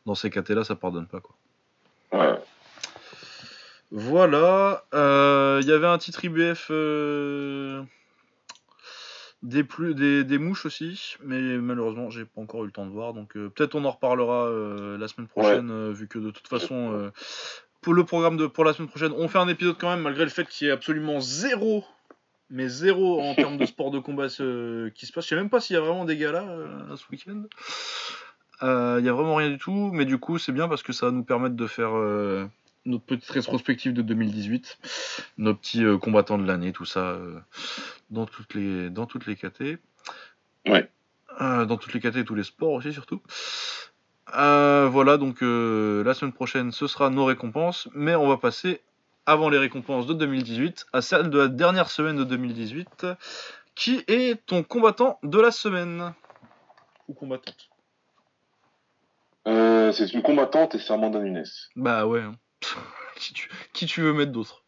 [0.05, 1.37] dans ces KT là, ça pardonne pas, quoi.
[2.13, 2.35] Ouais.
[3.95, 7.83] Voilà, euh, il y avait un titre IBF euh,
[9.43, 12.91] des, plus, des, des mouches aussi, mais malheureusement j'ai pas encore eu le temps de
[12.91, 16.31] voir, donc euh, peut-être on en reparlera euh, la semaine prochaine, euh, vu que de
[16.31, 17.11] toute façon
[17.83, 20.25] pour le programme de pour la semaine prochaine, on fait un épisode quand même malgré
[20.25, 21.85] le fait qu'il y ait absolument zéro,
[22.49, 25.25] mais zéro en termes de sport de combat ce- qui se passe.
[25.25, 27.43] Je sais même pas s'il y a vraiment des galas euh, ce week-end.
[28.63, 31.07] Il y a vraiment rien du tout, mais du coup c'est bien parce que ça
[31.07, 31.91] va nous permettre de faire
[32.85, 34.79] notre petite rétrospective de 2018,
[35.39, 37.39] nos petits euh, combattants de l'année, tout ça, euh,
[38.11, 39.79] dans toutes les dans toutes les KT.
[40.67, 40.89] Ouais.
[41.41, 43.21] Euh, dans toutes les KT et tous les sports aussi surtout.
[44.35, 48.81] Euh, voilà, donc euh, la semaine prochaine ce sera nos récompenses, mais on va passer
[49.27, 53.07] avant les récompenses de 2018 à celle de la dernière semaine de 2018,
[53.75, 56.13] qui est ton combattant de la semaine?
[57.09, 57.69] Ou combattante.
[59.49, 61.45] Euh, c'est une combattante et c'est Amanda Nunes.
[61.77, 62.21] Bah ouais.
[62.23, 62.37] hein.
[63.17, 64.63] qui, tu, qui tu veux mettre d'autre?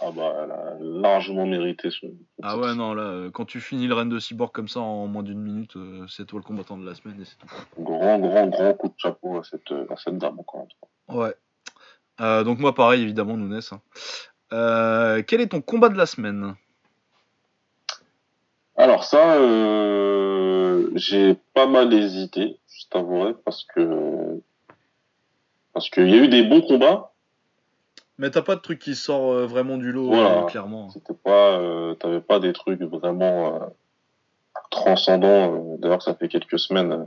[0.00, 2.12] Ah bah, elle a largement mérité son.
[2.42, 5.06] Ah ouais, non, là, euh, quand tu finis le règne de cyborg comme ça en
[5.06, 7.46] moins d'une minute, euh, c'est toi le combattant de la semaine et c'est tout.
[7.82, 11.24] Grand, grand, grand coup de chapeau à cette, à cette dame, encore une fois.
[11.24, 11.34] Ouais.
[12.20, 13.60] Euh, donc moi, pareil, évidemment, Nunes.
[13.70, 13.80] hein.
[14.52, 16.54] Euh, quel est ton combat de la semaine?
[18.76, 24.42] Alors ça, euh, j'ai pas mal hésité, je t'avouerai, parce que
[25.72, 27.12] parce qu'il y a eu des bons combats.
[28.18, 30.42] Mais t'as pas de truc qui sort euh, vraiment du lot, Voilà.
[30.42, 30.88] euh, clairement.
[30.90, 33.66] C'était pas, euh, t'avais pas des trucs vraiment euh,
[34.70, 35.54] transcendants.
[35.54, 37.04] euh, D'ailleurs, ça fait quelques semaines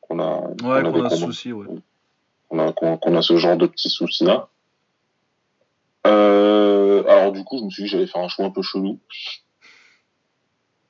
[0.00, 1.66] qu'on a Ouais, qu'on a qu'on des a ce souci, ouais.
[2.48, 4.48] qu'on a, qu'on qu'on a ce genre de petits soucis là.
[6.06, 8.62] Euh, alors du coup, je me suis dit que j'allais faire un choix un peu
[8.62, 8.98] chelou.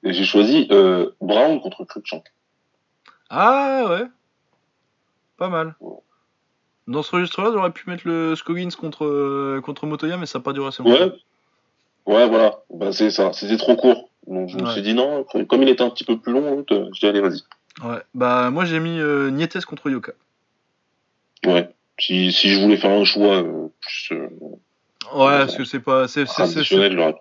[0.02, 2.24] Et j'ai choisi euh, Brown contre Cruikshank.
[3.30, 4.06] Ah ouais
[5.36, 5.74] Pas mal.
[6.86, 10.44] Dans ce registre-là, j'aurais pu mettre le Scoggins contre, euh, contre Motoya, mais ça n'a
[10.44, 11.04] pas duré assez longtemps.
[12.06, 12.58] Ouais, ouais, voilà.
[12.72, 13.32] Ben, c'est ça.
[13.32, 14.08] C'était trop court.
[14.26, 15.24] Donc je me suis dit non.
[15.48, 17.42] Comme il était un petit peu plus long, euh, je dis allez vas-y.
[17.84, 17.98] Ouais.
[18.14, 20.12] Bah, moi, j'ai mis euh, Nietes contre Yoka.
[21.44, 21.68] Ouais.
[21.98, 24.28] Si, si je voulais faire un choix euh, plus euh,
[25.14, 26.08] Ouais, parce que c'est pas.
[26.08, 27.14] C'est, c'est, c'est, c'est, traditionnel.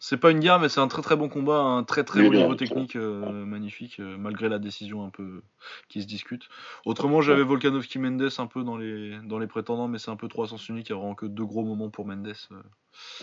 [0.00, 2.32] C'est pas une guerre, mais c'est un très très bon combat, un très très haut
[2.32, 5.42] niveau technique, euh, magnifique, euh, malgré la décision un peu
[5.88, 6.48] qui se discute.
[6.86, 10.28] Autrement, j'avais Volkanovski Mendes un peu dans les, dans les prétendants, mais c'est un peu
[10.28, 12.32] trop à sens unique, il y a vraiment que deux gros moments pour Mendes.
[12.52, 12.62] euh.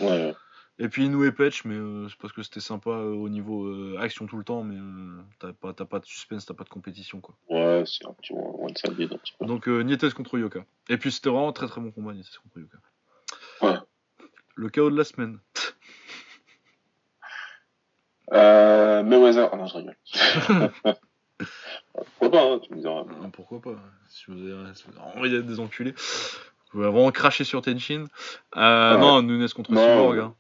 [0.01, 0.35] Ouais,
[0.77, 3.65] Et puis Inoue et Petch, mais euh, c'est parce que c'était sympa euh, au niveau
[3.67, 6.69] euh, action tout le temps, mais euh, t'as pas, pas de suspense, t'as pas de
[6.69, 7.35] compétition quoi.
[7.49, 9.45] ouais, c'est un petit one side lead, un petit peu.
[9.45, 10.65] Donc euh, Nietes contre Yoka.
[10.89, 12.77] Et puis c'était vraiment un très très bon combat Nietes contre Yoka.
[13.61, 13.79] Ouais.
[14.55, 15.39] Le chaos de la semaine.
[18.33, 19.95] Euh, Mayweather, ah non, je rigole.
[22.19, 23.03] Pourquoi pas, hein, tu me diras.
[23.23, 23.75] Ah, Pourquoi pas
[24.09, 24.53] Si vous avez,
[25.15, 25.91] envie d'être des enculés.
[25.91, 28.05] Vous pouvez vraiment cracher sur Tenchin.
[28.57, 28.99] Euh, Ouais.
[28.99, 29.81] Non, Nunes contre Non.
[29.81, 30.19] Cyborg.
[30.19, 30.35] hein.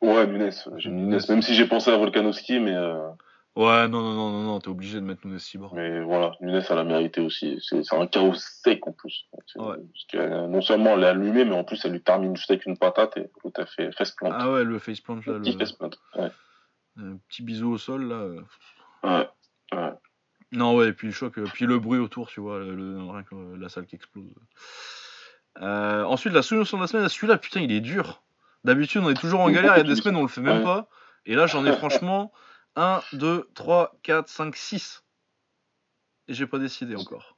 [0.00, 3.08] Ouais, Nunes, j'ai mis Nunes, même si j'ai pensé à Volkanovski, mais, euh,
[3.56, 5.74] Ouais, non, non, non, non, non t'es obligé de mettre Nunes Cyborg.
[5.74, 7.58] mais voilà, Nunes, elle a mérité aussi.
[7.62, 9.24] C'est un chaos sec en plus.
[9.32, 9.42] Ouais.
[9.56, 12.66] Parce euh, non seulement elle l'a allumé, mais en plus elle lui termine juste avec
[12.66, 14.28] une patate et l'autre a fait face plant.
[14.32, 15.88] Ah ouais, le faceplant là, Petit le, face plant.
[16.16, 16.30] Ouais.
[16.96, 18.14] Le petit bisou au sol là.
[18.16, 18.40] euh.
[19.04, 19.28] Ouais.
[19.72, 19.92] ouais.
[20.52, 23.22] Non, ouais, et puis le choc, euh, puis le bruit autour, tu vois, le, rien
[23.24, 24.24] que, euh, la salle qui explose.
[25.60, 28.22] Euh, ensuite, la solution de la semaine, celui-là, putain, il est dur.
[28.64, 30.58] D'habitude, on est toujours en galère, il y a des semaines, on le fait même
[30.58, 30.64] Ouais.
[30.64, 30.88] pas.
[31.24, 32.32] Et là, j'en ai franchement
[32.76, 35.04] 1, 2, 3, 4, 5, 6.
[36.28, 37.36] Et j'ai pas décidé encore.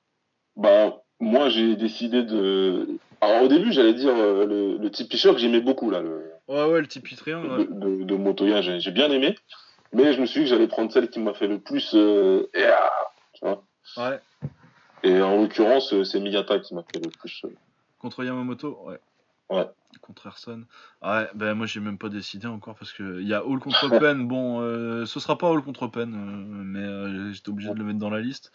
[0.56, 2.98] Bah, moi j'ai décidé de.
[3.20, 6.64] Alors au début, j'allais dire euh, le, le Tipeee Shock, j'aimais beaucoup là, le, Ouais,
[6.64, 6.86] ouais, le
[7.48, 7.66] ouais.
[7.66, 9.36] de, de, de Motoya, j'ai j'ai bien aimé.
[9.92, 11.92] Mais je me suis dit que j'allais prendre celle qui m'a fait le plus.
[11.94, 12.90] euh, et, ah,
[13.34, 13.64] tu vois.
[13.96, 14.20] Ouais.
[15.02, 17.42] Et en l'occurrence, euh, c'est Miyata qui m'a fait le plus.
[17.44, 17.54] euh,
[17.98, 18.98] Contre Yamamoto, ouais.
[19.50, 19.66] Ouais.
[20.02, 20.64] Contre Erson.
[21.02, 23.88] Ouais, ben moi j'ai même pas décidé encore parce que il y a Hall contre
[23.98, 24.26] Penn.
[24.28, 28.10] Bon, euh, ce sera pas Hall contre euh, mais j'étais obligé de le mettre dans
[28.10, 28.52] la liste.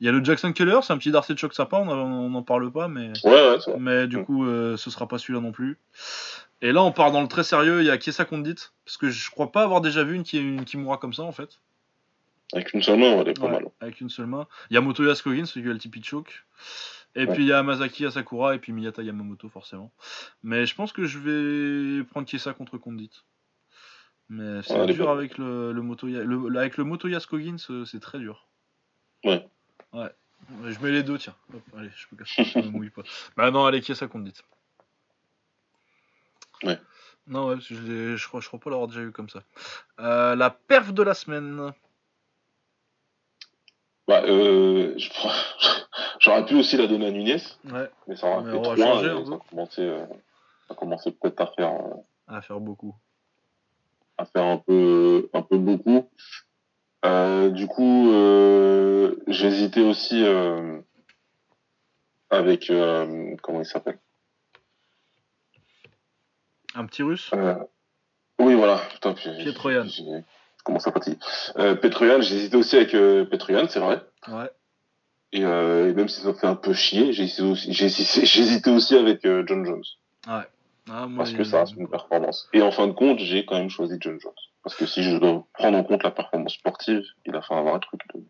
[0.00, 2.42] Il y a le Jackson Keller, c'est un petit Darcy de choc sympa, on n'en
[2.42, 4.24] parle pas, mais, Ouais, ouais, mais du Mm.
[4.24, 5.78] coup euh, ce sera pas celui-là non plus.
[6.62, 9.10] Et là on part dans le très sérieux, il y a Kiesa Condit, parce que
[9.10, 11.60] je crois pas avoir déjà vu une, qui- une Kimura comme ça en fait.
[12.54, 13.66] Avec une seule main, elle est pas Ouais, mal.
[13.80, 14.46] avec une seule main.
[14.70, 16.44] Il y a Motoya Skogin, celui qui a le Tipeee choke.
[17.14, 17.32] Et Ouais.
[17.34, 19.90] puis il y a Masaki Asakura et puis Miyata Yamamoto forcément.
[20.42, 23.10] Mais je pense que je vais prendre Kiesa contre Condit.
[24.28, 26.22] Mais c'est Ouais, dur avec le, le Motoya.
[26.24, 28.46] le- avec le Motoya Skogin, c'est c'est très dur.
[29.24, 29.46] Ouais.
[29.92, 30.10] Ouais.
[30.68, 31.34] Je mets les deux, tiens.
[31.54, 33.02] Hop, allez, je peux casser, je me mouille pas.
[33.36, 34.34] Bah non, allez, Kiesa Condit.
[36.64, 36.78] Ouais.
[37.26, 39.42] Non, ouais, parce que je, je crois, je crois pas l'avoir déjà eu comme ça.
[40.00, 41.72] Euh, la perf de la semaine.
[44.08, 44.96] Bah, euh,
[46.20, 48.74] J'aurais pu aussi la donner à Nunez, Ouais, mais ça aurait Mais fait on va
[48.74, 49.36] trois, changer et un ça peu.
[49.36, 51.94] a commencé, euh, peut-être à faire, euh,
[52.26, 52.94] à faire beaucoup.
[54.18, 56.08] à faire un peu, un peu beaucoup.
[57.54, 58.12] Du coup,
[59.28, 60.24] j'hésitais aussi
[62.30, 62.72] avec
[63.42, 63.98] comment il s'appelle?
[66.74, 67.54] Un petit russe Euh,
[68.38, 68.80] oui, voilà.
[68.92, 69.86] Putain, Pietroyan.
[70.64, 71.18] Comment ça fatiguer
[71.58, 74.00] euh, Petroyan, j'hésitais aussi avec euh, Petroyan, c'est vrai.
[74.28, 74.48] Ouais.
[75.32, 77.70] Et, et même si ça me fait un peu chier, j'hésitais aussi,
[78.70, 79.82] aussi avec John Jones.
[80.26, 82.48] Ah, moi, Parce que ça reste une performance.
[82.52, 84.32] Et en fin de compte, j'ai quand même choisi John Jones.
[84.62, 87.62] Parce que si je dois prendre en compte la performance sportive, il a fait un
[87.62, 88.00] vrai truc.
[88.14, 88.20] de-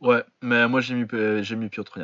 [0.00, 1.06] Ouais, mais moi j'ai mis,
[1.42, 1.98] j'ai mis Piotr.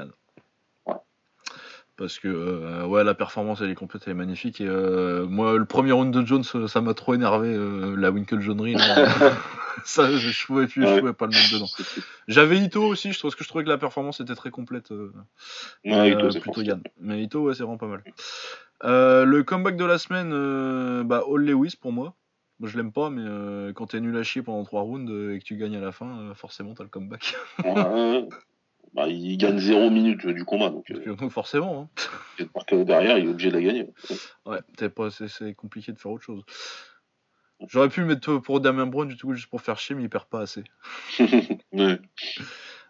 [1.96, 4.60] Parce que euh, ouais, la performance elle est complète, elle est magnifique.
[4.60, 8.10] Et euh, moi, le premier round de Jones, euh, ça m'a trop énervé, euh, la
[8.10, 8.74] Winkle Jonery.
[8.74, 9.32] là.
[9.84, 11.68] ça, je, pouvais plus, je pouvais pas le mettre dedans.
[12.28, 14.90] J'avais Ito aussi, je trouve parce que je trouvais que la performance était très complète.
[15.84, 16.62] Ouais, Ito, c'est plutôt.
[16.62, 16.82] Yann.
[17.00, 18.04] Mais Ito, ouais, c'est vraiment pas mal.
[18.82, 20.30] Le comeback de la semaine,
[21.04, 22.14] bah, All Lewis pour moi.
[22.58, 25.34] Moi, je l'aime pas, mais euh, quand t'es nul à chier pendant 3 rounds euh,
[25.34, 27.34] et que tu gagnes à la fin, euh, forcément t'as le comeback.
[27.64, 28.28] Ouais.
[28.96, 31.90] Bah, il gagne 0 minutes du combat, donc euh, forcément,
[32.38, 32.44] hein.
[32.54, 33.90] marqué derrière, il est obligé de la gagner.
[34.46, 34.60] Ouais,
[35.10, 36.42] c'est, compliqué de faire autre chose.
[37.68, 40.08] J'aurais pu le mettre pour Damien Brown du tout juste pour faire chier, mais il
[40.08, 40.64] perd pas assez.
[41.72, 42.00] ouais.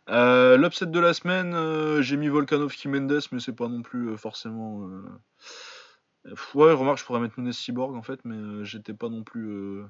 [0.08, 4.10] Euh, L'upset de la semaine, euh, j'ai mis Volkanovski Mendes, mais c'est pas non plus
[4.10, 4.88] euh, forcément.
[4.88, 9.24] euh, Ouais, remarque, je pourrais mettre Nunes Cyborg en fait, mais euh, j'étais pas non
[9.24, 9.84] plus euh,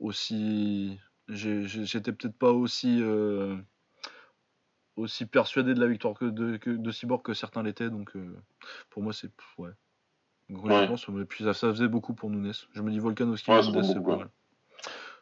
[0.00, 0.98] aussi.
[1.28, 3.00] J'étais peut-être pas aussi.
[4.98, 8.36] Aussi persuadé de la victoire que de, que de Cyborg que certains l'étaient, donc euh,
[8.90, 9.30] pour moi c'est.
[9.56, 9.70] Ouais.
[10.50, 10.82] Donc, Ouais.
[10.82, 12.52] je pense, et puis ça, ça faisait beaucoup pour Nunes.
[12.72, 14.30] Je me dis Volkanovski Ouais, c'est pas mal.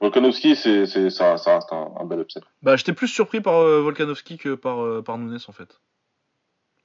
[0.00, 2.40] Volkanovski, c'est, c'est, ça, ça reste un, un bel upset.
[2.62, 5.80] Bah, j'étais plus surpris par euh, Volkanovski que par, euh, par Nunes en fait.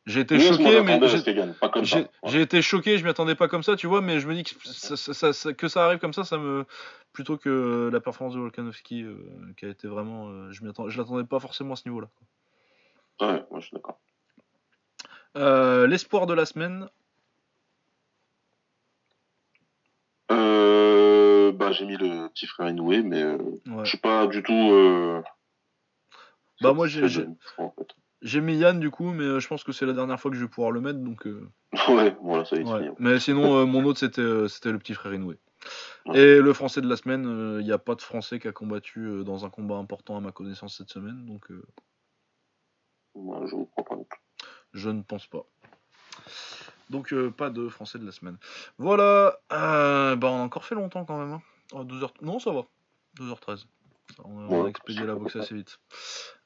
[0.07, 0.99] J'ai été Nunes, choqué, mais
[1.83, 2.09] j'ai- Ouais.
[2.23, 4.43] j'ai été choqué, je m'y attendais pas comme ça, tu vois, mais je me dis
[4.43, 6.65] que ça, que ça arrive comme ça, ça me
[7.13, 9.17] plutôt que la performance de Volkanovski euh,
[9.57, 12.09] qui a été vraiment, je m'y je l'attendais pas forcément à ce niveau-là.
[13.21, 13.99] Ouais, moi je suis d'accord.
[15.37, 16.89] Euh, L'espoir de la semaine,
[20.31, 23.37] Euh, bah, j'ai mis le petit frère Inoué, mais euh,
[23.67, 23.83] Ouais.
[23.83, 24.53] je suis pas du tout.
[24.53, 25.21] Euh...
[26.61, 27.03] Bah, moi, j'ai-
[27.57, 28.39] en fait.
[28.39, 30.49] Mis Yann du coup, mais je pense que c'est la dernière fois que je vais
[30.49, 31.27] pouvoir le mettre, donc.
[31.89, 32.91] Ouais, voilà, ça y est, ouais.
[32.99, 35.37] Mais sinon, mon autre c'était le petit frère Inoué.
[36.05, 36.19] Ouais.
[36.19, 39.23] Et le français de la semaine, il n'y a pas de français qui a combattu
[39.25, 41.47] dans un combat important à ma connaissance cette semaine, donc
[43.15, 44.19] Moi, je vous crois pas non plus.
[44.73, 45.43] je ne pense pas.
[46.89, 48.37] Donc euh, pas de français de la semaine.
[48.77, 51.31] Voilà, euh, bah, on a encore fait longtemps quand même.
[51.33, 51.41] Hein.
[51.73, 52.09] Oh, 12h...
[52.21, 52.61] Non, ça va.
[53.17, 53.57] 12h13.
[53.57, 53.65] Ça,
[54.25, 55.79] on, a- on a Ouais, expédié la boxe assez vite.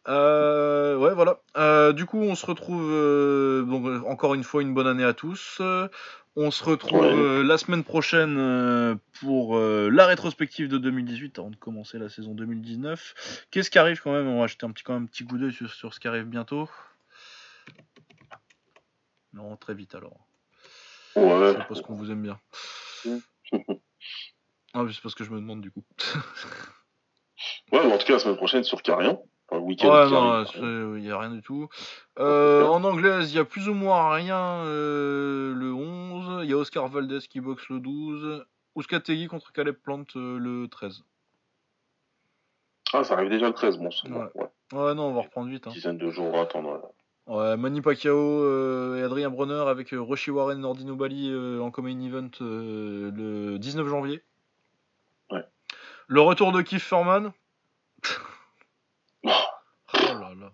[0.07, 1.39] Euh, ouais, voilà.
[1.57, 2.91] Euh, du coup, on se retrouve.
[2.91, 5.61] euh, donc, encore une fois, une bonne année à tous.
[6.37, 7.13] On se retrouve Ouais.
[7.13, 12.09] euh, la semaine prochaine euh, pour euh, la rétrospective de 2018 avant de commencer la
[12.09, 13.45] saison 2019.
[13.51, 14.27] Qu'est-ce qui arrive quand même?
[14.27, 16.09] On va jeter un petit, quand même un petit coup d'œil sur, sur ce qui
[16.09, 16.69] arrive bientôt.
[19.31, 20.27] Non, très vite alors.
[21.15, 22.39] Ouais, C'est parce qu'on vous aime bien.
[24.77, 25.85] Ah, mais c'est parce que je me demande du coup.
[27.71, 29.25] ouais, mais en tout cas, la semaine prochaine, sur Carrion.
[29.51, 29.89] Week-end.
[29.89, 30.43] Ouais, non,
[30.95, 31.69] il n'y a rien du tout.
[32.19, 36.43] Euh, en anglaise, il y a plus ou moins rien euh, le 11.
[36.43, 38.45] Il y a Oscar Valdez qui boxe le 12.
[38.76, 41.03] Ouskategui contre Caleb Plant euh, le 13.
[42.93, 44.09] Ah, ça arrive déjà le 13, bon, c'est.
[44.09, 44.30] Ouais.
[44.35, 44.47] Ouais.
[44.73, 45.67] Ouais, non, on va reprendre vite.
[45.67, 45.72] Hein.
[45.72, 46.91] Dizaine de jours à attendre.
[47.27, 47.57] ouais.
[47.57, 53.57] Manny Pacquiao et Adrien Bronner avec Roshi Warren et Nordino Bali en common event le
[53.57, 54.23] 19 janvier.
[55.31, 55.43] Ouais.
[56.07, 57.31] Le retour de Keith Furman.
[59.23, 59.30] Oh.
[59.93, 60.51] Oh là là.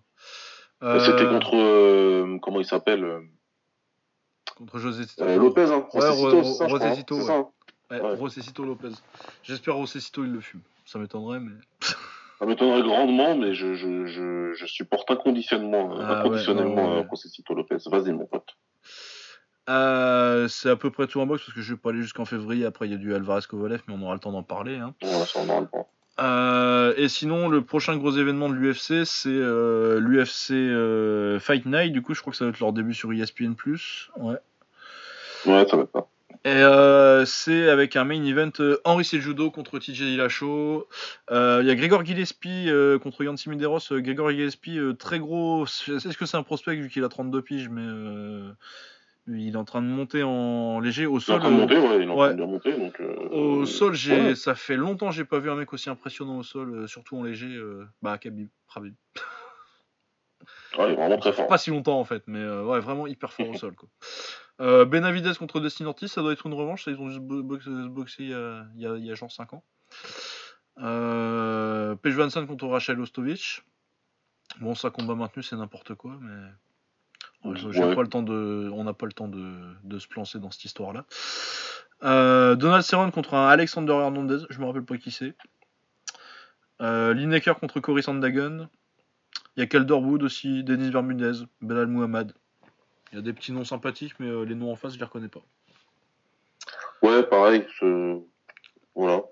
[0.71, 1.56] Mais C'était Euh, contre.
[1.56, 3.20] euh, comment il s'appelle euh,
[4.56, 5.04] contre José
[5.36, 5.86] Lopez, hein.
[5.94, 6.88] Ouais, Rosecito, Ro- c'est ça, je crois,
[7.36, 7.48] hein.
[7.90, 8.00] Ouais.
[8.00, 8.66] Ouais, Ouais.
[8.66, 8.88] Lopez.
[9.44, 10.62] J'espère Rosecito il le fume.
[10.84, 11.52] Ça m'étonnerait, mais.
[12.38, 17.06] Ça m'étonnerait grandement, mais je, je, je, je supporte inconditionnellement, euh, Ah ouais, inconditionnellement ouais,
[17.08, 17.54] ouais.
[17.54, 17.76] Lopez.
[17.86, 18.48] Vas-y, mon pote.
[19.68, 22.24] Euh, c'est à peu près tout en boxe parce que je vais pas aller jusqu'en
[22.24, 22.64] février.
[22.64, 24.74] Après, il y a du Alvarez Kovalev, mais on aura le temps d'en parler.
[24.76, 24.92] hein.
[25.02, 25.88] Voilà, ça, on aura le temps.
[26.20, 31.92] Euh, et sinon, le prochain gros événement de l'UFC, c'est euh, l'UFC euh, Fight Night.
[31.92, 33.54] Du coup, je crois que ça va être leur début sur ESPN.
[34.16, 34.36] Ouais.
[35.46, 36.06] Ouais, ça va être ça.
[36.44, 38.50] Et c'est avec un main event
[38.84, 40.88] Henry Cejudo contre TJ Dillashaw.
[41.30, 42.68] Il y a Grégor Gillespie
[43.00, 43.78] contre Yancy Medeiros.
[43.90, 45.64] Grégor Gillespie, très gros.
[45.64, 47.86] Est-ce que c'est un prospect vu qu'il a 32 piges, mais
[49.28, 51.40] il est en train de monter en léger au sol.
[51.40, 52.26] train de monter, ouais, il est en ouais.
[52.26, 53.00] train de bien monter, donc.
[53.30, 54.34] Au sol, j'ai, ouais.
[54.34, 57.16] ça fait longtemps que j'ai pas vu un mec aussi impressionnant au sol, euh, surtout
[57.16, 57.54] en léger.
[57.54, 58.94] euh, bah, Khabib, Khabib.
[60.78, 61.46] Ouais, il est vraiment très fort.
[61.46, 63.74] Pas si longtemps en fait, mais euh, ouais, vraiment hyper fort au sol.
[63.76, 63.88] Quoi.
[64.86, 66.84] Benavides contre Dustin Ortiz, ça doit être une revanche.
[66.84, 69.10] Ça, ils ont juste bo- boxé, boxé il, y a, il, y a, il y
[69.12, 69.62] a genre 5 ans.
[70.78, 73.62] Euh, Paige Johansson contre Rachel Ostovich.
[74.60, 76.48] Bon, ça combat maintenu, c'est n'importe quoi, mais
[77.44, 77.94] ouais, j'ai- j'ai Ouais.
[77.94, 79.52] pas le temps de, on n'a pas le temps de,
[79.84, 81.04] de se plancer dans cette histoire-là.
[82.04, 85.34] Euh, Donald Cerrone contre un Alexander Hernandez, je me rappelle pas qui c'est.
[86.80, 88.68] Euh, Lineker contre Cory Sandhagen.
[89.56, 92.32] Il y a Calderwood aussi, Denis Bermudez, Belal Muhammad.
[93.12, 95.04] Il y a des petits noms sympathiques, mais euh, les noms en face, je les
[95.04, 95.42] reconnais pas.
[97.02, 97.66] Ouais, pareil.
[97.80, 98.18] Je...
[98.94, 99.22] Voilà.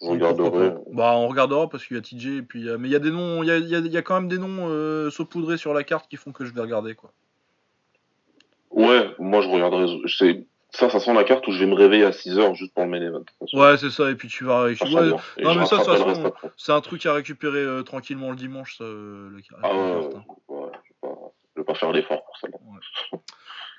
[0.00, 0.74] Regarderai.
[0.74, 0.80] pas.
[0.92, 2.68] Bah, on regardera parce qu'il y a TJ et puis.
[2.68, 3.96] euh, mais il y a des noms, il y a, il y a- il y
[3.96, 6.94] a quand même des noms saupoudrés sur la carte qui font que je vais regarder
[6.94, 7.12] quoi.
[8.78, 10.46] Ouais, moi je regarderai.
[10.70, 12.90] Ça, ça sent la carte où je vais me réveiller à 6h juste pour le
[12.90, 13.24] main event.
[13.52, 14.08] Ouais, c'est ça.
[14.08, 14.72] Et puis tu vas.
[14.76, 15.16] Ça ouais, bien.
[15.36, 16.50] Et non, mais ça, après.
[16.56, 18.84] c'est un truc à récupérer euh, tranquillement le dimanche, ça.
[18.84, 20.24] euh, le- Ah ouais, hein.
[20.48, 22.48] ouais, je vais pas, je vais pas faire l'effort pour ça.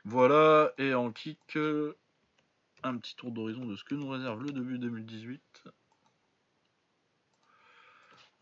[0.04, 1.96] Voilà, et en kick, euh,
[2.84, 5.42] un petit tour d'horizon de ce que nous réserve le début 2018.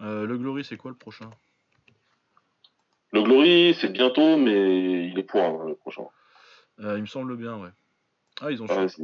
[0.02, 1.30] Euh, le Glory, c'est quoi le prochain?
[3.12, 6.04] Le Glory, c'est bientôt, mais il est pour hein, le prochain.
[6.82, 7.70] Euh, Il me semble bien, ouais.
[8.42, 8.96] Ah, ils ont Ah, changé.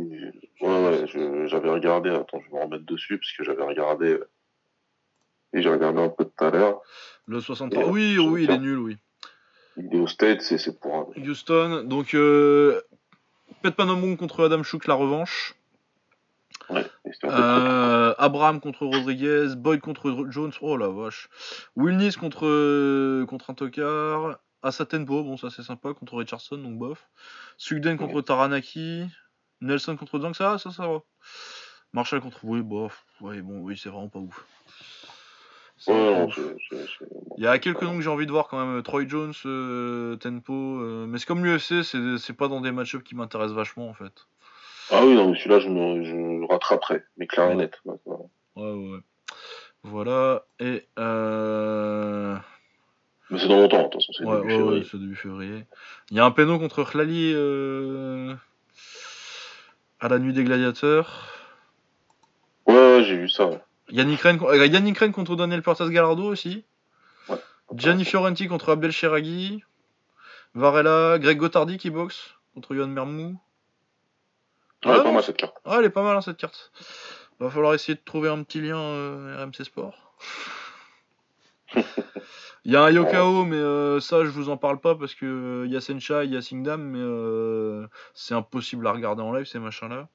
[0.62, 2.10] ouais, ouais, j'avais regardé.
[2.12, 4.14] Attends, je vais me remettre dessus parce que j'avais regardé.
[4.14, 4.30] euh,
[5.54, 6.82] Et j'ai regardé un peu tout à l'heure.
[7.26, 7.84] Le 63.
[7.86, 8.98] Ouais, Oui, je oui, il est nul, oui.
[9.78, 11.08] Il est au States et c'est pour un.
[11.20, 12.80] Houston, donc euh,
[13.64, 15.56] Pet Panamong contre Adam Chouk, la revanche.
[16.70, 17.10] Ouais, et.
[17.26, 21.28] Euh, Abraham contre Rodriguez, Boyd contre Jones, oh la vache.
[21.76, 24.38] Wilnis contre, euh, contre un tocard.
[24.64, 27.08] Asa Tempo, bon ça c'est sympa, contre Richardson, donc bof.
[27.58, 29.06] Sugden contre Taranaki.
[29.62, 31.02] Nelson contre Zhang, ça, ça, ça va.
[31.94, 33.06] Marshall contre, oui, bof.
[33.22, 34.46] Oui, bon, oui, c'est vraiment pas ouf.
[35.88, 36.28] Ouais.
[37.38, 38.82] Il y a quelques noms que j'ai envie de voir quand même.
[38.84, 40.54] Troy Jones, euh, Tempo.
[40.54, 44.28] euh, mais c'est comme l'UFC, c'est pas dans des match-ups qui m'intéressent vachement en fait.
[44.92, 47.04] Ah oui, non, mais celui-là, je me je rattraperai.
[47.18, 47.56] Mais clair et Ouais.
[47.56, 47.80] net.
[47.86, 48.18] Ouais, ouais.
[48.56, 49.00] Ouais, ouais, ouais.
[49.84, 50.46] Voilà.
[50.60, 50.88] Et.
[51.00, 52.38] Euh...
[53.30, 55.66] Mais c'est dans longtemps, de toute façon, c'est Ouais, début ouais, début février.
[56.12, 58.36] Il y a un péno contre Khlali euh...
[60.00, 61.30] à la nuit des gladiateurs.
[62.68, 63.48] Ouais, j'ai vu ça.
[63.48, 63.62] ouais.
[63.90, 66.64] Yannick Rennes, euh, Yannick Rennes contre Daniel Portas Gallardo aussi.
[67.30, 67.38] Ouais.
[67.74, 69.64] Gianni Fiorenti contre Abdel Cheraghi.
[70.56, 73.40] Varela, Greg Gotardi qui boxe contre Yohan Mermou.
[74.86, 75.56] Ouais, Ah, pas non, mal cette carte.
[75.66, 76.72] Ah, elle est pas mal hein, cette carte.
[77.40, 80.14] Va falloir essayer de trouver un petit lien euh, RMC Sport.
[82.66, 85.26] Il y a un Yokao, mais euh, ça je vous en parle pas parce que
[85.26, 89.22] euh, il y a Sencha, il y a Singdam, mais euh, c'est impossible à regarder
[89.22, 90.08] en live ces machins-là.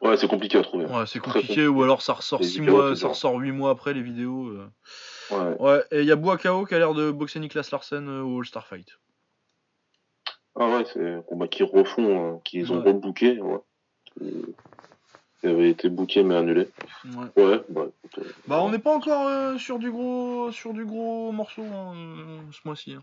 [0.00, 0.86] Ouais, c'est compliqué à trouver.
[0.86, 3.70] Ouais, c'est compliqué, ou alors ça ressort Les 6 vidéos, mois, ça ressort 8 mois
[3.70, 4.46] après les vidéos.
[4.48, 4.66] euh.
[5.30, 5.56] Ouais.
[5.60, 8.66] Ouais, et il y a Boakao qui a l'air de boxer Niklas Larsen au All-Star
[8.66, 8.98] Fight.
[10.58, 12.90] Ah ouais, c'est un combat qu'ils refont, euh, qu'ils ont Ouais.
[12.90, 13.40] rebooké.
[13.40, 13.58] Ouais.
[15.42, 16.68] Il avait été booké mais annulé.
[17.36, 17.42] Ouais.
[17.44, 17.86] Ouais, bah
[18.18, 21.94] euh, Bah on n'est pas encore euh, sur du gros sur du gros morceau hein,
[21.96, 22.92] euh, ce mois-ci.
[22.94, 23.02] hein.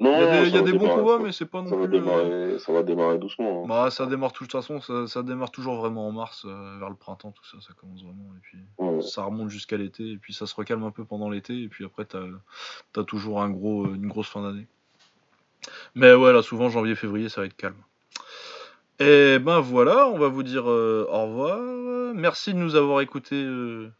[0.00, 1.32] Non, Il y a des, ça y a va des bons démarrer, combats, ça- mais
[1.32, 1.98] c'est pas ça non va, plus.
[1.98, 3.64] démarrer, ça va démarrer doucement.
[3.64, 3.66] hein.
[3.68, 6.88] Bah ça démarre de toute façon, ça, ça démarre toujours vraiment en mars, euh, vers
[6.88, 8.32] le printemps, tout ça, ça commence vraiment.
[8.36, 9.02] Et puis Ouais.
[9.02, 11.84] ça remonte jusqu'à l'été, et puis ça se recalme un peu pendant l'été, et puis
[11.84, 12.22] après t'as
[12.96, 14.66] as toujours un gros, une grosse fin d'année.
[15.96, 17.82] Mais ouais, là souvent janvier, février, ça va être calme.
[19.00, 21.60] Et ben voilà, on va vous dire euh, au revoir.
[22.14, 23.92] Merci de nous avoir écoutés euh,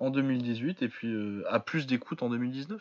[0.00, 2.80] en 2018, et puis euh, à plus d'écoute en 2019.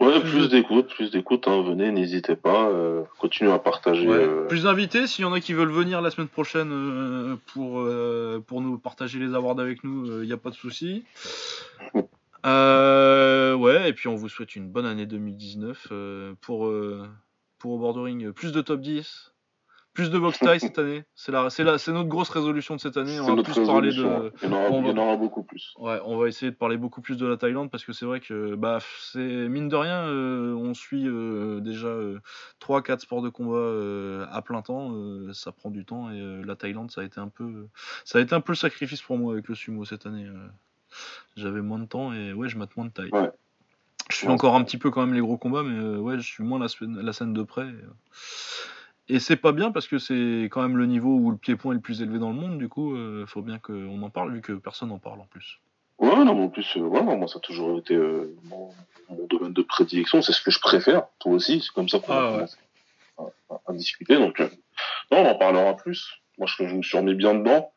[0.00, 2.70] Ouais, Plus d'écoute, plus d'écoute, hein, venez, n'hésitez pas,
[3.18, 4.06] continuez à partager.
[4.06, 4.46] Ouais.
[4.46, 7.84] Plus d'invités, s'il y en a qui veulent venir la semaine prochaine pour,
[8.46, 11.02] pour nous partager les awards avec nous, il n'y a pas de souci.
[12.44, 16.72] Ouais, et puis on vous souhaite une bonne année 2019 euh, pour,
[17.58, 18.32] pour au bordering.
[18.32, 19.32] Plus de top 10,
[19.98, 21.02] plus de box tie cette année.
[21.16, 23.18] C'est la, c'est la, c'est notre grosse résolution de cette année.
[23.18, 24.32] On va plus parler de.
[24.42, 25.74] Il y en aura, on il y en va- aura beaucoup plus.
[25.76, 28.20] Ouais, on va essayer de parler beaucoup plus de la Thaïlande parce que c'est vrai
[28.20, 28.78] que bah
[29.12, 29.18] c'est
[29.48, 31.92] mine de rien, euh, on suit euh, déjà
[32.60, 36.44] 3-4 sports de combat euh, à plein temps, euh, ça prend du temps et euh,
[36.44, 37.66] la Thaïlande ça a été un peu
[38.04, 40.26] ça a été un peu le sacrifice pour moi avec le sumo cette année.
[40.26, 40.46] euh.
[41.36, 43.10] J'avais moins de temps et ouais, je mate moins de taille.
[43.12, 43.30] Ouais.
[44.10, 46.16] Je suis Ouais, encore un petit peu quand même les gros combats mais euh, ouais,
[46.18, 47.66] je suis moins la, scène- la scène de près.
[47.66, 47.90] Et, euh,
[49.08, 51.76] et c'est pas bien parce que c'est quand même le niveau où le pied-point est
[51.76, 54.40] le plus élevé dans le monde, du coup, euh, faut bien qu'on en parle vu
[54.40, 55.58] que personne n'en parle en plus.
[55.98, 58.72] Ouais, non, mais en plus, euh, ouais, non, moi, ça a toujours été euh, mon,
[59.08, 62.12] mon domaine de prédilection, c'est ce que je préfère, toi aussi, c'est comme ça qu'on
[62.12, 62.32] Ah, a ouais.
[62.34, 62.56] commencé
[63.18, 64.48] à, à- à discuter, donc, euh,
[65.10, 66.08] non, on en parlera plus.
[66.38, 67.72] Moi, je, je me suis remis bien dedans.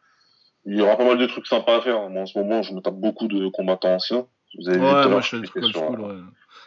[0.66, 2.08] Il y aura pas mal de trucs sympas à faire.
[2.10, 4.28] Moi, en ce moment, je me tape beaucoup de combattants anciens.
[4.60, 5.38] Vous avez vu Ouais, moi je
[5.72, 6.20] sur, ouais.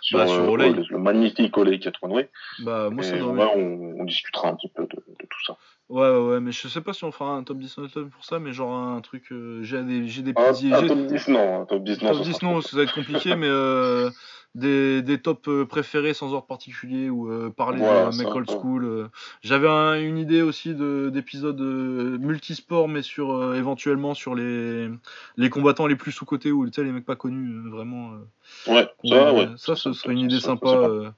[0.05, 0.71] Sur, Bah, sur euh, Olay.
[0.71, 2.29] ouais, le, magnifique Olay Katwanwe.
[2.61, 5.57] Bah, moi Et ouais, on, on discutera un petit peu de, de tout ça.
[5.91, 8.25] Ouais, ouais, ouais, mais je sais pas si on fera un top 10 non-stop pour
[8.25, 9.31] ça, mais genre un truc.
[9.33, 10.73] euh, j'ai des, j'ai des Un, petits.
[10.73, 12.09] un j'ai- top 10, non, un top 10, non.
[12.09, 14.09] top ça 10, sera non, ça va être compliqué, mais euh,
[14.55, 18.35] des, des tops euh, préférés sans ordre particulier ou euh, parler Voilà, de ça, mecs
[18.35, 18.85] old school.
[18.87, 19.09] euh.
[19.43, 24.89] J'avais un- une idée aussi de- d'épisodes euh, multisports, mais sur euh, éventuellement sur les,
[25.37, 28.13] les combattants les plus sous-cotés ou les mecs pas connus, vraiment.
[28.15, 29.49] euh, Ouais, qu'on- ça, ouais.
[29.59, 31.11] ça, ce serait une idée sympa euh,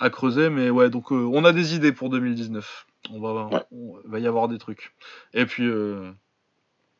[0.00, 2.87] à creuser, mais ouais, donc euh, on a des idées pour 2019.
[3.10, 3.62] On va, Ouais.
[3.72, 4.94] on va y avoir des trucs.
[5.32, 6.10] Et puis euh,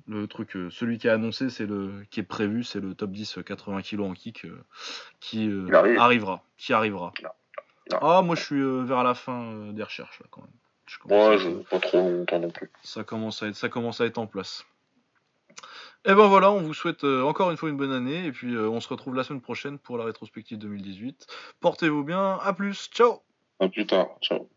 [0.06, 3.10] le truc, euh, celui qui est annoncé, c'est le, qui est prévu, c'est le top
[3.10, 4.64] 10 euh, 80 kg en kick euh,
[5.20, 5.98] qui arrive.
[5.98, 7.12] arrivera, qui arrivera.
[8.00, 10.50] Ah, moi je suis vers la fin des recherches là quand même.
[10.86, 12.70] Je Ouais, je, pas trop longtemps non plus.
[12.82, 14.64] ça commence à être, ça commence à être en place.
[16.06, 18.80] Et ben voilà, on vous souhaite encore une fois une bonne année et puis on
[18.80, 21.26] se retrouve la semaine prochaine pour la rétrospective 2018.
[21.60, 23.20] Portez-vous bien, à plus, ciao
[23.60, 24.08] À plus tard.
[24.22, 24.48] Ciao.